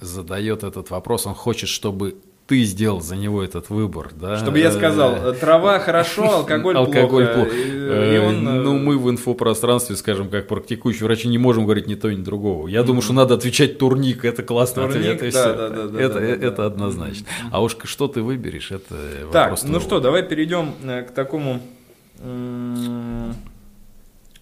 задает 0.00 0.64
этот 0.64 0.90
вопрос, 0.90 1.26
он 1.26 1.34
хочет, 1.34 1.70
чтобы 1.70 2.16
ты 2.48 2.64
сделал 2.64 3.02
за 3.02 3.14
него 3.14 3.42
этот 3.42 3.68
выбор, 3.68 4.10
да? 4.18 4.38
Чтобы 4.38 4.58
я 4.58 4.72
сказал, 4.72 5.34
трава 5.34 5.78
хорошо, 5.80 6.38
алкоголь, 6.38 6.76
алкоголь 6.76 7.26
плохо. 7.26 7.40
плохо. 7.40 7.54
И, 7.54 8.14
и 8.14 8.18
он... 8.18 8.42
Ну, 8.42 8.78
мы 8.78 8.98
в 8.98 9.10
инфопространстве, 9.10 9.96
скажем, 9.96 10.30
как 10.30 10.48
практикующие 10.48 11.04
врачи, 11.04 11.28
не 11.28 11.36
можем 11.36 11.64
говорить 11.64 11.86
ни 11.86 11.94
то, 11.94 12.10
ни 12.10 12.22
другого. 12.22 12.66
Я 12.66 12.80
mm-hmm. 12.80 12.84
думаю, 12.84 13.02
что 13.02 13.12
надо 13.12 13.34
отвечать 13.34 13.76
турник, 13.76 14.24
это 14.24 14.42
классно 14.42 14.88
турник, 14.88 15.16
ответ. 15.16 15.34
Да, 15.34 15.52
да, 15.52 15.68
да, 15.68 15.86
да, 15.88 16.00
это, 16.00 16.14
да, 16.14 16.20
это 16.24 16.56
да. 16.56 16.66
однозначно. 16.66 17.26
Mm-hmm. 17.26 17.48
А 17.52 17.62
уж 17.62 17.76
что 17.84 18.08
ты 18.08 18.22
выберешь, 18.22 18.70
это 18.70 18.94
Так, 19.30 19.50
вопрос 19.50 19.64
ну 19.64 19.78
что, 19.80 20.00
давай 20.00 20.22
перейдем 20.22 20.72
э, 20.84 21.02
к 21.02 21.10
такому, 21.10 21.60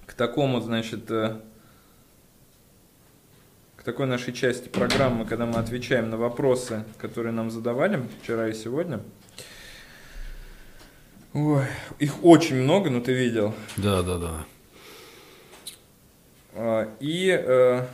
к 0.06 0.14
такому, 0.16 0.60
значит, 0.60 1.10
э, 1.10 1.38
такой 3.86 4.06
нашей 4.06 4.34
части 4.34 4.68
программы, 4.68 5.24
когда 5.24 5.46
мы 5.46 5.60
отвечаем 5.60 6.10
на 6.10 6.16
вопросы, 6.16 6.82
которые 6.98 7.32
нам 7.32 7.52
задавали 7.52 8.02
вчера 8.20 8.48
и 8.48 8.52
сегодня. 8.52 9.00
Ой, 11.32 11.62
их 12.00 12.24
очень 12.24 12.56
много, 12.56 12.90
но 12.90 13.00
ты 13.00 13.12
видел. 13.12 13.54
Да, 13.76 14.02
да, 14.02 14.18
да. 14.18 14.46
А, 16.54 16.96
и, 16.98 17.28
э, 17.30 17.86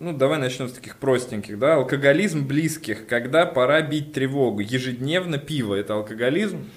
ну, 0.00 0.12
давай 0.12 0.40
начнем 0.40 0.68
с 0.68 0.72
таких 0.72 0.96
простеньких, 0.96 1.56
да. 1.56 1.76
Алкоголизм 1.76 2.44
близких. 2.44 3.06
Когда 3.06 3.46
пора 3.46 3.82
бить 3.82 4.12
тревогу? 4.14 4.58
Ежедневно 4.58 5.38
пиво– 5.38 5.74
это 5.76 5.94
алкоголизм? 5.94 6.68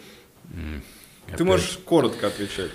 Ты 1.26 1.34
опять 1.34 1.48
можешь 1.48 1.80
коротко 1.80 2.28
отвечать. 2.28 2.72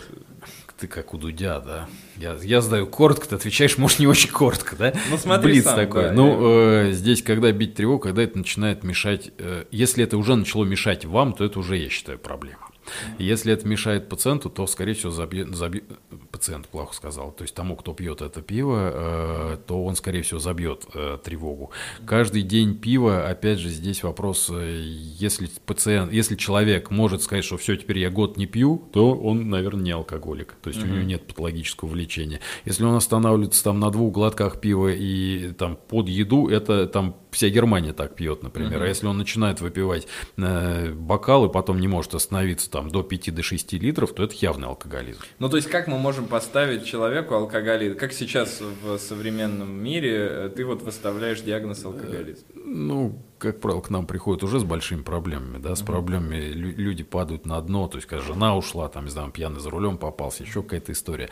Ты 0.77 0.89
как 0.89 1.14
у 1.14 1.19
Дудя, 1.19 1.61
да? 1.61 1.89
Я, 2.17 2.37
я 2.43 2.61
задаю 2.61 2.87
коротко, 2.87 3.29
ты 3.29 3.35
отвечаешь, 3.35 3.77
может, 3.79 3.99
не 3.99 4.07
очень 4.07 4.31
коротко, 4.31 4.75
да? 4.77 4.93
Ну, 5.11 5.19
смотри 5.19 5.53
Блиц 5.53 5.64
сам, 5.64 5.77
такой. 5.77 6.03
да, 6.05 6.12
ну, 6.12 6.39
э, 6.41 6.93
здесь, 6.93 7.23
когда 7.23 7.53
бить 7.53 7.75
тревогу, 7.75 8.01
когда 8.01 8.23
это 8.23 8.39
начинает 8.39 8.85
мешать... 8.85 9.31
э, 9.39 9.64
если 9.71 10.03
это 10.03 10.17
уже 10.17 10.35
начало 10.35 10.64
мешать 10.64 11.05
вам, 11.05 11.35
то 11.35 11.45
это 11.45 11.59
уже, 11.59 11.77
я 11.77 11.89
считаю, 11.91 12.19
проблема. 12.19 12.69
Если 13.18 13.53
это 13.53 13.66
мешает 13.66 14.09
пациенту, 14.09 14.51
то, 14.51 14.66
скорее 14.66 14.95
всего, 14.95 15.11
забьет, 15.11 15.49
забьет- 15.49 15.84
пациент 16.30 16.68
плохо 16.68 16.95
сказал, 16.95 17.32
то 17.32 17.43
есть 17.43 17.55
тому, 17.55 17.76
кто 17.76 17.95
пьет 17.95 18.22
это 18.22 18.43
пиво, 18.43 18.91
э, 18.93 19.59
то 19.66 19.84
он, 19.84 19.97
скорее 19.97 20.22
всего, 20.22 20.39
забьет 20.39 20.87
э, 20.95 21.18
тревогу. 21.22 21.70
Каждый 22.07 22.43
день 22.43 22.76
пива, 22.76 23.28
опять 23.28 23.59
же, 23.59 23.68
здесь 23.68 24.03
вопрос, 24.03 24.51
э, 24.53 24.82
если 24.82 25.49
пациент, 25.64 26.12
если 26.12 26.37
человек 26.37 26.91
может 26.91 27.22
сказать, 27.22 27.45
что 27.45 27.57
все, 27.57 27.76
теперь 27.76 27.99
я 27.99 28.11
год 28.11 28.37
не 28.37 28.47
пью, 28.47 28.89
то 28.93 29.14
он, 29.14 29.49
наверное, 29.49 29.82
не 29.82 29.91
алкоголик, 29.93 30.55
то 30.62 30.70
есть 30.70 30.82
у 30.82 30.87
него 30.87 31.03
нет 31.03 31.26
патологического 31.26 31.89
влечения. 31.89 32.41
Если 32.64 32.84
он 32.84 32.95
останавливается 32.95 33.62
там 33.64 33.80
на 33.80 33.91
двух 33.91 34.12
глотках 34.12 34.61
пива 34.61 34.89
и 34.89 35.53
там 35.53 35.76
под 35.89 36.09
еду, 36.09 36.49
это 36.49 36.87
там 36.87 37.16
вся 37.37 37.51
Германия 37.51 37.93
так 37.93 38.14
пьет, 38.14 38.43
например. 38.43 38.82
А 38.82 38.87
если 38.89 39.07
он 39.07 39.18
начинает 39.18 39.61
выпивать 39.61 40.09
э, 40.39 40.93
бокалы, 40.93 41.51
потом 41.51 41.78
не 41.78 41.87
может 41.87 42.14
остановиться 42.14 42.70
там 42.70 42.89
до 42.91 43.03
5 43.03 43.34
до 43.34 43.43
6 43.43 43.74
литров, 43.74 44.14
то 44.14 44.22
это 44.22 44.34
явный 44.37 44.68
алкоголизм. 44.68 45.20
Ну, 45.39 45.49
то 45.51 45.57
есть, 45.57 45.68
как 45.68 45.87
мы 45.87 45.99
можем 45.99 46.26
поставить 46.26 46.87
человеку 46.87 47.34
алкоголизм? 47.34 47.97
Как 47.97 48.14
сейчас 48.14 48.62
в 48.82 48.97
современном 48.99 49.70
мире 49.70 50.16
э, 50.30 50.51
ты 50.57 50.64
вот 50.64 50.80
выставляешь 50.82 51.43
диагноз 51.43 51.84
алкоголизм? 51.84 52.45
Ну, 52.55 53.22
как 53.39 53.61
правило, 53.61 53.82
к 53.82 53.91
нам 53.91 54.07
приходят 54.07 54.43
уже 54.43 54.59
с 54.59 54.64
большими 54.64 55.03
проблемами, 55.03 55.59
да, 55.59 55.76
с 55.76 55.82
проблемами 55.82 56.37
лю- 56.37 56.74
люди 56.74 57.05
падают 57.05 57.45
на 57.45 57.61
дно, 57.61 57.87
то 57.87 57.99
есть, 57.99 58.09
когда 58.09 58.24
жена 58.24 58.57
ушла, 58.57 58.89
там, 58.89 59.05
не 59.05 59.11
знаю, 59.11 59.30
пьяный 59.30 59.61
за 59.61 59.68
рулем 59.68 59.99
попался, 59.99 60.43
еще 60.43 60.62
какая-то 60.62 60.93
история. 60.93 61.28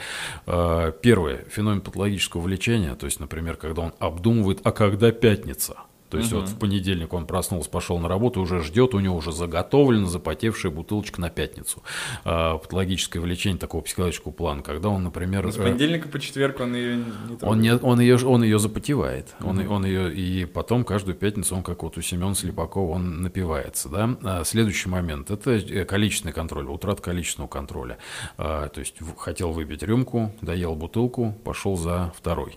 Э, 0.47 0.93
Первое, 1.01 1.45
феномен 1.49 1.81
патологического 1.81 2.43
влечения, 2.43 2.95
то 2.95 3.07
есть, 3.07 3.21
например, 3.21 3.57
когда 3.57 3.83
он 3.83 3.95
обдумывает, 3.99 4.61
а 4.65 4.73
когда 4.73 5.11
пятница? 5.13 5.79
То 6.15 6.21
есть 6.21 6.33
вот 6.33 6.49
в 6.49 6.59
понедельник 6.61 7.13
он 7.13 7.27
проснулся, 7.27 7.69
пошел 7.69 7.99
на 7.99 8.09
работу, 8.09 8.41
уже 8.41 8.63
ждет, 8.63 8.95
у 8.95 9.01
него 9.01 9.17
уже 9.17 9.33
заготовлена 9.33 10.07
запотевшая 10.07 10.71
бутылочка 10.71 11.21
на 11.21 11.29
пятницу. 11.29 11.83
А, 12.25 12.59
патологическое 12.59 13.21
влечение 13.21 13.59
такого 13.59 13.83
психологического 13.83 14.31
плана, 14.31 14.63
когда 14.63 14.91
он, 14.91 15.03
например... 15.03 15.51
С 15.51 15.57
э, 15.57 15.63
понедельника 15.63 16.09
по 16.09 16.21
четверг 16.21 16.61
он 16.61 16.77
ее 16.77 16.97
не 16.99 17.05
он, 17.43 17.61
не, 17.61 17.77
он, 17.77 17.99
ее, 17.99 18.17
он 18.25 18.45
ее 18.45 18.61
запотевает. 18.61 19.35
Он, 19.43 19.59
он 19.67 19.85
ее, 19.85 20.15
и 20.15 20.45
потом 20.45 20.85
каждую 20.85 21.17
пятницу 21.17 21.57
он, 21.57 21.65
как 21.65 21.83
вот 21.83 21.99
у 21.99 22.01
Семена 22.01 22.35
Слепакова, 22.35 22.95
он 22.95 23.23
напивается. 23.23 23.89
Да? 23.89 24.17
А 24.23 24.45
следующий 24.45 24.89
момент– 24.89 25.31
это 25.33 25.51
э, 25.51 25.85
количественный 25.85 26.33
контроль, 26.33 26.67
утрата 26.67 27.03
количественного 27.03 27.49
контроля. 27.49 27.99
А, 28.37 28.69
то 28.69 28.79
есть 28.79 28.95
хотел 29.19 29.51
выпить 29.51 29.83
рюмку, 29.83 30.33
доел 30.43 30.77
бутылку, 30.77 31.35
пошел 31.43 31.77
за 31.77 32.13
второй. 32.17 32.57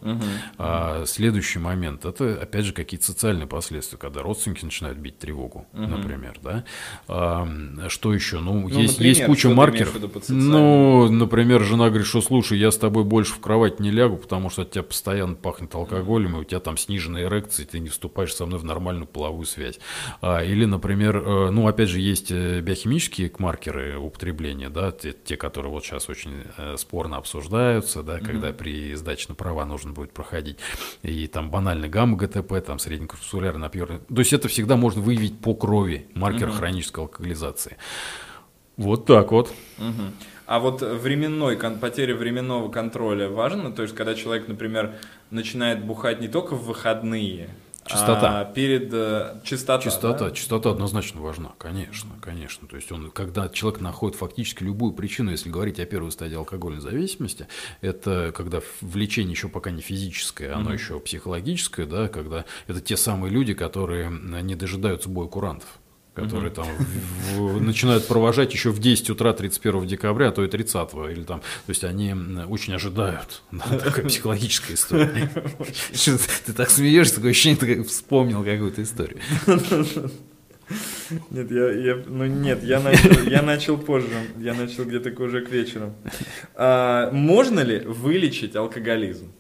А, 0.60 1.06
следующий 1.08 1.58
момент– 1.58 2.06
это, 2.06 2.40
опять 2.40 2.66
же, 2.66 2.74
какие-то 2.74 3.08
социальные 3.08 3.47
последствия, 3.48 3.98
когда 3.98 4.22
родственники 4.22 4.66
начинают 4.66 4.98
бить 4.98 5.18
тревогу, 5.20 5.68
например. 5.74 6.40
Да? 6.42 6.64
А, 7.08 7.48
что 7.88 8.14
еще? 8.14 8.40
Ну, 8.40 8.68
есть, 8.68 8.94
например, 8.94 9.10
есть 9.10 9.26
куча 9.26 9.50
маркеров. 9.50 9.96
Ну, 10.30 11.10
например, 11.10 11.64
жена 11.64 11.90
говорит, 11.90 12.08
что 12.08 12.22
слушай, 12.22 12.58
я 12.58 12.72
с 12.72 12.78
тобой 12.78 13.04
больше 13.04 13.34
в 13.34 13.40
кровать 13.40 13.80
не 13.80 13.92
лягу, 13.92 14.18
потому 14.18 14.50
что 14.50 14.64
от 14.64 14.72
тебя 14.72 14.84
постоянно 14.84 15.36
пахнет 15.36 15.74
алкоголем, 15.76 16.38
и 16.38 16.40
у 16.42 16.44
тебя 16.44 16.60
там 16.60 16.78
сниженная 16.78 17.24
эрекция, 17.24 17.66
и 17.66 17.70
ты 17.70 17.80
не 17.80 17.90
вступаешь 17.90 18.34
со 18.34 18.46
мной 18.46 18.60
в 18.60 18.64
нормальную 18.64 19.08
половую 19.08 19.46
связь. 19.46 19.80
А, 20.22 20.44
или, 20.44 20.66
например, 20.66 21.18
э, 21.18 21.50
ну, 21.52 21.68
опять 21.68 21.90
же, 21.90 22.00
есть 22.00 22.32
э, 22.32 22.62
биохимические 22.62 23.32
маркеры 23.40 23.98
употребления, 23.98 24.70
да, 24.70 24.92
те, 24.92 25.14
те, 25.14 25.38
которые 25.38 25.72
вот 25.72 25.86
сейчас 25.86 26.10
очень 26.10 26.44
э, 26.58 26.76
спорно 26.78 27.18
обсуждаются, 27.18 28.04
да, 28.04 28.20
когда 28.20 28.52
при 28.52 28.94
сдаче 28.96 29.28
на 29.30 29.36
права 29.36 29.66
нужно 29.66 29.92
будет 29.92 30.12
проходить, 30.12 30.58
и 31.04 31.28
там 31.28 31.50
банальный 31.50 31.90
гамма-ГТП, 31.90 32.62
там 32.66 32.80
среднекапсулярный 33.38 33.60
напьер. 33.62 34.02
То 34.08 34.20
есть 34.20 34.34
это 34.34 34.48
всегда 34.48 34.76
можно 34.76 35.02
выявить 35.02 35.40
по 35.40 35.54
крови, 35.54 36.08
маркер 36.14 36.52
хронической 36.52 37.04
алкоголизации. 37.04 37.78
Вот 38.78 39.06
так 39.06 39.32
вот. 39.32 39.52
Мгм. 39.78 40.14
А 40.46 40.60
вот 40.60 40.82
временной, 40.82 41.58
потеря 41.58 42.16
временного 42.16 42.70
контроля 42.70 43.28
важна? 43.28 43.72
То 43.72 43.82
есть, 43.82 43.96
когда 43.96 44.16
человек, 44.16 44.48
например, 44.48 44.96
начинает 45.30 45.84
бухать 45.84 46.22
не 46.22 46.28
только 46.28 46.56
в 46.56 46.66
выходные, 46.66 47.50
Частота. 47.88 48.42
а 48.42 48.46
перед... 48.46 48.94
э, 48.94 49.40
частота, 49.44 49.84
Частота, 49.84 50.26
да? 50.26 50.32
частота 50.32 50.72
однозначно 50.72 51.22
важна, 51.22 51.54
конечно, 51.58 52.12
конечно. 52.22 52.68
То 52.68 52.76
есть 52.76 52.92
он, 52.92 53.12
когда 53.12 53.50
человек 53.50 53.82
находит 53.82 54.18
фактически 54.18 54.64
любую 54.64 54.94
причину, 54.94 55.32
если 55.32 55.50
говорить 55.50 55.80
о 55.80 55.86
первой 55.86 56.12
стадии 56.12 56.36
алкогольной 56.36 56.82
зависимости, 56.82 57.48
это 57.82 58.34
когда 58.36 58.62
влечение 58.82 59.32
еще 59.32 59.50
пока 59.50 59.72
не 59.72 59.82
физическое, 59.82 60.54
оно 60.54 60.74
еще 60.74 61.00
психологическое, 61.00 61.86
да, 61.86 62.08
когда 62.08 62.46
это 62.68 62.82
те 62.82 62.98
самые 62.98 63.32
люди, 63.32 63.54
которые 63.54 64.10
не 64.10 64.56
дожидаются 64.56 65.10
боя 65.10 65.28
курантов 65.28 65.80
которые 66.18 66.50
там 66.52 66.68
в- 67.36 67.58
в- 67.58 67.62
начинают 67.62 68.08
провожать 68.08 68.52
еще 68.54 68.72
в 68.72 68.80
10 68.80 69.10
утра 69.10 69.34
31 69.34 69.86
декабря, 69.88 70.30
а 70.30 70.32
то 70.32 70.44
и 70.44 70.48
30 70.50 70.94
или 71.12 71.24
там, 71.24 71.40
то 71.40 71.70
есть 71.70 71.84
они 71.84 72.14
очень 72.50 72.74
ожидают. 72.74 73.42
Да, 73.52 73.64
такая 73.84 74.06
психологическая 74.06 74.76
история. 74.76 75.32
Ты 76.46 76.54
так 76.54 76.70
смеешься, 76.70 77.16
такое 77.16 77.32
ощущение, 77.32 77.58
ты 77.58 77.84
вспомнил 77.84 78.44
какую-то 78.44 78.82
историю. 78.84 79.20
Нет, 81.32 81.50
я, 81.52 81.72
я- 81.72 82.04
ну 82.08 82.26
нет, 82.26 82.62
я 82.64 82.80
начал, 82.82 83.24
я 83.30 83.42
начал 83.42 83.78
позже, 83.78 84.10
я 84.38 84.54
начал 84.54 84.84
где-то 84.84 85.10
уже 85.24 85.40
к 85.46 85.50
вечеру. 85.50 85.94
А, 86.56 87.10
можно 87.12 87.62
ли 87.62 87.80
вылечить 87.80 88.56
алкоголизм? 88.58 89.32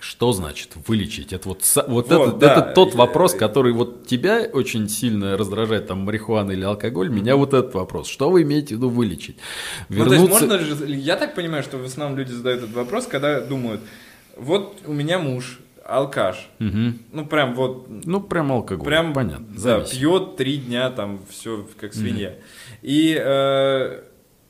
Что 0.00 0.30
значит 0.32 0.70
вылечить? 0.86 1.32
Это 1.32 1.48
вот, 1.48 1.62
вот, 1.88 1.88
Вот, 1.88 2.06
это, 2.06 2.32
да. 2.36 2.52
это 2.52 2.72
тот 2.72 2.94
вопрос, 2.94 3.34
который 3.34 3.72
вот 3.72 4.06
тебя 4.06 4.48
очень 4.52 4.88
сильно 4.88 5.36
раздражает, 5.36 5.88
там, 5.88 5.98
марихуана 6.00 6.52
или 6.52 6.62
алкоголь. 6.62 7.08
Меня 7.08 7.34
вот 7.34 7.52
этот 7.52 7.74
вопрос. 7.74 8.06
Что 8.06 8.30
вы 8.30 8.42
имеете 8.42 8.74
в 8.74 8.78
виду 8.78 8.90
вылечить? 8.90 9.36
Ну, 9.88 10.04
то 10.04 10.12
есть 10.14 10.24
Вернуться- 10.24 10.46
можно 10.46 10.58
же, 10.60 10.86
я 10.94 11.16
так 11.16 11.34
понимаю, 11.34 11.64
что 11.64 11.78
в 11.78 11.84
основном 11.84 12.16
люди 12.16 12.30
задают 12.30 12.62
этот 12.62 12.76
вопрос, 12.76 13.06
когда 13.08 13.40
думают, 13.40 13.80
вот 14.36 14.76
у 14.86 14.92
меня 14.92 15.18
муж, 15.18 15.58
алкаш, 15.84 16.48
Мгм. 16.60 17.00
ну 17.12 17.26
прям 17.26 17.54
вот 17.56 17.86
Ну, 17.88 18.20
прям 18.20 18.52
алкоголь. 18.52 18.86
Прям, 18.86 19.12
Понятно. 19.12 19.46
да, 19.52 19.58
зависит. 19.60 19.98
пьет 19.98 20.36
три 20.36 20.58
дня, 20.58 20.90
там, 20.90 21.18
все 21.28 21.66
как 21.80 21.92
свинья. 21.92 22.34
И 22.82 23.20
э, 23.20 24.02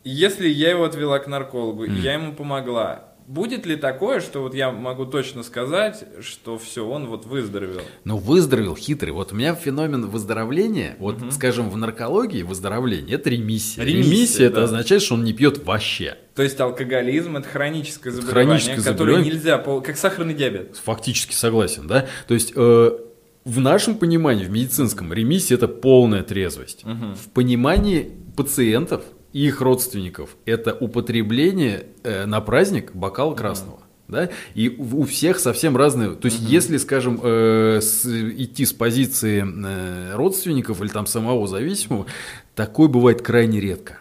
если 0.05 0.47
я 0.49 0.71
его 0.71 0.85
отвела 0.85 1.19
к 1.21 1.27
наркологу, 1.27 1.85
и 1.85 1.93
я 2.01 2.13
ему 2.15 2.35
помогла, 2.35 3.08
будет 3.29 3.67
ли 3.67 3.77
такое, 3.77 4.21
что 4.21 4.41
вот 4.41 4.55
я 4.55 4.73
могу 4.73 5.05
точно 5.05 5.43
сказать, 5.43 6.03
что 6.21 6.59
все, 6.59 6.89
он 6.89 7.07
вот 7.07 7.27
выздоровел? 7.27 7.83
Ну, 8.05 8.17
выздоровел, 8.17 8.75
хитрый. 8.75 9.13
Вот 9.13 9.33
у 9.33 9.37
меня 9.37 9.55
феномен 9.55 10.07
выздоровления, 10.07 10.97
вот, 10.99 11.19
скажем, 11.33 11.69
в 11.69 11.77
наркологии 11.77 12.43
выздоровление– 12.43 13.15
это 13.17 13.29
ремиссия. 13.31 13.85
Ремиссия, 13.85 14.11
Ремиссия, 14.11 14.47
это 14.47 14.57
да. 14.57 14.65
означает, 14.65 15.03
что 15.03 15.15
он 15.15 15.25
не 15.25 15.35
пьет 15.35 15.65
вообще. 15.65 16.17
То 16.35 16.43
есть 16.43 16.59
алкоголизм 16.59 17.37
это 17.37 17.49
хроническое 17.49 18.13
заболевание, 18.13 18.59
Хроническое 18.59 18.93
которое 18.93 19.17
заболевание. 19.17 19.33
нельзя, 19.33 19.59
как 19.59 19.97
сахарный 19.99 20.35
диабет. 20.35 20.77
Фактически 20.83 21.35
согласен, 21.35 21.87
да? 21.87 22.07
То 22.27 22.35
есть 22.35 22.53
э, 22.57 22.99
в 23.45 23.61
нашем 23.61 23.97
понимании, 23.99 24.45
в 24.45 24.51
медицинском, 24.51 25.13
ремиссия– 25.13 25.57
это 25.59 25.69
полная 25.69 26.23
трезвость. 26.23 26.85
В 26.85 27.31
понимании 27.35 28.11
пациентов 28.37 29.03
их 29.33 29.61
родственников 29.61 30.37
это 30.47 30.75
употребление 30.75 31.87
э, 32.03 32.25
на 32.27 32.41
праздник 32.41 32.95
бокала 32.95 33.35
красного. 33.35 33.81
Да? 34.09 34.31
И 34.55 34.69
у 34.71 35.05
всех 35.05 35.39
совсем 35.39 35.77
разные. 35.77 36.11
То 36.15 36.27
есть, 36.27 36.41
если, 36.41 36.79
скажем, 36.79 37.21
э, 37.23 37.81
с- 37.83 38.07
идти 38.07 38.65
с 38.65 38.73
позиции 38.73 39.45
э, 39.45 40.15
родственников 40.17 40.81
или 40.81 40.89
там 40.89 41.07
самого 41.07 41.47
зависимого, 41.47 42.07
такое 42.55 42.89
бывает 42.89 43.21
крайне 43.21 43.61
редко. 43.61 43.99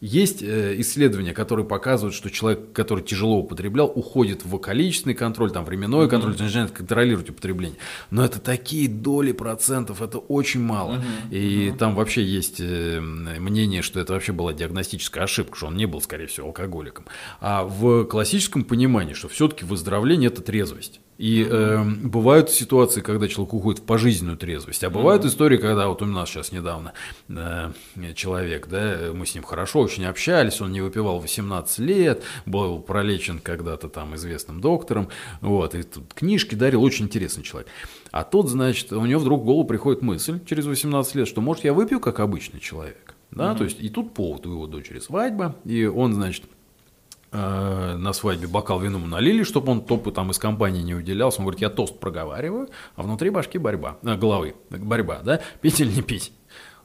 Есть 0.00 0.42
э, 0.42 0.80
исследования, 0.80 1.32
которые 1.32 1.66
показывают, 1.66 2.14
что 2.14 2.30
человек, 2.30 2.72
который 2.72 3.02
тяжело 3.02 3.38
употреблял, 3.38 3.90
уходит 3.92 4.44
в 4.44 4.56
количественный 4.58 5.14
контроль, 5.14 5.50
там 5.50 5.64
временной 5.64 6.08
контроль, 6.08 6.36
начинает 6.38 6.70
контролировать 6.70 7.30
употребление. 7.30 7.78
Но 8.10 8.24
это 8.24 8.38
такие 8.40 8.88
доли 8.88 9.32
процентов, 9.32 10.00
это 10.00 10.18
очень 10.18 10.60
мало. 10.60 11.02
И 11.30 11.74
там 11.78 11.96
вообще 11.96 12.22
есть 12.22 12.60
э, 12.60 13.00
мнение, 13.00 13.82
что 13.82 13.98
это 13.98 14.12
вообще 14.12 14.32
была 14.32 14.52
диагностическая 14.52 15.24
ошибка, 15.24 15.56
что 15.56 15.66
он 15.66 15.76
не 15.76 15.86
был, 15.86 16.00
скорее 16.00 16.26
всего, 16.26 16.46
алкоголиком. 16.46 17.04
А 17.40 17.64
в 17.64 18.04
классическом 18.04 18.64
понимании, 18.64 19.14
что 19.14 19.28
все-таки 19.28 19.64
выздоровление 19.64 20.28
это 20.28 20.42
трезвость. 20.42 21.00
И 21.18 21.44
э, 21.44 21.82
бывают 21.82 22.48
ситуации, 22.48 23.00
когда 23.00 23.26
человек 23.26 23.52
уходит 23.52 23.80
в 23.80 23.84
пожизненную 23.84 24.38
трезвость, 24.38 24.84
а 24.84 24.90
бывают 24.90 25.24
истории, 25.24 25.56
когда 25.56 25.88
вот 25.88 26.00
у 26.00 26.06
нас 26.06 26.28
сейчас 26.28 26.52
недавно 26.52 26.92
э, 27.28 27.72
человек, 28.14 28.68
да, 28.68 29.10
мы 29.12 29.26
с 29.26 29.34
ним 29.34 29.42
хорошо 29.42 29.80
очень 29.80 30.04
общались, 30.04 30.60
он 30.60 30.70
не 30.70 30.80
выпивал 30.80 31.18
18 31.18 31.80
лет, 31.80 32.22
был 32.46 32.78
пролечен 32.78 33.40
когда-то 33.40 33.88
там 33.88 34.14
известным 34.14 34.60
доктором, 34.60 35.08
вот, 35.40 35.74
и 35.74 35.82
тут 35.82 36.14
книжки 36.14 36.54
дарил, 36.54 36.84
очень 36.84 37.06
интересный 37.06 37.42
человек. 37.42 37.68
А 38.12 38.22
тут, 38.22 38.48
значит, 38.48 38.92
у 38.92 39.04
него 39.04 39.20
вдруг 39.20 39.42
в 39.42 39.44
голову 39.44 39.66
приходит 39.66 40.02
мысль 40.02 40.38
через 40.46 40.66
18 40.66 41.16
лет, 41.16 41.26
что, 41.26 41.40
может, 41.40 41.64
я 41.64 41.72
выпью 41.72 41.98
как 41.98 42.20
обычный 42.20 42.60
человек, 42.60 43.16
да, 43.32 43.50
mm-hmm. 43.50 43.58
то 43.58 43.64
есть 43.64 43.80
и 43.80 43.88
тут 43.88 44.14
повод 44.14 44.46
у 44.46 44.52
его 44.52 44.68
дочери 44.68 45.00
свадьба, 45.00 45.56
и 45.64 45.84
он, 45.84 46.14
значит, 46.14 46.44
на 47.30 48.12
свадьбе 48.12 48.46
бокал 48.46 48.80
вина 48.80 48.96
ему 48.96 49.06
налили, 49.06 49.42
чтобы 49.42 49.72
он 49.72 49.82
топу 49.82 50.10
там 50.12 50.30
из 50.30 50.38
компании 50.38 50.82
не 50.82 50.94
уделялся. 50.94 51.38
Он 51.38 51.44
говорит, 51.44 51.60
я 51.60 51.68
тост 51.68 52.00
проговариваю, 52.00 52.68
а 52.96 53.02
внутри 53.02 53.30
башки 53.30 53.58
борьба, 53.58 53.98
а, 54.02 54.16
головы, 54.16 54.54
борьба, 54.70 55.20
да, 55.22 55.40
пить 55.60 55.80
или 55.80 55.92
не 55.92 56.02
пить. 56.02 56.32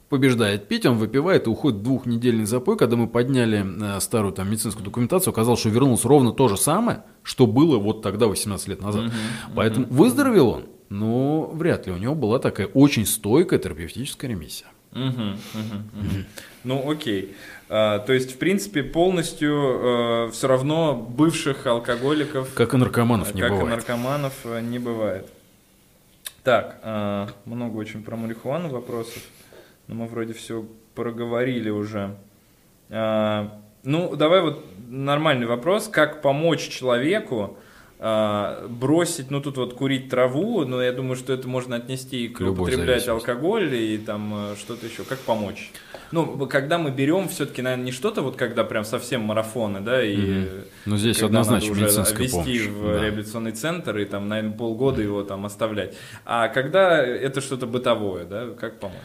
Побеждает 0.09 0.67
пить, 0.67 0.85
он 0.85 0.97
выпивает 0.97 1.47
и 1.47 1.49
уходит 1.49 1.79
в 1.79 1.83
двухнедельный 1.83 2.45
запой. 2.45 2.77
Когда 2.77 2.95
мы 2.95 3.07
подняли 3.07 3.65
э, 3.65 3.99
старую 3.99 4.31
там 4.31 4.47
медицинскую 4.51 4.85
документацию, 4.85 5.31
оказалось, 5.31 5.61
что 5.61 5.69
вернулось 5.69 6.05
ровно 6.05 6.33
то 6.33 6.47
же 6.49 6.57
самое, 6.57 7.03
что 7.23 7.47
было 7.47 7.79
вот 7.79 8.03
тогда, 8.03 8.27
18 8.27 8.67
лет 8.67 8.81
назад. 8.81 9.11
Поэтому 9.55 9.87
выздоровел 9.89 10.49
он, 10.49 10.65
но 10.89 11.49
вряд 11.53 11.87
ли 11.87 11.93
у 11.93 11.97
него 11.97 12.13
была 12.13 12.37
такая 12.37 12.67
очень 12.67 13.07
стойкая 13.07 13.57
терапевтическая 13.57 14.29
ремиссия. 14.29 14.67
Ну, 16.63 16.91
окей. 16.91 17.35
А, 17.69 17.99
то 17.99 18.13
есть, 18.13 18.35
в 18.35 18.37
принципе, 18.37 18.83
полностью 18.83 20.27
э, 20.27 20.31
все 20.31 20.47
равно 20.47 20.95
бывших 20.95 21.65
алкоголиков... 21.65 22.53
Как 22.53 22.73
и 22.73 22.77
наркоманов 22.77 23.33
не 23.33 23.41
как 23.41 23.51
бывает. 23.51 23.69
Как 23.69 23.73
и 23.73 23.91
наркоманов 23.91 24.33
э, 24.45 24.61
не 24.61 24.79
бывает. 24.79 25.27
Так, 26.43 26.79
э, 26.83 27.27
много 27.45 27.77
очень 27.77 28.03
про 28.03 28.15
марихуану 28.15 28.69
вопросов. 28.69 29.21
Но 29.87 29.95
мы 29.95 30.07
вроде 30.07 30.33
все 30.33 30.65
проговорили 30.93 31.69
уже. 31.69 32.15
Э, 32.89 33.47
ну, 33.83 34.15
давай 34.15 34.41
вот 34.41 34.65
нормальный 34.87 35.45
вопрос. 35.45 35.87
Как 35.87 36.21
помочь 36.21 36.67
человеку 36.67 37.57
э, 37.57 37.62
бросить, 38.03 39.31
ну 39.31 39.39
тут 39.39 39.55
вот 39.55 39.75
курить 39.75 40.09
траву, 40.09 40.65
но 40.65 40.83
я 40.83 40.91
думаю, 40.91 41.15
что 41.15 41.31
это 41.31 41.47
можно 41.47 41.77
отнести 41.77 42.27
к 42.27 42.41
Любой 42.41 42.63
употреблять 42.63 43.07
алкоголь 43.07 43.73
и 43.73 43.97
там 43.97 44.51
э, 44.51 44.55
что-то 44.57 44.87
еще. 44.87 45.03
Как 45.03 45.19
помочь? 45.19 45.71
Ну, 46.11 46.45
когда 46.47 46.77
мы 46.77 46.91
берем 46.91 47.29
все-таки, 47.29 47.61
наверное, 47.61 47.85
не 47.85 47.91
что-то 47.93 48.21
вот 48.21 48.35
когда 48.35 48.65
прям 48.65 48.83
совсем 48.83 49.21
марафоны, 49.21 49.79
да, 49.79 50.03
и 50.03 50.17
mm-hmm. 50.17 50.67
ну, 50.85 50.97
здесь 50.97 51.23
однозначно 51.23 51.71
уже 51.71 51.85
вести 51.85 52.27
помощь. 52.27 52.65
в 52.65 52.83
да. 52.83 53.03
реабилитационный 53.03 53.53
центр 53.53 53.97
и 53.97 54.05
там, 54.05 54.27
наверное, 54.27 54.57
полгода 54.57 55.01
его 55.01 55.23
там 55.23 55.45
оставлять. 55.45 55.95
А 56.25 56.49
когда 56.49 57.01
это 57.01 57.39
что-то 57.39 57.67
бытовое, 57.67 58.25
да, 58.25 58.49
как 58.49 58.81
помочь? 58.81 58.97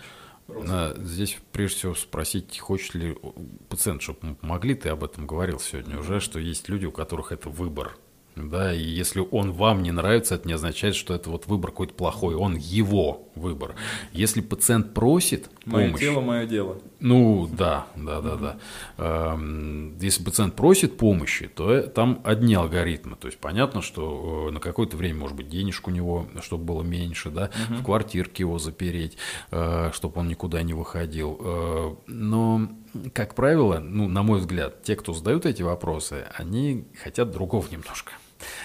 Просто. 0.48 0.96
Здесь 0.98 1.38
прежде 1.52 1.76
всего 1.76 1.94
спросить, 1.94 2.58
хочет 2.58 2.94
ли 2.94 3.16
пациент, 3.68 4.02
чтобы 4.02 4.18
мы 4.22 4.34
помогли, 4.34 4.74
ты 4.74 4.88
об 4.88 5.04
этом 5.04 5.26
говорил 5.26 5.60
сегодня 5.60 6.00
уже, 6.00 6.18
что 6.18 6.40
есть 6.40 6.68
люди, 6.68 6.86
у 6.86 6.90
которых 6.90 7.30
это 7.30 7.48
выбор 7.48 7.96
да, 8.46 8.72
и 8.72 8.82
если 8.82 9.20
он 9.30 9.52
вам 9.52 9.82
не 9.82 9.90
нравится, 9.90 10.36
это 10.36 10.46
не 10.46 10.54
означает, 10.54 10.94
что 10.94 11.14
это 11.14 11.30
вот 11.30 11.46
выбор 11.46 11.70
какой-то 11.70 11.94
плохой, 11.94 12.34
он 12.34 12.56
его 12.56 13.28
выбор. 13.34 13.74
Если 14.12 14.40
пациент 14.40 14.94
просит 14.94 15.50
Мое 15.64 15.86
помощь, 15.86 16.00
тело, 16.00 16.20
мое 16.20 16.46
дело. 16.46 16.78
Ну, 17.00 17.48
да, 17.50 17.86
да, 17.94 18.20
да, 18.20 18.36
да. 18.36 18.56
Эм, 18.96 19.96
если 19.98 20.24
пациент 20.24 20.54
просит 20.54 20.96
помощи, 20.96 21.48
то 21.48 21.72
э, 21.72 21.82
там 21.82 22.20
одни 22.24 22.54
алгоритмы. 22.54 23.16
То 23.16 23.28
есть 23.28 23.38
понятно, 23.38 23.82
что 23.82 24.48
э, 24.48 24.52
на 24.52 24.60
какое-то 24.60 24.96
время, 24.96 25.20
может 25.20 25.36
быть, 25.36 25.48
денежку 25.48 25.90
у 25.90 25.94
него, 25.94 26.26
чтобы 26.42 26.64
было 26.64 26.82
меньше, 26.82 27.30
да, 27.30 27.50
в 27.68 27.84
квартирке 27.84 28.42
его 28.42 28.58
запереть, 28.58 29.16
э, 29.50 29.90
чтобы 29.92 30.20
он 30.20 30.28
никуда 30.28 30.62
не 30.62 30.74
выходил. 30.74 31.98
Но 32.06 32.68
как 33.12 33.34
правило, 33.34 33.78
ну, 33.78 34.08
на 34.08 34.22
мой 34.22 34.40
взгляд, 34.40 34.82
те, 34.82 34.96
кто 34.96 35.12
задают 35.12 35.46
эти 35.46 35.62
вопросы, 35.62 36.26
они 36.34 36.86
хотят 37.02 37.30
другого 37.30 37.66
немножко 37.70 38.12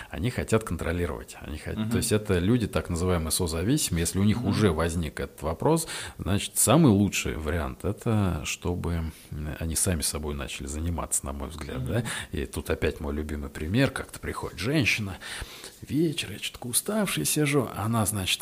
они 0.10 0.30
хотят 0.30 0.64
контролировать. 0.64 1.38
Они 1.42 1.58
хотят, 1.58 1.86
угу. 1.86 1.92
То 1.92 1.98
есть 1.98 2.12
это 2.12 2.40
люди 2.40 2.68
так 2.68 2.90
называемые 2.90 3.32
созависимые. 3.32 4.02
Если 4.02 4.20
у 4.20 4.24
них 4.24 4.42
угу. 4.42 4.50
уже 4.50 4.72
возник 4.72 5.20
этот 5.20 5.42
вопрос, 5.42 5.88
значит, 6.18 6.58
самый 6.58 6.92
лучший 6.92 7.36
вариант 7.38 7.86
это 7.86 8.42
чтобы 8.46 9.12
они 9.60 9.76
сами 9.76 10.02
собой 10.02 10.36
начали 10.36 10.68
заниматься, 10.68 11.26
на 11.26 11.34
мой 11.34 11.50
взгляд. 11.50 11.78
Угу. 11.78 11.88
Да? 11.88 12.04
И 12.32 12.46
тут 12.46 12.70
опять 12.70 13.00
мой 13.00 13.14
любимый 13.14 13.50
пример, 13.50 13.92
как-то 13.92 14.20
приходит 14.20 14.60
женщина, 14.60 15.18
вечер, 15.82 16.32
я 16.32 16.40
что-то 16.40 16.68
уставший 16.68 17.26
сижу, 17.26 17.70
она, 17.76 18.06
значит, 18.06 18.42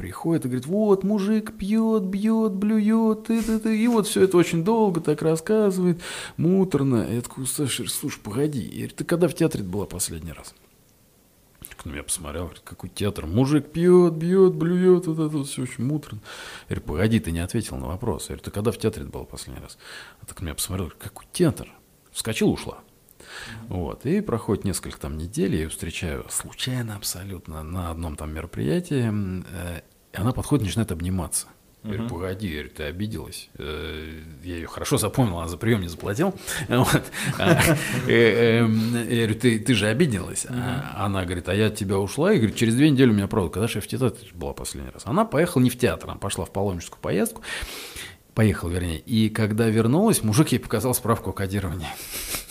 приходит 0.00 0.46
и 0.46 0.48
говорит, 0.48 0.66
вот, 0.66 1.04
мужик 1.04 1.58
пьет, 1.58 2.04
бьет, 2.04 2.52
блюет, 2.52 3.28
и, 3.28 3.34
и, 3.34 3.68
и, 3.68 3.84
и 3.84 3.86
вот 3.86 4.06
все 4.06 4.24
это 4.24 4.38
очень 4.38 4.64
долго 4.64 5.02
так 5.02 5.20
рассказывает, 5.20 6.00
муторно. 6.38 7.06
Я 7.06 7.20
такой, 7.20 7.46
слушай, 7.46 7.86
слушай, 7.86 8.18
погоди, 8.18 8.90
ты 8.96 9.04
когда 9.04 9.28
в 9.28 9.34
театре 9.34 9.62
была 9.62 9.84
последний 9.84 10.32
раз? 10.32 10.54
на 11.84 11.90
меня 11.90 12.02
посмотрел, 12.02 12.44
говорит, 12.44 12.62
какой 12.62 12.90
театр, 12.90 13.26
мужик 13.26 13.72
пьет, 13.72 14.12
бьет, 14.12 14.54
блюет, 14.54 15.06
вот 15.06 15.18
это 15.18 15.38
вот 15.38 15.48
все 15.48 15.62
очень 15.62 15.84
муторно. 15.84 16.20
Я 16.68 16.76
говорю, 16.76 16.86
погоди, 16.86 17.20
ты 17.20 17.30
не 17.32 17.40
ответил 17.40 17.76
на 17.76 17.86
вопрос. 17.86 18.24
Я 18.24 18.28
говорю, 18.28 18.42
ты 18.44 18.50
когда 18.50 18.70
в 18.70 18.78
театре 18.78 19.06
был 19.06 19.24
последний 19.24 19.62
раз? 19.62 19.78
А 20.20 20.26
так 20.26 20.40
на 20.40 20.46
меня 20.46 20.54
посмотрел, 20.54 20.88
говорит, 20.88 21.02
какой 21.02 21.26
театр? 21.32 21.68
Вскочил, 22.12 22.50
ушла. 22.50 22.80
Вот. 23.68 24.06
И 24.06 24.20
проходит 24.20 24.64
несколько 24.64 24.98
там 24.98 25.16
недель, 25.16 25.54
я 25.54 25.62
ее 25.62 25.68
встречаю 25.68 26.26
случайно 26.28 26.96
абсолютно 26.96 27.62
на 27.62 27.90
одном 27.90 28.16
там 28.16 28.32
мероприятии, 28.32 29.10
э, 29.10 29.82
и 30.12 30.16
она 30.16 30.32
подходит 30.32 30.64
и 30.64 30.66
начинает 30.66 30.92
обниматься. 30.92 31.46
Я 31.82 31.92
говорю, 31.92 32.08
погоди, 32.08 32.46
я 32.46 32.54
говорю, 32.56 32.70
ты 32.76 32.82
обиделась. 32.82 33.48
Э, 33.56 34.20
я 34.44 34.56
ее 34.56 34.66
хорошо 34.66 34.98
запомнил, 34.98 35.38
она 35.38 35.48
за 35.48 35.56
прием 35.56 35.80
не 35.80 35.88
заплатил. 35.88 36.34
Вот. 36.68 37.02
А, 37.38 37.58
э, 38.06 38.58
эм, 38.60 39.08
я 39.08 39.16
говорю, 39.24 39.34
ты, 39.40 39.58
ты 39.58 39.74
же 39.74 39.86
обиделась. 39.86 40.46
А 40.50 41.06
она 41.06 41.24
говорит, 41.24 41.48
а 41.48 41.54
я 41.54 41.68
от 41.68 41.76
тебя 41.76 41.98
ушла. 41.98 42.34
И 42.34 42.36
говорит, 42.36 42.56
через 42.56 42.74
две 42.74 42.90
недели 42.90 43.08
у 43.08 43.14
меня 43.14 43.28
правда, 43.28 43.50
когда 43.50 43.66
же 43.66 43.78
я 43.78 43.80
в 43.80 43.86
театре 43.86 44.28
была 44.34 44.52
последний 44.52 44.90
раз. 44.90 45.04
Она 45.06 45.24
поехала 45.24 45.62
не 45.62 45.70
в 45.70 45.78
театр, 45.78 46.10
она 46.10 46.18
пошла 46.18 46.44
в 46.44 46.50
паломническую 46.52 47.00
поездку. 47.00 47.40
Поехал, 48.34 48.68
вернее. 48.68 48.98
И 48.98 49.30
когда 49.30 49.68
вернулась, 49.68 50.22
мужик 50.22 50.48
ей 50.48 50.58
показал 50.58 50.92
справку 50.94 51.30
о 51.30 51.32
кодировании. 51.32 51.88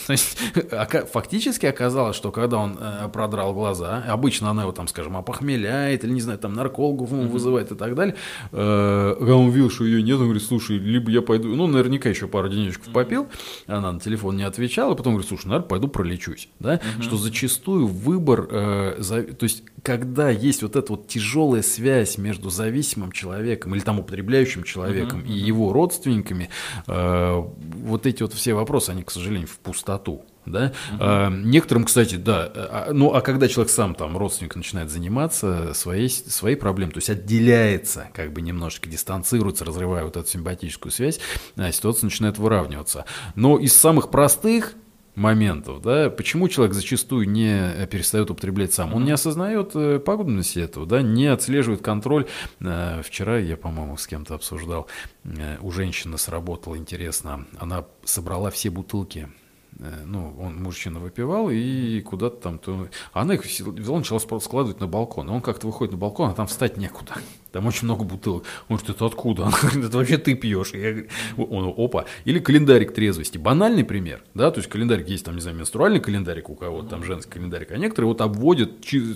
То 0.10 0.14
есть 0.14 0.40
фактически 1.14 1.68
оказалось, 1.68 2.16
что 2.16 2.32
когда 2.32 2.58
он 2.58 2.80
э, 2.80 3.08
продрал 3.14 3.54
глаза, 3.54 4.04
обычно 4.08 4.50
она 4.50 4.64
его 4.64 4.72
там, 4.72 4.88
скажем, 4.88 5.16
опохмеляет 5.16 6.04
или, 6.04 6.12
не 6.14 6.22
знаю, 6.22 6.40
там 6.40 6.56
наркологу 6.56 7.06
вызывает 7.06 7.72
и 7.72 7.76
так 7.76 7.94
далее, 7.94 8.16
э, 8.52 9.16
когда 9.20 9.36
он 9.36 9.50
увидел, 9.50 9.70
что 9.70 9.86
ее 9.86 10.02
нет, 10.02 10.16
он 10.16 10.24
говорит, 10.24 10.42
слушай, 10.42 10.80
либо 10.80 11.12
я 11.12 11.22
пойду, 11.22 11.50
ну, 11.50 11.68
наверняка 11.68 12.10
еще 12.10 12.28
пару 12.28 12.50
денежков 12.50 12.92
попил, 12.92 13.28
она 13.68 13.92
на 13.92 14.00
телефон 14.00 14.36
не 14.36 14.42
отвечала, 14.42 14.96
потом 14.96 15.14
говорит, 15.14 15.30
слушай, 15.30 15.46
наверное, 15.46 15.68
пойду 15.68 15.88
пролечусь, 15.88 16.50
да, 16.58 16.82
что 17.02 17.16
зачастую 17.18 17.86
выбор, 17.86 18.48
э, 18.50 19.04
то 19.04 19.44
есть 19.44 19.62
когда 19.84 20.32
есть 20.32 20.64
вот 20.64 20.76
эта 20.76 20.92
вот 20.92 21.08
тяжелая 21.08 21.62
связь 21.62 22.18
между 22.18 22.50
зависимым 22.50 23.12
человеком 23.12 23.76
или 23.76 23.82
там 23.82 24.00
употребляющим 24.00 24.64
человеком 24.64 25.22
и 25.22 25.32
его 25.32 25.72
родственниками, 25.72 26.50
вот 26.86 28.06
эти 28.06 28.24
вот 28.24 28.34
все 28.34 28.56
вопросы, 28.56 28.90
они, 28.90 29.04
к 29.04 29.12
сожалению, 29.12 29.48
в 29.48 29.58
пустоту 29.60 29.99
красоту. 30.00 30.26
Да? 30.46 30.74
Угу. 30.94 30.98
А, 31.00 31.30
некоторым, 31.30 31.84
кстати, 31.84 32.16
да. 32.16 32.52
А, 32.56 32.90
ну, 32.92 33.14
а 33.14 33.22
когда 33.22 33.48
человек 33.48 33.72
сам, 33.72 33.94
там, 33.94 34.18
родственник 34.18 34.56
начинает 34.56 34.90
заниматься 34.90 35.74
своей, 35.74 36.10
своей 36.10 36.56
проблемой, 36.56 36.94
то 36.94 36.98
есть 36.98 37.10
отделяется, 37.10 38.08
как 38.14 38.34
бы 38.34 38.42
немножечко 38.42 38.90
дистанцируется, 38.90 39.64
разрывая 39.64 40.06
вот 40.06 40.18
эту 40.18 40.28
симпатическую 40.28 40.92
связь, 40.92 41.20
а, 41.56 41.72
ситуация 41.72 42.08
начинает 42.08 42.40
выравниваться. 42.40 43.06
Но 43.36 43.60
из 43.60 43.76
самых 43.76 44.10
простых 44.10 44.74
моментов, 45.14 45.82
да, 45.82 46.10
почему 46.10 46.48
человек 46.48 46.74
зачастую 46.74 47.30
не 47.30 47.86
перестает 47.92 48.32
употреблять 48.32 48.74
сам? 48.74 48.96
Он 48.96 49.04
не 49.04 49.12
осознает 49.12 49.72
э, 49.76 50.00
пагубности 50.00 50.60
этого, 50.60 50.86
да, 50.86 51.02
не 51.02 51.28
отслеживает 51.28 51.82
контроль. 51.82 52.26
Э, 52.62 53.02
вчера 53.04 53.38
я, 53.38 53.58
по-моему, 53.58 53.98
с 53.98 54.08
кем-то 54.08 54.36
обсуждал, 54.36 54.88
э, 55.26 55.58
у 55.62 55.72
женщины 55.72 56.18
сработало 56.18 56.78
интересно, 56.78 57.46
она 57.60 57.86
собрала 58.06 58.50
все 58.50 58.70
бутылки 58.70 59.28
Э, 59.28 59.39
ну, 59.80 60.36
он, 60.40 60.62
мужчина 60.62 61.00
выпивал 61.00 61.50
и 61.50 62.02
куда-то 62.02 62.38
там, 62.38 62.60
то... 62.60 62.90
она 63.14 63.36
их 63.36 63.46
взяла, 63.46 63.98
начала 63.98 64.20
складывать 64.20 64.80
на 64.82 64.88
балкон. 64.88 65.30
Он 65.30 65.42
как-то 65.42 65.68
выходит 65.68 65.94
на 65.94 65.98
балкон, 65.98 66.30
а 66.30 66.34
там 66.34 66.48
встать 66.48 66.78
некуда. 66.78 67.16
Там 67.52 67.68
очень 67.68 67.86
много 67.86 68.04
бутылок. 68.04 68.44
Он 68.68 68.78
говорит, 68.78 68.96
это 68.96 69.06
откуда? 69.06 69.44
Он 69.44 69.52
говорит, 69.52 69.86
это 69.86 69.98
вообще 69.98 70.18
ты 70.18 70.36
пьешь. 70.36 70.72
Я 70.74 70.92
говорю, 70.92 71.08
он, 71.38 71.74
опа. 71.78 72.06
Или 72.26 72.40
календарик 72.40 72.94
трезвости. 72.94 73.38
Банальный 73.38 73.84
пример, 73.84 74.24
да, 74.34 74.52
то 74.52 74.60
есть 74.60 74.70
календарик 74.70 75.08
есть, 75.08 75.26
там, 75.26 75.36
не 75.36 75.42
знаю, 75.42 75.58
менструальный 75.58 76.00
календарик 76.00 76.50
у 76.50 76.56
кого-то, 76.56 76.90
там 76.90 77.04
женский 77.04 77.32
календарик, 77.32 77.72
а 77.72 77.78
некоторые 77.78 78.10
вот 78.10 78.22
обводят, 78.22 78.72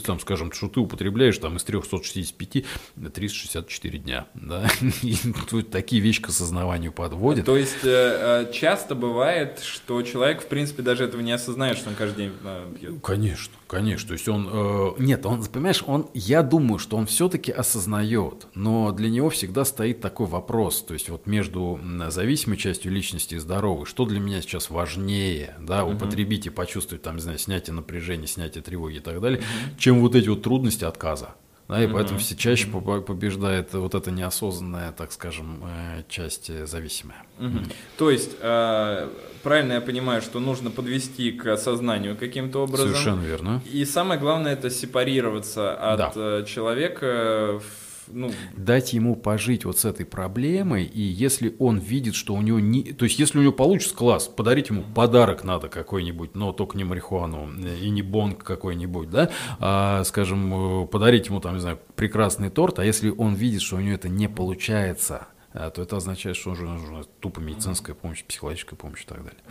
там, 0.05 0.19
скажем, 0.19 0.51
что 0.51 0.67
ты 0.67 0.79
употребляешь 0.79 1.37
там 1.37 1.57
из 1.57 1.63
365 1.63 2.65
364 3.13 3.99
дня, 3.99 4.27
да, 4.33 4.67
и 5.01 5.15
тут 5.49 5.69
такие 5.69 6.01
вещи 6.01 6.21
к 6.21 6.29
осознаванию 6.29 6.91
подводят. 6.91 7.45
То 7.45 7.57
есть 7.57 7.83
э, 7.83 8.45
э, 8.47 8.51
часто 8.53 8.95
бывает, 8.95 9.59
что 9.59 10.01
человек, 10.01 10.41
в 10.41 10.47
принципе, 10.47 10.81
даже 10.81 11.03
этого 11.03 11.21
не 11.21 11.31
осознает, 11.31 11.77
что 11.77 11.89
он 11.89 11.95
каждый 11.95 12.25
день 12.25 12.33
э, 12.43 12.71
пьет. 12.79 13.01
Конечно, 13.03 13.53
конечно. 13.67 14.09
То 14.09 14.13
есть 14.13 14.27
он, 14.27 14.49
э, 14.51 14.91
нет, 14.99 15.25
он, 15.25 15.43
понимаешь, 15.45 15.83
он, 15.85 16.07
я 16.13 16.43
думаю, 16.43 16.79
что 16.79 16.97
он 16.97 17.05
все-таки 17.05 17.51
осознает, 17.51 18.47
но 18.55 18.91
для 18.91 19.09
него 19.09 19.29
всегда 19.29 19.65
стоит 19.65 20.01
такой 20.01 20.27
вопрос, 20.27 20.81
то 20.81 20.93
есть 20.93 21.09
вот 21.09 21.27
между 21.27 21.79
зависимой 22.09 22.57
частью 22.57 22.91
личности 22.91 23.35
и 23.35 23.39
здоровой, 23.39 23.85
что 23.85 24.05
для 24.05 24.19
меня 24.19 24.41
сейчас 24.41 24.69
важнее, 24.69 25.55
да, 25.59 25.85
употребить 25.85 26.45
и 26.47 26.49
почувствовать 26.49 27.03
там, 27.03 27.15
не 27.15 27.21
знаю, 27.21 27.37
снятие 27.37 27.73
напряжения, 27.73 28.27
снятие 28.27 28.63
тревоги 28.63 28.95
и 28.95 28.99
так 28.99 29.21
далее, 29.21 29.39
угу. 29.39 29.79
чем 29.79 29.99
вот 29.99 30.15
эти 30.15 30.29
вот 30.29 30.41
трудности 30.41 30.85
отказа. 30.85 31.35
Да, 31.67 31.81
и 31.81 31.87
mm-hmm. 31.87 31.93
поэтому 31.93 32.19
все 32.19 32.35
чаще 32.35 32.67
побеждает 32.67 33.73
вот 33.73 33.95
эта 33.95 34.11
неосознанная, 34.11 34.91
так 34.91 35.11
скажем, 35.11 35.63
э, 35.63 36.03
часть 36.09 36.49
э, 36.49 36.65
зависимая. 36.65 37.23
Mm-hmm. 37.39 37.73
То 37.97 38.11
есть, 38.11 38.31
э, 38.39 39.09
правильно 39.43 39.73
я 39.73 39.81
понимаю, 39.81 40.21
что 40.21 40.39
нужно 40.39 40.71
подвести 40.71 41.31
к 41.31 41.47
осознанию 41.47 42.17
каким-то 42.17 42.63
образом. 42.63 42.89
Совершенно 42.89 43.21
верно. 43.21 43.61
И 43.71 43.85
самое 43.85 44.19
главное 44.19 44.53
это 44.53 44.69
сепарироваться 44.69 45.73
от 45.73 46.15
да. 46.15 46.43
человека 46.43 47.59
в 47.59 47.82
ну... 48.07 48.31
Дать 48.55 48.93
ему 48.93 49.15
пожить 49.15 49.65
вот 49.65 49.77
с 49.79 49.85
этой 49.85 50.05
проблемой, 50.05 50.85
и 50.85 51.01
если 51.01 51.55
он 51.59 51.77
видит, 51.77 52.15
что 52.15 52.33
у 52.33 52.41
него 52.41 52.59
не... 52.59 52.83
То 52.93 53.05
есть, 53.05 53.19
если 53.19 53.39
у 53.39 53.41
него 53.41 53.53
получится 53.53 53.95
класс, 53.95 54.27
подарить 54.27 54.69
ему 54.69 54.83
подарок 54.83 55.43
надо 55.43 55.69
какой-нибудь, 55.69 56.35
но 56.35 56.51
только 56.51 56.77
не 56.77 56.83
марихуану 56.83 57.49
и 57.81 57.89
не 57.89 58.01
бонг 58.01 58.43
какой-нибудь, 58.43 59.09
да, 59.09 59.29
а, 59.59 60.03
скажем, 60.03 60.87
подарить 60.87 61.27
ему 61.27 61.39
там, 61.39 61.55
не 61.55 61.61
знаю, 61.61 61.79
прекрасный 61.95 62.49
торт, 62.49 62.79
а 62.79 62.85
если 62.85 63.09
он 63.09 63.35
видит, 63.35 63.61
что 63.61 63.77
у 63.77 63.79
него 63.79 63.95
это 63.95 64.09
не 64.09 64.27
получается, 64.27 65.27
а, 65.53 65.69
то 65.69 65.81
это 65.81 65.97
означает, 65.97 66.35
что 66.35 66.51
уже 66.51 66.65
нужна 66.65 67.03
тупо 67.19 67.39
медицинская 67.39 67.95
помощь, 67.95 68.23
психологическая 68.23 68.77
помощь 68.77 69.03
и 69.03 69.07
так 69.07 69.23
далее. 69.23 69.41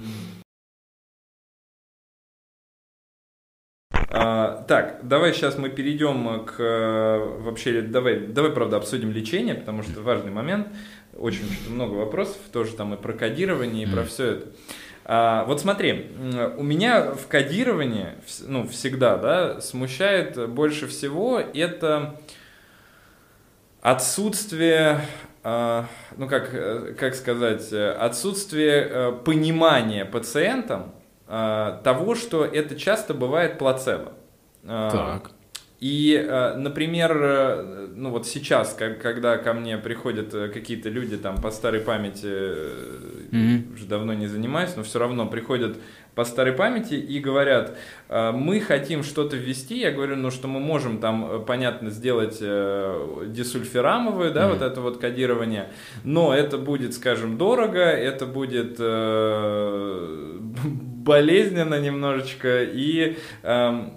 А, 4.14 4.62
так, 4.68 4.98
давай 5.02 5.32
сейчас 5.32 5.56
мы 5.56 5.70
перейдем 5.70 6.44
к 6.44 6.58
вообще, 7.38 7.80
давай, 7.80 8.18
давай, 8.20 8.50
правда, 8.50 8.76
обсудим 8.76 9.10
лечение, 9.10 9.54
потому 9.54 9.82
что 9.82 10.02
важный 10.02 10.30
момент. 10.30 10.68
Очень 11.16 11.46
много 11.70 11.94
вопросов, 11.94 12.36
тоже 12.52 12.72
там 12.72 12.92
и 12.92 12.98
про 12.98 13.14
кодирование, 13.14 13.84
и 13.86 13.90
про 13.90 14.04
все 14.04 14.32
это. 14.32 14.46
А, 15.06 15.44
вот 15.46 15.62
смотри, 15.62 16.10
у 16.58 16.62
меня 16.62 17.12
в 17.12 17.26
кодировании, 17.26 18.08
ну, 18.46 18.68
всегда, 18.68 19.16
да, 19.16 19.60
смущает 19.62 20.50
больше 20.50 20.88
всего 20.88 21.40
это 21.40 22.20
отсутствие, 23.80 25.00
а, 25.42 25.86
ну, 26.18 26.28
как, 26.28 26.50
э, 26.52 26.94
как 26.98 27.14
сказать, 27.14 27.72
отсутствие 27.72 28.88
э, 28.90 29.12
понимания 29.24 30.04
пациентом, 30.04 30.92
Э, 30.92 31.01
того, 31.32 32.14
что 32.14 32.44
это 32.44 32.76
часто 32.76 33.14
бывает 33.14 33.56
плацебо. 33.58 34.12
Э, 34.64 34.90
так. 34.92 35.30
И, 35.80 36.14
э, 36.14 36.54
например, 36.56 37.88
ну 37.96 38.10
вот 38.10 38.26
сейчас, 38.26 38.74
когда 38.74 39.38
ко 39.38 39.54
мне 39.54 39.78
приходят 39.78 40.30
какие-то 40.30 40.90
люди 40.90 41.16
там 41.16 41.40
по 41.40 41.50
старой 41.50 41.80
памяти, 41.80 42.26
mm-hmm. 42.26 43.74
уже 43.74 43.86
давно 43.86 44.12
не 44.12 44.26
занимаюсь, 44.26 44.76
но 44.76 44.82
все 44.82 44.98
равно 44.98 45.26
приходят 45.26 45.78
по 46.14 46.24
старой 46.24 46.52
памяти 46.52 46.94
и 46.94 47.18
говорят, 47.18 47.74
мы 48.10 48.60
хотим 48.60 49.02
что-то 49.02 49.38
ввести, 49.38 49.78
я 49.78 49.90
говорю, 49.90 50.16
ну 50.16 50.30
что 50.30 50.46
мы 50.46 50.60
можем 50.60 50.98
там, 50.98 51.42
понятно, 51.46 51.88
сделать 51.88 52.38
десульфирамовое, 52.38 54.30
да, 54.30 54.42
mm-hmm. 54.42 54.52
вот 54.52 54.62
это 54.62 54.80
вот 54.82 54.98
кодирование, 54.98 55.70
но 56.04 56.34
это 56.34 56.58
будет, 56.58 56.92
скажем, 56.92 57.38
дорого, 57.38 57.80
это 57.80 58.26
будет 58.26 58.78
болезненно 61.02 61.80
немножечко, 61.80 62.62
и 62.62 63.16
эм, 63.42 63.94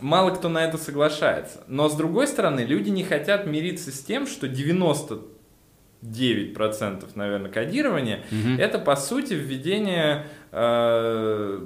мало 0.00 0.30
кто 0.30 0.48
на 0.48 0.64
это 0.64 0.78
соглашается. 0.78 1.64
Но 1.66 1.88
с 1.88 1.94
другой 1.94 2.26
стороны, 2.26 2.60
люди 2.60 2.90
не 2.90 3.04
хотят 3.04 3.46
мириться 3.46 3.90
с 3.90 4.00
тем, 4.00 4.26
что 4.26 4.48
90 4.48 5.20
9%, 6.02 7.04
наверное, 7.14 7.50
кодирования, 7.50 8.20
угу. 8.30 8.60
это 8.60 8.78
по 8.78 8.94
сути 8.96 9.32
введение 9.32 10.26
э, 10.52 11.60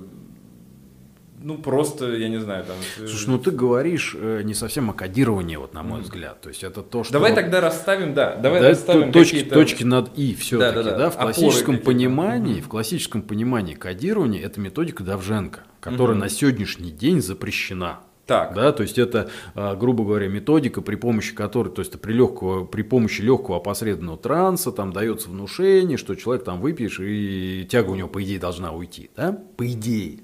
ну, 1.42 1.56
просто, 1.56 2.12
я 2.16 2.28
не 2.28 2.38
знаю, 2.38 2.64
там... 2.64 2.76
Э, 2.98 3.08
Слушай, 3.08 3.28
ну 3.28 3.38
ты 3.38 3.50
говоришь 3.50 4.14
э, 4.18 4.42
не 4.44 4.52
совсем 4.52 4.90
о 4.90 4.92
кодировании, 4.92 5.56
вот 5.56 5.72
на 5.72 5.82
мой 5.82 6.00
mm. 6.00 6.02
взгляд. 6.02 6.40
То 6.40 6.48
есть 6.50 6.62
это 6.62 6.82
то, 6.82 7.02
что... 7.02 7.12
Давай 7.12 7.34
тогда 7.34 7.60
расставим, 7.60 8.12
да, 8.12 8.36
давай 8.36 8.60
да, 8.60 8.68
расставим 8.70 9.10
точки, 9.10 9.44
точки 9.44 9.84
над 9.84 10.16
«и» 10.18 10.34
все-таки, 10.34 10.76
да, 10.76 10.82
да, 10.82 10.90
да. 10.90 10.98
да? 10.98 11.10
В 11.10 11.16
классическом 11.16 11.78
понимании, 11.78 12.60
в 12.60 12.68
классическом 12.68 13.22
понимании 13.22 13.74
кодирования 13.74 14.42
это 14.44 14.60
методика 14.60 15.02
Давженко, 15.02 15.60
которая 15.80 16.16
mm-hmm. 16.16 16.20
на 16.20 16.28
сегодняшний 16.28 16.90
день 16.90 17.22
запрещена. 17.22 18.00
Так. 18.26 18.54
Да, 18.54 18.70
то 18.70 18.84
есть 18.84 18.96
это, 18.96 19.28
а, 19.56 19.74
грубо 19.74 20.04
говоря, 20.04 20.28
методика, 20.28 20.82
при 20.82 20.94
помощи 20.94 21.34
которой, 21.34 21.70
то 21.70 21.80
есть 21.80 22.00
при, 22.00 22.12
легкого, 22.12 22.64
при 22.64 22.82
помощи 22.82 23.22
легкого 23.22 23.56
опосредованного 23.56 24.18
транса 24.18 24.70
там 24.70 24.92
дается 24.92 25.30
внушение, 25.30 25.98
что 25.98 26.14
человек 26.14 26.44
там 26.44 26.60
выпьешь, 26.60 27.00
и 27.00 27.66
тяга 27.68 27.90
у 27.90 27.96
него, 27.96 28.08
по 28.08 28.22
идее, 28.22 28.38
должна 28.38 28.70
уйти. 28.70 29.10
Да? 29.16 29.36
По 29.56 29.66
идее. 29.66 30.20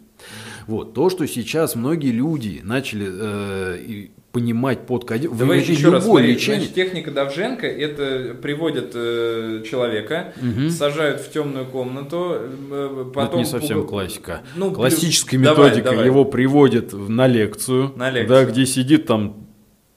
Вот. 0.66 0.94
То, 0.94 1.10
что 1.10 1.26
сейчас 1.26 1.74
многие 1.74 2.10
люди 2.10 2.60
начали 2.62 3.06
э, 3.08 4.08
понимать 4.32 4.84
под 4.84 5.06
кодирование. 5.06 5.38
Давай 5.38 5.60
еще 5.60 5.90
раз 5.90 6.04
смотри, 6.04 6.34
лечение. 6.34 6.60
Значит, 6.60 6.74
техника 6.74 7.10
Давженко 7.10 7.66
это 7.66 8.34
приводят 8.34 8.90
э, 8.94 9.62
человека, 9.68 10.34
угу. 10.36 10.68
сажают 10.68 11.22
в 11.22 11.32
темную 11.32 11.64
комнату, 11.64 12.36
э, 12.38 13.04
потом. 13.14 13.28
Это 13.28 13.36
не 13.38 13.44
совсем 13.46 13.80
пуг... 13.80 13.88
классика. 13.88 14.42
Ну, 14.54 14.72
Классическая 14.72 15.38
методика 15.38 15.84
давай, 15.84 15.96
давай. 15.96 16.06
его 16.06 16.24
приводит 16.26 16.92
на 16.92 17.26
лекцию, 17.26 17.92
на 17.96 18.10
лекцию, 18.10 18.28
да, 18.28 18.44
где 18.44 18.66
сидит 18.66 19.06
там 19.06 19.45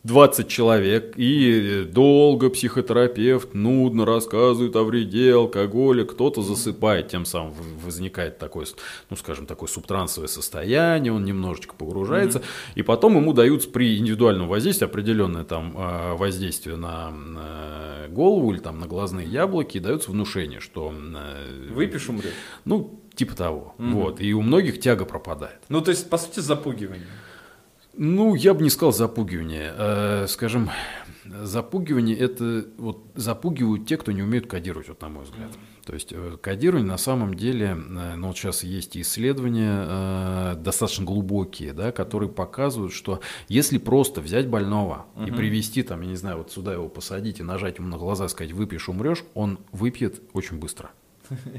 20 0.09 0.47
человек, 0.47 1.13
и 1.17 1.87
долго 1.87 2.49
психотерапевт 2.49 3.53
нудно 3.53 4.05
рассказывает 4.05 4.75
о 4.75 4.83
вреде 4.83 5.35
алкоголя, 5.35 6.03
кто-то 6.03 6.41
засыпает, 6.41 7.09
тем 7.09 7.25
самым 7.25 7.53
возникает 7.85 8.39
такое, 8.39 8.65
ну 9.11 9.15
скажем, 9.15 9.45
такое 9.45 9.69
субтрансовое 9.69 10.27
состояние, 10.27 11.13
он 11.13 11.25
немножечко 11.25 11.75
погружается, 11.75 12.39
mm-hmm. 12.39 12.73
и 12.75 12.81
потом 12.81 13.17
ему 13.17 13.33
даются 13.33 13.69
при 13.69 13.99
индивидуальном 13.99 14.47
воздействии 14.47 14.85
определенное 14.85 15.43
там 15.43 15.75
а, 15.77 16.15
воздействие 16.15 16.75
на 16.75 17.13
голову 18.09 18.51
или 18.51 18.59
там 18.59 18.79
на 18.79 18.87
глазные 18.87 19.27
яблоки, 19.27 19.77
дается 19.77 20.09
внушение, 20.09 20.59
что... 20.59 20.91
Э, 20.91 21.71
Выпьешь, 21.71 22.09
умрешь. 22.09 22.33
Ну, 22.65 22.99
типа 23.13 23.35
того. 23.35 23.75
Mm-hmm. 23.77 23.91
Вот. 23.91 24.21
И 24.21 24.33
у 24.33 24.41
многих 24.41 24.79
тяга 24.79 25.05
пропадает. 25.05 25.59
Ну, 25.69 25.81
то 25.81 25.91
есть, 25.91 26.09
по 26.09 26.17
сути, 26.17 26.39
запугивание. 26.39 27.05
Ну, 28.01 28.33
я 28.33 28.53
бы 28.53 28.63
не 28.63 28.69
сказал 28.69 28.93
запугивание. 28.93 29.73
Э, 29.77 30.25
скажем, 30.29 30.69
запугивание 31.25 32.17
это 32.17 32.65
вот 32.77 33.03
запугивают 33.15 33.87
те, 33.87 33.97
кто 33.97 34.13
не 34.13 34.23
умеют 34.23 34.47
кодировать, 34.47 34.87
вот 34.87 35.01
на 35.01 35.09
мой 35.09 35.25
взгляд. 35.25 35.51
То 35.85 35.93
есть 35.93 36.13
э, 36.13 36.37
кодирование 36.41 36.87
на 36.87 36.97
самом 36.97 37.33
деле, 37.33 37.75
э, 37.77 38.15
ну 38.15 38.27
вот 38.27 38.37
сейчас 38.37 38.63
есть 38.63 38.95
исследования 38.95 39.85
э, 39.85 40.55
достаточно 40.59 41.03
глубокие, 41.03 41.73
да, 41.73 41.91
которые 41.91 42.29
показывают, 42.29 42.93
что 42.93 43.19
если 43.49 43.77
просто 43.77 44.21
взять 44.21 44.47
больного 44.47 45.07
угу. 45.15 45.25
и 45.25 45.31
привести 45.31 45.83
там, 45.83 45.99
я 45.99 46.07
не 46.07 46.15
знаю, 46.15 46.37
вот 46.37 46.53
сюда 46.53 46.71
его 46.71 46.87
посадить 46.87 47.41
и 47.41 47.43
нажать 47.43 47.79
ему 47.79 47.89
на 47.89 47.97
глаза, 47.97 48.29
сказать 48.29 48.53
выпьешь, 48.53 48.87
умрешь, 48.87 49.25
он 49.33 49.59
выпьет 49.73 50.21
очень 50.31 50.57
быстро. 50.57 50.91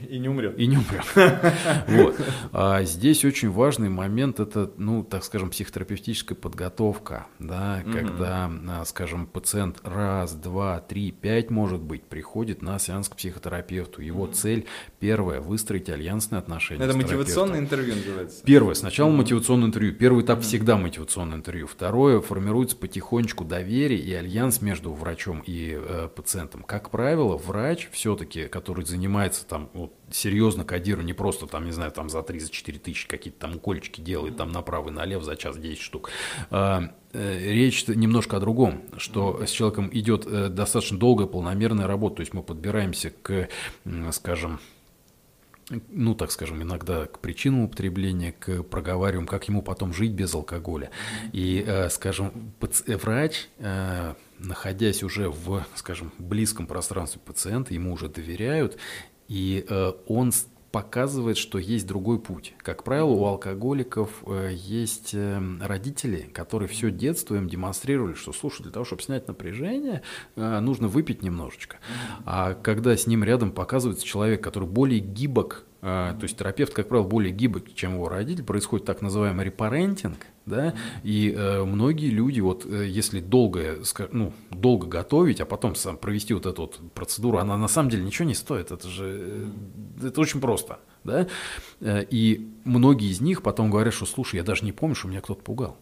И 0.08 0.18
не 0.18 0.28
умрет. 0.28 0.58
И 0.58 0.66
не 0.66 0.76
умрет. 0.76 1.04
Вот. 1.88 2.16
А 2.52 2.82
здесь 2.84 3.24
очень 3.24 3.50
важный 3.50 3.88
момент, 3.88 4.40
это, 4.40 4.70
ну, 4.76 5.02
так 5.02 5.24
скажем, 5.24 5.50
психотерапевтическая 5.50 6.36
подготовка, 6.36 7.26
да, 7.38 7.82
когда, 7.90 8.50
а, 8.68 8.84
скажем, 8.84 9.26
пациент 9.26 9.80
раз, 9.84 10.32
два, 10.34 10.80
три, 10.80 11.10
пять, 11.10 11.50
может 11.50 11.80
быть, 11.80 12.04
приходит 12.04 12.62
на 12.62 12.78
сеанс 12.78 13.08
к 13.08 13.16
психотерапевту. 13.16 14.02
Его 14.02 14.26
цель, 14.26 14.66
первое, 14.98 15.40
выстроить 15.40 15.88
альянсные 15.88 16.38
отношения 16.38 16.84
Это 16.84 16.96
мотивационное 16.96 17.58
интервью 17.58 17.96
называется? 17.96 18.42
Первое, 18.44 18.74
сначала 18.74 19.10
мотивационное 19.10 19.66
интервью. 19.68 19.94
Первый 19.94 20.24
этап 20.24 20.40
всегда 20.42 20.76
мотивационное 20.76 21.36
интервью. 21.36 21.66
Второе, 21.66 22.20
формируется 22.20 22.76
потихонечку 22.76 23.44
доверие 23.44 24.00
и 24.00 24.12
альянс 24.12 24.60
между 24.60 24.92
врачом 24.92 25.42
и 25.46 25.76
э, 25.78 26.08
пациентом. 26.14 26.62
Как 26.62 26.90
правило, 26.90 27.36
врач 27.36 27.88
все-таки, 27.92 28.46
который 28.46 28.84
занимается 28.84 29.46
там 29.46 29.59
там 29.60 29.70
вот, 29.74 29.92
серьезно 30.10 30.64
кодирует, 30.64 31.06
не 31.06 31.12
просто 31.12 31.46
там, 31.46 31.64
не 31.64 31.72
знаю, 31.72 31.92
там 31.92 32.08
за 32.08 32.18
3-4 32.18 32.78
тысячи 32.78 33.08
какие-то 33.08 33.40
там 33.40 33.56
укольчики 33.56 34.00
делает 34.00 34.36
там 34.36 34.52
направо 34.52 34.88
и 34.88 34.92
налево 34.92 35.22
за 35.22 35.36
час 35.36 35.56
10 35.56 35.80
штук. 35.80 36.10
А, 36.50 36.92
э, 37.12 37.52
речь 37.52 37.86
немножко 37.88 38.36
о 38.36 38.40
другом, 38.40 38.82
что 38.96 39.44
с 39.44 39.50
человеком 39.50 39.90
идет 39.92 40.26
э, 40.26 40.48
достаточно 40.48 40.98
долгая 40.98 41.26
полномерная 41.26 41.86
работа, 41.86 42.16
то 42.16 42.20
есть 42.20 42.32
мы 42.32 42.42
подбираемся 42.42 43.10
к, 43.10 43.48
скажем, 44.12 44.60
ну, 45.88 46.16
так 46.16 46.32
скажем, 46.32 46.60
иногда 46.62 47.06
к 47.06 47.20
причинам 47.20 47.60
употребления, 47.60 48.32
к 48.32 48.64
проговариваем, 48.64 49.26
как 49.26 49.46
ему 49.46 49.62
потом 49.62 49.94
жить 49.94 50.10
без 50.10 50.34
алкоголя. 50.34 50.90
И, 51.32 51.62
э, 51.64 51.88
скажем, 51.90 52.52
врач, 52.86 53.48
находясь 54.40 55.02
уже 55.02 55.28
в, 55.28 55.64
скажем, 55.74 56.12
близком 56.18 56.66
пространстве 56.66 57.20
пациента, 57.24 57.74
ему 57.74 57.92
уже 57.92 58.08
доверяют, 58.08 58.78
и 59.30 59.64
э, 59.68 59.92
он 60.08 60.32
показывает, 60.72 61.38
что 61.38 61.58
есть 61.58 61.86
другой 61.86 62.18
путь. 62.18 62.54
Как 62.58 62.82
правило, 62.82 63.10
у 63.10 63.24
алкоголиков 63.26 64.10
э, 64.26 64.50
есть 64.52 65.14
э, 65.14 65.40
родители, 65.60 66.28
которые 66.34 66.68
все 66.68 66.90
детство 66.90 67.36
им 67.36 67.48
демонстрировали, 67.48 68.14
что, 68.14 68.32
слушай, 68.32 68.62
для 68.64 68.72
того, 68.72 68.84
чтобы 68.84 69.02
снять 69.02 69.28
напряжение, 69.28 70.02
нужно 70.34 70.88
выпить 70.88 71.22
немножечко. 71.22 71.76
А 72.24 72.54
когда 72.54 72.96
с 72.96 73.06
ним 73.06 73.22
рядом 73.22 73.52
показывается 73.52 74.04
человек, 74.04 74.42
который 74.42 74.68
более 74.68 74.98
гибок, 74.98 75.64
то 75.80 76.18
есть 76.20 76.36
терапевт, 76.36 76.74
как 76.74 76.88
правило, 76.88 77.06
более 77.06 77.32
гибок, 77.32 77.72
чем 77.74 77.94
его 77.94 78.08
родитель, 78.08 78.44
происходит 78.44 78.84
так 78.84 79.00
называемый 79.00 79.46
репарентинг, 79.46 80.18
да, 80.50 80.74
и 81.02 81.32
э, 81.34 81.64
многие 81.64 82.08
люди, 82.10 82.40
вот 82.40 82.66
э, 82.66 82.86
если 82.88 83.20
долго, 83.20 83.78
ну, 84.10 84.32
долго 84.50 84.86
готовить, 84.86 85.40
а 85.40 85.46
потом 85.46 85.74
сам 85.74 85.96
провести 85.96 86.34
вот 86.34 86.44
эту 86.44 86.62
вот 86.62 86.80
процедуру, 86.92 87.38
она 87.38 87.56
на 87.56 87.68
самом 87.68 87.88
деле 87.88 88.04
ничего 88.04 88.28
не 88.28 88.34
стоит, 88.34 88.72
это 88.72 88.88
же, 88.88 89.50
э, 90.02 90.08
это 90.08 90.20
очень 90.20 90.40
просто, 90.40 90.80
да, 91.04 91.28
э, 91.80 92.04
и 92.10 92.50
многие 92.64 93.10
из 93.10 93.20
них 93.20 93.42
потом 93.42 93.70
говорят, 93.70 93.94
что, 93.94 94.04
слушай, 94.06 94.36
я 94.36 94.42
даже 94.42 94.64
не 94.64 94.72
помню, 94.72 94.94
что 94.94 95.08
меня 95.08 95.20
кто-то 95.20 95.42
пугал. 95.42 95.78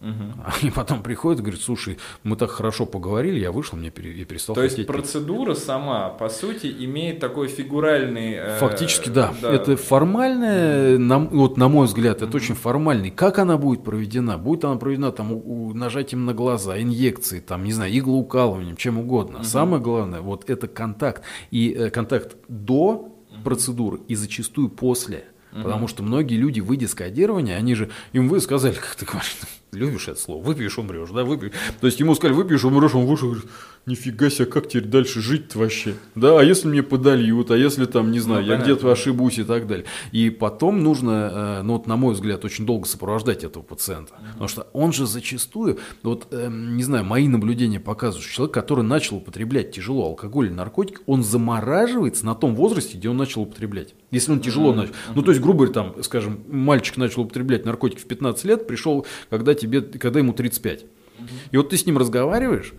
Угу. 0.00 0.44
Они 0.62 0.70
потом 0.70 1.02
приходят 1.02 1.40
и 1.40 1.42
говорят, 1.42 1.60
слушай, 1.60 1.98
мы 2.22 2.36
так 2.36 2.50
хорошо 2.50 2.86
поговорили, 2.86 3.40
я 3.40 3.50
вышел, 3.50 3.76
мне 3.76 3.90
пере, 3.90 4.12
я 4.12 4.24
перестал 4.24 4.54
То 4.54 4.62
есть 4.62 4.86
процедура 4.86 5.54
пить. 5.54 5.64
сама, 5.64 6.10
по 6.10 6.28
сути, 6.28 6.72
имеет 6.78 7.18
такой 7.18 7.48
фигуральный... 7.48 8.34
Э, 8.34 8.58
Фактически, 8.58 9.08
да. 9.08 9.34
да. 9.42 9.52
Это 9.52 9.76
формальное, 9.76 10.98
на, 10.98 11.18
вот 11.18 11.56
на 11.56 11.68
мой 11.68 11.86
взгляд, 11.86 12.18
это 12.18 12.26
угу. 12.26 12.36
очень 12.36 12.54
формальный. 12.54 13.10
Как 13.10 13.40
она 13.40 13.58
будет 13.58 13.82
проведена? 13.82 14.38
Будет 14.38 14.64
она 14.64 14.76
проведена 14.76 15.10
там 15.10 15.32
у, 15.32 15.68
у, 15.68 15.74
нажатием 15.74 16.26
на 16.26 16.32
глаза, 16.32 16.80
инъекции, 16.80 17.40
там, 17.40 17.64
не 17.64 17.72
знаю, 17.72 17.96
иглоукалыванием, 17.96 18.76
чем 18.76 18.98
угодно. 18.98 19.38
Угу. 19.38 19.44
Самое 19.44 19.82
главное, 19.82 20.20
вот 20.20 20.48
это 20.48 20.68
контакт. 20.68 21.22
И 21.50 21.72
э, 21.72 21.90
контакт 21.90 22.36
до 22.46 22.90
угу. 22.92 23.42
процедуры 23.42 23.98
и 24.06 24.14
зачастую 24.14 24.68
после. 24.68 25.24
Угу. 25.52 25.62
Потому 25.62 25.88
что 25.88 26.04
многие 26.04 26.36
люди, 26.36 26.60
выйдя 26.60 26.86
с 26.86 26.94
кодирования, 26.94 27.56
они 27.56 27.74
же, 27.74 27.90
им 28.12 28.28
вы 28.28 28.40
сказали, 28.40 28.74
как 28.74 28.94
ты 28.94 29.04
говоришь, 29.04 29.38
любишь 29.72 30.08
это 30.08 30.20
слово, 30.20 30.42
выпьешь, 30.42 30.78
умрешь, 30.78 31.10
да, 31.10 31.24
выпьешь. 31.24 31.52
То 31.80 31.86
есть 31.86 32.00
ему 32.00 32.14
сказали, 32.14 32.36
выпьешь, 32.36 32.64
умрешь, 32.64 32.94
он 32.94 33.06
вышел, 33.06 33.28
говорит, 33.28 33.48
нифига 33.86 34.30
себе, 34.30 34.46
как 34.46 34.68
теперь 34.68 34.84
дальше 34.84 35.20
жить-то 35.20 35.58
вообще? 35.58 35.94
Да, 36.14 36.38
а 36.38 36.42
если 36.42 36.68
мне 36.68 36.82
подольют, 36.82 37.50
а 37.50 37.56
если 37.56 37.86
там, 37.86 38.10
не 38.10 38.20
знаю, 38.20 38.44
ну, 38.44 38.52
я 38.52 38.58
где-то 38.58 38.90
ошибусь 38.90 39.38
и 39.38 39.44
так 39.44 39.66
далее. 39.66 39.86
И 40.12 40.30
потом 40.30 40.82
нужно, 40.82 41.58
э, 41.60 41.62
ну 41.62 41.74
вот 41.74 41.86
на 41.86 41.96
мой 41.96 42.14
взгляд, 42.14 42.44
очень 42.44 42.66
долго 42.66 42.86
сопровождать 42.86 43.44
этого 43.44 43.62
пациента. 43.62 44.12
Угу. 44.14 44.26
Потому 44.32 44.48
что 44.48 44.66
он 44.72 44.92
же 44.92 45.06
зачастую, 45.06 45.78
вот, 46.02 46.28
э, 46.30 46.48
не 46.50 46.82
знаю, 46.82 47.04
мои 47.04 47.28
наблюдения 47.28 47.80
показывают, 47.80 48.24
что 48.24 48.34
человек, 48.34 48.54
который 48.54 48.84
начал 48.84 49.16
употреблять 49.16 49.72
тяжело 49.72 50.06
алкоголь 50.06 50.46
или 50.46 50.54
наркотик, 50.54 51.02
он 51.06 51.22
замораживается 51.22 52.26
на 52.26 52.34
том 52.34 52.54
возрасте, 52.54 52.98
где 52.98 53.08
он 53.08 53.16
начал 53.16 53.42
употреблять. 53.42 53.94
Если 54.10 54.32
он 54.32 54.40
тяжело 54.40 54.74
начал. 54.74 54.92
Ну, 55.14 55.22
то 55.22 55.32
есть, 55.32 55.42
грубо 55.42 55.66
говоря, 55.66 55.72
там, 55.72 56.02
скажем, 56.02 56.40
мальчик 56.48 56.96
начал 56.96 57.22
употреблять 57.22 57.64
наркотики 57.64 58.00
в 58.00 58.06
15 58.06 58.44
лет, 58.44 58.66
пришел, 58.66 59.06
когда, 59.30 59.54
тебе, 59.54 59.67
когда 59.98 60.18
ему 60.18 60.32
35. 60.32 60.84
И 61.50 61.56
вот 61.56 61.70
ты 61.70 61.76
с 61.76 61.86
ним 61.86 61.98
разговариваешь, 61.98 62.72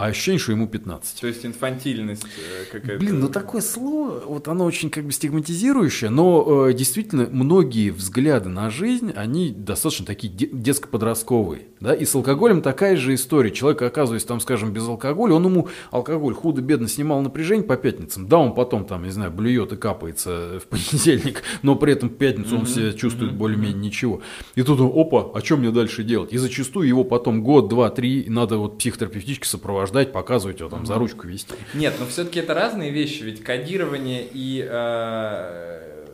а 0.00 0.06
ощущение, 0.06 0.38
что 0.38 0.52
ему 0.52 0.66
15. 0.66 1.20
То 1.20 1.26
есть 1.26 1.44
инфантильность 1.44 2.24
э, 2.24 2.64
какая-то. 2.72 2.98
Блин, 2.98 3.20
ну 3.20 3.28
такое 3.28 3.60
слово, 3.60 4.22
вот 4.26 4.48
оно 4.48 4.64
очень 4.64 4.88
как 4.88 5.04
бы 5.04 5.12
стигматизирующее, 5.12 6.08
но 6.08 6.68
э, 6.68 6.72
действительно 6.72 7.28
многие 7.30 7.90
взгляды 7.90 8.48
на 8.48 8.70
жизнь, 8.70 9.12
они 9.14 9.50
достаточно 9.50 10.06
такие 10.06 10.32
детско-подростковые. 10.32 11.64
Да? 11.80 11.92
И 11.92 12.06
с 12.06 12.14
алкоголем 12.14 12.62
такая 12.62 12.96
же 12.96 13.14
история. 13.14 13.50
Человек, 13.50 13.82
оказывается, 13.82 14.26
там, 14.26 14.40
скажем, 14.40 14.72
без 14.72 14.88
алкоголя, 14.88 15.34
он 15.34 15.44
ему 15.44 15.68
алкоголь 15.90 16.32
худо-бедно 16.32 16.88
снимал 16.88 17.20
напряжение 17.20 17.64
по 17.64 17.76
пятницам. 17.76 18.26
Да, 18.26 18.38
он 18.38 18.54
потом 18.54 18.86
там, 18.86 19.04
не 19.04 19.10
знаю, 19.10 19.30
блюет 19.30 19.72
и 19.72 19.76
капается 19.76 20.60
в 20.60 20.66
понедельник, 20.66 21.42
но 21.62 21.76
при 21.76 21.92
этом 21.92 22.08
в 22.08 22.14
пятницу 22.14 22.56
он 22.56 22.64
себя 22.66 22.94
чувствует 22.94 23.34
более-менее 23.34 23.78
ничего. 23.78 24.22
И 24.54 24.62
тут 24.62 24.80
он, 24.80 24.92
опа, 24.94 25.30
а 25.34 25.44
что 25.44 25.58
мне 25.58 25.70
дальше 25.70 26.04
делать? 26.04 26.32
И 26.32 26.38
зачастую 26.38 26.88
его 26.88 27.04
потом 27.04 27.42
год, 27.42 27.68
два, 27.68 27.90
три 27.90 28.24
надо 28.28 28.56
вот 28.56 28.78
психотерапевтически 28.78 29.46
сопровождать 29.46 29.89
сопровождать, 29.90 30.12
показывать 30.12 30.60
его 30.60 30.70
там 30.70 30.86
за 30.86 30.94
ручку 30.94 31.26
вести. 31.26 31.54
Нет, 31.74 31.94
но 31.98 32.06
все-таки 32.06 32.40
это 32.40 32.54
разные 32.54 32.90
вещи, 32.90 33.22
ведь 33.22 33.42
кодирование 33.42 34.26
и 34.32 34.66
э, 34.68 36.06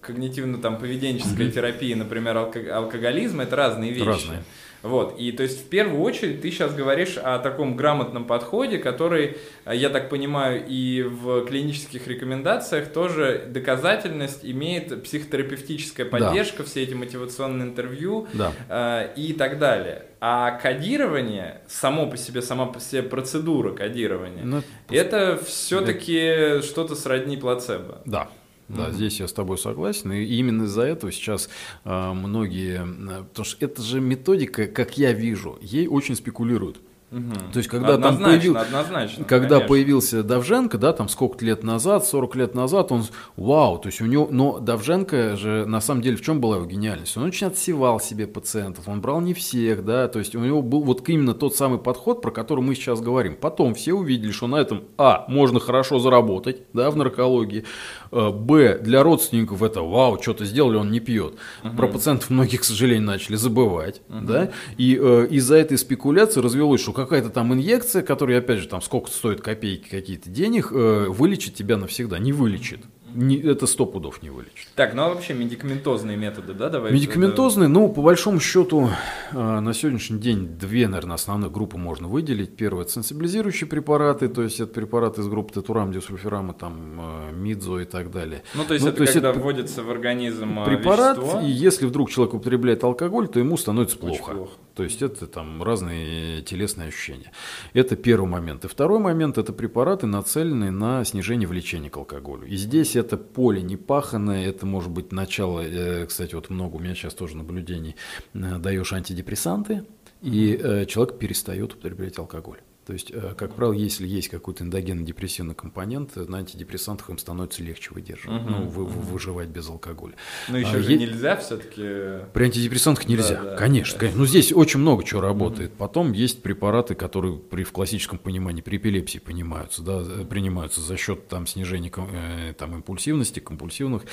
когнитивно 0.00 0.58
там 0.58 0.78
поведенческая 0.78 1.50
терапия, 1.50 1.96
например, 1.96 2.36
алкоголизм, 2.36 3.40
это 3.40 3.56
разные 3.56 3.92
вещи. 3.92 4.06
Разные. 4.06 4.44
Вот, 4.82 5.18
и 5.18 5.32
то 5.32 5.42
есть 5.42 5.66
в 5.66 5.68
первую 5.68 6.00
очередь 6.02 6.40
ты 6.40 6.50
сейчас 6.50 6.74
говоришь 6.74 7.16
о 7.16 7.38
таком 7.38 7.76
грамотном 7.76 8.24
подходе, 8.26 8.78
который, 8.78 9.36
э, 9.64 9.74
я 9.74 9.88
так 9.88 10.08
понимаю, 10.08 10.64
и 10.66 11.02
в 11.02 11.44
клинических 11.46 12.06
рекомендациях 12.06 12.88
тоже 12.92 13.44
доказательность 13.48 14.44
имеет 14.44 15.02
психотерапевтическая 15.02 16.06
поддержка, 16.06 16.58
да. 16.58 16.64
все 16.64 16.84
эти 16.84 16.94
мотивационные 16.94 17.68
интервью 17.68 18.28
да. 18.32 18.52
э, 18.68 19.12
и 19.16 19.32
так 19.32 19.58
далее. 19.58 20.04
А 20.20 20.52
кодирование, 20.52 21.60
само 21.68 22.08
по 22.08 22.16
себе, 22.16 22.42
сама 22.42 22.66
по 22.66 22.80
себе 22.80 23.02
процедура 23.02 23.72
кодирования, 23.72 24.44
ну, 24.44 24.62
это 24.90 25.40
все-таки 25.44 26.60
что-то 26.62 26.94
сродни 26.94 27.36
плацебо. 27.36 28.02
Да, 28.04 28.28
да, 28.68 28.84
угу. 28.84 28.92
здесь 28.92 29.20
я 29.20 29.28
с 29.28 29.32
тобой 29.32 29.58
согласен. 29.58 30.12
И 30.12 30.24
именно 30.24 30.64
из-за 30.64 30.82
этого 30.82 31.10
сейчас 31.10 31.48
э, 31.84 32.12
многие... 32.12 32.86
Потому 33.28 33.44
что 33.44 33.64
это 33.64 33.82
же 33.82 34.00
методика, 34.00 34.66
как 34.66 34.98
я 34.98 35.12
вижу, 35.12 35.58
ей 35.60 35.86
очень 35.88 36.16
спекулируют. 36.16 36.78
Угу. 37.10 37.52
То 37.52 37.58
есть, 37.58 37.70
когда 37.70 37.94
однозначно, 37.94 38.18
там 38.18 38.34
появил... 38.34 38.56
однозначно, 38.58 39.24
когда 39.24 39.48
конечно. 39.48 39.68
появился 39.68 40.22
Давженко, 40.22 40.76
да, 40.76 40.92
там 40.92 41.08
сколько 41.08 41.42
лет 41.42 41.64
назад, 41.64 42.04
40 42.04 42.36
лет 42.36 42.54
назад, 42.54 42.92
он, 42.92 43.04
вау, 43.36 43.78
то 43.78 43.86
есть 43.88 44.02
у 44.02 44.04
него, 44.04 44.28
но 44.30 44.58
Давженко 44.58 45.36
же 45.36 45.64
на 45.64 45.80
самом 45.80 46.02
деле 46.02 46.18
в 46.18 46.20
чем 46.20 46.38
была 46.38 46.56
его 46.56 46.66
гениальность? 46.66 47.16
Он 47.16 47.22
очень 47.22 47.46
отсевал 47.46 47.98
себе 47.98 48.26
пациентов, 48.26 48.88
он 48.88 49.00
брал 49.00 49.22
не 49.22 49.32
всех, 49.32 49.86
да, 49.86 50.06
то 50.08 50.18
есть 50.18 50.34
у 50.34 50.40
него 50.40 50.60
был 50.60 50.82
вот 50.82 51.08
именно 51.08 51.32
тот 51.32 51.56
самый 51.56 51.78
подход, 51.78 52.20
про 52.20 52.30
который 52.30 52.62
мы 52.62 52.74
сейчас 52.74 53.00
говорим. 53.00 53.36
Потом 53.40 53.74
все 53.74 53.94
увидели, 53.94 54.30
что 54.30 54.46
на 54.46 54.56
этом, 54.56 54.84
а, 54.98 55.24
можно 55.28 55.60
хорошо 55.60 55.98
заработать, 56.00 56.60
да, 56.74 56.90
в 56.90 56.96
наркологии, 56.96 57.64
б, 58.10 58.78
для 58.78 59.02
родственников 59.02 59.62
это, 59.62 59.82
вау, 59.82 60.20
что-то 60.20 60.44
сделали, 60.44 60.76
он 60.76 60.90
не 60.90 61.00
пьет. 61.00 61.34
Угу. 61.64 61.76
Про 61.76 61.88
пациентов 61.88 62.30
многих, 62.30 62.62
к 62.62 62.64
сожалению, 62.64 63.06
начали 63.06 63.36
забывать, 63.36 64.02
угу. 64.08 64.26
да, 64.26 64.50
и 64.76 64.98
э, 65.00 65.26
из-за 65.30 65.56
этой 65.56 65.78
спекуляции 65.78 66.40
развелось, 66.40 66.80
что 66.80 66.92
какая-то 66.92 67.30
там 67.30 67.52
инъекция, 67.54 68.02
которая, 68.02 68.38
опять 68.38 68.60
же, 68.60 68.68
там 68.68 68.80
сколько 68.82 69.10
стоит 69.10 69.40
копейки 69.40 69.88
какие-то 69.88 70.30
денег, 70.30 70.70
э, 70.72 71.06
вылечит 71.08 71.54
тебя 71.54 71.76
навсегда. 71.76 72.18
Не 72.18 72.32
вылечит 72.32 72.80
не, 73.14 73.38
это 73.40 73.66
сто 73.66 73.86
пудов 73.86 74.22
не 74.22 74.30
вылечит. 74.30 74.68
Так, 74.74 74.94
ну 74.94 75.02
а 75.02 75.08
вообще 75.08 75.34
медикаментозные 75.34 76.16
методы, 76.16 76.54
да, 76.54 76.68
давай? 76.68 76.92
Медикаментозные, 76.92 77.68
ну, 77.68 77.88
по 77.88 78.02
большому 78.02 78.40
счету, 78.40 78.90
э, 79.32 79.60
на 79.60 79.74
сегодняшний 79.74 80.18
день 80.18 80.48
две, 80.48 80.88
наверное, 80.88 81.14
основных 81.14 81.52
группы 81.52 81.78
можно 81.78 82.08
выделить. 82.08 82.56
Первое– 82.56 82.82
это 82.84 82.92
сенсибилизирующие 82.92 83.68
препараты, 83.68 84.28
то 84.28 84.42
есть 84.42 84.60
это 84.60 84.72
препараты 84.72 85.22
из 85.22 85.28
группы 85.28 85.54
тетурам, 85.54 85.92
диосульфирама, 85.92 86.54
там, 86.54 87.30
э, 87.30 87.32
мидзо 87.32 87.78
и 87.78 87.84
так 87.84 88.10
далее. 88.10 88.42
Ну, 88.54 88.64
то 88.64 88.74
есть 88.74 88.84
ну, 88.84 88.90
это 88.90 88.98
то 88.98 89.02
есть 89.02 89.14
когда 89.14 89.30
это 89.30 89.38
вводится 89.38 89.82
в 89.82 89.90
организм 89.90 90.60
э, 90.60 90.64
препарат, 90.64 91.18
вещество? 91.18 91.40
и 91.40 91.50
если 91.50 91.86
вдруг 91.86 92.10
человек 92.10 92.34
употребляет 92.34 92.84
алкоголь, 92.84 93.28
то 93.28 93.38
ему 93.38 93.56
становится 93.56 93.98
плохо. 93.98 94.32
плохо. 94.32 94.52
То 94.78 94.84
есть 94.84 95.02
это 95.02 95.26
там 95.26 95.60
разные 95.60 96.40
телесные 96.42 96.86
ощущения. 96.86 97.32
Это 97.72 97.96
первый 97.96 98.28
момент. 98.28 98.64
И 98.64 98.68
второй 98.68 99.00
момент– 99.00 99.36
это 99.38 99.52
препараты, 99.52 100.06
нацеленные 100.06 100.70
на 100.70 101.04
снижение 101.04 101.48
влечения 101.48 101.90
к 101.90 101.96
алкоголю. 101.96 102.46
И 102.46 102.54
здесь 102.54 102.94
это 102.94 103.16
поле 103.16 103.60
не 103.60 103.76
паханное, 103.76 104.46
это 104.46 104.66
может 104.66 104.92
быть 104.92 105.10
начало, 105.10 105.62
э, 105.62 106.06
кстати, 106.06 106.36
вот 106.36 106.48
много 106.48 106.76
у 106.76 106.78
меня 106.78 106.94
сейчас 106.94 107.14
тоже 107.14 107.36
наблюдений, 107.36 107.96
э, 108.34 108.58
даешь 108.58 108.92
антидепрессанты, 108.92 109.84
и 110.22 110.56
э, 110.62 110.86
человек 110.86 111.18
перестает 111.18 111.72
употреблять 111.72 112.16
алкоголь. 112.16 112.60
То 112.88 112.94
есть, 112.94 113.10
э, 113.12 113.34
как 113.36 113.54
правило, 113.54 113.74
если 113.74 114.08
есть 114.08 114.28
какой-то 114.28 114.64
эндогенный 114.64 115.04
депрессивный 115.04 115.54
компонент, 115.54 116.16
на 116.16 116.38
антидепрессантах 116.38 117.10
им 117.10 117.18
становится 117.18 117.62
легче 117.62 117.90
выдерживать, 117.92 118.40
угу, 118.40 118.50
ну, 118.50 118.66
вы, 118.66 118.84
угу. 118.84 119.00
выживать 119.00 119.48
без 119.48 119.68
алкоголя. 119.68 120.14
Но 120.48 120.56
еще 120.56 120.78
а 120.78 120.82
же 120.82 120.92
е... 120.92 120.96
нельзя 120.96 121.36
все-таки... 121.36 122.26
При 122.32 122.44
антидепрессантах 122.44 123.06
нельзя, 123.06 123.42
да, 123.42 123.50
да, 123.50 123.56
конечно, 123.56 123.92
да. 123.92 123.98
конечно. 123.98 124.18
Но 124.18 124.26
здесь 124.26 124.54
очень 124.54 124.80
много 124.80 125.04
чего 125.04 125.20
работает. 125.20 125.72
Угу. 125.72 125.78
Потом 125.78 126.12
есть 126.12 126.40
препараты, 126.40 126.94
которые 126.94 127.36
при 127.36 127.62
в 127.62 127.72
классическом 127.72 128.18
понимании 128.18 128.62
при 128.62 128.78
эпилепсии 128.78 129.18
понимаются, 129.18 129.82
да, 129.82 130.02
э, 130.02 130.24
принимаются 130.24 130.80
за 130.80 130.96
счет 130.96 131.28
там, 131.28 131.46
снижения 131.46 131.92
э, 131.94 132.54
там, 132.56 132.72
импульсивности, 132.74 133.38
компульсивных 133.38 134.04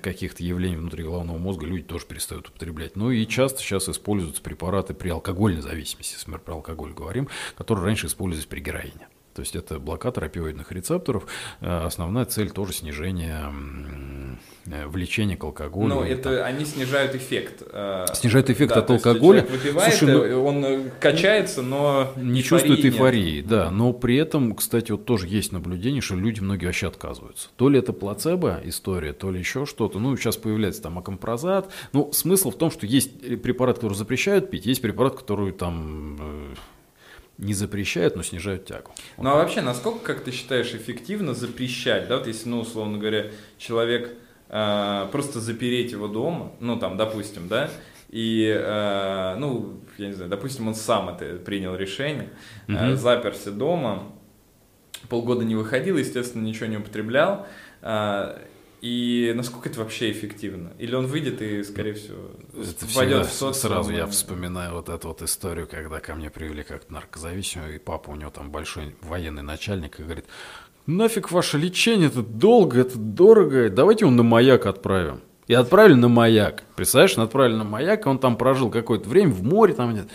каких-то 0.00 0.44
явлений 0.44 0.76
внутри 0.76 1.02
головного 1.02 1.38
мозга, 1.38 1.66
люди 1.66 1.82
тоже 1.82 2.06
перестают 2.06 2.48
употреблять. 2.48 2.94
Ну 2.94 3.10
и 3.10 3.26
часто 3.26 3.60
сейчас 3.60 3.88
используются 3.88 4.40
препараты 4.40 4.94
при 4.94 5.08
алкогольной 5.08 5.62
зависимости, 5.62 6.14
если 6.14 6.30
мы 6.30 6.38
про 6.38 6.54
алкоголь 6.54 6.92
говорим, 6.92 7.28
которые 7.56 7.84
раньше 7.84 8.06
использовались 8.06 8.19
используясь 8.20 8.46
при 8.46 8.60
героине. 8.60 9.08
То 9.32 9.42
есть 9.42 9.56
это 9.56 9.78
блокатор 9.78 10.24
опиоидных 10.24 10.72
рецепторов. 10.72 11.26
Э, 11.60 11.84
основная 11.86 12.26
цель 12.26 12.50
тоже 12.50 12.74
снижение 12.74 13.46
э, 14.66 14.86
влечения 14.86 15.36
к 15.36 15.44
алкоголю. 15.44 15.88
Но 15.88 16.04
это 16.04 16.44
они 16.44 16.66
снижают 16.66 17.14
эффект. 17.14 17.62
Э, 17.72 18.04
снижают 18.12 18.50
эффект 18.50 18.74
да, 18.74 18.80
от 18.80 18.90
алкоголя. 18.90 19.46
Выпивает, 19.48 19.94
Слушай, 19.94 20.32
ну, 20.32 20.44
он 20.44 20.90
качается, 20.98 21.62
но 21.62 22.12
не 22.16 22.42
чувствует 22.42 22.84
эйфории, 22.84 23.36
нет. 23.36 23.46
да. 23.46 23.70
Но 23.70 23.94
при 23.94 24.16
этом, 24.16 24.54
кстати, 24.54 24.90
вот 24.90 25.06
тоже 25.06 25.28
есть 25.28 25.52
наблюдение, 25.52 26.02
что 26.02 26.16
люди 26.16 26.40
многие 26.40 26.66
вообще 26.66 26.88
отказываются. 26.88 27.48
То 27.56 27.70
ли 27.70 27.78
это 27.78 27.92
плацебо 27.94 28.60
история, 28.64 29.12
то 29.12 29.30
ли 29.30 29.38
еще 29.38 29.64
что-то. 29.64 30.00
Ну, 30.00 30.14
сейчас 30.16 30.36
появляется 30.36 30.82
там 30.82 30.98
акомпразат. 30.98 31.70
Ну, 31.92 32.12
смысл 32.12 32.50
в 32.50 32.58
том, 32.58 32.70
что 32.72 32.84
есть 32.84 33.40
препарат, 33.40 33.76
который 33.76 33.94
запрещают 33.94 34.50
пить, 34.50 34.66
есть 34.66 34.82
препарат, 34.82 35.16
который 35.16 35.52
там 35.52 36.56
не 37.40 37.54
запрещают, 37.54 38.16
но 38.16 38.22
снижают 38.22 38.66
тягу. 38.66 38.92
Вот 39.16 39.24
ну 39.24 39.30
а 39.30 39.36
вообще, 39.36 39.62
насколько, 39.62 40.00
как 40.04 40.22
ты 40.22 40.30
считаешь, 40.30 40.74
эффективно 40.74 41.34
запрещать, 41.34 42.06
да, 42.06 42.18
вот 42.18 42.26
если, 42.26 42.48
ну, 42.48 42.60
условно 42.60 42.98
говоря, 42.98 43.30
человек 43.58 44.14
э, 44.48 45.08
просто 45.10 45.40
запереть 45.40 45.92
его 45.92 46.06
дома, 46.06 46.52
ну, 46.60 46.78
там, 46.78 46.96
допустим, 46.96 47.48
да, 47.48 47.70
и, 48.10 48.46
э, 48.54 49.36
ну, 49.38 49.80
я 49.96 50.08
не 50.08 50.12
знаю, 50.12 50.30
допустим, 50.30 50.68
он 50.68 50.74
сам 50.74 51.08
это 51.08 51.36
принял 51.36 51.74
решение, 51.74 52.28
э, 52.68 52.94
заперся 52.94 53.50
дома, 53.50 54.12
полгода 55.08 55.44
не 55.44 55.56
выходил, 55.56 55.96
естественно, 55.96 56.42
ничего 56.42 56.66
не 56.66 56.76
употреблял, 56.76 57.46
э, 57.80 58.38
и 58.80 59.32
насколько 59.34 59.68
это 59.68 59.80
вообще 59.80 60.10
эффективно? 60.10 60.72
Или 60.78 60.94
он 60.94 61.06
выйдет 61.06 61.42
и, 61.42 61.62
скорее 61.62 61.94
всего, 61.94 62.18
это 62.54 62.86
войдет 62.94 63.26
в 63.26 63.32
социум? 63.32 63.54
Сразу 63.54 63.92
я 63.92 64.06
вспоминаю 64.06 64.74
вот 64.74 64.88
эту 64.88 65.08
вот 65.08 65.22
историю, 65.22 65.68
когда 65.70 66.00
ко 66.00 66.14
мне 66.14 66.30
привели 66.30 66.62
как 66.62 66.88
наркозависимого, 66.88 67.70
и 67.70 67.78
папа 67.78 68.10
у 68.10 68.16
него 68.16 68.30
там 68.30 68.50
большой 68.50 68.94
военный 69.02 69.42
начальник, 69.42 70.00
и 70.00 70.02
говорит, 70.02 70.24
нафиг 70.86 71.30
ваше 71.30 71.58
лечение, 71.58 72.08
это 72.08 72.22
долго, 72.22 72.80
это 72.80 72.98
дорого, 72.98 73.68
давайте 73.68 74.04
его 74.04 74.14
на 74.14 74.22
маяк 74.22 74.66
отправим. 74.66 75.20
И 75.46 75.54
отправили 75.54 75.94
на 75.94 76.08
маяк. 76.08 76.62
Представляешь, 76.76 77.18
отправили 77.18 77.56
на 77.56 77.64
маяк, 77.64 78.06
он 78.06 78.18
там 78.18 78.36
прожил 78.36 78.70
какое-то 78.70 79.08
время 79.08 79.32
в 79.32 79.42
море, 79.42 79.74
там 79.74 79.92
нет 79.92 80.06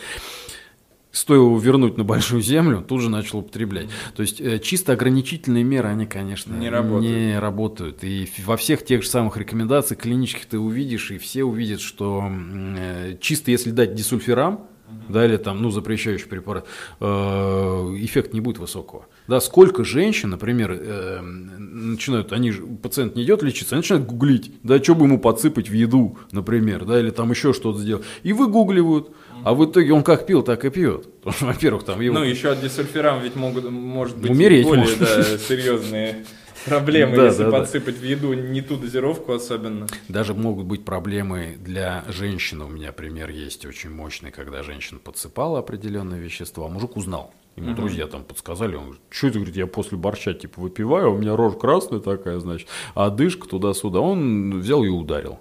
стоило 1.16 1.46
его 1.46 1.60
вернуть 1.60 1.98
на 1.98 2.04
большую 2.04 2.42
землю, 2.42 2.84
тут 2.88 3.02
же 3.02 3.10
начал 3.10 3.40
употреблять. 3.40 3.88
То 4.16 4.22
есть 4.22 4.42
э, 4.42 4.60
чисто 4.60 4.94
ограничительные 4.94 5.64
меры, 5.64 5.90
они, 5.90 6.06
конечно, 6.06 6.54
не 6.54 6.70
работают. 6.70 7.16
не 7.16 7.40
работают. 7.40 8.04
И 8.04 8.30
во 8.46 8.58
всех 8.58 8.84
тех 8.84 9.02
же 9.02 9.10
самых 9.10 9.38
рекомендациях 9.38 10.02
клинических 10.02 10.46
ты 10.46 10.60
увидишь, 10.60 11.12
и 11.12 11.18
все 11.18 11.44
увидят, 11.44 11.80
что 11.80 12.30
э, 12.30 13.18
чисто 13.22 13.52
если 13.52 13.72
дать 13.72 13.96
дисульфирам, 13.96 14.68
да, 15.10 15.26
или 15.26 15.38
там, 15.38 15.62
ну, 15.62 15.72
запрещающий 15.72 16.28
препарат, 16.28 16.68
э, 17.00 17.06
эффект 17.06 18.34
не 18.34 18.42
будет 18.42 18.58
высокого. 18.58 19.06
Да, 19.28 19.40
сколько 19.40 19.84
женщин, 19.84 20.30
например, 20.30 20.78
э, 20.80 21.22
начинают, 21.22 22.32
они 22.34 22.52
же, 22.52 22.64
пациент 22.64 23.16
не 23.16 23.24
идет 23.24 23.44
лечиться, 23.44 23.76
они 23.76 23.80
начинают 23.80 24.06
гуглить, 24.06 24.52
да, 24.64 24.82
что 24.82 24.96
бы 24.96 25.06
ему 25.06 25.20
подсыпать 25.20 25.70
в 25.70 25.74
еду, 25.74 26.18
например, 26.32 26.86
да, 26.86 27.00
или 27.00 27.10
там 27.10 27.32
еще 27.32 27.54
что-то 27.54 27.80
сделать, 27.80 28.04
и 28.24 28.34
выгугливают, 28.34 29.10
а 29.46 29.54
в 29.54 29.64
итоге 29.64 29.94
он 29.94 30.02
как 30.02 30.26
пил, 30.26 30.42
так 30.42 30.66
и 30.66 30.72
пьет. 30.72 31.08
Во-первых, 31.24 31.84
там 31.84 32.02
его... 32.02 32.16
Ну, 32.16 32.24
еще 32.24 32.50
от 32.50 32.62
дисульфирам 32.62 33.22
ведь 33.22 33.36
могут, 33.36 33.70
может 33.70 34.18
быть 34.18 34.32
Умереть 34.32 34.66
более 34.66 34.86
может. 34.86 35.00
Да, 35.00 35.38
серьезные 35.38 36.26
проблемы, 36.66 37.16
да, 37.16 37.26
если 37.28 37.44
да, 37.44 37.52
подсыпать 37.52 37.94
да. 37.94 38.02
в 38.02 38.04
еду 38.04 38.34
не 38.34 38.62
ту 38.62 38.76
дозировку 38.76 39.34
особенно. 39.34 39.86
Даже 40.10 40.34
могут 40.34 40.66
быть 40.66 40.84
проблемы 40.84 41.58
для 41.60 42.06
женщины. 42.08 42.66
У 42.66 42.70
меня 42.70 42.92
пример 42.92 43.30
есть 43.30 43.68
очень 43.68 43.92
мощный, 43.92 44.32
когда 44.32 44.64
женщина 44.64 45.00
подсыпала 45.00 45.60
определенные 45.60 46.20
вещества, 46.20 46.66
а 46.66 46.70
мужик 46.70 46.98
узнал. 46.98 47.32
Ему 47.56 47.74
угу. 47.74 47.82
друзья 47.82 48.08
там 48.08 48.24
подсказали, 48.24 48.76
он 48.76 48.86
говорит, 48.86 49.02
что 49.12 49.28
это, 49.28 49.38
говорит, 49.38 49.56
я 49.56 49.68
после 49.68 49.96
борща 49.96 50.34
типа 50.34 50.60
выпиваю, 50.60 51.14
у 51.14 51.18
меня 51.18 51.36
рожа 51.36 51.56
красная 51.56 52.00
такая, 52.00 52.40
значит, 52.40 52.68
а 52.96 53.12
дышка 53.12 53.48
туда-сюда. 53.48 54.00
Он 54.00 54.60
взял 54.60 54.84
и 54.84 54.90
ударил. 54.90 55.38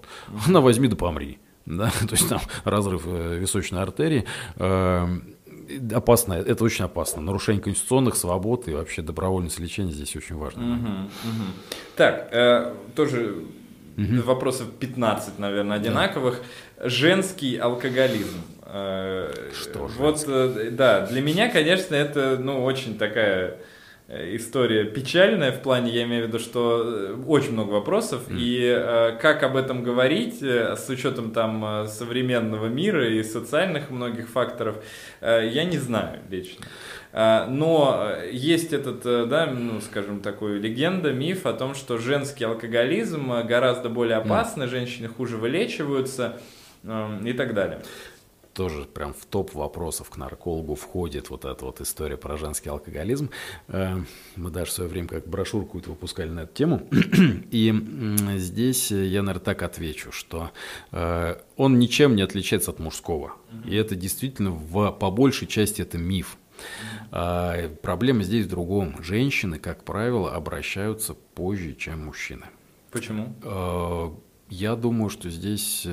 Она 0.47 0.61
возьми 0.61 0.87
да 0.87 0.95
помри. 0.95 1.39
Да? 1.65 1.91
То 1.99 2.11
есть 2.11 2.29
там 2.29 2.41
разрыв 2.63 3.03
э, 3.05 3.37
височной 3.37 3.81
артерии. 3.81 4.25
Эм, 4.57 5.35
опасно, 5.93 6.33
это 6.33 6.63
очень 6.63 6.85
опасно. 6.85 7.21
Нарушение 7.21 7.61
конституционных 7.61 8.15
свобод 8.15 8.67
и 8.67 8.71
вообще 8.71 9.01
добровольность 9.01 9.59
лечения 9.59 9.91
здесь 9.91 10.15
очень 10.15 10.35
важно. 10.35 10.63
Угу, 10.63 10.87
угу. 11.29 11.43
Так, 11.95 12.29
э, 12.31 12.73
тоже 12.95 13.45
угу. 13.97 14.21
вопросов 14.25 14.67
15, 14.79 15.39
наверное, 15.39 15.77
одинаковых. 15.77 16.41
Да. 16.77 16.89
Женский 16.89 17.57
алкоголизм. 17.57 18.41
Э, 18.63 19.31
Что 19.53 19.87
же? 19.87 19.95
Вот, 19.97 20.23
э, 20.27 20.69
да, 20.71 21.05
для 21.07 21.21
меня, 21.21 21.49
конечно, 21.49 21.95
это, 21.95 22.37
ну, 22.39 22.63
очень 22.63 22.97
такая 22.97 23.57
Э, 23.57 23.74
история 24.07 24.83
печальная 24.83 25.51
в 25.51 25.61
плане, 25.61 25.91
я 25.91 26.03
имею 26.03 26.25
в 26.25 26.27
виду, 26.27 26.39
что 26.39 26.83
э, 26.85 27.15
очень 27.25 27.53
много 27.53 27.71
вопросов, 27.71 28.29
mm. 28.29 28.37
и 28.37 28.61
э, 28.63 29.17
как 29.19 29.41
об 29.41 29.55
этом 29.55 29.83
говорить 29.83 30.43
э, 30.43 30.75
с 30.75 30.87
учетом 30.89 31.31
там 31.31 31.87
современного 31.87 32.67
мира 32.67 33.07
и 33.09 33.23
социальных 33.23 33.89
многих 33.89 34.29
факторов, 34.29 34.83
э, 35.21 35.49
я 35.51 35.63
не 35.63 35.79
знаю 35.79 36.19
лично. 36.29 36.65
Э, 37.13 37.45
но 37.49 38.11
есть 38.31 38.73
этот, 38.73 39.01
да, 39.27 39.47
ну, 39.47 39.81
скажем, 39.81 40.19
такой 40.19 40.59
легенда, 40.59 41.11
миф 41.11 41.47
о 41.47 41.53
том, 41.53 41.73
что 41.73 41.97
женский 41.97 42.43
алкоголизм 42.43 43.31
гораздо 43.47 43.89
более 43.89 44.17
опасный, 44.17 44.67
mm. 44.67 44.69
женщины 44.69 45.07
хуже 45.07 45.37
вылечиваются 45.37 46.39
э, 46.83 47.21
и 47.25 47.33
так 47.33 47.55
далее 47.55 47.81
тоже 48.55 48.85
прям 48.85 49.13
в 49.13 49.25
топ 49.25 49.53
вопросов 49.53 50.09
к 50.09 50.17
наркологу 50.17 50.75
входит 50.75 51.29
вот 51.29 51.43
эта 51.43 51.65
вот 51.65 51.81
история 51.81 52.15
про 52.15 52.37
женский 52.37 52.69
алкоголизм. 52.69 53.29
Э, 53.67 53.97
мы 54.37 54.49
даже 54.49 54.71
в 54.71 54.73
свое 54.73 54.89
время 54.89 55.09
как 55.09 55.27
брошюрку 55.27 55.79
выпускали 55.85 56.29
на 56.29 56.41
эту 56.41 56.53
тему. 56.53 56.87
И 57.51 57.73
здесь 58.37 58.91
я, 58.91 59.21
наверное, 59.21 59.43
так 59.43 59.61
отвечу, 59.61 60.11
что 60.13 60.51
э, 60.91 61.35
он 61.57 61.79
ничем 61.79 62.15
не 62.15 62.21
отличается 62.21 62.71
от 62.71 62.79
мужского. 62.79 63.33
И 63.65 63.75
это 63.75 63.95
действительно 63.95 64.51
в, 64.51 64.91
по 64.91 65.11
большей 65.11 65.47
части 65.47 65.81
это 65.81 65.97
миф. 65.97 66.37
А, 67.11 67.69
проблема 67.81 68.23
здесь 68.23 68.45
в 68.45 68.49
другом. 68.49 68.95
Женщины, 69.03 69.59
как 69.59 69.83
правило, 69.83 70.33
обращаются 70.33 71.13
позже, 71.13 71.73
чем 71.73 72.05
мужчины. 72.05 72.45
Почему? 72.91 73.35
Э, 73.43 74.11
я 74.49 74.75
думаю, 74.77 75.09
что 75.09 75.29
здесь 75.29 75.85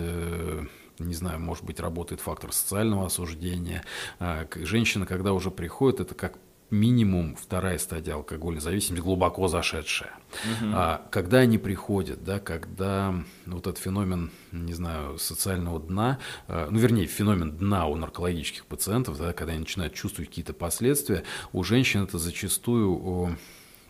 не 1.07 1.15
знаю, 1.15 1.41
может 1.41 1.65
быть, 1.65 1.81
работает 1.81 2.21
фактор 2.21 2.53
социального 2.53 3.07
осуждения. 3.07 3.85
А, 4.19 4.47
женщина, 4.57 5.07
когда 5.07 5.33
уже 5.33 5.51
приходит, 5.51 6.01
это 6.01 6.15
как 6.15 6.39
минимум 6.73 7.37
вторая 7.37 7.79
стадия 7.79 8.15
алкогольной 8.15 8.61
зависимости, 8.61 9.03
глубоко 9.03 9.47
зашедшая. 9.47 10.11
Угу. 10.45 10.71
А, 10.75 11.07
когда 11.11 11.39
они 11.39 11.59
приходят, 11.59 12.25
да, 12.25 12.41
когда 12.41 13.15
вот 13.47 13.67
этот 13.67 13.79
феномен, 13.79 14.31
не 14.51 14.73
знаю, 14.73 15.19
социального 15.19 15.79
дна, 15.79 16.19
а, 16.49 16.69
ну, 16.71 16.79
вернее, 16.79 17.07
феномен 17.07 17.53
дна 17.53 17.87
у 17.87 17.95
наркологических 17.95 18.65
пациентов, 18.65 19.19
да, 19.19 19.35
когда 19.35 19.53
они 19.53 19.61
начинают 19.61 19.93
чувствовать 19.95 20.31
какие-то 20.31 20.55
последствия, 20.55 21.25
у 21.53 21.63
женщин 21.63 22.05
это 22.05 22.19
зачастую 22.19 23.37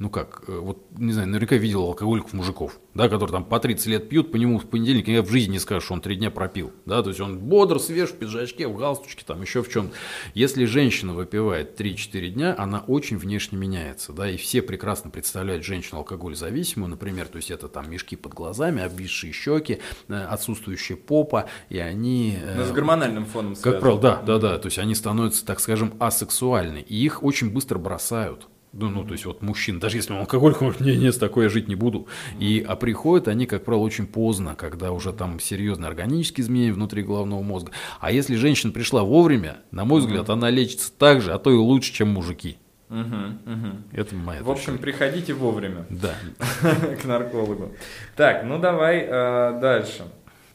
ну 0.03 0.11
как, 0.11 0.43
э, 0.49 0.59
вот, 0.59 0.79
не 0.99 1.13
знаю, 1.13 1.29
наверняка 1.29 1.55
видел 1.55 1.85
алкоголиков 1.85 2.33
мужиков, 2.33 2.81
да, 2.93 3.09
которые 3.09 3.33
там 3.33 3.45
по 3.45 3.61
30 3.61 3.87
лет 3.87 4.09
пьют, 4.09 4.33
по 4.33 4.37
нему 4.37 4.59
в 4.59 4.67
понедельник 4.67 5.07
я 5.07 5.23
в 5.23 5.31
жизни 5.31 5.53
не 5.53 5.59
скажу, 5.61 5.81
что 5.81 5.95
он 5.95 6.01
три 6.01 6.17
дня 6.17 6.33
пропил, 6.33 6.73
да, 6.87 7.05
то 7.05 7.11
есть 7.11 7.21
он 7.21 7.39
бодр, 7.39 7.79
свеж, 7.79 8.11
в 8.11 8.17
пиджачке, 8.17 8.67
в 8.67 8.77
галстучке, 8.77 9.23
там 9.25 9.41
еще 9.43 9.63
в 9.63 9.71
чем. 9.71 9.91
Если 10.35 10.65
женщина 10.65 11.15
выпивает 11.15 11.81
3-4 11.81 12.29
дня, 12.31 12.55
она 12.59 12.81
очень 12.81 13.17
внешне 13.17 13.57
меняется, 13.57 14.13
да, 14.13 14.29
и 14.29 14.37
все 14.37 14.61
прекрасно 14.61 15.09
представляют 15.09 15.65
женщину 15.65 15.99
алкоголь 15.99 16.35
зависимую, 16.35 16.91
например, 16.91 17.29
то 17.29 17.37
есть 17.37 17.53
это 17.53 17.69
там 17.69 17.89
мешки 17.89 18.17
под 18.17 18.35
глазами, 18.35 18.83
обвисшие 18.83 19.33
щеки, 19.33 19.79
э, 20.09 20.15
отсутствующая 20.15 20.97
попа, 20.97 21.49
и 21.69 21.79
они... 21.79 22.39
Э, 22.43 22.57
Но 22.57 22.65
с 22.65 22.73
гормональным 22.73 23.25
фоном 23.25 23.55
связано. 23.55 23.73
Как 23.73 23.81
правило, 23.81 24.01
да, 24.01 24.23
да, 24.23 24.39
да, 24.39 24.59
то 24.59 24.67
есть 24.67 24.81
они 24.81 24.97
становятся, 24.97 25.47
так 25.47 25.61
скажем, 25.61 25.95
асексуальны, 26.01 26.79
и 26.81 26.97
их 26.97 27.23
очень 27.23 27.53
быстро 27.53 27.79
бросают. 27.79 28.49
Ну, 28.73 28.89
ну, 28.89 29.05
то 29.05 29.13
есть 29.13 29.27
вот 29.27 29.43
мужчин, 29.43 29.79
даже 29.79 29.97
если 29.99 30.13
он 30.15 30.21
алкоголик, 30.21 30.63
он 30.63 30.75
нет, 30.81 30.99
нет, 30.99 31.15
с 31.15 31.19
такой 31.19 31.45
я 31.45 31.51
жить 31.51 31.69
не 31.69 31.75
буду. 31.75 32.07
И, 32.39 32.65
а 32.67 32.75
приходят 32.77 33.29
они, 33.29 33.47
как 33.47 33.65
правило, 33.65 33.83
очень 33.83 34.07
поздно, 34.07 34.55
когда 34.55 34.93
уже 34.93 35.13
там 35.13 35.39
серьезные 35.41 35.89
органические 35.89 36.45
изменения 36.45 36.73
внутри 36.73 37.03
головного 37.03 37.43
мозга. 37.43 37.73
А 38.01 38.11
если 38.11 38.37
женщина 38.37 38.73
пришла 38.73 39.03
вовремя, 39.05 39.59
на 39.71 39.85
мой 39.85 40.01
взгляд, 40.01 40.31
она 40.31 40.49
лечится 40.51 40.91
так 40.93 41.21
же, 41.21 41.33
а 41.33 41.39
то 41.39 41.51
и 41.51 41.55
лучше, 41.57 41.93
чем 41.93 42.09
мужики. 42.09 42.57
Угу, 42.89 42.99
угу. 43.01 43.69
Это 43.93 44.15
моя 44.15 44.43
В 44.43 44.51
общем, 44.51 44.73
точка. 44.73 44.83
приходите 44.83 45.33
вовремя 45.33 45.87
Да. 45.89 46.15
к 47.03 47.05
наркологу. 47.05 47.73
Так, 48.17 48.45
ну 48.45 48.59
давай 48.59 48.99
э, 49.01 49.59
дальше. 49.61 50.05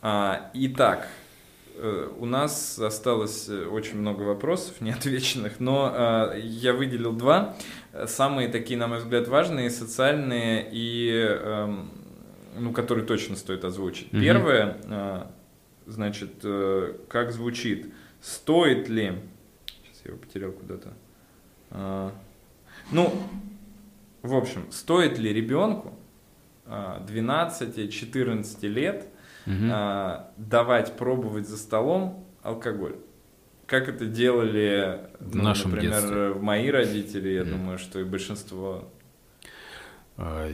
А, 0.03 0.52
итак, 0.53 1.07
э, 1.77 2.10
у 2.19 2.26
нас 2.27 2.77
осталось 2.77 3.49
э, 3.49 3.65
очень 3.65 3.98
много 3.98 4.22
вопросов 4.22 4.76
неотвеченных, 4.81 5.60
но 5.60 5.91
э, 6.35 6.39
я 6.44 6.73
выделил 6.73 7.14
два. 7.14 7.56
Э, 7.98 8.07
Самые 8.07 8.48
такие, 8.48 8.80
на 8.80 8.88
мой 8.88 8.99
взгляд, 8.99 9.28
важные, 9.28 9.69
социальные 9.69 10.69
и, 10.72 11.10
эм, 11.11 11.90
ну, 12.56 12.72
которые 12.72 13.06
точно 13.06 13.36
стоит 13.36 13.65
озвучить. 13.65 14.11
Мгм. 14.14 14.22
Первое, 14.22 14.78
э, 14.84 15.24
значит, 15.88 16.34
э, 16.44 16.94
как 17.10 17.32
звучит, 17.32 17.91
стоит 18.22 18.88
ли... 18.90 19.14
Сейчас 19.84 20.02
я 20.06 20.11
его 20.11 20.19
потерял 20.19 20.52
куда-то. 20.52 20.94
А, 21.72 22.11
ну, 22.91 23.14
в 24.22 24.36
общем, 24.36 24.72
стоит 24.72 25.18
ли 25.18 25.34
ребенку 25.34 25.94
а, 26.65 27.03
12-14 27.07 28.68
лет 28.68 29.07
Мгм. 29.45 29.69
а, 29.72 30.32
давать 30.38 30.95
пробовать 30.98 31.48
за 31.48 31.57
столом 31.57 32.26
алкоголь? 32.44 32.95
Как 33.68 33.89
это 33.89 34.06
делали, 34.06 35.02
В 35.19 35.35
ну, 35.35 35.44
нашем 35.44 35.72
например, 35.72 35.99
детстве. 35.99 36.34
мои 36.35 36.69
родители, 36.72 37.30
я 37.30 37.41
Мгм. 37.44 37.52
думаю, 37.52 37.77
что 37.77 37.99
и 37.99 38.03
большинство. 38.06 38.88
А, 40.15 40.49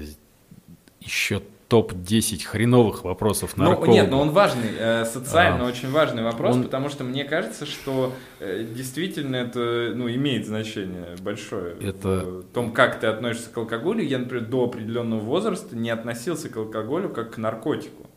Еще 1.00 1.42
топ-10 1.68 2.44
хреновых 2.46 3.04
вопросов 3.04 3.54
Ну, 3.58 3.66
наркологу. 3.66 3.92
нет, 3.94 4.10
но 4.10 4.22
он 4.22 4.30
важный, 4.32 4.70
э, 4.80 5.06
социально 5.06 5.66
А, 5.66 5.68
очень 5.68 5.92
важный 5.92 6.24
вопрос, 6.24 6.56
он- 6.56 6.64
потому 6.64 6.88
что 6.90 7.04
мне 7.04 7.24
кажется, 7.26 7.66
что 7.66 8.14
э, 8.40 8.64
действительно 8.74 9.36
это 9.36 9.92
ну, 9.96 10.10
имеет 10.10 10.46
значение 10.48 11.16
большое 11.22 11.76
Это- 11.82 12.20
в 12.42 12.44
том, 12.54 12.72
как 12.74 13.00
ты 13.00 13.08
относишься 13.08 13.50
к 13.50 13.58
алкоголю. 13.58 14.02
Я, 14.04 14.18
например, 14.20 14.46
до 14.46 14.64
определенного 14.66 15.20
возраста 15.20 15.76
не 15.76 15.90
относился 15.90 16.48
к 16.50 16.56
алкоголю 16.58 17.10
как 17.10 17.36
к 17.36 17.38
наркотику. 17.38 18.08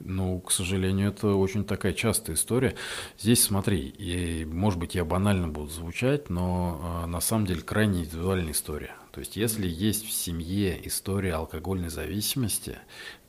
Ну, 0.00 0.40
к 0.40 0.52
сожалению, 0.52 1.08
это 1.08 1.28
очень 1.28 1.64
такая 1.64 1.92
частая 1.92 2.36
история. 2.36 2.74
Здесь 3.18 3.42
смотри, 3.42 3.80
и, 3.88 4.44
может 4.44 4.78
быть, 4.78 4.94
я 4.94 5.04
банально 5.04 5.48
буду 5.48 5.70
звучать, 5.70 6.28
но 6.28 6.80
а, 6.82 7.06
на 7.06 7.20
самом 7.20 7.46
деле 7.46 7.62
крайне 7.62 8.00
индивидуальная 8.00 8.52
история. 8.52 8.94
То 9.12 9.20
есть, 9.20 9.36
если 9.36 9.66
есть 9.66 10.06
в 10.06 10.12
семье 10.12 10.78
история 10.86 11.34
алкогольной 11.34 11.88
зависимости, 11.88 12.78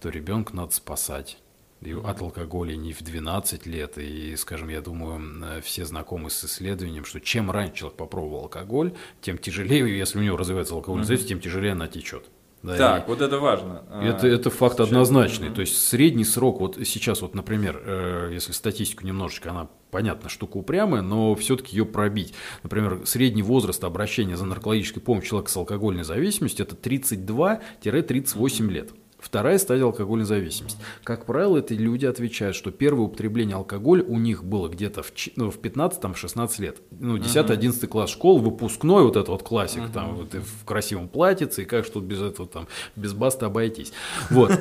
то 0.01 0.09
ребенка 0.09 0.55
надо 0.55 0.73
спасать. 0.73 1.37
И 1.81 1.93
от 1.93 2.21
алкоголя 2.21 2.75
не 2.75 2.91
в 2.91 3.01
12 3.01 3.65
лет. 3.65 3.97
И, 3.97 4.35
скажем, 4.35 4.67
я 4.69 4.81
думаю, 4.81 5.21
э, 5.43 5.61
все 5.61 5.85
знакомы 5.85 6.29
с 6.29 6.43
исследованием, 6.43 7.05
что 7.05 7.21
чем 7.21 7.51
раньше 7.51 7.75
человек 7.75 7.97
попробовал 7.97 8.43
алкоголь, 8.43 8.93
тем 9.21 9.37
тяжелее, 9.37 9.97
если 9.97 10.19
у 10.19 10.21
него 10.23 10.37
развивается 10.37 10.73
алкогольная 10.73 11.05
зависимость, 11.05 11.29
тем 11.29 11.39
тяжелее 11.39 11.73
она 11.73 11.87
течет. 11.87 12.29
Да, 12.63 12.75
и- 12.75 12.77
Так, 12.77 13.07
вот 13.07 13.21
это 13.21 13.39
важно. 13.39 13.83
это, 14.01 14.25
А, 14.25 14.29
это 14.29 14.49
факт 14.49 14.77
чем- 14.77 14.85
однозначный. 14.87 15.47
Мгм. 15.47 15.55
То 15.55 15.61
есть 15.61 15.77
средний 15.87 16.25
срок, 16.25 16.59
вот 16.59 16.77
сейчас, 16.85 17.21
вот, 17.21 17.35
например, 17.35 17.81
э, 17.85 18.29
если 18.33 18.51
статистику 18.51 19.05
немножечко, 19.05 19.51
она, 19.51 19.67
понятно, 19.91 20.27
штука 20.29 20.57
упрямая, 20.57 21.01
но 21.01 21.35
все-таки 21.35 21.77
ее 21.77 21.85
пробить. 21.85 22.33
Например, 22.63 23.01
средний 23.05 23.43
возраст 23.43 23.83
обращения 23.83 24.35
за 24.35 24.45
наркологической 24.45 25.01
помощью 25.01 25.29
человека 25.29 25.51
с 25.51 25.57
алкогольной 25.57 26.03
зависимостью 26.03 26.65
это 26.65 26.75
32-38 26.75 28.69
лет. 28.71 28.91
Вторая 29.27 29.57
стадия 29.57 29.83
алкогольной 29.83 30.23
зависимости. 30.23 30.79
Как 31.03 31.25
правило, 31.25 31.57
эти 31.57 31.73
люди 31.73 32.05
отвечают, 32.05 32.55
что 32.55 32.71
первое 32.71 33.07
употребление 33.07 33.57
алкоголя 33.57 34.01
у 34.03 34.17
них 34.17 34.45
было 34.45 34.69
где-то 34.69 35.03
в, 35.03 35.11
ну, 35.35 35.51
в 35.51 35.59
15-16 35.59 36.61
лет. 36.61 36.77
Ну, 36.91 37.17
10-11 37.17 37.87
класс 37.87 38.09
школы, 38.09 38.39
выпускной, 38.39 39.03
вот 39.03 39.17
этот 39.17 39.27
вот 39.27 39.43
классик, 39.43 39.81
там, 39.93 40.15
вот, 40.15 40.33
в 40.33 40.63
красивом 40.63 41.09
платьице, 41.09 41.63
и 41.63 41.65
как 41.65 41.83
что 41.83 41.99
без 41.99 42.21
этого 42.21 42.47
там, 42.47 42.67
без 42.95 43.11
баста 43.11 43.47
обойтись. 43.47 43.91
Вот. 44.29 44.51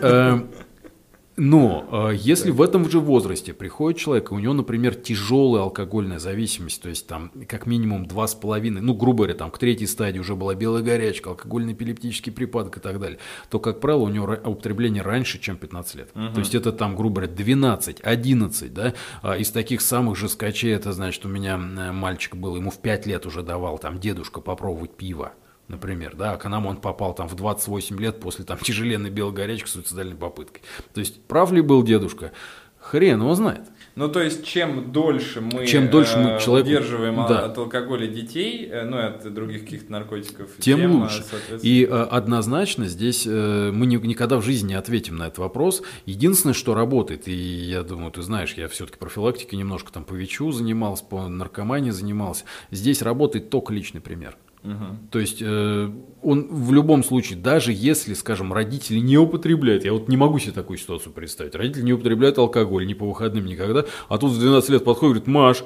Но 1.36 2.10
э, 2.10 2.16
если 2.16 2.50
в 2.50 2.62
этом 2.62 2.88
же 2.88 2.98
возрасте 2.98 3.52
приходит 3.52 4.00
человек, 4.00 4.30
и 4.30 4.34
у 4.34 4.38
него, 4.38 4.54
например, 4.54 4.94
тяжелая 4.94 5.64
алкогольная 5.64 6.18
зависимость, 6.18 6.80
то 6.82 6.88
есть 6.88 7.06
там 7.06 7.30
как 7.46 7.66
минимум 7.66 8.06
два 8.06 8.26
с 8.26 8.34
половиной, 8.34 8.80
ну, 8.80 8.94
грубо 8.94 9.18
говоря, 9.18 9.34
там 9.34 9.50
к 9.50 9.58
третьей 9.58 9.86
стадии 9.86 10.18
уже 10.18 10.34
была 10.34 10.54
белая 10.54 10.82
горячка, 10.82 11.30
алкогольный 11.30 11.74
эпилептический 11.74 12.32
припадок 12.32 12.78
и 12.78 12.80
так 12.80 12.98
далее, 12.98 13.18
то, 13.50 13.58
как 13.58 13.80
правило, 13.80 14.02
у 14.02 14.08
него 14.08 14.36
употребление 14.44 15.02
раньше, 15.02 15.38
чем 15.38 15.56
15 15.56 15.94
лет. 15.96 16.12
То 16.12 16.38
есть 16.38 16.54
это 16.54 16.72
там, 16.72 16.96
грубо 16.96 17.16
говоря, 17.16 17.32
12, 17.32 18.00
11, 18.02 18.74
да, 18.74 18.94
А 19.22 19.36
из 19.36 19.50
таких 19.50 19.80
самых 19.82 20.16
же 20.16 20.28
скачей, 20.28 20.72
это 20.72 20.92
значит, 20.92 21.24
у 21.26 21.28
меня 21.28 21.58
мальчик 21.58 22.34
был, 22.34 22.56
ему 22.56 22.70
в 22.70 22.78
5 22.78 23.06
лет 23.06 23.26
уже 23.26 23.42
давал 23.42 23.78
там 23.78 23.98
дедушка 23.98 24.40
попробовать 24.40 24.96
пиво. 24.96 25.32
Например, 25.68 26.14
да, 26.16 26.32
а 26.32 26.36
к 26.36 26.48
нам 26.48 26.66
он 26.66 26.76
попал 26.76 27.14
там 27.14 27.28
в 27.28 27.34
28 27.34 27.98
лет 27.98 28.20
после 28.20 28.44
там 28.44 28.58
тяжеленной 28.58 29.10
белой 29.10 29.32
горячки 29.32 29.68
с 29.68 29.72
суицидальной 29.72 30.14
попыткой. 30.16 30.62
То 30.94 31.00
есть 31.00 31.20
прав 31.22 31.50
ли 31.52 31.60
был 31.60 31.82
дедушка? 31.82 32.32
Хрен 32.78 33.20
его 33.20 33.34
знает. 33.34 33.62
Ну, 33.96 34.08
то 34.08 34.22
есть, 34.22 34.44
чем 34.46 34.92
дольше 34.92 35.40
мы, 35.40 35.66
Чем 35.66 35.88
дольше 35.90 36.18
мы 36.18 36.30
э, 36.32 36.38
человеку- 36.40 36.68
удерживаем 36.68 37.16
да. 37.16 37.46
от 37.46 37.58
алкоголя 37.58 38.06
детей, 38.06 38.68
э, 38.70 38.84
ну, 38.84 38.96
и 38.98 39.02
от 39.02 39.34
других 39.34 39.64
каких-то 39.64 39.90
наркотиков, 39.90 40.50
Тем 40.60 40.80
э, 40.82 40.86
лучше. 40.86 41.24
соответственно, 41.28 41.60
И 41.62 41.84
э, 41.84 41.88
однозначно 41.88 42.86
здесь 42.86 43.26
э, 43.26 43.70
мы 43.72 43.86
ни- 43.86 43.96
никогда 43.96 44.36
в 44.36 44.44
жизни 44.44 44.68
не 44.68 44.74
ответим 44.74 45.16
на 45.16 45.24
этот 45.28 45.38
вопрос. 45.38 45.82
Единственное, 46.04 46.54
что 46.54 46.74
работает, 46.74 47.26
и 47.26 47.32
я 47.34 47.82
думаю, 47.82 48.12
ты 48.12 48.22
знаешь, 48.22 48.54
я 48.54 48.68
все-таки 48.68 48.98
профилактикой 48.98 49.58
немножко 49.58 49.90
там 49.90 50.04
по 50.04 50.12
ВИЧу 50.14 50.52
занимался, 50.52 51.02
по 51.04 51.26
наркомании 51.26 51.90
занимался. 51.90 52.44
Здесь 52.70 53.02
работает 53.02 53.50
только 53.50 53.72
личный 53.72 54.00
пример. 54.00 54.36
Мгм. 54.66 55.08
То 55.10 55.20
есть 55.20 55.38
э, 55.40 55.90
он 56.22 56.48
в 56.50 56.72
любом 56.72 57.04
случае, 57.04 57.38
даже 57.38 57.72
если, 57.72 58.14
скажем, 58.14 58.52
родители 58.52 58.98
не 58.98 59.16
употребляют, 59.16 59.84
я 59.84 59.92
вот 59.92 60.08
не 60.08 60.16
могу 60.16 60.40
себе 60.40 60.52
такую 60.52 60.76
ситуацию 60.76 61.12
представить, 61.12 61.54
родители 61.54 61.82
не 61.82 61.92
употребляют 61.92 62.36
алкоголь 62.38 62.86
ни 62.86 62.94
по 62.94 63.06
выходным 63.06 63.46
никогда, 63.46 63.84
а 64.08 64.18
тут 64.18 64.32
в 64.32 64.40
12 64.40 64.70
лет 64.70 64.84
подходит 64.84 65.06
говорит, 65.06 65.26
Маш, 65.28 65.64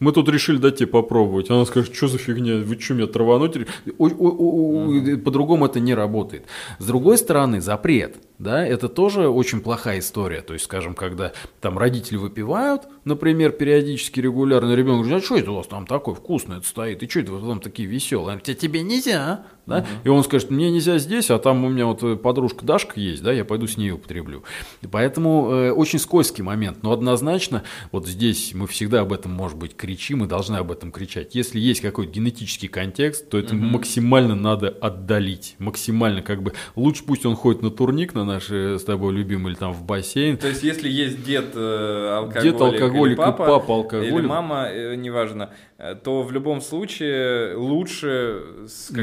мы 0.00 0.12
тут 0.12 0.28
решили 0.28 0.56
дать 0.56 0.76
тебе 0.76 0.88
попробовать. 0.88 1.50
Она 1.50 1.64
скажет, 1.66 1.94
что 1.94 2.08
за 2.08 2.18
фигня, 2.18 2.56
вы 2.56 2.80
что, 2.80 2.94
меня 2.94 3.06
травануть? 3.06 3.56
Ой, 3.98 5.18
По-другому 5.18 5.66
это 5.66 5.78
не 5.78 5.94
работает. 5.94 6.46
С 6.78 6.86
другой 6.86 7.18
стороны, 7.18 7.60
запрет, 7.60 8.16
да, 8.38 8.66
это 8.66 8.88
тоже 8.88 9.28
очень 9.28 9.60
плохая 9.60 9.98
история. 9.98 10.40
То 10.40 10.54
есть, 10.54 10.64
скажем, 10.64 10.94
когда 10.94 11.32
там 11.60 11.78
родители 11.78 12.16
выпивают, 12.16 12.88
например, 13.04 13.52
периодически, 13.52 14.20
регулярно, 14.20 14.74
ребенок 14.74 15.02
говорит, 15.02 15.22
а 15.22 15.24
что 15.24 15.36
это 15.36 15.52
у 15.52 15.56
вас 15.56 15.66
там 15.66 15.86
такое 15.86 16.14
вкусное 16.14 16.62
стоит, 16.62 17.02
и 17.02 17.08
что 17.08 17.20
это 17.20 17.32
вы 17.32 17.46
там 17.46 17.60
такие 17.60 17.86
веселые? 17.86 18.38
А 18.38 18.40
тебе 18.40 18.82
нельзя, 18.82 19.44
да? 19.70 19.86
И 20.04 20.08
он 20.08 20.22
скажет, 20.24 20.50
мне 20.50 20.70
нельзя 20.70 20.98
здесь, 20.98 21.30
а 21.30 21.38
там 21.38 21.64
у 21.64 21.68
меня 21.68 21.86
вот 21.86 22.02
э, 22.02 22.16
подружка 22.16 22.64
Дашка 22.64 23.00
есть, 23.00 23.22
да, 23.22 23.32
я 23.32 23.44
пойду 23.44 23.66
с 23.66 23.76
ней 23.76 23.92
употреблю. 23.92 24.44
И 24.82 24.86
поэтому 24.86 25.50
э, 25.50 25.70
очень 25.70 25.98
скользкий 25.98 26.42
момент, 26.42 26.82
но 26.82 26.92
однозначно 26.92 27.62
вот 27.92 28.06
здесь 28.06 28.52
мы 28.54 28.66
всегда 28.66 29.00
об 29.00 29.12
этом, 29.12 29.32
может 29.32 29.56
быть, 29.56 29.76
кричим 29.76 30.24
и 30.24 30.26
должны 30.26 30.56
об 30.56 30.70
этом 30.70 30.92
кричать. 30.92 31.34
Если 31.34 31.58
есть 31.58 31.80
какой-то 31.80 32.12
генетический 32.12 32.68
контекст, 32.68 33.28
то 33.30 33.38
это 33.38 33.54
максимально 33.54 34.34
надо 34.34 34.68
отдалить, 34.68 35.54
максимально 35.58 36.22
как 36.22 36.42
бы 36.42 36.52
лучше 36.76 37.04
пусть 37.04 37.24
он 37.24 37.36
ходит 37.36 37.62
на 37.62 37.70
турник 37.70 38.14
на 38.14 38.24
наш 38.24 38.50
э, 38.50 38.78
с 38.78 38.84
тобой 38.84 39.14
любимый 39.14 39.52
или 39.52 39.58
там 39.58 39.72
в 39.72 39.84
бассейн, 39.84 40.36
То 40.36 40.48
есть, 40.48 40.62
если 40.62 40.88
есть 40.88 41.24
дед 41.24 41.52
э, 41.54 42.14
алкоголик, 42.16 42.52
Дед 42.52 42.60
алкоголик 42.60 43.06
или 43.06 43.12
и 43.12 43.16
папа, 43.16 43.46
папа 43.46 43.74
алкоголик. 43.74 44.12
или 44.12 44.26
мама, 44.26 44.68
э, 44.68 44.94
неважно, 44.96 45.50
э, 45.78 45.94
то 45.94 46.22
в 46.22 46.32
любом 46.32 46.60
случае 46.60 47.56
лучше 47.56 48.42
как-то 48.88 49.02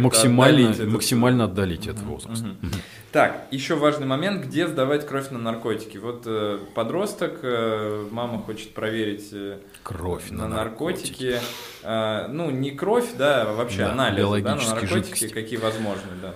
максимально, 0.63 0.71
отдалить 0.73 0.79
этот- 0.79 0.93
максимально 0.93 1.43
отдалить 1.45 1.87
этот 1.87 2.03
возраст. 2.03 2.43
Мгм. 2.43 2.71
Так, 3.11 3.47
еще 3.51 3.75
важный 3.75 4.05
момент, 4.05 4.45
где 4.45 4.67
сдавать 4.67 5.07
кровь 5.07 5.29
на 5.31 5.39
наркотики. 5.39 5.97
Вот 5.97 6.23
э, 6.25 6.59
подросток, 6.75 7.39
э, 7.41 8.07
мама 8.11 8.39
хочет 8.39 8.73
проверить 8.73 9.29
э, 9.31 9.59
Кровь 9.83 10.29
на, 10.29 10.47
наркотики. 10.47 11.39
Э, 11.83 12.27
ну, 12.27 12.51
не 12.51 12.71
кровь, 12.71 13.09
да, 13.17 13.43
а 13.43 13.53
вообще 13.53 13.79
Да, 13.85 13.91
анализы 13.93 14.41
да, 14.41 14.55
на 14.55 14.61
наркотики, 14.61 14.93
жидкости. 14.93 15.27
какие 15.29 15.57
возможны, 15.57 16.11
да. 16.21 16.33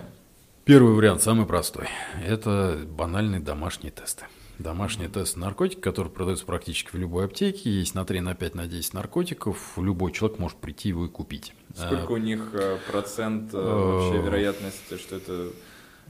Первый 0.63 0.93
вариант, 0.93 1.21
самый 1.21 1.45
простой. 1.45 1.87
Это 2.25 2.77
банальные 2.87 3.41
домашние 3.41 3.91
тесты. 3.91 4.25
Домашний 4.61 5.07
тест 5.07 5.37
на 5.37 5.45
наркотики, 5.47 5.79
который 5.79 6.11
продается 6.11 6.45
практически 6.45 6.91
в 6.91 6.95
любой 6.95 7.25
аптеке. 7.25 7.71
Есть 7.71 7.95
на 7.95 8.05
3, 8.05 8.21
на 8.21 8.35
5, 8.35 8.55
на 8.55 8.67
10 8.67 8.93
наркотиков. 8.93 9.77
Любой 9.77 10.11
человек 10.11 10.39
может 10.39 10.57
прийти 10.57 10.89
его 10.89 11.05
и 11.05 11.09
купить. 11.09 11.53
Сколько 11.75 12.11
у 12.11 12.17
них 12.17 12.49
э, 12.53 12.77
процент 12.89 13.53
э, 13.53 13.57
вообще 13.57 14.21
вероятности, 14.21 14.97
что 14.97 15.15
это 15.15 15.49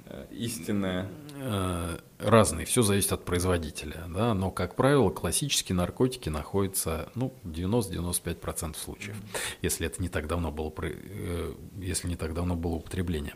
э, 0.07 0.25
истинное? 0.31 1.07
Э, 1.35 1.97
разные, 2.19 2.65
все 2.65 2.81
зависит 2.81 3.11
от 3.13 3.25
производителя, 3.25 4.05
да, 4.07 4.33
но, 4.33 4.51
как 4.51 4.75
правило, 4.75 5.09
классические 5.09 5.75
наркотики 5.75 6.29
находятся, 6.29 7.09
ну, 7.15 7.33
90-95% 7.43 8.77
случаев, 8.77 9.15
если 9.61 9.87
это 9.87 10.01
не 10.01 10.09
так 10.09 10.27
давно 10.27 10.51
было, 10.51 10.71
э, 10.81 11.53
если 11.79 12.07
не 12.07 12.15
так 12.15 12.33
давно 12.33 12.55
было 12.55 12.75
употребление. 12.75 13.35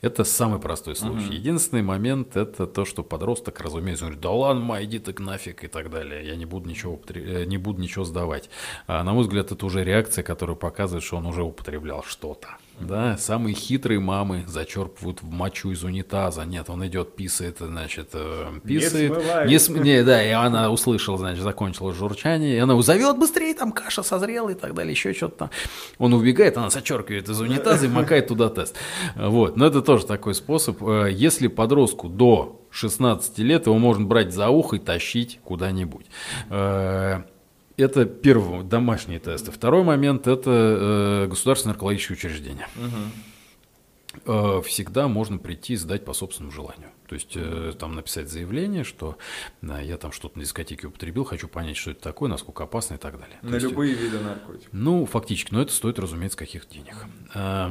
Это 0.00 0.24
самый 0.24 0.60
простой 0.60 0.96
случай. 0.96 1.34
Единственный 1.34 1.82
момент– 1.82 2.36
это 2.36 2.66
то, 2.66 2.84
что 2.84 3.02
подросток, 3.02 3.60
разумеется, 3.60 4.04
говорит, 4.04 4.20
да 4.20 4.30
ладно, 4.30 4.62
ма, 4.62 4.84
иди 4.84 4.98
ты 4.98 5.20
нафиг 5.22 5.64
и 5.64 5.68
так 5.68 5.90
далее, 5.90 6.26
я 6.26 6.36
не 6.36 6.44
буду 6.44 6.68
ничего, 6.68 7.00
э, 7.08 7.44
не 7.44 7.56
буду 7.56 7.80
ничего 7.80 8.04
сдавать. 8.04 8.50
А, 8.86 9.02
на 9.04 9.12
мой 9.12 9.22
взгляд, 9.22 9.52
это 9.52 9.64
уже 9.64 9.84
реакция, 9.84 10.22
которая 10.22 10.56
показывает, 10.56 11.04
что 11.04 11.16
он 11.16 11.26
уже 11.26 11.42
употреблял 11.42 12.02
что-то. 12.02 12.58
Да, 12.80 13.16
самые 13.16 13.54
хитрые 13.54 14.00
мамы 14.00 14.44
зачерпывают 14.46 15.22
в 15.22 15.30
мочу 15.30 15.70
из 15.72 15.82
унитаза. 15.84 16.44
Нет, 16.44 16.70
он 16.70 16.86
идет, 16.86 17.16
писает, 17.16 17.58
значит, 17.60 18.10
э, 18.12 18.46
писает. 18.64 19.12
смывай. 19.12 19.48
Не 19.48 19.58
см- 19.58 19.84
не, 19.84 20.02
да, 20.04 20.22
и 20.24 20.30
она 20.30 20.70
услышала, 20.70 21.18
значит, 21.18 21.42
закончила 21.42 21.92
журчание, 21.92 22.56
и 22.56 22.58
она 22.58 22.74
его 22.74 22.82
зовет 22.82 23.18
быстрее, 23.18 23.54
там 23.54 23.72
каша 23.72 24.02
созрела 24.02 24.50
и 24.50 24.54
так 24.54 24.74
далее, 24.74 24.92
еще 24.92 25.12
что-то 25.12 25.36
там. 25.36 25.50
Он 25.98 26.14
убегает, 26.14 26.56
она 26.56 26.70
зачеркивает 26.70 27.28
из 27.28 27.40
унитаза 27.40 27.86
и 27.86 27.88
макает 27.88 28.28
туда 28.28 28.48
тест. 28.48 28.76
Вот, 29.16 29.56
но 29.56 29.66
это 29.66 29.82
тоже 29.82 30.06
такой 30.06 30.34
способ. 30.34 30.82
Э, 30.82 31.08
Если 31.10 31.48
подростку 31.48 32.08
до 32.08 32.64
16 32.70 33.38
лет, 33.38 33.66
его 33.66 33.78
можно 33.78 34.04
брать 34.04 34.32
за 34.32 34.48
ухо 34.50 34.76
и 34.76 34.78
тащить 34.78 35.40
куда-нибудь. 35.42 36.06
Э, 37.78 37.84
Это 37.84 38.04
первый 38.04 38.64
домашние 38.64 39.18
тесты. 39.20 39.50
Второй 39.52 39.84
момент 39.84 40.26
это 40.26 40.50
э, 40.50 41.26
государственное 41.28 41.74
наркологическое 41.74 42.16
учреждение. 42.16 42.66
Э, 44.26 44.60
Всегда 44.64 45.08
можно 45.08 45.38
прийти 45.38 45.74
и 45.74 45.76
сдать 45.76 46.04
по 46.04 46.12
собственному 46.12 46.52
желанию. 46.52 46.90
То 47.08 47.14
есть 47.14 47.32
э, 47.36 47.72
там 47.78 47.94
написать 47.94 48.28
заявление, 48.28 48.84
что 48.84 49.16
да, 49.62 49.80
я 49.80 49.96
там 49.96 50.12
что-то 50.12 50.38
на 50.38 50.44
дискотеке 50.44 50.88
употребил, 50.88 51.24
хочу 51.24 51.48
понять, 51.48 51.76
что 51.76 51.92
это 51.92 52.02
такое, 52.02 52.28
насколько 52.28 52.64
опасно 52.64 52.94
и 52.94 52.98
так 52.98 53.18
далее. 53.18 53.38
То 53.40 53.46
На 53.48 53.54
есть, 53.54 53.66
любые 53.66 53.94
виды 53.94 54.18
наркотиков. 54.20 54.68
Ну, 54.72 55.06
фактически, 55.06 55.54
но 55.54 55.62
это 55.62 55.72
стоит, 55.72 55.98
разумеется, 55.98 56.36
каких 56.36 56.68
денег. 56.68 56.94
Э, 57.34 57.70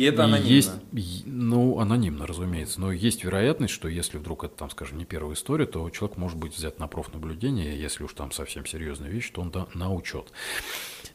И 0.00 0.04
это 0.04 0.24
анонимно. 0.24 0.48
Есть, 0.48 0.70
ну, 1.26 1.78
анонимно, 1.78 2.26
разумеется. 2.26 2.80
Но 2.80 2.90
есть 2.90 3.22
вероятность, 3.22 3.74
что 3.74 3.86
если 3.86 4.16
вдруг 4.16 4.44
это, 4.44 4.56
там, 4.56 4.70
скажем, 4.70 4.96
не 4.96 5.04
первая 5.04 5.34
история, 5.34 5.66
то 5.66 5.90
человек 5.90 6.16
может 6.16 6.38
быть 6.38 6.56
взят 6.56 6.78
на 6.78 6.86
профнаблюдение, 6.86 7.78
если 7.78 8.04
уж 8.04 8.14
там 8.14 8.32
совсем 8.32 8.64
серьезная 8.64 9.10
вещь, 9.10 9.30
то 9.30 9.42
он 9.42 9.50
да, 9.50 9.66
на 9.74 9.92
учет. 9.92 10.32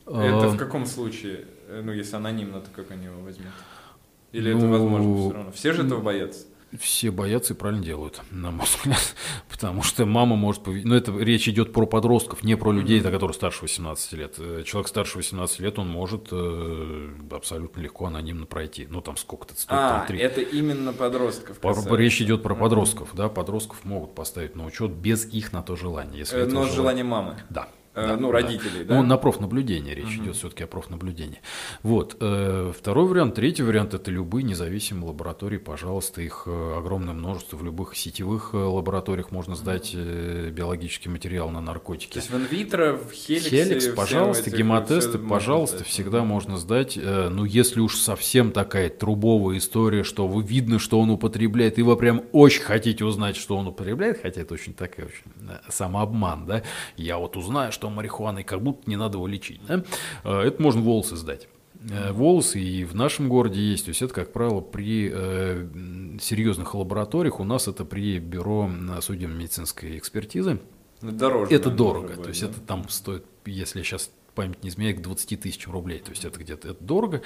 Это 0.05 0.15
Э, 0.15 0.47
в 0.49 0.57
каком 0.57 0.85
случае? 0.85 1.47
Э, 1.67 1.81
Ну, 1.83 1.93
если 1.93 2.15
анонимно, 2.15 2.61
то 2.61 2.69
как 2.75 2.91
они 2.91 3.05
его 3.05 3.21
возьмут? 3.23 3.47
Или 4.33 4.51
это 4.51 4.59
Ну, 4.59 4.71
возможно 4.71 5.17
все 5.17 5.31
равно? 5.33 5.51
Все 5.51 5.73
же 5.73 5.83
этого 5.83 6.01
боятся. 6.01 6.45
Все 6.79 7.11
боятся 7.11 7.53
и 7.53 7.55
правильно 7.57 7.83
делают, 7.83 8.21
на 8.31 8.51
мой 8.51 8.65
взгляд. 8.65 9.15
Потому 9.49 9.83
что 9.83 10.05
мама 10.05 10.35
может... 10.35 10.63
пове- 10.63 10.81
Ну, 10.83 10.95
это 10.95 11.11
речь 11.17 11.47
идет 11.47 11.73
про 11.73 11.85
подростков, 11.85 12.43
не 12.43 12.55
про 12.55 12.71
людей, 12.71 12.99
да, 13.01 13.11
которые 13.11 13.33
старше 13.33 13.61
18 13.63 14.13
лет. 14.13 14.35
Э, 14.37 14.63
Человек 14.65 14.87
старше 14.87 15.17
18 15.17 15.59
лет, 15.59 15.79
он 15.79 15.87
может 15.89 16.27
э, 16.31 17.09
абсолютно 17.31 17.81
легко 17.81 18.05
анонимно 18.05 18.45
пройти. 18.45 18.87
Ну, 18.89 19.01
там 19.01 19.17
сколько-то 19.17 19.53
стоит, 19.53 19.69
А, 19.71 19.97
там 19.99 20.07
три- 20.07 20.19
это 20.19 20.41
именно 20.41 20.93
подростков 20.93 21.59
По- 21.59 21.69
касается. 21.69 21.95
Речь 21.95 22.21
идет 22.21 22.43
про 22.43 22.55
подростков, 22.55 23.09
да, 23.13 23.29
подростков 23.29 23.83
могут 23.85 24.15
поставить 24.15 24.55
на 24.55 24.65
учет 24.65 24.91
без 24.91 25.25
их 25.25 25.53
на 25.53 25.61
то 25.61 25.75
желания. 25.75 26.17
Если 26.19 26.37
Э, 26.39 26.45
Но 26.45 26.65
желание- 26.65 27.03
мамы. 27.03 27.37
Да. 27.49 27.69
Э, 27.95 28.07
да, 28.07 28.17
ну, 28.17 28.29
родителей, 28.31 28.83
да? 28.83 28.95
Ну, 28.95 29.03
на 29.03 29.17
профнаблюдение 29.17 29.95
речь 29.95 30.15
идет 30.17 30.35
все-таки 30.35 30.63
о 30.63 30.67
профнаблюдении. 30.67 31.39
Вот. 31.81 32.17
э, 32.19 32.73
Второй 32.77 33.07
вариант. 33.07 33.35
Третий 33.35 33.63
вариант– 33.63 33.93
это 33.95 34.11
любые 34.11 34.43
независимые 34.43 35.07
лаборатории. 35.07 35.57
Пожалуйста, 35.57 36.21
их 36.21 36.43
э, 36.45 36.75
огромное 36.77 37.13
множество. 37.13 37.55
В 37.55 37.63
любых 37.63 37.95
сетевых 37.95 38.53
лабораториях 38.53 39.31
можно 39.31 39.55
сдать 39.55 39.95
биологический 39.95 41.07
материал 41.09 41.49
на 41.49 41.61
наркотики. 41.61 42.13
То 42.13 42.19
есть 42.19 42.29
в 42.29 42.35
инвитро, 42.35 42.97
в 42.97 43.11
хеликсе... 43.13 43.63
Хеликс, 43.63 43.87
пожалуйста, 43.87 44.51
гемотесты, 44.51 45.17
можно 45.17 45.29
пожалуйста, 45.29 45.77
сдать. 45.77 45.87
всегда 45.87 46.23
можно 46.23 46.57
сдать. 46.57 46.99
Ну, 47.01 47.45
если 47.45 47.79
уж 47.79 47.95
совсем 47.95 48.51
такая 48.51 48.89
трубовая 48.89 49.57
история, 49.57 50.03
что 50.03 50.27
вы 50.27 50.43
видно, 50.43 50.79
что 50.79 50.99
он 50.99 51.11
употребляет, 51.11 51.79
и 51.79 51.81
вы 51.81 51.95
прям 51.95 52.23
очень 52.33 52.63
хотите 52.63 53.05
узнать, 53.05 53.37
что 53.37 53.55
он 53.55 53.67
употребляет, 53.67 54.21
хотя 54.21 54.41
это 54.41 54.53
очень 54.53 54.73
такая 54.73 55.05
очень 55.05 55.23
самообман, 55.69 56.45
да, 56.45 56.63
я 56.97 57.17
вот 57.17 57.37
узнаю, 57.37 57.71
что 57.71 57.84
марихуана, 57.89 58.39
и 58.39 58.43
как 58.43 58.61
будто 58.61 58.89
не 58.89 58.95
надо 58.95 59.17
его 59.17 59.27
лечить, 59.27 59.61
да, 59.67 59.83
Э, 60.23 60.41
это 60.41 60.61
можно 60.61 60.81
волосы 60.81 61.15
сдать. 61.15 61.47
Э, 61.89 62.11
Волосы 62.11 62.59
и 62.59 62.83
в 62.83 62.95
нашем 62.95 63.29
городе 63.29 63.61
есть. 63.61 63.85
То 63.85 63.89
есть 63.89 64.01
это, 64.01 64.13
как 64.13 64.33
правило, 64.33 64.61
при 64.61 65.11
э, 65.13 65.67
серьезных 66.19 66.73
лабораториях. 66.73 67.39
У 67.39 67.43
нас 67.43 67.67
это 67.67 67.85
при 67.85 68.19
бюро 68.19 68.69
судебно-медицинской 69.01 69.97
экспертизы. 69.97 70.59
Ну, 71.01 71.11
Дороже. 71.11 71.53
Это 71.53 71.69
дорого. 71.69 72.07
может 72.07 72.15
То 72.15 72.21
быть, 72.21 72.29
есть 72.29 72.41
да? 72.41 72.47
это 72.49 72.59
там 72.61 72.89
стоит, 72.89 73.25
если 73.45 73.79
я 73.79 73.85
сейчас 73.85 74.09
память 74.33 74.63
не 74.63 74.69
изменяет, 74.69 74.97
к 74.99 75.01
20 75.01 75.39
тысячам 75.41 75.73
рублей. 75.73 75.99
То 75.99 76.11
есть 76.11 76.25
это 76.25 76.39
где-то 76.39 76.69
это 76.69 76.83
дорого. 76.83 77.21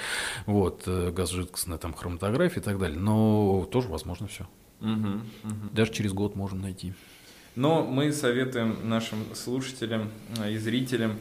Вот, 0.46 0.84
э, 0.88 1.12
газ 1.12 1.32
жидкостная 1.32 1.78
там 1.78 1.94
хроматография 1.94 2.62
и 2.62 2.64
так 2.64 2.80
далее. 2.80 3.00
Но 3.00 3.68
тоже 3.72 3.88
возможно 3.88 4.28
все. 4.28 4.48
Мгм, 4.80 5.24
мгм. 5.44 5.70
Даже 5.74 5.92
через 5.92 6.14
год 6.14 6.36
можем 6.36 6.62
найти. 6.62 6.94
Но 7.60 7.84
мы 7.84 8.14
советуем 8.14 8.78
нашим 8.86 9.26
слушателям 9.36 10.12
э, 10.38 10.54
и 10.54 10.58
зрителям 10.58 11.18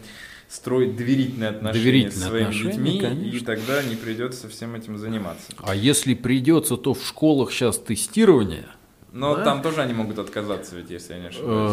строить 0.49 0.97
доверительные 0.97 1.51
отношения 1.51 1.85
Доверительные 1.85 2.13
с 2.13 2.29
своими 2.29 2.47
отношения, 2.47 2.71
детьми, 2.71 2.97
и 2.97 3.01
конечно. 3.01 3.47
тогда 3.47 3.83
не 3.83 3.97
придется 3.97 4.49
всем 4.49 4.77
этим 4.77 4.99
заниматься. 4.99 5.53
А 5.59 5.75
если 5.75 6.15
придется, 6.15 6.77
то 6.77 6.95
в 6.95 7.05
школах 7.05 7.51
сейчас 7.51 7.79
тестирование. 7.79 8.67
Но 9.19 9.35
Да? 9.37 9.45
там 9.45 9.63
тоже 9.63 9.83
они 9.83 9.93
могут 9.95 10.19
отказаться, 10.19 10.77
ведь 10.77 10.91
если 10.91 11.15
я 11.15 11.19
не 11.19 11.27
ошибаюсь. 11.27 11.71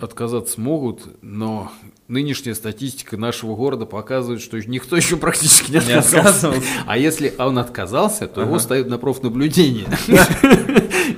э, 0.00 0.04
отказаться 0.04 0.60
могут, 0.60 1.02
но 1.22 1.70
нынешняя 2.08 2.54
статистика 2.54 3.16
нашего 3.16 3.54
города 3.54 3.86
показывает, 3.86 4.40
что 4.40 4.58
никто 4.68 4.96
еще 4.96 5.16
практически 5.16 5.70
не 5.70 5.76
Не 5.76 5.92
отказался. 5.92 6.18
отказывался. 6.18 6.68
А 6.86 6.98
если 6.98 7.32
он 7.38 7.58
отказался, 7.58 8.26
то 8.26 8.40
его 8.40 8.58
ставят 8.58 8.88
на 8.88 8.98
профнаблюдение. 8.98 9.86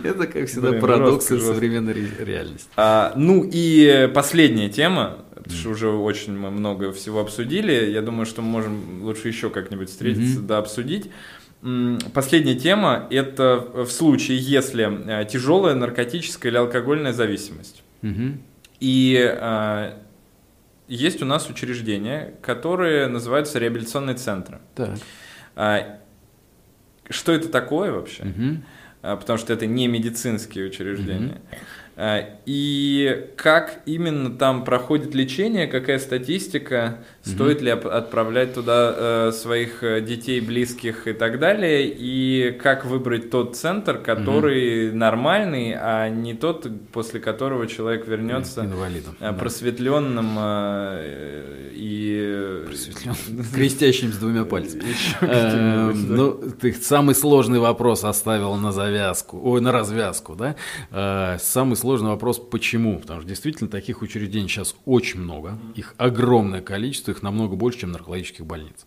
Это, 0.05 0.27
как 0.27 0.49
всегда, 0.49 0.73
парадокс 0.73 1.27
современной 1.27 1.93
ре- 1.95 2.11
реальности. 2.25 2.69
А, 2.77 3.13
ну 3.17 3.49
и 3.51 4.11
последняя 4.15 4.69
тема, 4.69 5.19
потому 5.35 5.57
что 5.57 5.71
уже 5.71 5.89
очень 5.89 6.33
много 6.35 6.93
всего 6.93 7.21
обсудили. 7.21 7.91
Я 7.91 8.03
думаю, 8.03 8.27
что 8.27 8.43
мы 8.43 8.49
можем 8.49 9.03
лучше 9.03 9.29
еще 9.29 9.51
как-нибудь 9.51 9.89
встретиться, 9.91 10.41
да 10.41 10.59
обсудить. 10.59 11.11
Последняя 12.15 12.55
тема– 12.55 13.07
это 13.11 13.59
в 13.75 13.91
случае, 13.91 14.39
если 14.39 15.23
э, 15.23 15.27
тяжелая 15.27 15.75
наркотическая 15.75 16.51
или 16.51 16.57
алкогольная 16.59 17.13
зависимость. 17.13 17.83
Мгм. 18.01 18.41
И 18.81 19.15
э, 19.21 19.93
есть 20.89 21.23
у 21.23 21.27
нас 21.27 21.51
учреждения, 21.51 22.33
которые 22.41 23.09
называются 23.09 23.59
реабилитационные 23.59 24.17
центры. 24.17 24.59
Так. 24.75 24.99
А, 25.55 25.99
Что 27.11 27.33
это 27.33 27.49
такое 27.49 27.93
вообще? 27.93 28.25
Мгм. 28.25 28.65
а, 29.03 29.17
потому 29.17 29.39
что 29.39 29.53
это 29.53 29.67
не 29.67 29.87
медицинские 29.87 30.67
учреждения. 30.67 31.43
А, 31.97 32.39
И 32.47 33.29
как 33.37 33.83
именно 33.85 34.31
там 34.31 34.65
проходит 34.65 35.15
лечение, 35.15 35.67
какая 35.67 35.99
статистика, 35.99 37.05
стоит 37.23 37.61
ли 37.61 37.71
отправлять 37.71 38.55
туда 38.55 38.95
э, 38.97 39.33
своих 39.33 39.83
э, 39.83 40.01
детей, 40.01 40.41
близких 40.41 41.07
и 41.07 41.13
так 41.13 41.39
далее, 41.39 41.87
и 41.87 42.51
как 42.53 42.87
выбрать 42.87 43.31
тот 43.31 43.57
центр, 43.57 43.99
который 43.99 44.93
нормальный, 44.93 45.75
а 45.75 46.09
не 46.09 46.35
тот, 46.35 46.67
после 46.93 47.21
которого 47.21 47.67
человек 47.67 48.07
вернется 48.07 48.65
Инвалидом. 48.65 49.17
э, 49.21 49.31
да. 49.31 49.33
просветленным 49.35 50.37
э, 50.39 51.71
и... 51.75 52.65
Просветлённым. 52.67 53.45
Крестящим 53.55 54.13
с 54.13 54.17
двумя 54.17 54.45
пальцами. 54.45 54.85
Эм, 55.21 56.09
да. 56.09 56.15
Ну, 56.15 56.33
ты 56.59 56.73
самый 56.73 57.15
сложный 57.15 57.59
вопрос 57.59 58.05
оставил 58.05 58.55
на 58.55 58.73
завязку, 58.73 59.39
ой, 59.43 59.61
на 59.61 59.73
развязку, 59.73 60.37
да? 60.37 60.57
Самый 61.39 61.77
сложный 61.77 62.11
вопрос, 62.11 62.39
почему? 62.39 62.99
Потому 62.99 63.21
что 63.21 63.29
действительно 63.29 63.69
таких 63.69 64.03
учреждений 64.03 64.49
сейчас 64.49 64.75
очень 64.87 65.21
много, 65.21 65.59
их 65.75 65.95
огромное 65.99 66.61
количество, 66.61 67.10
их 67.11 67.23
намного 67.23 67.57
больше, 67.57 67.81
чем 67.81 67.93
наркологических 67.93 68.45
больниц. 68.47 68.87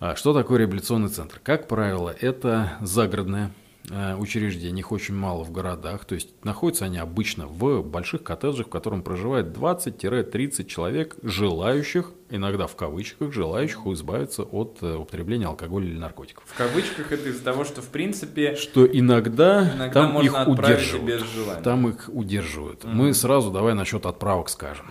А 0.00 0.14
Что 0.16 0.32
такое 0.34 0.58
реабилитационный 0.58 1.08
центр? 1.08 1.40
Как 1.42 1.68
правило, 1.68 2.14
это 2.20 2.72
загородное 2.80 3.50
э, 3.90 4.14
учреждение, 4.16 4.80
их 4.80 4.92
очень 4.92 5.14
мало 5.14 5.42
в 5.44 5.50
городах, 5.50 6.04
то 6.04 6.14
есть 6.14 6.28
находятся 6.44 6.84
они 6.84 6.98
обычно 6.98 7.46
в 7.46 7.82
больших 7.82 8.22
коттеджах, 8.22 8.66
в 8.66 8.70
котором 8.70 9.02
проживает 9.02 9.46
20-30 9.56 10.64
человек, 10.66 11.16
желающих, 11.22 12.12
иногда 12.30 12.66
в 12.66 12.76
кавычках, 12.76 13.32
желающих 13.32 13.80
избавиться 13.86 14.42
от 14.44 14.78
э, 14.82 14.94
употребления 14.94 15.46
алкоголя 15.46 15.86
или 15.86 15.98
наркотиков. 15.98 16.44
В 16.46 16.56
кавычках 16.56 17.10
это 17.12 17.28
из-за 17.28 17.42
того, 17.44 17.64
что 17.64 17.82
в 17.82 17.88
принципе 17.88 18.54
Что 18.54 18.86
иногда, 18.86 19.70
иногда 19.74 20.02
там 20.02 20.12
можно 20.12 20.42
их 20.42 20.48
удерживают. 20.48 21.04
без 21.04 21.22
желания. 21.32 21.62
Там 21.62 21.88
их 21.88 22.08
удерживают. 22.12 22.84
Мы 22.84 23.12
сразу 23.14 23.50
давай 23.50 23.74
насчет 23.74 24.06
отправок 24.06 24.48
скажем. 24.48 24.86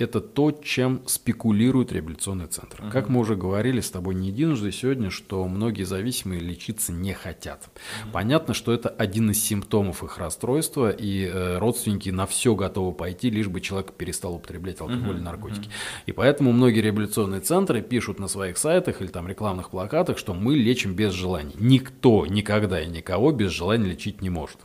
Это 0.00 0.20
то, 0.20 0.50
чем 0.50 1.02
спекулирует 1.06 1.92
реабилитационный 1.92 2.46
центр. 2.46 2.82
Как 2.90 3.08
мы 3.08 3.20
уже 3.20 3.36
говорили 3.36 3.80
с 3.80 3.90
тобой 3.90 4.14
не 4.14 4.28
единожды 4.28 4.72
сегодня, 4.72 5.10
что 5.10 5.46
многие 5.46 5.84
зависимые 5.84 6.40
лечиться 6.40 6.92
не 6.92 7.12
хотят. 7.12 7.68
Понятно, 8.12 8.54
что 8.54 8.72
это 8.72 8.88
один 8.88 9.30
из 9.30 9.42
симптомов 9.42 10.02
их 10.02 10.18
расстройства, 10.18 10.90
и 10.90 11.24
э, 11.24 11.58
родственники 11.58 12.10
на 12.10 12.26
все 12.26 12.54
готовы 12.54 12.92
пойти, 12.92 13.30
лишь 13.30 13.48
бы 13.48 13.60
человек 13.60 13.92
перестал 13.92 14.34
употреблять 14.34 14.80
алкоголь 14.80 15.18
и 15.18 15.20
наркотики. 15.20 15.68
И 16.06 16.12
поэтому 16.12 16.52
многие 16.52 16.80
реабилитационные 16.80 17.40
центры 17.40 17.82
пишут 17.82 18.18
на 18.18 18.28
своих 18.28 18.58
сайтах 18.58 19.00
или 19.02 19.08
там 19.08 19.28
рекламных 19.28 19.70
плакатах, 19.70 20.18
что 20.18 20.34
мы 20.34 20.54
лечим 20.54 20.94
без 20.94 21.12
желаний. 21.12 21.54
Никто 21.58 22.26
никогда 22.26 22.80
и 22.80 22.86
никого 22.86 23.32
без 23.32 23.50
желания 23.50 23.90
лечить 23.90 24.22
не 24.22 24.30
может. 24.30 24.56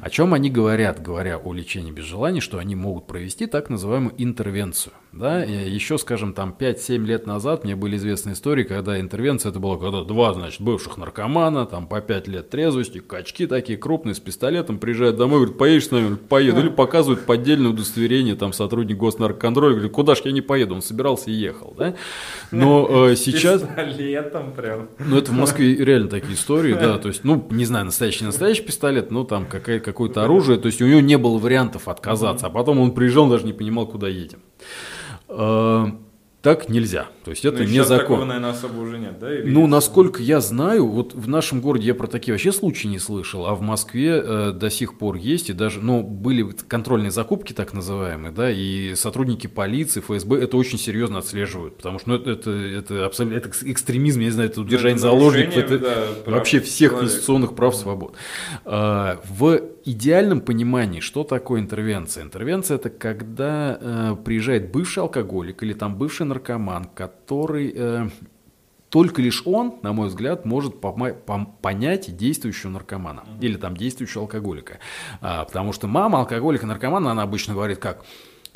О 0.00 0.10
чем 0.10 0.34
они 0.34 0.50
говорят, 0.50 1.02
говоря 1.02 1.38
о 1.38 1.52
лечении 1.52 1.90
без 1.90 2.04
желаний, 2.04 2.40
что 2.40 2.58
они 2.58 2.74
могут 2.74 3.06
провести 3.06 3.46
так 3.46 3.70
называемую 3.70 4.14
интервенцию. 4.18 4.92
Да? 5.12 5.44
И 5.44 5.68
еще, 5.68 5.98
скажем, 5.98 6.34
там 6.34 6.54
5-7 6.56 6.98
лет 7.04 7.26
назад 7.26 7.64
мне 7.64 7.74
были 7.74 7.96
известны 7.96 8.32
истории, 8.32 8.62
когда 8.62 9.00
интервенция, 9.00 9.50
это 9.50 9.58
было 9.58 9.76
когда 9.76 10.04
два, 10.04 10.32
значит, 10.34 10.60
бывших 10.60 10.98
наркомана, 10.98 11.66
там 11.66 11.88
по 11.88 12.00
5 12.00 12.28
лет 12.28 12.50
трезвости, 12.50 13.00
качки 13.00 13.46
такие 13.46 13.76
крупные, 13.76 14.14
с 14.14 14.20
пистолетом, 14.20 14.78
приезжают 14.78 15.16
домой, 15.16 15.40
говорят, 15.40 15.58
поедешь 15.58 15.88
с 15.88 15.90
нами? 15.90 16.14
Поеду. 16.14 16.60
Или 16.60 16.68
показывают 16.68 17.26
поддельное 17.26 17.70
удостоверение, 17.70 18.36
там 18.36 18.52
сотрудник 18.52 18.98
госнаркоконтроля, 18.98 19.74
говорит, 19.74 19.92
куда 19.92 20.14
ж 20.14 20.20
я 20.24 20.32
не 20.32 20.42
поеду, 20.42 20.76
он 20.76 20.82
собирался 20.82 21.30
и 21.30 21.34
ехал. 21.34 21.74
Да? 21.76 21.94
Но 22.52 23.08
э, 23.08 23.16
сейчас... 23.16 23.62
Пистолетом 23.62 24.52
прям. 24.52 24.88
Ну, 25.00 25.18
это 25.18 25.32
в 25.32 25.34
Москве 25.34 25.74
реально 25.74 26.08
такие 26.08 26.34
истории, 26.34 26.74
да, 26.74 26.98
то 26.98 27.08
есть, 27.08 27.24
ну, 27.24 27.46
не 27.50 27.64
знаю, 27.64 27.86
настоящий 27.86 28.24
настоящий 28.24 28.62
пистолет, 28.62 29.10
но 29.10 29.24
там 29.24 29.46
какое-то 29.46 30.22
оружие, 30.22 30.58
то 30.58 30.66
есть 30.66 30.80
у 30.80 30.86
него 30.86 31.00
не 31.00 31.18
было 31.18 31.38
вариантов 31.38 31.88
отказаться, 31.88 32.46
а 32.46 32.50
потом 32.50 32.78
он 32.78 32.92
приезжал, 32.92 33.28
даже 33.28 33.44
не 33.44 33.52
понимал, 33.52 33.86
куда 33.86 34.06
едем. 34.08 34.40
Э, 35.30 35.86
так 36.42 36.70
нельзя. 36.70 37.08
То 37.24 37.32
есть 37.32 37.44
это 37.44 37.62
ну, 37.62 37.68
не 37.68 37.84
закон. 37.84 37.98
такого, 37.98 38.24
наверное, 38.24 38.50
особо 38.50 38.80
уже 38.80 38.98
нет, 38.98 39.18
да? 39.18 39.32
Или 39.32 39.50
ну, 39.50 39.60
есть? 39.60 39.72
насколько 39.72 40.22
я 40.22 40.40
знаю, 40.40 40.86
вот 40.86 41.12
в 41.14 41.28
нашем 41.28 41.60
городе 41.60 41.88
я 41.88 41.94
про 41.94 42.06
такие 42.06 42.32
вообще 42.32 42.50
случаи 42.50 42.86
не 42.86 42.98
слышал, 42.98 43.46
а 43.46 43.54
в 43.54 43.60
Москве 43.60 44.22
э, 44.24 44.52
до 44.52 44.70
сих 44.70 44.96
пор 44.96 45.16
есть, 45.16 45.50
и 45.50 45.52
даже, 45.52 45.80
ну, 45.80 46.02
были 46.02 46.50
контрольные 46.66 47.10
закупки, 47.10 47.52
так 47.52 47.74
называемые, 47.74 48.32
да, 48.32 48.50
и 48.50 48.94
сотрудники 48.94 49.48
полиции, 49.48 50.00
ФСБ 50.00 50.40
это 50.40 50.56
очень 50.56 50.78
серьезно 50.78 51.18
отслеживают, 51.18 51.76
потому 51.76 51.98
что, 51.98 52.08
ну, 52.08 52.14
это, 52.16 52.30
это, 52.30 52.50
это 52.50 53.04
абсолютно, 53.04 53.36
это 53.36 53.50
экстремизм, 53.62 54.20
я 54.20 54.26
не 54.26 54.32
знаю, 54.32 54.48
это 54.48 54.62
удержание 54.62 54.96
это 54.96 55.02
заложников, 55.02 55.56
это 55.58 55.78
да, 55.78 56.06
вообще 56.24 56.60
всех 56.60 56.92
человека. 56.92 57.00
конституционных 57.00 57.54
прав, 57.54 57.76
свобод. 57.76 58.16
А, 58.64 59.20
в 59.28 59.60
идеальном 59.84 60.40
понимании, 60.40 61.00
что 61.00 61.24
такое 61.24 61.60
интервенция? 61.60 62.22
Интервенция 62.22 62.76
это 62.76 62.90
когда 62.90 63.78
э, 63.80 64.16
приезжает 64.24 64.70
бывший 64.70 65.00
алкоголик 65.00 65.62
или 65.62 65.72
там 65.72 65.96
бывший 65.96 66.26
наркоман, 66.30 66.86
который 66.86 67.72
э, 67.74 68.08
только 68.90 69.22
лишь 69.22 69.42
он, 69.46 69.76
на 69.82 69.92
мой 69.92 70.08
взгляд, 70.08 70.44
может 70.44 70.74
понять 70.80 72.16
действующего 72.16 72.70
наркомана 72.70 73.24
или 73.40 73.56
там 73.56 73.76
действующего 73.76 74.22
алкоголика. 74.22 74.78
А, 75.20 75.44
потому 75.44 75.72
что 75.72 75.86
мама 75.86 76.18
алкоголика, 76.18 76.66
наркомана, 76.66 77.12
она 77.12 77.22
обычно 77.22 77.54
говорит 77.54 77.78
как, 77.78 78.04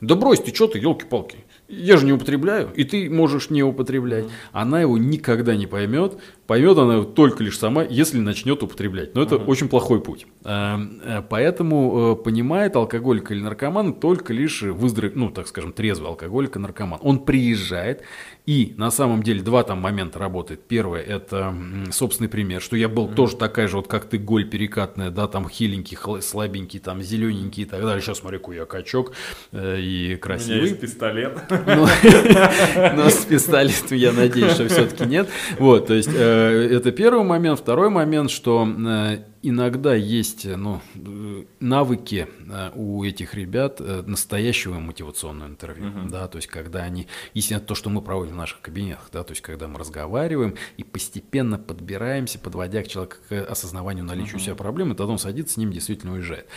да 0.01 0.17
брось 0.17 0.41
ты, 0.41 0.53
что 0.53 0.67
ты, 0.67 0.79
елки-палки, 0.79 1.45
я 1.69 1.97
же 1.97 2.05
не 2.05 2.13
употребляю, 2.13 2.73
и 2.75 2.83
ты 2.83 3.09
можешь 3.09 3.49
не 3.49 3.63
употреблять. 3.63 4.27
Она 4.53 4.81
его 4.81 4.99
никогда 4.99 5.55
не 5.55 5.67
поймет, 5.67 6.19
поймет 6.47 6.79
она 6.79 6.95
его 6.95 7.05
только 7.05 7.43
лишь 7.43 7.59
сама, 7.59 7.83
если 7.83 8.19
начнет 8.21 8.63
употреблять. 8.63 9.15
Но 9.15 9.23
это 9.23 9.37
очень 9.37 9.69
плохой 9.69 10.01
путь. 10.01 10.27
А, 10.45 10.79
э, 11.05 11.23
Поэтому 11.29 12.13
э, 12.13 12.23
понимает 12.23 12.77
алкоголик 12.77 13.31
или 13.31 13.41
наркоман 13.41 13.95
только 13.95 14.33
лишь 14.33 14.63
выздоров... 14.63 15.15
ну, 15.15 15.31
так 15.31 15.49
скажем, 15.49 15.73
трезвый 15.73 16.09
алкоголик 16.09 16.57
и 16.57 16.59
наркоман. 16.59 16.99
Он 17.03 17.25
приезжает, 17.25 18.03
и 18.47 18.75
на 18.77 18.91
самом 18.91 19.23
деле 19.23 19.43
два 19.43 19.63
там 19.63 19.79
момента 19.81 20.19
работает. 20.19 20.67
Первое, 20.69 21.01
это 21.01 21.55
собственный 21.91 22.29
пример, 22.29 22.61
что 22.61 22.77
я 22.77 22.89
был 22.89 23.09
тоже 23.09 23.37
такая 23.37 23.69
же, 23.69 23.77
вот 23.77 23.89
как 23.89 24.05
ты, 24.05 24.19
голь 24.19 24.45
перекатная, 24.45 25.11
да, 25.11 25.29
там 25.29 25.49
хиленький, 25.49 25.97
слабенький, 26.21 26.79
там 26.79 27.01
зелененький 27.03 27.63
и 27.63 27.67
так 27.67 27.81
далее. 27.81 28.03
Сейчас 28.03 28.19
смотри, 28.19 28.39
какой 28.39 28.57
я 28.57 28.67
качок 28.67 29.13
э, 29.53 29.81
и 29.81 30.05
У 30.05 30.09
меня 30.09 30.19
красивый. 30.19 30.61
есть 30.61 30.81
пистолет. 30.81 31.39
Ну, 31.51 31.87
но 32.97 33.09
с 33.09 33.25
пистолетом 33.25 33.97
я 33.97 34.13
надеюсь, 34.13 34.53
что 34.53 34.69
все-таки 34.69 35.05
нет. 35.07 35.29
Вот, 35.59 35.87
то 35.87 35.95
есть 35.95 36.11
это 36.35 36.93
первый 36.93 37.25
момент. 37.25 37.61
Второй 37.61 37.91
момент, 37.91 38.31
что 38.31 38.67
э, 38.67 39.19
иногда 39.45 39.95
есть 39.95 40.47
ну, 40.47 40.81
э, 40.95 41.45
навыки 41.61 42.27
э, 42.49 42.71
у 42.75 43.05
этих 43.05 43.35
ребят 43.35 43.81
э, 43.81 44.03
настоящего 44.07 44.79
мотивационного 44.79 45.49
интервью. 45.49 45.93
Да, 46.09 46.29
то 46.29 46.37
есть 46.37 46.49
когда 46.49 46.83
они, 46.83 47.07
естественно, 47.35 47.61
то, 47.61 47.75
что 47.75 47.91
мы 47.91 48.01
проводим 48.01 48.35
в 48.35 48.39
наших 48.39 48.61
кабинетах, 48.63 49.09
да, 49.13 49.23
то 49.23 49.33
есть 49.33 49.43
когда 49.43 49.69
мы 49.69 49.79
разговариваем 49.79 50.55
и 50.77 50.85
постепенно 50.85 51.59
подбираемся, 51.59 52.39
подводя 52.39 52.83
к 52.83 52.89
человеку 52.89 53.17
к 53.29 53.45
осознаванию 53.45 54.05
наличия 54.05 54.37
у 54.37 54.41
себя 54.41 54.55
проблемы, 54.55 54.95
тогда 54.95 55.13
он 55.13 55.19
садится, 55.19 55.55
с 55.55 55.57
ним 55.59 55.71
действительно 55.71 56.15
уезжает. 56.15 56.49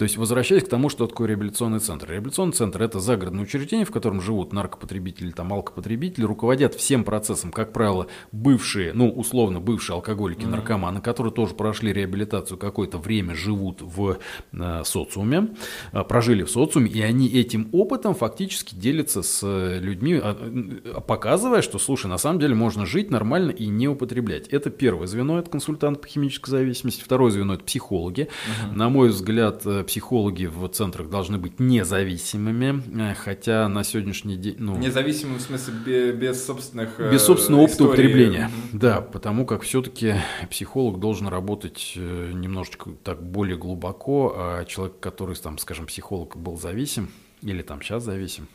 То 0.00 0.04
есть, 0.04 0.16
возвращаясь 0.16 0.64
к 0.64 0.68
тому, 0.68 0.88
что 0.88 1.06
такое 1.06 1.28
реабилитационный 1.28 1.78
центр. 1.78 2.10
Реабилитационный 2.10 2.54
центр– 2.54 2.80
это 2.84 3.00
загородное 3.00 3.42
учреждение, 3.42 3.84
в 3.84 3.90
котором 3.90 4.22
живут 4.22 4.50
наркопотребители, 4.50 5.30
там, 5.30 5.52
алкопотребители, 5.52 6.24
руководят 6.24 6.74
всем 6.74 7.04
процессом, 7.04 7.52
как 7.52 7.74
правило, 7.74 8.06
бывшие, 8.32 8.94
ну, 8.94 9.10
условно, 9.10 9.60
бывшие 9.60 9.96
алкоголики, 9.96 10.46
наркоманы, 10.46 11.02
которые 11.02 11.34
тоже 11.34 11.52
прошли 11.52 11.92
реабилитацию 11.92 12.56
какое-то 12.56 12.96
время, 12.96 13.34
живут 13.34 13.82
в 13.82 14.16
э, 14.54 14.82
социуме, 14.86 15.48
э, 15.92 16.02
прожили 16.02 16.44
в 16.44 16.50
социуме, 16.50 16.90
и 16.90 17.02
они 17.02 17.28
этим 17.28 17.68
опытом 17.72 18.14
фактически 18.14 18.74
делятся 18.74 19.22
с 19.22 19.42
э, 19.42 19.80
людьми, 19.80 20.18
э, 20.18 21.00
показывая, 21.06 21.60
что, 21.60 21.78
слушай, 21.78 22.06
на 22.06 22.16
самом 22.16 22.40
деле 22.40 22.54
можно 22.54 22.86
жить 22.86 23.10
нормально 23.10 23.50
и 23.50 23.66
не 23.66 23.86
употреблять. 23.86 24.48
Это 24.48 24.70
первое 24.70 25.08
звено, 25.08 25.38
это 25.38 25.50
консультант 25.50 26.00
по 26.00 26.08
химической 26.08 26.48
зависимости. 26.48 27.04
Второе 27.04 27.30
звено– 27.30 27.52
это 27.56 27.64
психологи. 27.64 28.28
На 28.72 28.88
мой 28.88 29.10
взгляд, 29.10 29.60
э, 29.66 29.84
психологи 29.90 30.46
в 30.46 30.68
центрах 30.68 31.10
должны 31.10 31.36
быть 31.36 31.58
независимыми, 31.58 33.10
э, 33.10 33.14
хотя 33.16 33.68
на 33.68 33.82
сегодняшний 33.82 34.36
день... 34.36 34.54
Ну, 34.58 34.76
Независимым, 34.78 35.38
в 35.38 35.40
смысле, 35.40 35.74
бе- 35.84 36.12
без 36.12 36.46
собственных 36.46 37.00
э, 37.00 37.10
без 37.10 37.24
собственного 37.24 37.62
опыта 37.62 37.74
историй. 37.74 37.90
употребления. 37.92 38.50
Мгм. 38.70 38.78
Да, 38.78 39.00
потому 39.00 39.44
как 39.46 39.62
все-таки 39.62 40.14
психолог 40.48 41.00
должен 41.00 41.26
работать 41.26 41.94
э, 41.96 42.30
немножечко 42.32 42.90
так 43.02 43.20
более 43.20 43.56
глубоко, 43.58 44.32
а 44.36 44.64
человек, 44.64 45.00
который, 45.00 45.34
там, 45.34 45.58
скажем, 45.58 45.86
психолог 45.86 46.36
был 46.36 46.56
зависим, 46.56 47.10
или 47.42 47.62
там 47.62 47.82
сейчас 47.82 48.04
зависим, 48.04 48.46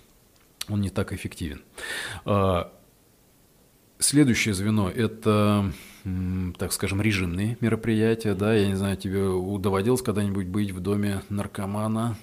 он 0.70 0.80
не 0.80 0.90
так 0.90 1.12
эффективен. 1.12 1.64
А, 2.24 2.72
Следующее 4.00 4.54
звено– 4.54 4.90
это, 4.96 5.72
так 6.58 6.72
скажем, 6.72 7.02
режимные 7.02 7.58
мероприятия. 7.62 8.34
Да? 8.36 8.54
Я 8.54 8.68
не 8.68 8.76
знаю, 8.76 8.98
тебе 8.98 9.24
доводилось 9.60 10.02
когда-нибудь 10.02 10.48
быть 10.48 10.72
в 10.72 10.80
доме 10.80 11.22
наркомана, 11.30 12.16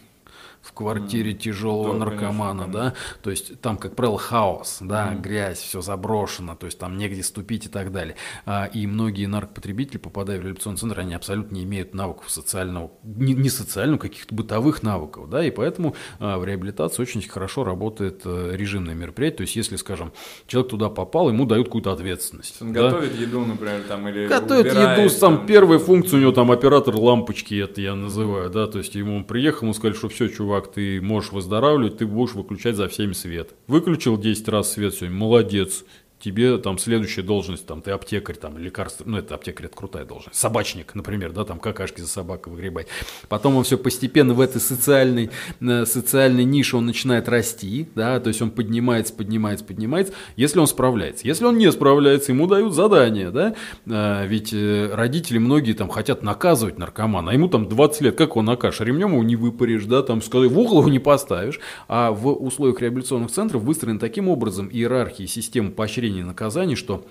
в 0.63 0.73
квартире 0.73 1.35
тяжелого 1.35 1.93
да, 1.93 2.07
наркомана, 2.07 2.63
конечно, 2.63 2.73
да, 2.73 2.95
то 3.23 3.31
есть 3.31 3.61
там, 3.61 3.77
как 3.77 3.97
правило, 3.97 4.19
хаос, 4.19 4.79
да, 4.81 5.13
грязь, 5.15 5.59
все 5.59 5.81
заброшено, 5.81 6.55
то 6.55 6.67
есть 6.67 6.79
там 6.79 6.97
негде 6.97 7.23
ступить 7.23 7.67
и 7.67 7.69
так 7.69 7.91
далее. 7.91 8.15
А, 8.47 8.67
и 8.67 8.87
многие 8.87 9.27
наркопотребители, 9.27 9.99
попадая 9.99 10.39
в 10.39 10.43
реабилитационный 10.43 10.79
центр, 10.79 11.01
они 11.01 11.15
абсолютно 11.15 11.57
не 11.57 11.65
имеют 11.65 11.95
навыков 11.95 12.31
социального, 12.31 12.93
не, 13.03 13.35
не 13.35 13.51
социального, 13.51 13.99
каких-то 13.99 14.35
бытовых 14.35 14.83
навыков, 14.83 15.29
да, 15.29 15.45
и 15.45 15.51
поэтому 15.51 15.97
а, 16.21 16.39
в 16.39 16.45
реабилитации 16.45 17.03
очень 17.03 17.23
хорошо 17.29 17.65
работает 17.65 18.23
э, 18.25 18.53
режимное 18.55 18.95
мероприятие, 18.95 19.39
то 19.39 19.43
есть 19.43 19.57
если, 19.57 19.77
скажем, 19.77 20.13
человек 20.47 20.71
туда 20.71 20.89
попал, 20.89 21.29
ему 21.29 21.45
дают 21.45 21.67
какую-то 21.67 21.93
ответственность. 21.93 22.63
Он 22.63 22.73
да. 22.73 22.83
готовит 22.83 23.19
еду, 23.19 23.45
например, 23.45 23.83
там, 23.89 24.07
или 24.09 24.29
Готовит 24.29 24.67
убирает, 24.67 25.11
еду, 25.11 25.21
там. 25.21 25.47
первая 25.47 25.81
функция 25.81 26.19
у 26.19 26.21
него 26.21 26.33
там 26.33 26.53
оператор 26.53 26.95
лампочки, 26.95 27.61
это 27.61 27.81
я 27.81 27.97
называю, 27.97 28.49
да, 28.49 28.69
то 28.69 28.79
есть 28.79 28.95
ему 28.95 29.17
он 29.17 29.25
приехал, 29.25 29.67
ему 29.67 29.75
сказали, 29.75 29.97
что 29.97 30.09
все, 30.09 30.29
чувак, 30.29 30.52
ты 30.61 31.01
можешь 31.01 31.33
выздоравливать, 31.33 31.99
ты 31.99 32.07
будешь 32.07 32.35
выключать 32.35 32.77
за 32.77 32.89
всеми 32.89 33.13
свет. 33.13 33.55
Выключил 33.67 34.19
10 34.19 34.49
раз 34.49 34.73
свет 34.73 34.95
сегодня, 34.95 35.17
молодец. 35.17 35.85
Тебе 36.23 36.57
там 36.59 36.79
следующая 36.79 37.23
должность, 37.23 37.67
там 37.67 37.83
ты 37.83 37.91
аптекарь, 37.91 38.37
там 38.37 38.57
лекарство, 38.57 39.03
ну 39.09 39.19
это 39.19 39.35
аптекарь, 39.35 39.67
это 39.67 39.77
крутая 39.77 40.05
должность. 40.05 40.39
Собачник, 40.39 40.95
например, 40.95 41.33
да, 41.33 41.45
там 41.45 41.59
какашки 41.59 42.01
за 42.01 42.07
собакой 42.07 42.53
выгребать. 42.53 42.87
Потом 43.29 43.57
он 43.57 43.65
все 43.65 43.77
постепенно 43.77 44.33
в 44.33 44.41
этой 44.41 44.61
социальной, 44.61 45.31
э, 45.61 45.85
социальной 45.85 46.45
нише 46.45 46.77
он 46.77 46.87
начинает 46.87 47.29
расти, 47.29 47.89
да, 47.97 48.21
то 48.21 48.29
есть 48.29 48.41
он 48.41 48.53
поднимается, 48.53 49.13
поднимается, 49.13 49.65
поднимается, 49.65 50.15
если 50.37 50.61
он 50.61 50.69
справляется. 50.69 51.27
Если 51.27 51.45
он 51.45 51.59
не 51.59 51.73
справляется, 51.73 52.31
ему 52.31 52.47
дают 52.47 52.73
задание, 52.73 53.33
да, 53.33 53.57
А, 53.91 54.25
ведь 54.25 54.53
э, 54.53 54.95
родители 54.95 55.39
многие 55.39 55.73
там 55.73 55.89
хотят 55.89 56.23
наказывать 56.23 56.79
наркомана, 56.79 57.33
а 57.33 57.35
ему 57.35 57.49
там 57.49 57.69
20 57.69 58.01
лет, 58.01 58.17
как 58.17 58.31
его 58.31 58.43
накажешь, 58.43 58.79
ремнем 58.79 59.11
его 59.11 59.25
не 59.25 59.35
выпаришь, 59.35 59.87
да, 59.87 60.03
там, 60.05 60.23
сказать, 60.23 60.53
в 60.53 60.57
угол 60.57 60.79
его 60.83 60.89
не 60.89 61.01
поставишь, 61.01 61.59
а 61.89 62.13
в 62.13 62.29
условиях 62.29 62.81
реабилитационных 62.81 63.33
центров 63.33 63.63
выстроен 63.63 63.99
таким 63.99 64.29
образом 64.29 64.69
иерархии 64.71 65.27
системы 65.27 65.73
поощрения 65.73 66.12
и 66.21 66.25
наказаний, 66.25 66.77
что 66.77 67.07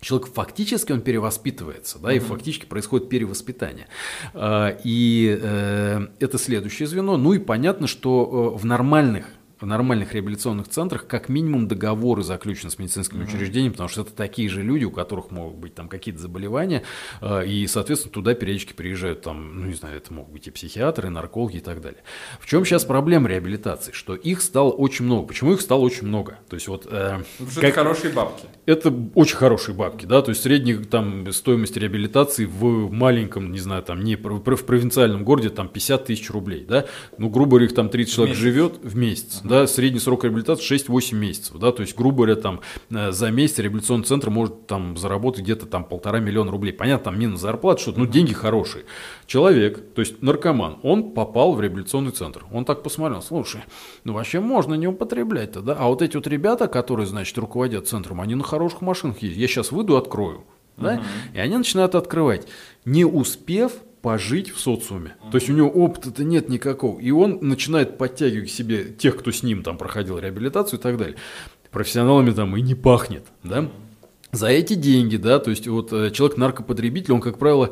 Человек 0.00 0.28
фактически 0.32 0.92
он 0.92 1.02
перевоспитывается, 1.02 1.98
да, 1.98 2.12
и 2.12 2.18
фактически 2.20 2.64
происходит 2.64 3.10
перевоспитание. 3.10 3.86
А, 4.32 4.76
И 4.82 5.38
э, 5.40 6.06
это 6.18 6.38
следующее 6.38 6.88
звено. 6.88 7.18
Ну 7.18 7.34
и 7.34 7.38
понятно, 7.38 7.86
что 7.86 8.54
э, 8.54 8.58
в 8.58 8.64
нормальных 8.64 9.26
в 9.60 9.66
нормальных 9.66 10.14
реабилитационных 10.14 10.68
центрах 10.68 11.06
как 11.06 11.28
минимум 11.28 11.68
договоры 11.68 12.22
заключены 12.22 12.70
с 12.70 12.78
медицинскими 12.78 13.24
учреждениями, 13.24 13.72
потому 13.72 13.88
что 13.88 14.02
это 14.02 14.12
такие 14.12 14.48
же 14.48 14.62
люди, 14.62 14.84
у 14.84 14.90
которых 14.90 15.30
могут 15.30 15.56
быть 15.58 15.74
там 15.74 15.88
какие-то 15.88 16.20
заболевания, 16.20 16.82
э, 17.20 17.46
и, 17.46 17.66
соответственно, 17.66 18.12
туда 18.12 18.34
периодически 18.34 18.72
приезжают 18.72 19.22
там, 19.22 19.60
ну, 19.60 19.66
не 19.66 19.74
знаю, 19.74 19.96
это 19.96 20.12
могут 20.12 20.32
быть 20.32 20.46
и 20.46 20.50
психиатры, 20.50 21.08
и 21.08 21.10
наркологи 21.10 21.56
и 21.56 21.60
так 21.60 21.80
далее. 21.80 22.00
В 22.40 22.46
чем 22.46 22.64
сейчас 22.64 22.84
проблема 22.84 23.28
реабилитации? 23.28 23.92
Что 23.92 24.14
их 24.14 24.40
стало 24.40 24.70
очень 24.70 25.04
много. 25.04 25.26
Почему 25.28 25.52
их 25.52 25.60
стало 25.60 25.80
очень 25.80 26.06
много? 26.06 26.38
То 26.48 26.54
есть 26.54 26.68
вот... 26.68 26.86
э, 26.90 27.18
Потому 27.38 27.50
что 27.50 27.60
как- 27.60 27.70
это 27.70 27.78
хорошие 27.78 28.12
бабки. 28.12 28.46
это 28.66 28.94
очень 29.14 29.36
хорошие 29.36 29.74
бабки, 29.74 30.06
да, 30.06 30.22
то 30.22 30.30
есть 30.30 30.42
средняя 30.42 30.78
там 30.78 31.30
стоимость 31.32 31.76
реабилитации 31.76 32.44
в 32.46 32.90
маленьком, 32.90 33.52
не 33.52 33.58
знаю, 33.58 33.82
там 33.82 34.02
не 34.02 34.16
в 34.16 34.40
провинциальном 34.64 35.24
городе 35.24 35.50
там 35.50 35.68
50 35.68 36.06
тысяч 36.06 36.30
рублей, 36.30 36.64
да, 36.68 36.86
ну 37.18 37.28
грубо 37.28 37.50
говоря, 37.50 37.66
их 37.66 37.74
там 37.74 37.88
30 37.88 38.14
человек 38.14 38.36
живет 38.36 38.78
в 38.82 38.96
месяц, 38.96 39.40
да, 39.50 39.66
средний 39.66 39.98
срок 39.98 40.22
реабилитации 40.24 40.76
6-8 40.76 41.14
месяцев, 41.16 41.58
да, 41.58 41.72
то 41.72 41.82
есть, 41.82 41.96
грубо 41.96 42.18
говоря, 42.18 42.36
там 42.36 42.60
э, 42.90 43.10
за 43.10 43.30
месяц 43.32 43.58
реабилитационный 43.58 44.04
центр 44.04 44.30
может 44.30 44.68
там 44.68 44.96
заработать 44.96 45.42
где-то 45.42 45.66
там 45.66 45.84
полтора 45.84 46.20
миллиона 46.20 46.52
рублей. 46.52 46.72
Понятно, 46.72 47.06
там 47.10 47.18
минус 47.18 47.40
зарплата, 47.40 47.82
что-то, 47.82 47.98
ну, 47.98 48.06
деньги 48.06 48.32
хорошие. 48.32 48.84
Человек, 49.26 49.92
то 49.94 50.00
есть 50.00 50.22
наркоман, 50.22 50.78
он 50.84 51.10
попал 51.10 51.52
в 51.54 51.60
реабилитационный 51.60 52.12
центр. 52.12 52.44
Он 52.52 52.64
так 52.64 52.84
посмотрел, 52.84 53.22
слушай, 53.22 53.62
ну 54.04 54.12
вообще 54.12 54.38
можно 54.38 54.74
не 54.74 54.86
употреблять-то, 54.86 55.60
да? 55.62 55.76
А 55.78 55.88
вот 55.88 56.00
эти 56.00 56.16
вот 56.16 56.28
ребята, 56.28 56.68
которые, 56.68 57.06
значит, 57.06 57.36
руководят 57.36 57.88
центром, 57.88 58.20
они 58.20 58.36
на 58.36 58.44
хороших 58.44 58.82
машинах 58.82 59.18
ездят. 59.18 59.38
Я 59.40 59.48
сейчас 59.48 59.72
выйду, 59.72 59.96
открою. 59.96 60.44
Да? 60.76 60.94
Uh-huh. 60.94 61.02
И 61.34 61.38
они 61.38 61.56
начинают 61.56 61.94
открывать, 61.94 62.46
не 62.84 63.04
успев 63.04 63.72
пожить 64.02 64.50
в 64.50 64.60
социуме. 64.60 65.16
То 65.30 65.36
есть 65.36 65.50
у 65.50 65.52
него 65.52 65.68
опыта-то 65.68 66.24
нет 66.24 66.48
никакого. 66.48 66.98
И 66.98 67.10
он 67.10 67.38
начинает 67.40 67.98
подтягивать 67.98 68.48
к 68.48 68.52
себе 68.52 68.84
тех, 68.84 69.16
кто 69.16 69.30
с 69.30 69.42
ним 69.42 69.62
там 69.62 69.76
проходил 69.76 70.18
реабилитацию 70.18 70.78
и 70.78 70.82
так 70.82 70.96
далее. 70.96 71.16
Профессионалами 71.70 72.30
там 72.32 72.56
и 72.56 72.62
не 72.62 72.74
пахнет. 72.74 73.24
Да? 73.42 73.70
За 74.32 74.48
эти 74.48 74.74
деньги, 74.74 75.16
да, 75.16 75.38
то 75.38 75.50
есть 75.50 75.66
вот 75.66 75.92
э, 75.92 76.10
человек 76.12 76.36
наркопотребитель, 76.36 77.12
он, 77.12 77.20
как 77.20 77.38
правило, 77.38 77.70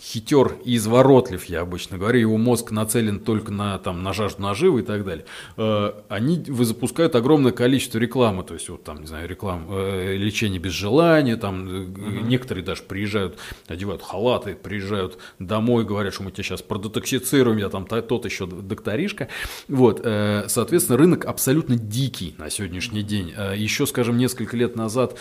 хитер 0.00 0.56
и 0.64 0.76
изворотлив, 0.76 1.44
я 1.44 1.60
обычно 1.60 1.98
говорю, 1.98 2.20
его 2.20 2.36
мозг 2.36 2.70
нацелен 2.70 3.20
только 3.20 3.52
на, 3.52 3.78
там, 3.78 4.02
на 4.02 4.12
жажду 4.12 4.42
наживы 4.42 4.80
и 4.80 4.82
так 4.82 5.04
далее, 5.04 5.26
э, 5.56 5.92
они 6.08 6.42
запускают 6.48 7.14
огромное 7.14 7.52
количество 7.52 7.98
рекламы, 7.98 8.42
то 8.42 8.54
есть 8.54 8.68
вот 8.68 8.84
там, 8.84 9.02
не 9.02 9.06
знаю, 9.06 9.28
реклам, 9.28 9.66
э, 9.70 10.16
лечение 10.16 10.58
без 10.58 10.72
желания, 10.72 11.36
там 11.36 11.66
uh-huh. 11.66 12.22
некоторые 12.22 12.64
даже 12.64 12.82
приезжают, 12.82 13.38
одевают 13.66 14.02
халаты, 14.02 14.54
приезжают 14.54 15.18
домой, 15.38 15.84
говорят, 15.84 16.14
что 16.14 16.22
мы 16.22 16.30
тебя 16.30 16.44
сейчас 16.44 16.62
продетоксицируем, 16.62 17.58
я 17.58 17.68
там 17.68 17.86
тот 17.86 18.24
еще 18.24 18.46
докторишка, 18.46 19.28
вот, 19.68 20.00
э, 20.02 20.44
соответственно, 20.48 20.98
рынок 20.98 21.24
абсолютно 21.26 21.76
дикий 21.76 22.34
на 22.38 22.50
сегодняшний 22.50 23.02
день, 23.02 23.34
еще, 23.56 23.86
скажем, 23.86 24.16
несколько 24.16 24.56
лет 24.56 24.76
назад 24.76 25.18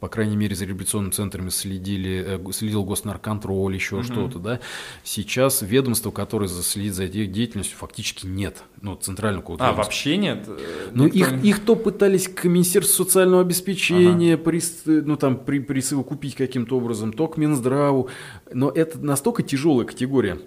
по 0.00 0.08
крайней 0.08 0.36
мере, 0.36 0.54
за 0.54 0.66
революционными 0.66 1.12
центрами 1.12 1.48
следили, 1.48 2.38
э, 2.38 2.52
следил 2.52 2.84
госнарконтроль, 2.84 3.74
еще 3.74 3.96
угу. 3.96 4.02
что-то, 4.04 4.38
да. 4.38 4.60
Сейчас 5.04 5.62
ведомства, 5.62 6.10
которое 6.10 6.48
следит 6.48 6.94
за 6.94 7.04
этой 7.04 7.26
деятельностью, 7.26 7.78
фактически 7.78 8.26
нет. 8.26 8.62
Ну, 8.82 8.96
центрального 8.96 9.40
какого-то 9.40 9.68
А, 9.68 9.72
вообще 9.72 10.18
нет? 10.18 10.44
Э, 10.46 10.90
ну, 10.92 11.06
их, 11.06 11.32
не... 11.32 11.48
их 11.48 11.64
то 11.64 11.76
пытались 11.76 12.28
к 12.28 12.44
Министерству 12.44 13.04
социального 13.04 13.40
обеспечения, 13.40 14.34
ага. 14.34 14.42
при, 14.42 14.62
ну, 14.84 15.16
там, 15.16 15.38
при, 15.38 15.60
присовокупить 15.60 16.34
каким-то 16.34 16.76
образом, 16.76 17.12
то 17.12 17.26
к 17.26 17.38
Минздраву. 17.38 18.10
Но 18.52 18.70
это 18.70 18.98
настолько 18.98 19.42
тяжелая 19.42 19.86
категория 19.86 20.38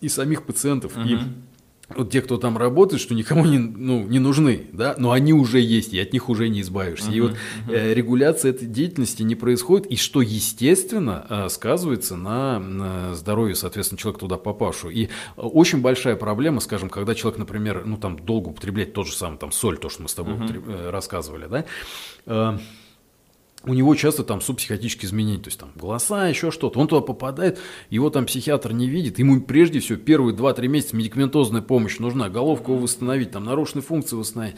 и 0.00 0.08
самих 0.08 0.42
пациентов, 0.42 0.96
угу. 0.96 1.06
и 1.06 1.18
вот 1.96 2.10
те, 2.10 2.22
кто 2.22 2.36
там 2.36 2.56
работает, 2.56 3.02
что 3.02 3.14
никому 3.14 3.44
не, 3.44 3.58
ну, 3.58 4.04
не 4.04 4.18
нужны, 4.18 4.66
да, 4.72 4.94
но 4.98 5.12
они 5.12 5.32
уже 5.32 5.60
есть, 5.60 5.92
и 5.92 6.00
от 6.00 6.12
них 6.12 6.28
уже 6.28 6.48
не 6.48 6.60
избавишься. 6.60 7.10
Uh-huh, 7.10 7.16
и 7.16 7.20
вот 7.20 7.32
uh-huh. 7.32 7.74
э, 7.74 7.94
регуляция 7.94 8.50
этой 8.50 8.66
деятельности 8.66 9.22
не 9.22 9.34
происходит, 9.34 9.86
и 9.86 9.96
что, 9.96 10.22
естественно, 10.22 11.26
э, 11.28 11.48
сказывается 11.48 12.16
на, 12.16 12.58
на 12.58 13.14
здоровье, 13.14 13.54
соответственно, 13.54 13.98
человека 13.98 14.20
туда 14.20 14.36
попавшего. 14.36 14.90
И 14.90 15.06
э, 15.06 15.08
очень 15.36 15.80
большая 15.80 16.16
проблема, 16.16 16.60
скажем, 16.60 16.88
когда 16.90 17.14
человек, 17.14 17.38
например, 17.38 17.84
ну, 17.84 17.96
там, 17.96 18.18
долго 18.18 18.48
употребляет 18.48 18.92
тот 18.92 19.06
же 19.06 19.14
самый, 19.14 19.38
там, 19.38 19.52
соль, 19.52 19.78
то, 19.78 19.88
что 19.88 20.02
мы 20.02 20.08
с 20.08 20.14
тобой 20.14 20.34
uh-huh. 20.34 20.44
утреб... 20.44 20.64
Э, 20.68 20.90
рассказывали, 20.90 21.46
да, 21.46 21.64
э, 22.26 22.58
у 23.64 23.74
него 23.74 23.94
часто 23.94 24.24
там 24.24 24.40
субпсихотические 24.40 25.08
изменения, 25.08 25.38
то 25.38 25.48
есть 25.48 25.60
там 25.60 25.70
голоса, 25.74 26.28
еще 26.28 26.50
что-то. 26.50 26.80
Он 26.80 26.88
туда 26.88 27.02
попадает, 27.02 27.58
его 27.90 28.08
там 28.10 28.26
психиатр 28.26 28.72
не 28.72 28.88
видит, 28.88 29.18
ему 29.18 29.40
прежде 29.42 29.80
всего 29.80 29.98
первые 29.98 30.34
2-3 30.34 30.68
месяца 30.68 30.96
медикаментозная 30.96 31.62
помощь 31.62 31.98
нужна, 31.98 32.28
головку 32.28 32.76
восстановить, 32.76 33.32
там 33.32 33.44
нарушенные 33.44 33.82
функции 33.82 34.16
восстановить. 34.16 34.56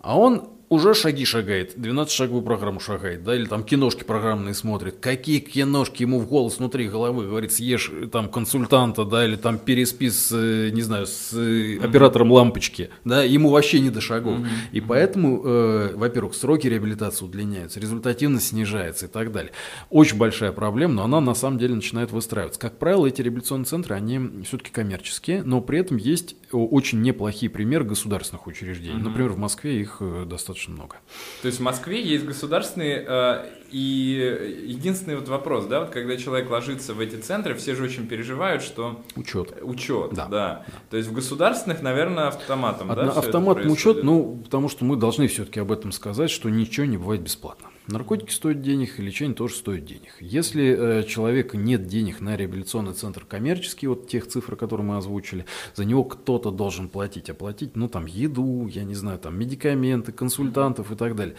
А 0.00 0.18
он 0.18 0.50
уже 0.72 0.94
шаги 0.94 1.26
шагает, 1.26 1.76
12-шаговую 1.76 2.40
программу 2.40 2.80
шагает, 2.80 3.22
да, 3.24 3.36
или 3.36 3.44
там 3.44 3.62
киношки 3.62 4.04
программные 4.04 4.54
смотрит. 4.54 4.96
Какие 5.00 5.38
киношки 5.38 6.02
ему 6.02 6.18
в 6.18 6.26
голос 6.26 6.58
внутри 6.58 6.88
головы, 6.88 7.26
говорит, 7.26 7.52
съешь 7.52 7.90
э, 7.92 8.06
там 8.10 8.30
консультанта, 8.30 9.04
да, 9.04 9.26
или 9.26 9.36
там 9.36 9.58
переспи 9.58 10.08
с, 10.08 10.32
э, 10.32 10.70
не 10.70 10.80
знаю, 10.80 11.06
с 11.06 11.34
mm-hmm. 11.34 11.84
оператором 11.84 12.32
лампочки, 12.32 12.88
да, 13.04 13.22
ему 13.22 13.50
вообще 13.50 13.80
не 13.80 13.90
до 13.90 14.00
шагов. 14.00 14.38
Mm-hmm. 14.38 14.72
И 14.72 14.80
поэтому, 14.80 15.42
э, 15.44 15.92
во-первых, 15.94 16.34
сроки 16.34 16.66
реабилитации 16.68 17.26
удлиняются, 17.26 17.78
результативность 17.78 18.48
снижается 18.48 19.04
и 19.04 19.08
так 19.10 19.30
далее. 19.30 19.52
Очень 19.90 20.16
большая 20.16 20.52
проблема, 20.52 20.94
но 20.94 21.04
она 21.04 21.20
на 21.20 21.34
самом 21.34 21.58
деле 21.58 21.74
начинает 21.74 22.12
выстраиваться. 22.12 22.58
Как 22.58 22.78
правило, 22.78 23.06
эти 23.06 23.20
реабилитационные 23.20 23.66
центры, 23.66 23.94
они 23.94 24.42
все-таки 24.44 24.70
коммерческие, 24.70 25.42
но 25.42 25.60
при 25.60 25.80
этом 25.80 25.98
есть 25.98 26.34
очень 26.50 27.02
неплохие 27.02 27.50
примеры 27.50 27.84
государственных 27.84 28.46
учреждений. 28.46 28.98
Mm-hmm. 28.98 29.02
Например, 29.08 29.32
в 29.32 29.38
Москве 29.38 29.78
их 29.82 30.00
достаточно 30.26 30.61
достаточно 30.62 30.74
много. 30.74 30.96
То 31.40 31.46
есть 31.46 31.58
в 31.58 31.62
Москве 31.62 32.02
есть 32.02 32.24
государственные, 32.24 33.04
э, 33.06 33.44
и 33.70 34.64
единственный 34.66 35.16
вот 35.16 35.28
вопрос, 35.28 35.66
да, 35.66 35.80
вот 35.80 35.90
когда 35.90 36.16
человек 36.16 36.50
ложится 36.50 36.94
в 36.94 37.00
эти 37.00 37.16
центры, 37.16 37.54
все 37.54 37.74
же 37.74 37.84
очень 37.84 38.06
переживают, 38.06 38.62
что... 38.62 39.02
Учет. 39.16 39.54
Учет, 39.62 40.12
да. 40.14 40.26
да. 40.26 40.64
да. 40.66 40.80
То 40.90 40.96
есть 40.96 41.08
в 41.08 41.12
государственных, 41.12 41.82
наверное, 41.82 42.28
автоматом, 42.28 42.90
Одна, 42.90 43.06
да? 43.06 43.12
Автоматом 43.12 43.70
учет, 43.70 44.02
ну, 44.04 44.40
потому 44.44 44.68
что 44.68 44.84
мы 44.84 44.96
должны 44.96 45.26
все-таки 45.28 45.60
об 45.60 45.72
этом 45.72 45.92
сказать, 45.92 46.30
что 46.30 46.50
ничего 46.50 46.86
не 46.86 46.96
бывает 46.96 47.22
бесплатно. 47.22 47.68
Наркотики 47.88 48.30
стоят 48.30 48.62
денег, 48.62 48.98
и 48.98 49.02
лечение 49.02 49.34
тоже 49.34 49.54
стоит 49.54 49.84
денег. 49.84 50.12
Если 50.20 51.00
э, 51.00 51.02
человека 51.04 51.56
нет 51.56 51.86
денег 51.86 52.20
на 52.20 52.36
реабилитационный 52.36 52.92
центр 52.94 53.24
коммерческий, 53.24 53.88
вот 53.88 54.08
тех 54.08 54.28
цифр, 54.28 54.54
которые 54.54 54.86
мы 54.86 54.96
озвучили, 54.98 55.46
за 55.74 55.84
него 55.84 56.04
кто-то 56.04 56.52
должен 56.52 56.88
платить, 56.88 57.28
оплатить, 57.28 57.74
ну, 57.74 57.88
там, 57.88 58.06
еду, 58.06 58.68
я 58.68 58.84
не 58.84 58.94
знаю, 58.94 59.18
там, 59.18 59.38
медикаменты, 59.38 60.12
консультантов 60.12 60.92
и 60.92 60.94
так 60.94 61.16
далее. 61.16 61.34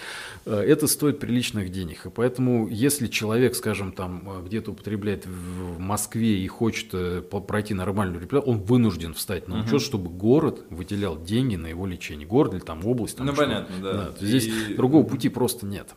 Э, 0.45 0.59
это 0.59 0.87
стоит 0.87 1.19
приличных 1.19 1.71
денег. 1.71 2.05
И 2.05 2.09
поэтому, 2.09 2.67
если 2.67 3.07
человек, 3.07 3.55
скажем, 3.55 3.93
там, 3.93 4.27
э, 4.27 4.45
где-то 4.45 4.71
употребляет 4.71 5.25
в, 5.25 5.79
Москве 5.79 6.39
и 6.39 6.47
хочет 6.47 6.89
э, 6.93 7.21
пройти 7.21 7.73
нормальную 7.73 8.19
реабилитацию, 8.19 8.53
он 8.53 8.61
вынужден 8.61 9.13
встать 9.13 9.47
на 9.47 9.61
учет, 9.61 9.73
угу. 9.73 9.79
чтобы 9.79 10.09
город 10.09 10.63
выделял 10.69 11.21
деньги 11.21 11.55
на 11.55 11.67
его 11.67 11.85
лечение. 11.85 12.27
Город 12.27 12.53
или 12.53 12.61
там 12.61 12.85
область. 12.85 13.17
Там, 13.17 13.27
ну, 13.27 13.33
понятно, 13.33 13.75
да. 13.81 13.93
да 14.19 14.25
здесь 14.25 14.47
и... 14.47 14.73
другого 14.73 15.03
пути 15.03 15.29
просто 15.29 15.65
нет. 15.65 15.93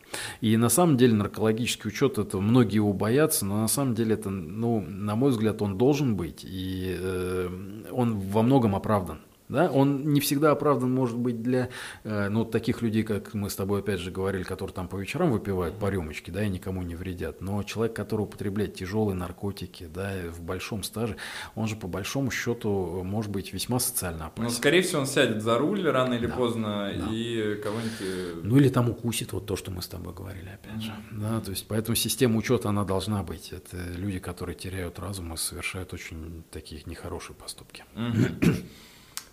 И 0.47 0.57
на 0.57 0.69
самом 0.69 0.97
деле 0.97 1.15
наркологический 1.15 1.89
учет, 1.89 2.19
это 2.19 2.39
многие 2.39 2.77
его 2.77 2.93
боятся, 2.93 3.45
но 3.45 3.63
на 3.63 3.67
самом 3.67 3.97
деле 3.97 4.15
это, 4.15 4.31
ну, 4.31 4.81
на 4.81 5.17
мой 5.17 5.33
взгляд, 5.33 5.61
он 5.61 5.77
должен 5.77 6.15
быть, 6.15 6.45
и 6.45 6.97
э, 6.97 7.49
он 7.91 8.21
во 8.21 8.43
многом 8.43 8.77
оправдан. 8.77 9.19
Да? 9.49 9.71
Он 9.71 10.13
не 10.13 10.21
всегда 10.21 10.51
оправдан, 10.51 10.93
может 10.93 11.17
быть, 11.17 11.43
для 11.43 11.69
э, 12.05 12.29
ну, 12.29 12.45
таких 12.45 12.83
людей, 12.83 13.03
как 13.03 13.35
мы 13.35 13.49
с 13.49 13.57
тобой 13.57 13.81
опять 13.81 14.01
же 14.01 14.11
говорили, 14.11 14.43
которые 14.43 14.75
там 14.75 14.89
по 14.89 14.97
вечерам 14.97 15.31
выпивают 15.31 15.77
по 15.77 15.89
рюмочке, 15.89 16.33
да, 16.33 16.43
и 16.43 16.49
никому 16.49 16.83
не 16.83 16.95
вредят. 16.95 17.41
Но 17.41 17.63
человек, 17.63 17.95
который 17.95 18.23
употребляет 18.23 18.75
тяжелые 18.75 19.15
наркотики, 19.15 19.89
да, 19.93 20.13
в 20.31 20.41
большом 20.41 20.83
стаже, 20.83 21.17
он 21.55 21.69
же 21.69 21.77
по 21.77 21.87
большому 21.87 22.31
счету 22.31 23.03
может 23.05 23.31
быть 23.31 23.53
весьма 23.53 23.79
социально 23.79 24.27
опасен. 24.27 24.51
Ну, 24.51 24.51
скорее 24.51 24.83
всего, 24.83 25.01
он 25.01 25.07
сядет 25.07 25.43
за 25.43 25.59
руль 25.59 25.87
рано 25.89 26.15
или 26.15 26.27
да, 26.27 26.35
поздно 26.35 26.93
да. 26.97 27.09
и 27.13 27.55
кого-нибудь... 27.57 28.01
Э, 28.01 28.41
ну, 28.43 28.57
или 28.57 28.69
там 28.69 28.91
укусит, 28.91 29.33
вот 29.33 29.47
то, 29.47 29.57
что 29.57 29.71
мы 29.71 29.83
с 29.83 29.89
тобой 29.89 30.13
говорили, 30.13 30.49
опять 30.49 30.83
же. 30.83 30.93
Да, 31.13 31.41
то 31.41 31.51
есть, 31.51 31.67
поэтому 31.69 31.95
система 31.95 32.37
учета, 32.39 32.69
она 32.69 32.85
должна 32.85 33.23
быть. 33.23 33.53
Это 33.53 33.77
люди, 33.97 34.19
которые 34.19 34.57
теряют 34.57 34.99
разум 34.99 35.35
и 35.35 35.37
совершают 35.37 35.93
очень 35.93 36.43
такие 36.51 36.83
нехорошие 36.87 37.37
поступки. 37.37 37.85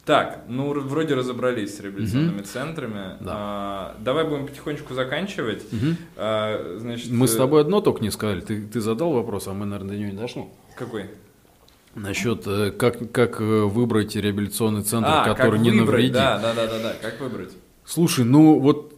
Так, 0.06 0.44
ну 0.50 0.74
вроде 0.74 1.14
разобрались 1.14 1.78
с 1.78 1.80
реабилитационными 1.80 2.40
угу. 2.40 2.46
центрами. 2.46 3.18
Да. 3.22 3.32
А, 3.34 3.96
давай 4.00 4.26
будем 4.26 4.48
потихонечку 4.48 4.94
заканчивать. 4.94 5.64
Угу. 5.72 5.96
А, 6.18 6.78
значит, 6.80 7.10
мы 7.10 7.28
с 7.28 7.36
э, 7.36 7.38
тобой 7.38 7.62
одно 7.62 7.80
только 7.80 8.02
не 8.02 8.12
сказали. 8.12 8.42
Ты, 8.42 8.68
ты 8.68 8.82
задал 8.82 9.14
вопрос, 9.14 9.48
а 9.48 9.54
мы, 9.54 9.66
наверное, 9.66 9.92
до 9.92 9.98
него 9.98 10.12
не 10.12 10.18
дошли. 10.18 10.44
Какой? 10.76 11.10
Насчет 11.96 12.46
э, 12.48 12.72
как, 12.72 13.12
как 13.14 13.40
э, 13.40 13.44
выбрать 13.44 14.16
реабилитационный 14.16 14.82
центр, 14.82 15.10
а, 15.10 15.24
который 15.24 15.60
не 15.60 15.70
выбрать, 15.70 15.88
навредит. 15.88 16.14
Да, 16.14 16.38
да, 16.38 16.54
да, 16.54 16.68
да, 16.68 16.80
да. 16.80 16.96
Как 17.02 17.22
выбрать? 17.22 17.52
Слушай, 17.86 18.26
ну 18.26 18.60
вот 18.60 18.94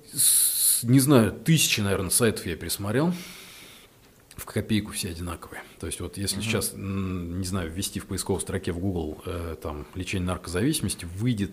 не 0.81 0.99
знаю, 0.99 1.31
тысячи, 1.31 1.81
наверное, 1.81 2.09
сайтов 2.09 2.47
я 2.47 2.55
пересмотрел 2.55 3.13
в 4.35 4.45
копейку 4.45 4.91
все 4.91 5.09
одинаковые. 5.09 5.63
То 5.79 5.87
есть 5.87 5.99
вот 5.99 6.17
если 6.17 6.37
угу. 6.37 6.43
сейчас, 6.43 6.73
не 6.75 7.45
знаю, 7.45 7.71
ввести 7.71 7.99
в 7.99 8.05
поисковой 8.05 8.41
строке 8.41 8.71
в 8.71 8.79
Google 8.79 9.21
э, 9.25 9.55
там 9.61 9.87
лечение 9.95 10.27
наркозависимости, 10.27 11.05
выйдет 11.05 11.51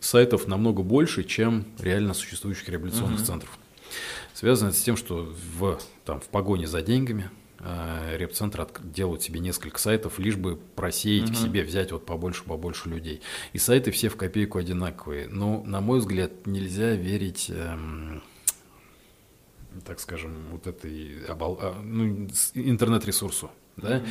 сайтов 0.00 0.46
намного 0.46 0.82
больше, 0.82 1.24
чем 1.24 1.66
реально 1.78 2.14
существующих 2.14 2.68
реабилитационных 2.68 3.20
угу. 3.20 3.26
центров. 3.26 3.58
Связано 4.32 4.68
это 4.70 4.78
с 4.78 4.82
тем, 4.82 4.96
что 4.96 5.34
в, 5.58 5.78
там, 6.04 6.20
в 6.20 6.28
погоне 6.28 6.66
за 6.66 6.82
деньгами 6.82 7.30
э, 7.60 8.16
репцентры 8.16 8.66
делают 8.82 9.22
себе 9.22 9.40
несколько 9.40 9.78
сайтов, 9.78 10.18
лишь 10.18 10.36
бы 10.36 10.56
просеять 10.56 11.30
угу. 11.30 11.34
к 11.34 11.36
себе, 11.36 11.62
взять 11.62 11.92
вот 11.92 12.06
побольше, 12.06 12.44
побольше 12.44 12.88
людей. 12.88 13.20
И 13.52 13.58
сайты 13.58 13.90
все 13.90 14.08
в 14.08 14.16
копейку 14.16 14.58
одинаковые. 14.58 15.28
Но, 15.28 15.62
на 15.64 15.80
мой 15.80 16.00
взгляд, 16.00 16.46
нельзя 16.46 16.92
верить... 16.92 17.46
Эм, 17.50 18.22
так 19.80 20.00
скажем, 20.00 20.34
вот 20.50 20.66
этой 20.66 21.24
обол... 21.26 21.58
А, 21.60 21.80
ну, 21.82 22.28
интернет-ресурсу. 22.54 23.50
Да? 23.76 24.02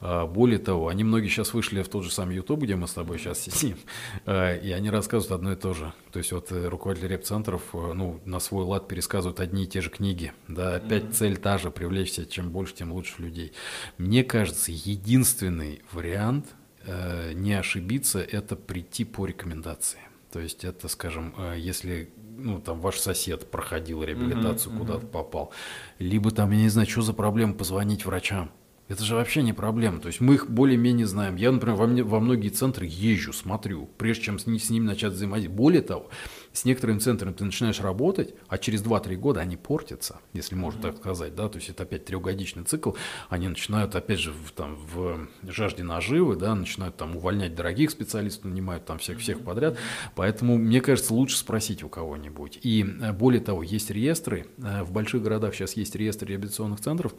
Mm-hmm. 0.00 0.32
Более 0.32 0.58
того, 0.58 0.88
они 0.88 1.04
многие 1.04 1.28
сейчас 1.28 1.54
вышли 1.54 1.82
в 1.82 1.88
тот 1.88 2.04
же 2.04 2.10
самый 2.10 2.36
YouTube, 2.36 2.62
где 2.62 2.74
мы 2.74 2.88
с 2.88 2.92
тобой 2.92 3.18
сейчас 3.18 3.40
сидим, 3.40 3.78
а, 4.26 4.56
и 4.56 4.70
они 4.72 4.90
рассказывают 4.90 5.32
одно 5.32 5.52
и 5.52 5.56
то 5.56 5.74
же. 5.74 5.92
То 6.10 6.18
есть 6.18 6.32
вот 6.32 6.50
э, 6.50 6.68
руководители 6.68 7.08
реп-центров 7.08 7.62
э, 7.72 7.92
ну, 7.94 8.20
на 8.24 8.40
свой 8.40 8.64
лад 8.64 8.88
пересказывают 8.88 9.40
одни 9.40 9.64
и 9.64 9.66
те 9.66 9.80
же 9.80 9.90
книги. 9.90 10.32
Да? 10.48 10.76
Опять 10.76 11.04
mm-hmm. 11.04 11.12
цель 11.12 11.36
та 11.36 11.58
же, 11.58 11.70
привлечь 11.70 12.12
себя 12.12 12.26
чем 12.26 12.50
больше, 12.50 12.74
тем 12.74 12.92
лучше 12.92 13.22
людей. 13.22 13.52
Мне 13.98 14.24
кажется, 14.24 14.72
единственный 14.72 15.82
вариант 15.92 16.46
э, 16.84 17.32
не 17.34 17.52
ошибиться– 17.52 18.20
это 18.20 18.56
прийти 18.56 19.04
по 19.04 19.26
рекомендации. 19.26 20.00
То 20.32 20.40
есть 20.40 20.64
это, 20.64 20.88
скажем, 20.88 21.34
если 21.56 22.10
ну, 22.38 22.58
там, 22.58 22.80
ваш 22.80 22.98
сосед 22.98 23.50
проходил 23.50 24.02
реабилитацию, 24.02 24.72
mm-hmm, 24.72 24.78
куда-то 24.78 25.06
попал, 25.06 25.52
либо 25.98 26.30
там, 26.30 26.50
я 26.52 26.58
не 26.58 26.68
знаю, 26.70 26.88
что 26.88 27.02
за 27.02 27.12
проблема, 27.12 27.52
позвонить 27.52 28.06
врачам. 28.06 28.50
Это 28.88 29.04
же 29.04 29.14
вообще 29.14 29.42
не 29.42 29.52
проблема. 29.52 30.00
То 30.00 30.08
есть 30.08 30.20
мы 30.20 30.34
их 30.34 30.50
более-менее 30.50 31.06
знаем. 31.06 31.36
Я, 31.36 31.52
например, 31.52 31.76
во, 31.76 31.86
мне, 31.86 32.02
во 32.02 32.20
многие 32.20 32.48
центры 32.48 32.86
езжу, 32.86 33.32
смотрю, 33.32 33.88
прежде 33.98 34.24
чем 34.24 34.38
с, 34.38 34.44
с 34.44 34.70
ними 34.70 34.84
начать 34.84 35.12
взаимодействовать. 35.12 35.56
Более 35.56 35.82
того, 35.82 36.10
с 36.52 36.64
некоторыми 36.64 36.98
центрами 36.98 37.32
ты 37.32 37.44
начинаешь 37.44 37.80
работать, 37.80 38.34
а 38.48 38.58
через 38.58 38.82
2-3 38.82 39.16
года 39.16 39.40
они 39.40 39.56
портятся, 39.56 40.20
если 40.32 40.54
можно 40.54 40.80
mm-hmm. 40.80 40.82
так 40.82 40.96
сказать. 40.96 41.34
Да? 41.34 41.48
То 41.48 41.58
есть 41.58 41.70
это 41.70 41.84
опять 41.84 42.04
трехгодичный 42.04 42.64
цикл. 42.64 42.92
Они 43.28 43.48
начинают, 43.48 43.94
опять 43.94 44.20
же, 44.20 44.32
в, 44.32 44.52
там, 44.52 44.76
в 44.76 45.28
жажде 45.42 45.82
наживы, 45.82 46.36
да, 46.36 46.54
начинают 46.54 46.96
там 46.96 47.16
увольнять 47.16 47.54
дорогих 47.54 47.90
специалистов, 47.90 48.44
нанимают 48.44 48.84
там 48.84 48.98
всех, 48.98 49.18
всех 49.18 49.40
подряд. 49.40 49.76
Поэтому, 50.14 50.56
мне 50.58 50.80
кажется, 50.80 51.14
лучше 51.14 51.36
спросить 51.36 51.82
у 51.82 51.88
кого-нибудь. 51.88 52.58
И 52.62 52.84
э, 52.84 53.12
более 53.12 53.40
того, 53.40 53.62
есть 53.62 53.90
реестры. 53.90 54.46
Э, 54.58 54.82
в 54.82 54.92
больших 54.92 55.22
городах 55.22 55.54
сейчас 55.54 55.74
есть 55.74 55.94
реестр 55.94 56.26
реабилитационных 56.26 56.80
центров, 56.80 57.14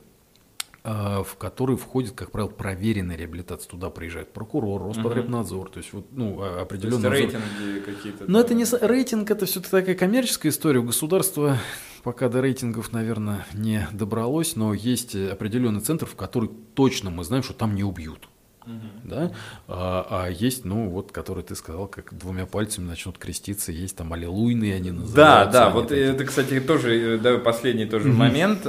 в 0.83 1.37
который 1.37 1.77
входит, 1.77 2.11
как 2.11 2.31
правило, 2.31 2.49
проверенная 2.49 3.15
реабилитация. 3.15 3.69
Туда 3.69 3.89
приезжает 3.89 4.33
прокурор, 4.33 4.83
Роспотребнадзор, 4.83 5.69
то 5.69 5.77
есть 5.77 5.93
вот, 5.93 6.07
ну, 6.11 6.41
а, 6.41 6.61
определенные... 6.61 7.09
То 7.09 7.15
есть 7.15 7.33
рейтинги 7.33 7.79
какие-то. 7.79 8.25
Но 8.29 8.41
это 8.41 8.53
не 8.53 8.65
рейтинг, 8.65 9.31
это 9.31 9.45
все-таки 9.45 9.71
такая 9.71 9.95
коммерческая 9.95 10.51
история. 10.51 10.79
У 10.79 10.83
государства 10.83 11.57
пока 12.03 12.27
до 12.27 12.41
рейтингов, 12.41 12.91
наверное, 12.91 13.45
не 13.53 13.87
добралось, 13.93 14.57
но 14.57 14.73
есть 14.73 15.15
определенный 15.15 15.79
центр, 15.79 16.05
в 16.05 16.15
который 16.15 16.49
точно 16.75 17.09
мы 17.09 17.23
знаем, 17.23 17.43
что 17.43 17.53
там 17.53 17.75
не 17.75 17.83
убьют. 17.85 18.27
Uh-huh. 18.65 18.79
Да? 19.03 19.31
А, 19.67 20.07
а 20.09 20.29
есть, 20.29 20.65
ну, 20.65 20.89
вот, 20.89 21.13
который 21.13 21.43
ты 21.43 21.55
сказал, 21.55 21.87
как 21.87 22.17
двумя 22.17 22.45
пальцами 22.45 22.87
начнут 22.87 23.17
креститься, 23.17 23.71
есть 23.71 23.95
там 23.95 24.11
аллилуйные 24.11 24.75
они 24.75 24.91
называются. 24.91 25.15
Да, 25.15 25.45
да, 25.45 25.69
вот 25.69 25.89
такие. 25.89 26.07
это, 26.07 26.25
кстати, 26.25 26.59
тоже, 26.59 27.19
да, 27.21 27.37
последний 27.37 27.85
тоже 27.85 28.09
uh-huh. 28.09 28.13
момент. 28.13 28.63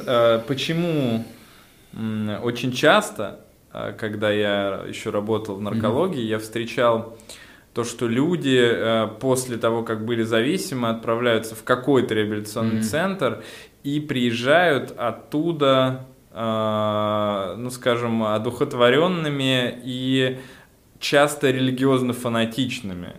Почему 0.46 1.24
очень 2.42 2.72
часто, 2.72 3.40
а, 3.72 3.92
когда 3.92 4.30
я 4.30 4.84
еще 4.88 5.10
работал 5.10 5.56
в 5.56 5.62
наркологии, 5.62 6.22
mm-hmm. 6.22 6.28
я 6.28 6.38
встречал 6.38 7.16
то, 7.74 7.82
что 7.82 8.06
люди 8.06 8.60
э, 8.62 9.08
после 9.18 9.56
того, 9.56 9.82
как 9.82 10.04
были 10.04 10.22
зависимы, 10.22 10.90
отправляются 10.90 11.56
в 11.56 11.64
какой-то 11.64 12.14
реабилитационный 12.14 12.78
mm-hmm. 12.78 12.82
центр 12.82 13.42
и 13.82 13.98
приезжают 13.98 14.94
оттуда, 14.96 16.06
э, 16.30 17.54
ну, 17.58 17.70
скажем, 17.70 18.22
одухотворенными 18.22 19.80
и 19.84 20.38
часто 21.00 21.50
религиозно-фанатичными. 21.50 23.12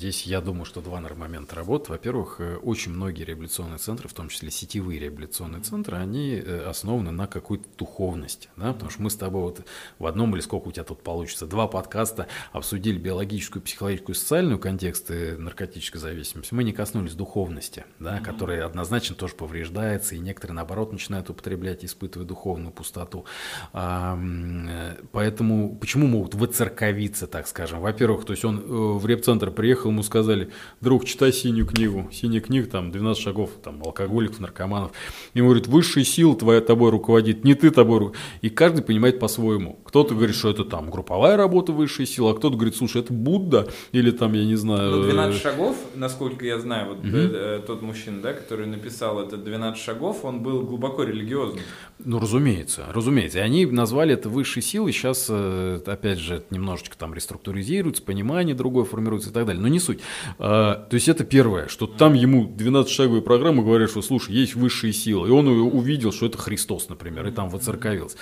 Здесь 0.00 0.22
я 0.22 0.40
думаю, 0.40 0.64
что 0.64 0.80
два 0.80 0.98
момента 0.98 1.54
работы. 1.54 1.92
Во-первых, 1.92 2.36
э, 2.38 2.56
очень 2.56 2.90
многие 2.90 3.24
реабилитационные 3.24 3.76
центры, 3.76 4.08
в 4.08 4.14
том 4.14 4.30
числе 4.30 4.50
сетевые 4.50 4.98
реабилитационные 4.98 5.60
центры, 5.60 5.98
они 5.98 6.36
э, 6.42 6.64
основаны 6.70 7.10
на 7.10 7.26
какой-то 7.26 7.66
духовности. 7.76 8.48
Да? 8.56 8.72
Потому 8.72 8.90
что 8.90 9.02
мы 9.02 9.10
с 9.10 9.16
тобой 9.16 9.42
вот 9.42 9.66
в 9.98 10.06
одном 10.06 10.34
или 10.34 10.40
сколько 10.40 10.68
у 10.68 10.72
тебя 10.72 10.84
тут 10.84 11.02
получится, 11.02 11.46
два 11.46 11.66
подкаста 11.68 12.28
обсудили 12.52 12.96
биологическую, 12.96 13.62
психологическую, 13.62 14.14
социальную 14.14 14.58
контексты 14.58 15.36
наркотической 15.36 16.00
зависимости. 16.00 16.54
Мы 16.54 16.64
не 16.64 16.72
коснулись 16.72 17.12
духовности, 17.12 17.84
да, 17.98 18.16
mm-hmm. 18.16 18.24
которая 18.24 18.64
однозначно 18.64 19.14
тоже 19.14 19.34
повреждается, 19.34 20.14
и 20.14 20.18
некоторые, 20.18 20.54
наоборот, 20.54 20.92
начинают 20.92 21.28
употреблять, 21.28 21.84
испытывая 21.84 22.26
духовную 22.26 22.72
пустоту. 22.72 23.26
Э, 23.74 24.96
поэтому 25.12 25.76
почему 25.76 26.06
могут 26.06 26.34
выцерковиться, 26.34 27.26
так 27.26 27.46
скажем? 27.46 27.80
Во-первых, 27.80 28.24
то 28.24 28.32
есть 28.32 28.46
он 28.46 28.60
в 28.96 29.04
реп-центр 29.04 29.50
приехал, 29.50 29.89
ему 29.90 30.02
сказали, 30.02 30.50
друг, 30.80 31.04
читай 31.04 31.32
синюю 31.32 31.66
книгу. 31.66 32.08
Синяя 32.12 32.40
книга, 32.40 32.68
там, 32.68 32.90
12 32.90 33.22
шагов, 33.22 33.50
там, 33.62 33.82
алкоголиков, 33.82 34.40
наркоманов. 34.40 34.92
Ему 35.34 35.48
говорит, 35.48 35.66
высшая 35.66 36.04
сила 36.04 36.36
твоя 36.36 36.60
тобой 36.60 36.90
руководит, 36.90 37.44
не 37.44 37.54
ты 37.54 37.70
тобой 37.70 38.12
И 38.42 38.50
каждый 38.50 38.82
понимает 38.82 39.18
по-своему. 39.18 39.78
Кто-то 39.84 40.14
говорит, 40.14 40.36
что 40.36 40.50
это 40.50 40.64
там 40.64 40.90
групповая 40.90 41.36
работа 41.36 41.72
высшей 41.72 42.06
силы, 42.06 42.30
а 42.30 42.34
кто-то 42.34 42.56
говорит, 42.56 42.76
слушай, 42.76 43.02
это 43.02 43.12
Будда, 43.12 43.68
или 43.92 44.10
там, 44.10 44.32
я 44.34 44.44
не 44.44 44.56
знаю... 44.56 44.90
Ну, 44.90 45.02
12 45.02 45.36
э, 45.36 45.42
шагов, 45.42 45.76
насколько 45.94 46.44
я 46.44 46.58
знаю, 46.58 46.94
вот 46.94 46.98
угу. 46.98 47.66
тот 47.66 47.82
мужчина, 47.82 48.20
да, 48.22 48.32
который 48.32 48.66
написал 48.66 49.20
это 49.20 49.36
12 49.36 49.82
шагов, 49.82 50.24
он 50.24 50.42
был 50.42 50.62
глубоко 50.62 51.02
религиозным. 51.02 51.62
Ну, 51.98 52.18
разумеется, 52.18 52.86
разумеется. 52.88 53.38
И 53.38 53.42
они 53.42 53.66
назвали 53.66 54.14
это 54.14 54.28
высшей 54.28 54.62
силой, 54.62 54.92
сейчас, 54.92 55.28
опять 55.28 56.18
же, 56.18 56.42
немножечко 56.50 56.96
там 56.96 57.14
реструктуризируется, 57.14 58.02
понимание 58.02 58.54
другое 58.54 58.84
формируется 58.84 59.30
и 59.30 59.32
так 59.32 59.46
далее, 59.46 59.60
но 59.60 59.68
не 59.68 59.79
суть. 59.80 60.00
А, 60.38 60.86
то 60.88 60.94
есть 60.94 61.08
это 61.08 61.24
первое, 61.24 61.68
что 61.68 61.86
там 61.86 62.14
ему 62.14 62.46
12-шаговые 62.46 63.22
программы 63.22 63.64
говорят, 63.64 63.90
что, 63.90 64.02
слушай, 64.02 64.34
есть 64.34 64.54
высшие 64.54 64.92
силы, 64.92 65.28
и 65.28 65.30
он 65.30 65.48
увидел, 65.48 66.12
что 66.12 66.26
это 66.26 66.38
Христос, 66.38 66.88
например, 66.88 67.26
и 67.26 67.30
там 67.30 67.48
воцерковился. 67.48 68.16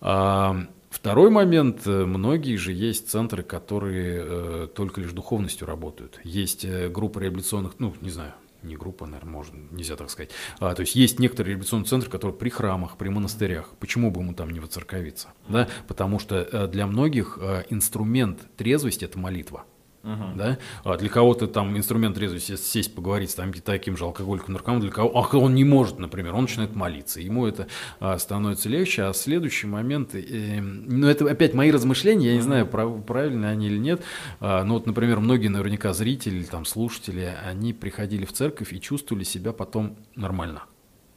А, 0.00 0.66
Второй 0.90 1.30
момент, 1.30 1.86
многие 1.86 2.56
же 2.56 2.72
есть 2.72 3.08
центры, 3.08 3.44
которые 3.44 4.22
э, 4.22 4.68
только 4.74 5.00
лишь 5.00 5.12
духовностью 5.12 5.64
работают. 5.64 6.20
Есть 6.24 6.64
э, 6.64 6.88
группа 6.88 7.20
реабилитационных, 7.20 7.74
ну, 7.78 7.94
не 8.00 8.10
знаю, 8.10 8.34
не 8.62 8.76
группа, 8.76 9.06
наверное, 9.06 9.32
можно, 9.32 9.58
нельзя 9.70 9.96
так 9.96 10.10
сказать. 10.10 10.30
А, 10.58 10.74
то 10.74 10.80
есть 10.80 10.94
есть 10.94 11.18
некоторые 11.18 11.52
реабилитационные 11.52 11.86
центры, 11.86 12.10
которые 12.10 12.36
при 12.36 12.50
храмах, 12.50 12.96
при 12.96 13.08
монастырях. 13.08 13.70
Почему 13.78 14.10
бы 14.10 14.20
ему 14.20 14.34
там 14.34 14.50
не 14.50 14.60
воцерковиться? 14.60 15.28
Да? 15.48 15.68
Потому 15.88 16.18
что 16.18 16.36
э, 16.36 16.66
для 16.68 16.86
многих 16.86 17.38
э, 17.40 17.64
инструмент 17.70 18.40
трезвости– 18.56 19.04
это 19.06 19.18
молитва. 19.18 19.64
Uh-huh. 20.02 20.34
Да? 20.34 20.58
А 20.82 20.96
для 20.96 21.10
кого-то 21.10 21.46
там 21.46 21.76
инструмент 21.76 22.16
трезвости 22.16 22.56
сесть, 22.56 22.94
поговорить 22.94 23.30
с 23.30 23.34
там, 23.34 23.52
таким 23.52 23.98
же 23.98 24.04
алкоголиком, 24.04 24.54
наркоманом, 24.54 24.80
для 24.82 24.90
кого 24.90 25.14
ах, 25.18 25.34
он 25.34 25.54
не 25.54 25.64
может, 25.64 25.98
например, 25.98 26.34
он 26.34 26.42
начинает 26.42 26.74
молиться, 26.74 27.20
ему 27.20 27.46
это 27.46 27.66
а, 27.98 28.18
становится 28.18 28.70
легче, 28.70 29.02
а 29.02 29.12
следующий 29.12 29.66
момент, 29.66 30.14
э, 30.14 30.60
ну 30.60 31.06
это 31.06 31.30
опять 31.30 31.52
мои 31.52 31.70
размышления, 31.70 32.28
я 32.28 32.36
не 32.36 32.40
знаю, 32.40 32.66
прав, 32.66 33.04
правильно 33.04 33.50
они 33.50 33.66
или 33.66 33.76
нет, 33.76 34.02
а, 34.40 34.64
но 34.64 34.74
вот, 34.74 34.86
например, 34.86 35.20
многие 35.20 35.48
наверняка 35.48 35.92
зрители, 35.92 36.44
там, 36.44 36.64
слушатели, 36.64 37.34
они 37.44 37.74
приходили 37.74 38.24
в 38.24 38.32
церковь 38.32 38.72
и 38.72 38.80
чувствовали 38.80 39.24
себя 39.24 39.52
потом 39.52 39.98
нормально. 40.16 40.62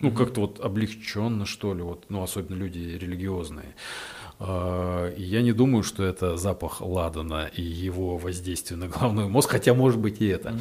Ну, 0.03 0.11
как-то 0.11 0.41
вот 0.41 0.60
облегченно, 0.60 1.45
что 1.45 1.73
ли, 1.73 1.81
вот, 1.81 2.07
ну, 2.10 2.22
особенно 2.22 2.57
люди 2.57 2.80
религиозные. 2.80 3.73
А, 4.39 5.14
я 5.15 5.41
не 5.41 5.53
думаю, 5.53 5.84
что 5.84 6.03
это 6.03 6.38
запах 6.38 6.81
ладана 6.81 7.49
и 7.55 7.61
его 7.61 8.18
воздействие 8.18 8.77
на 8.77 8.88
головной 8.88 9.27
мозг, 9.27 9.51
хотя 9.51 9.73
может 9.73 9.99
быть 9.99 10.22
и 10.22 10.27
это. 10.27 10.60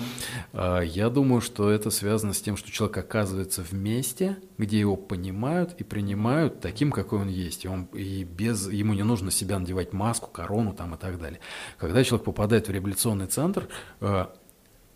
Mm-hmm. 0.53 0.87
Я 0.87 1.11
думаю, 1.11 1.41
что 1.41 1.71
это 1.71 1.91
связано 1.91 2.33
с 2.33 2.41
тем, 2.41 2.57
что 2.57 2.71
человек 2.71 2.99
оказывается 2.99 3.63
в 3.63 3.73
месте, 3.73 4.37
где 4.59 4.79
его 4.79 4.97
понимают 4.97 5.75
и 5.79 5.85
принимают 5.85 6.61
таким, 6.61 6.93
какой 6.93 7.21
он 7.21 7.29
есть. 7.29 7.65
И, 7.65 7.69
он, 7.69 7.85
и 7.93 8.25
без, 8.25 8.69
ему 8.69 8.95
не 8.95 9.03
нужно 9.03 9.31
себя 9.31 9.59
надевать 9.59 9.93
маску, 9.93 10.31
корону 10.31 10.73
там 10.73 10.95
и 10.95 10.99
так 10.99 11.19
далее. 11.19 11.41
Когда 11.79 12.05
человек 12.05 12.25
попадает 12.25 12.69
в 12.69 12.71
реабилитационный 12.71 13.27
центр, 13.27 13.69
а, 14.01 14.33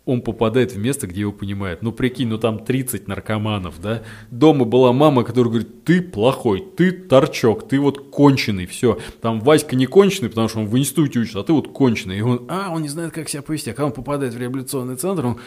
он 0.07 0.21
попадает 0.21 0.71
в 0.71 0.77
место, 0.77 1.05
где 1.05 1.21
его 1.21 1.33
понимают. 1.33 1.83
Ну, 1.83 1.91
прикинь, 1.91 2.29
ну 2.29 2.37
там 2.37 2.63
30 2.63 3.07
наркоманов, 3.07 3.81
да. 3.81 4.03
Дома 4.31 4.65
была 4.65 4.93
мама, 4.93 5.23
которая 5.23 5.51
говорит, 5.51 5.83
ты 5.83 6.01
плохой, 6.01 6.65
ты 6.75 6.91
торчок, 6.91 7.67
ты 7.67 7.79
вот 7.79 8.09
конченый, 8.09 8.65
все. 8.65 8.97
Там 9.21 9.41
Васька 9.41 9.75
не 9.75 9.85
конченый, 9.85 10.29
потому 10.29 10.47
что 10.47 10.59
он 10.59 10.67
в 10.67 10.77
институте 10.77 11.19
учится, 11.19 11.41
а 11.41 11.43
ты 11.43 11.51
вот 11.51 11.73
конченый. 11.73 12.19
И 12.19 12.21
он, 12.21 12.45
а, 12.47 12.71
он 12.71 12.83
не 12.83 12.87
знает, 12.87 13.11
как 13.11 13.27
себя 13.27 13.41
повести. 13.41 13.69
А 13.69 13.73
когда 13.73 13.87
он 13.87 13.91
попадает 13.91 14.33
в 14.33 14.39
реабилитационный 14.39 14.95
центр, 14.95 15.25
он 15.25 15.39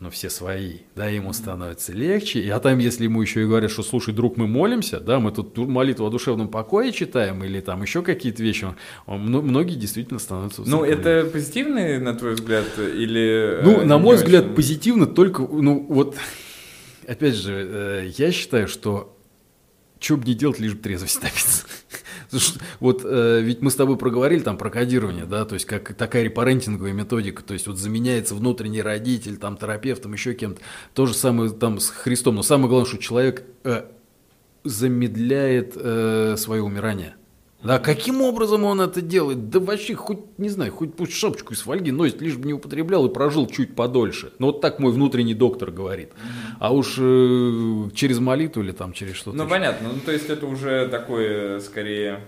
но 0.00 0.08
все 0.08 0.30
свои, 0.30 0.78
да, 0.96 1.08
ему 1.08 1.34
становится 1.34 1.92
легче. 1.92 2.40
И, 2.40 2.48
а 2.48 2.58
там, 2.58 2.78
если 2.78 3.04
ему 3.04 3.20
еще 3.20 3.42
и 3.42 3.44
говорят, 3.44 3.70
что, 3.70 3.82
слушай, 3.82 4.14
друг, 4.14 4.38
мы 4.38 4.46
молимся, 4.46 4.98
да, 4.98 5.20
мы 5.20 5.30
тут 5.30 5.56
молитву 5.58 6.06
о 6.06 6.10
душевном 6.10 6.48
покое 6.48 6.90
читаем, 6.90 7.44
или 7.44 7.60
там 7.60 7.82
еще 7.82 8.02
какие-то 8.02 8.42
вещи, 8.42 8.74
он, 9.04 9.20
многие 9.20 9.74
действительно 9.74 10.18
становятся 10.18 10.62
Ну, 10.66 10.84
это 10.84 11.28
позитивный, 11.30 11.98
на 11.98 12.14
твой 12.14 12.34
взгляд, 12.34 12.64
или... 12.78 13.60
Ну, 13.62 13.84
на 13.84 13.98
мой 13.98 14.16
взгляд, 14.16 14.46
очень... 14.46 14.54
позитивно 14.54 15.04
только, 15.04 15.42
ну, 15.42 15.84
вот, 15.86 16.16
опять 17.06 17.34
же, 17.34 17.52
э, 17.52 18.10
я 18.16 18.32
считаю, 18.32 18.68
что 18.68 19.14
что 19.98 20.16
бы 20.16 20.24
не 20.24 20.34
делать, 20.34 20.58
лишь 20.58 20.72
бы 20.72 20.80
трезвость 20.80 21.20
добиться. 21.20 21.66
Вот 22.80 23.02
э, 23.04 23.40
ведь 23.42 23.60
мы 23.62 23.70
с 23.70 23.74
тобой 23.74 23.96
проговорили 23.96 24.40
там 24.40 24.56
про 24.56 24.70
кодирование, 24.70 25.24
да, 25.24 25.44
то 25.44 25.54
есть 25.54 25.66
как 25.66 25.94
такая 25.94 26.22
репарентинговая 26.24 26.92
методика, 26.92 27.42
то 27.42 27.52
есть 27.52 27.66
вот 27.66 27.78
заменяется 27.78 28.34
внутренний 28.34 28.82
родитель, 28.82 29.36
там 29.36 29.56
терапевтом, 29.56 30.12
еще 30.12 30.34
кем-то. 30.34 30.60
То 30.94 31.06
же 31.06 31.14
самое 31.14 31.50
там 31.50 31.80
с 31.80 31.90
Христом. 31.90 32.36
Но 32.36 32.42
самое 32.42 32.68
главное, 32.68 32.88
что 32.88 32.98
человек 32.98 33.44
э, 33.64 33.84
замедляет 34.64 35.72
э, 35.76 36.36
свое 36.36 36.62
умирание. 36.62 37.16
Да 37.62 37.78
каким 37.78 38.22
образом 38.22 38.64
он 38.64 38.80
это 38.80 39.02
делает? 39.02 39.50
Да 39.50 39.60
вообще, 39.60 39.94
хоть, 39.94 40.38
не 40.38 40.48
знаю, 40.48 40.72
хоть 40.72 40.94
пусть 40.94 41.12
шапочку 41.12 41.52
из 41.52 41.60
фольги 41.60 41.90
носит, 41.90 42.22
лишь 42.22 42.36
бы 42.36 42.46
не 42.46 42.54
употреблял 42.54 43.06
и 43.06 43.12
прожил 43.12 43.46
чуть 43.46 43.74
подольше. 43.74 44.32
Ну 44.38 44.48
вот 44.48 44.60
так 44.60 44.78
мой 44.78 44.92
внутренний 44.92 45.34
доктор 45.34 45.70
говорит. 45.70 46.12
А 46.58 46.72
уж 46.72 46.96
э, 46.98 47.90
через 47.94 48.18
молитву 48.18 48.62
или 48.62 48.72
там 48.72 48.92
через 48.92 49.16
что-то. 49.16 49.36
Ну 49.36 49.44
еще. 49.44 49.50
понятно, 49.50 49.88
ну 49.92 50.00
то 50.04 50.12
есть 50.12 50.30
это 50.30 50.46
уже 50.46 50.88
такой, 50.88 51.60
скорее, 51.60 52.20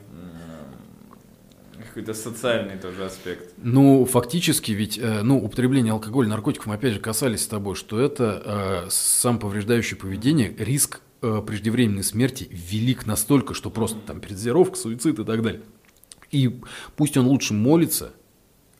какой-то 1.92 2.14
социальный 2.14 2.76
тоже 2.76 3.04
аспект. 3.04 3.52
Ну, 3.58 4.06
фактически 4.06 4.72
ведь, 4.72 4.98
э, 4.98 5.22
ну, 5.22 5.36
употребление 5.36 5.92
алкоголя, 5.92 6.28
наркотиков, 6.28 6.66
мы 6.66 6.74
опять 6.74 6.94
же 6.94 7.00
касались 7.00 7.42
с 7.42 7.46
тобой, 7.46 7.74
что 7.74 8.00
это 8.00 8.84
э, 8.86 8.90
сам 8.90 9.38
повреждающее 9.38 9.98
поведение, 9.98 10.54
риск 10.58 11.00
Э, 11.24 11.40
преждевременной 11.46 12.02
смерти 12.02 12.48
велик 12.50 13.06
настолько, 13.06 13.54
что 13.54 13.70
просто 13.70 14.00
там 14.00 14.20
передозировка, 14.20 14.76
суицид 14.76 15.20
и 15.20 15.24
так 15.24 15.40
далее. 15.40 15.62
И 16.32 16.58
пусть 16.96 17.16
он 17.16 17.26
лучше 17.26 17.54
молится 17.54 18.12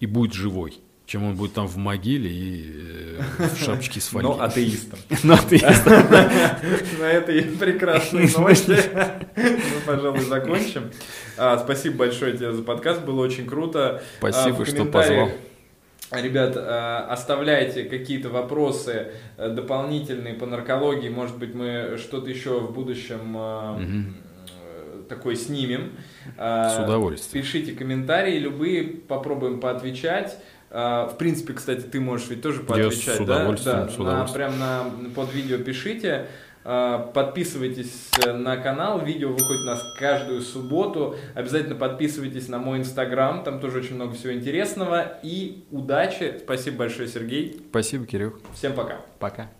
и 0.01 0.07
будет 0.07 0.33
живой, 0.33 0.81
чем 1.07 1.23
он 1.23 1.37
будет 1.37 1.53
там 1.53 1.69
в 1.69 1.77
могиле 1.77 2.29
и 2.29 3.17
э, 3.39 3.49
в 3.49 3.57
шапочке 3.65 4.01
с 4.01 4.09
фольги. 4.09 4.27
Но 4.29 4.43
атеистом. 4.43 4.99
Но 5.23 5.35
атеистом. 5.35 5.93
На 6.99 7.13
этой 7.13 7.43
прекрасной 7.43 8.29
ноте 8.37 8.91
мы, 9.37 9.81
пожалуй, 9.87 10.25
закончим. 10.25 10.91
А, 11.37 11.59
спасибо 11.59 11.99
большое 11.99 12.37
тебе 12.37 12.53
за 12.53 12.65
подкаст, 12.65 13.05
было 13.05 13.21
очень 13.21 13.47
круто. 13.47 14.03
Спасибо, 14.19 14.67
что 14.67 14.85
позвал. 14.85 15.31
Ребят, 16.13 16.57
э, 16.57 17.07
оставляйте 17.09 17.85
какие-то 17.85 18.29
вопросы 18.29 19.13
э, 19.37 19.49
дополнительные 19.49 20.35
по 20.35 20.47
наркологии. 20.47 21.09
Может 21.09 21.39
быть, 21.39 21.55
мы 21.55 21.97
что-то 21.99 22.29
еще 22.29 22.61
в 22.61 22.73
будущем 22.73 23.37
угу. 23.37 25.07
такое 25.09 25.37
снимем. 25.37 25.93
С 26.37 26.79
удовольствием. 26.83 27.43
Пишите 27.45 27.73
комментарии, 27.73 28.39
любые, 28.39 28.85
попробуем 28.85 29.61
поотвечать. 29.61 30.39
В 30.71 31.15
принципе, 31.19 31.53
кстати, 31.53 31.83
ты 31.83 32.01
можешь 32.01 32.29
ведь 32.31 32.41
тоже 32.41 32.61
поотвечать, 32.61 33.07
Я 33.07 33.17
с 33.17 33.21
удовольствием, 33.21 33.77
да? 33.77 33.85
да, 33.85 33.91
с 33.91 33.99
удовольствием. 33.99 34.59
На, 34.59 34.85
прям 34.89 35.05
на, 35.05 35.11
под 35.11 35.35
видео 35.35 35.59
пишите. 35.59 36.29
А, 36.65 36.99
подписывайтесь 36.99 38.11
э, 38.25 38.33
на 38.33 38.57
канал, 38.57 39.05
видео 39.05 39.31
выходит 39.31 39.63
у 39.63 39.67
нас 39.67 39.83
каждую 39.99 40.41
субботу. 40.43 41.17
Обязательно 41.35 41.75
подписывайтесь 41.75 42.49
на 42.49 42.59
мой 42.59 42.79
инстаграм, 42.79 43.43
там 43.43 43.61
тоже 43.61 43.79
очень 43.79 43.97
много 43.97 44.15
всего 44.15 44.33
интересного. 44.33 45.19
И 45.23 45.65
удачи. 45.71 46.41
Спасибо 46.43 46.79
большое, 46.79 47.09
Сергей. 47.09 47.61
Спасибо, 47.71 48.07
Кирилл. 48.07 48.35
Всем 48.55 48.75
пока. 48.75 49.01
Пока. 49.19 49.51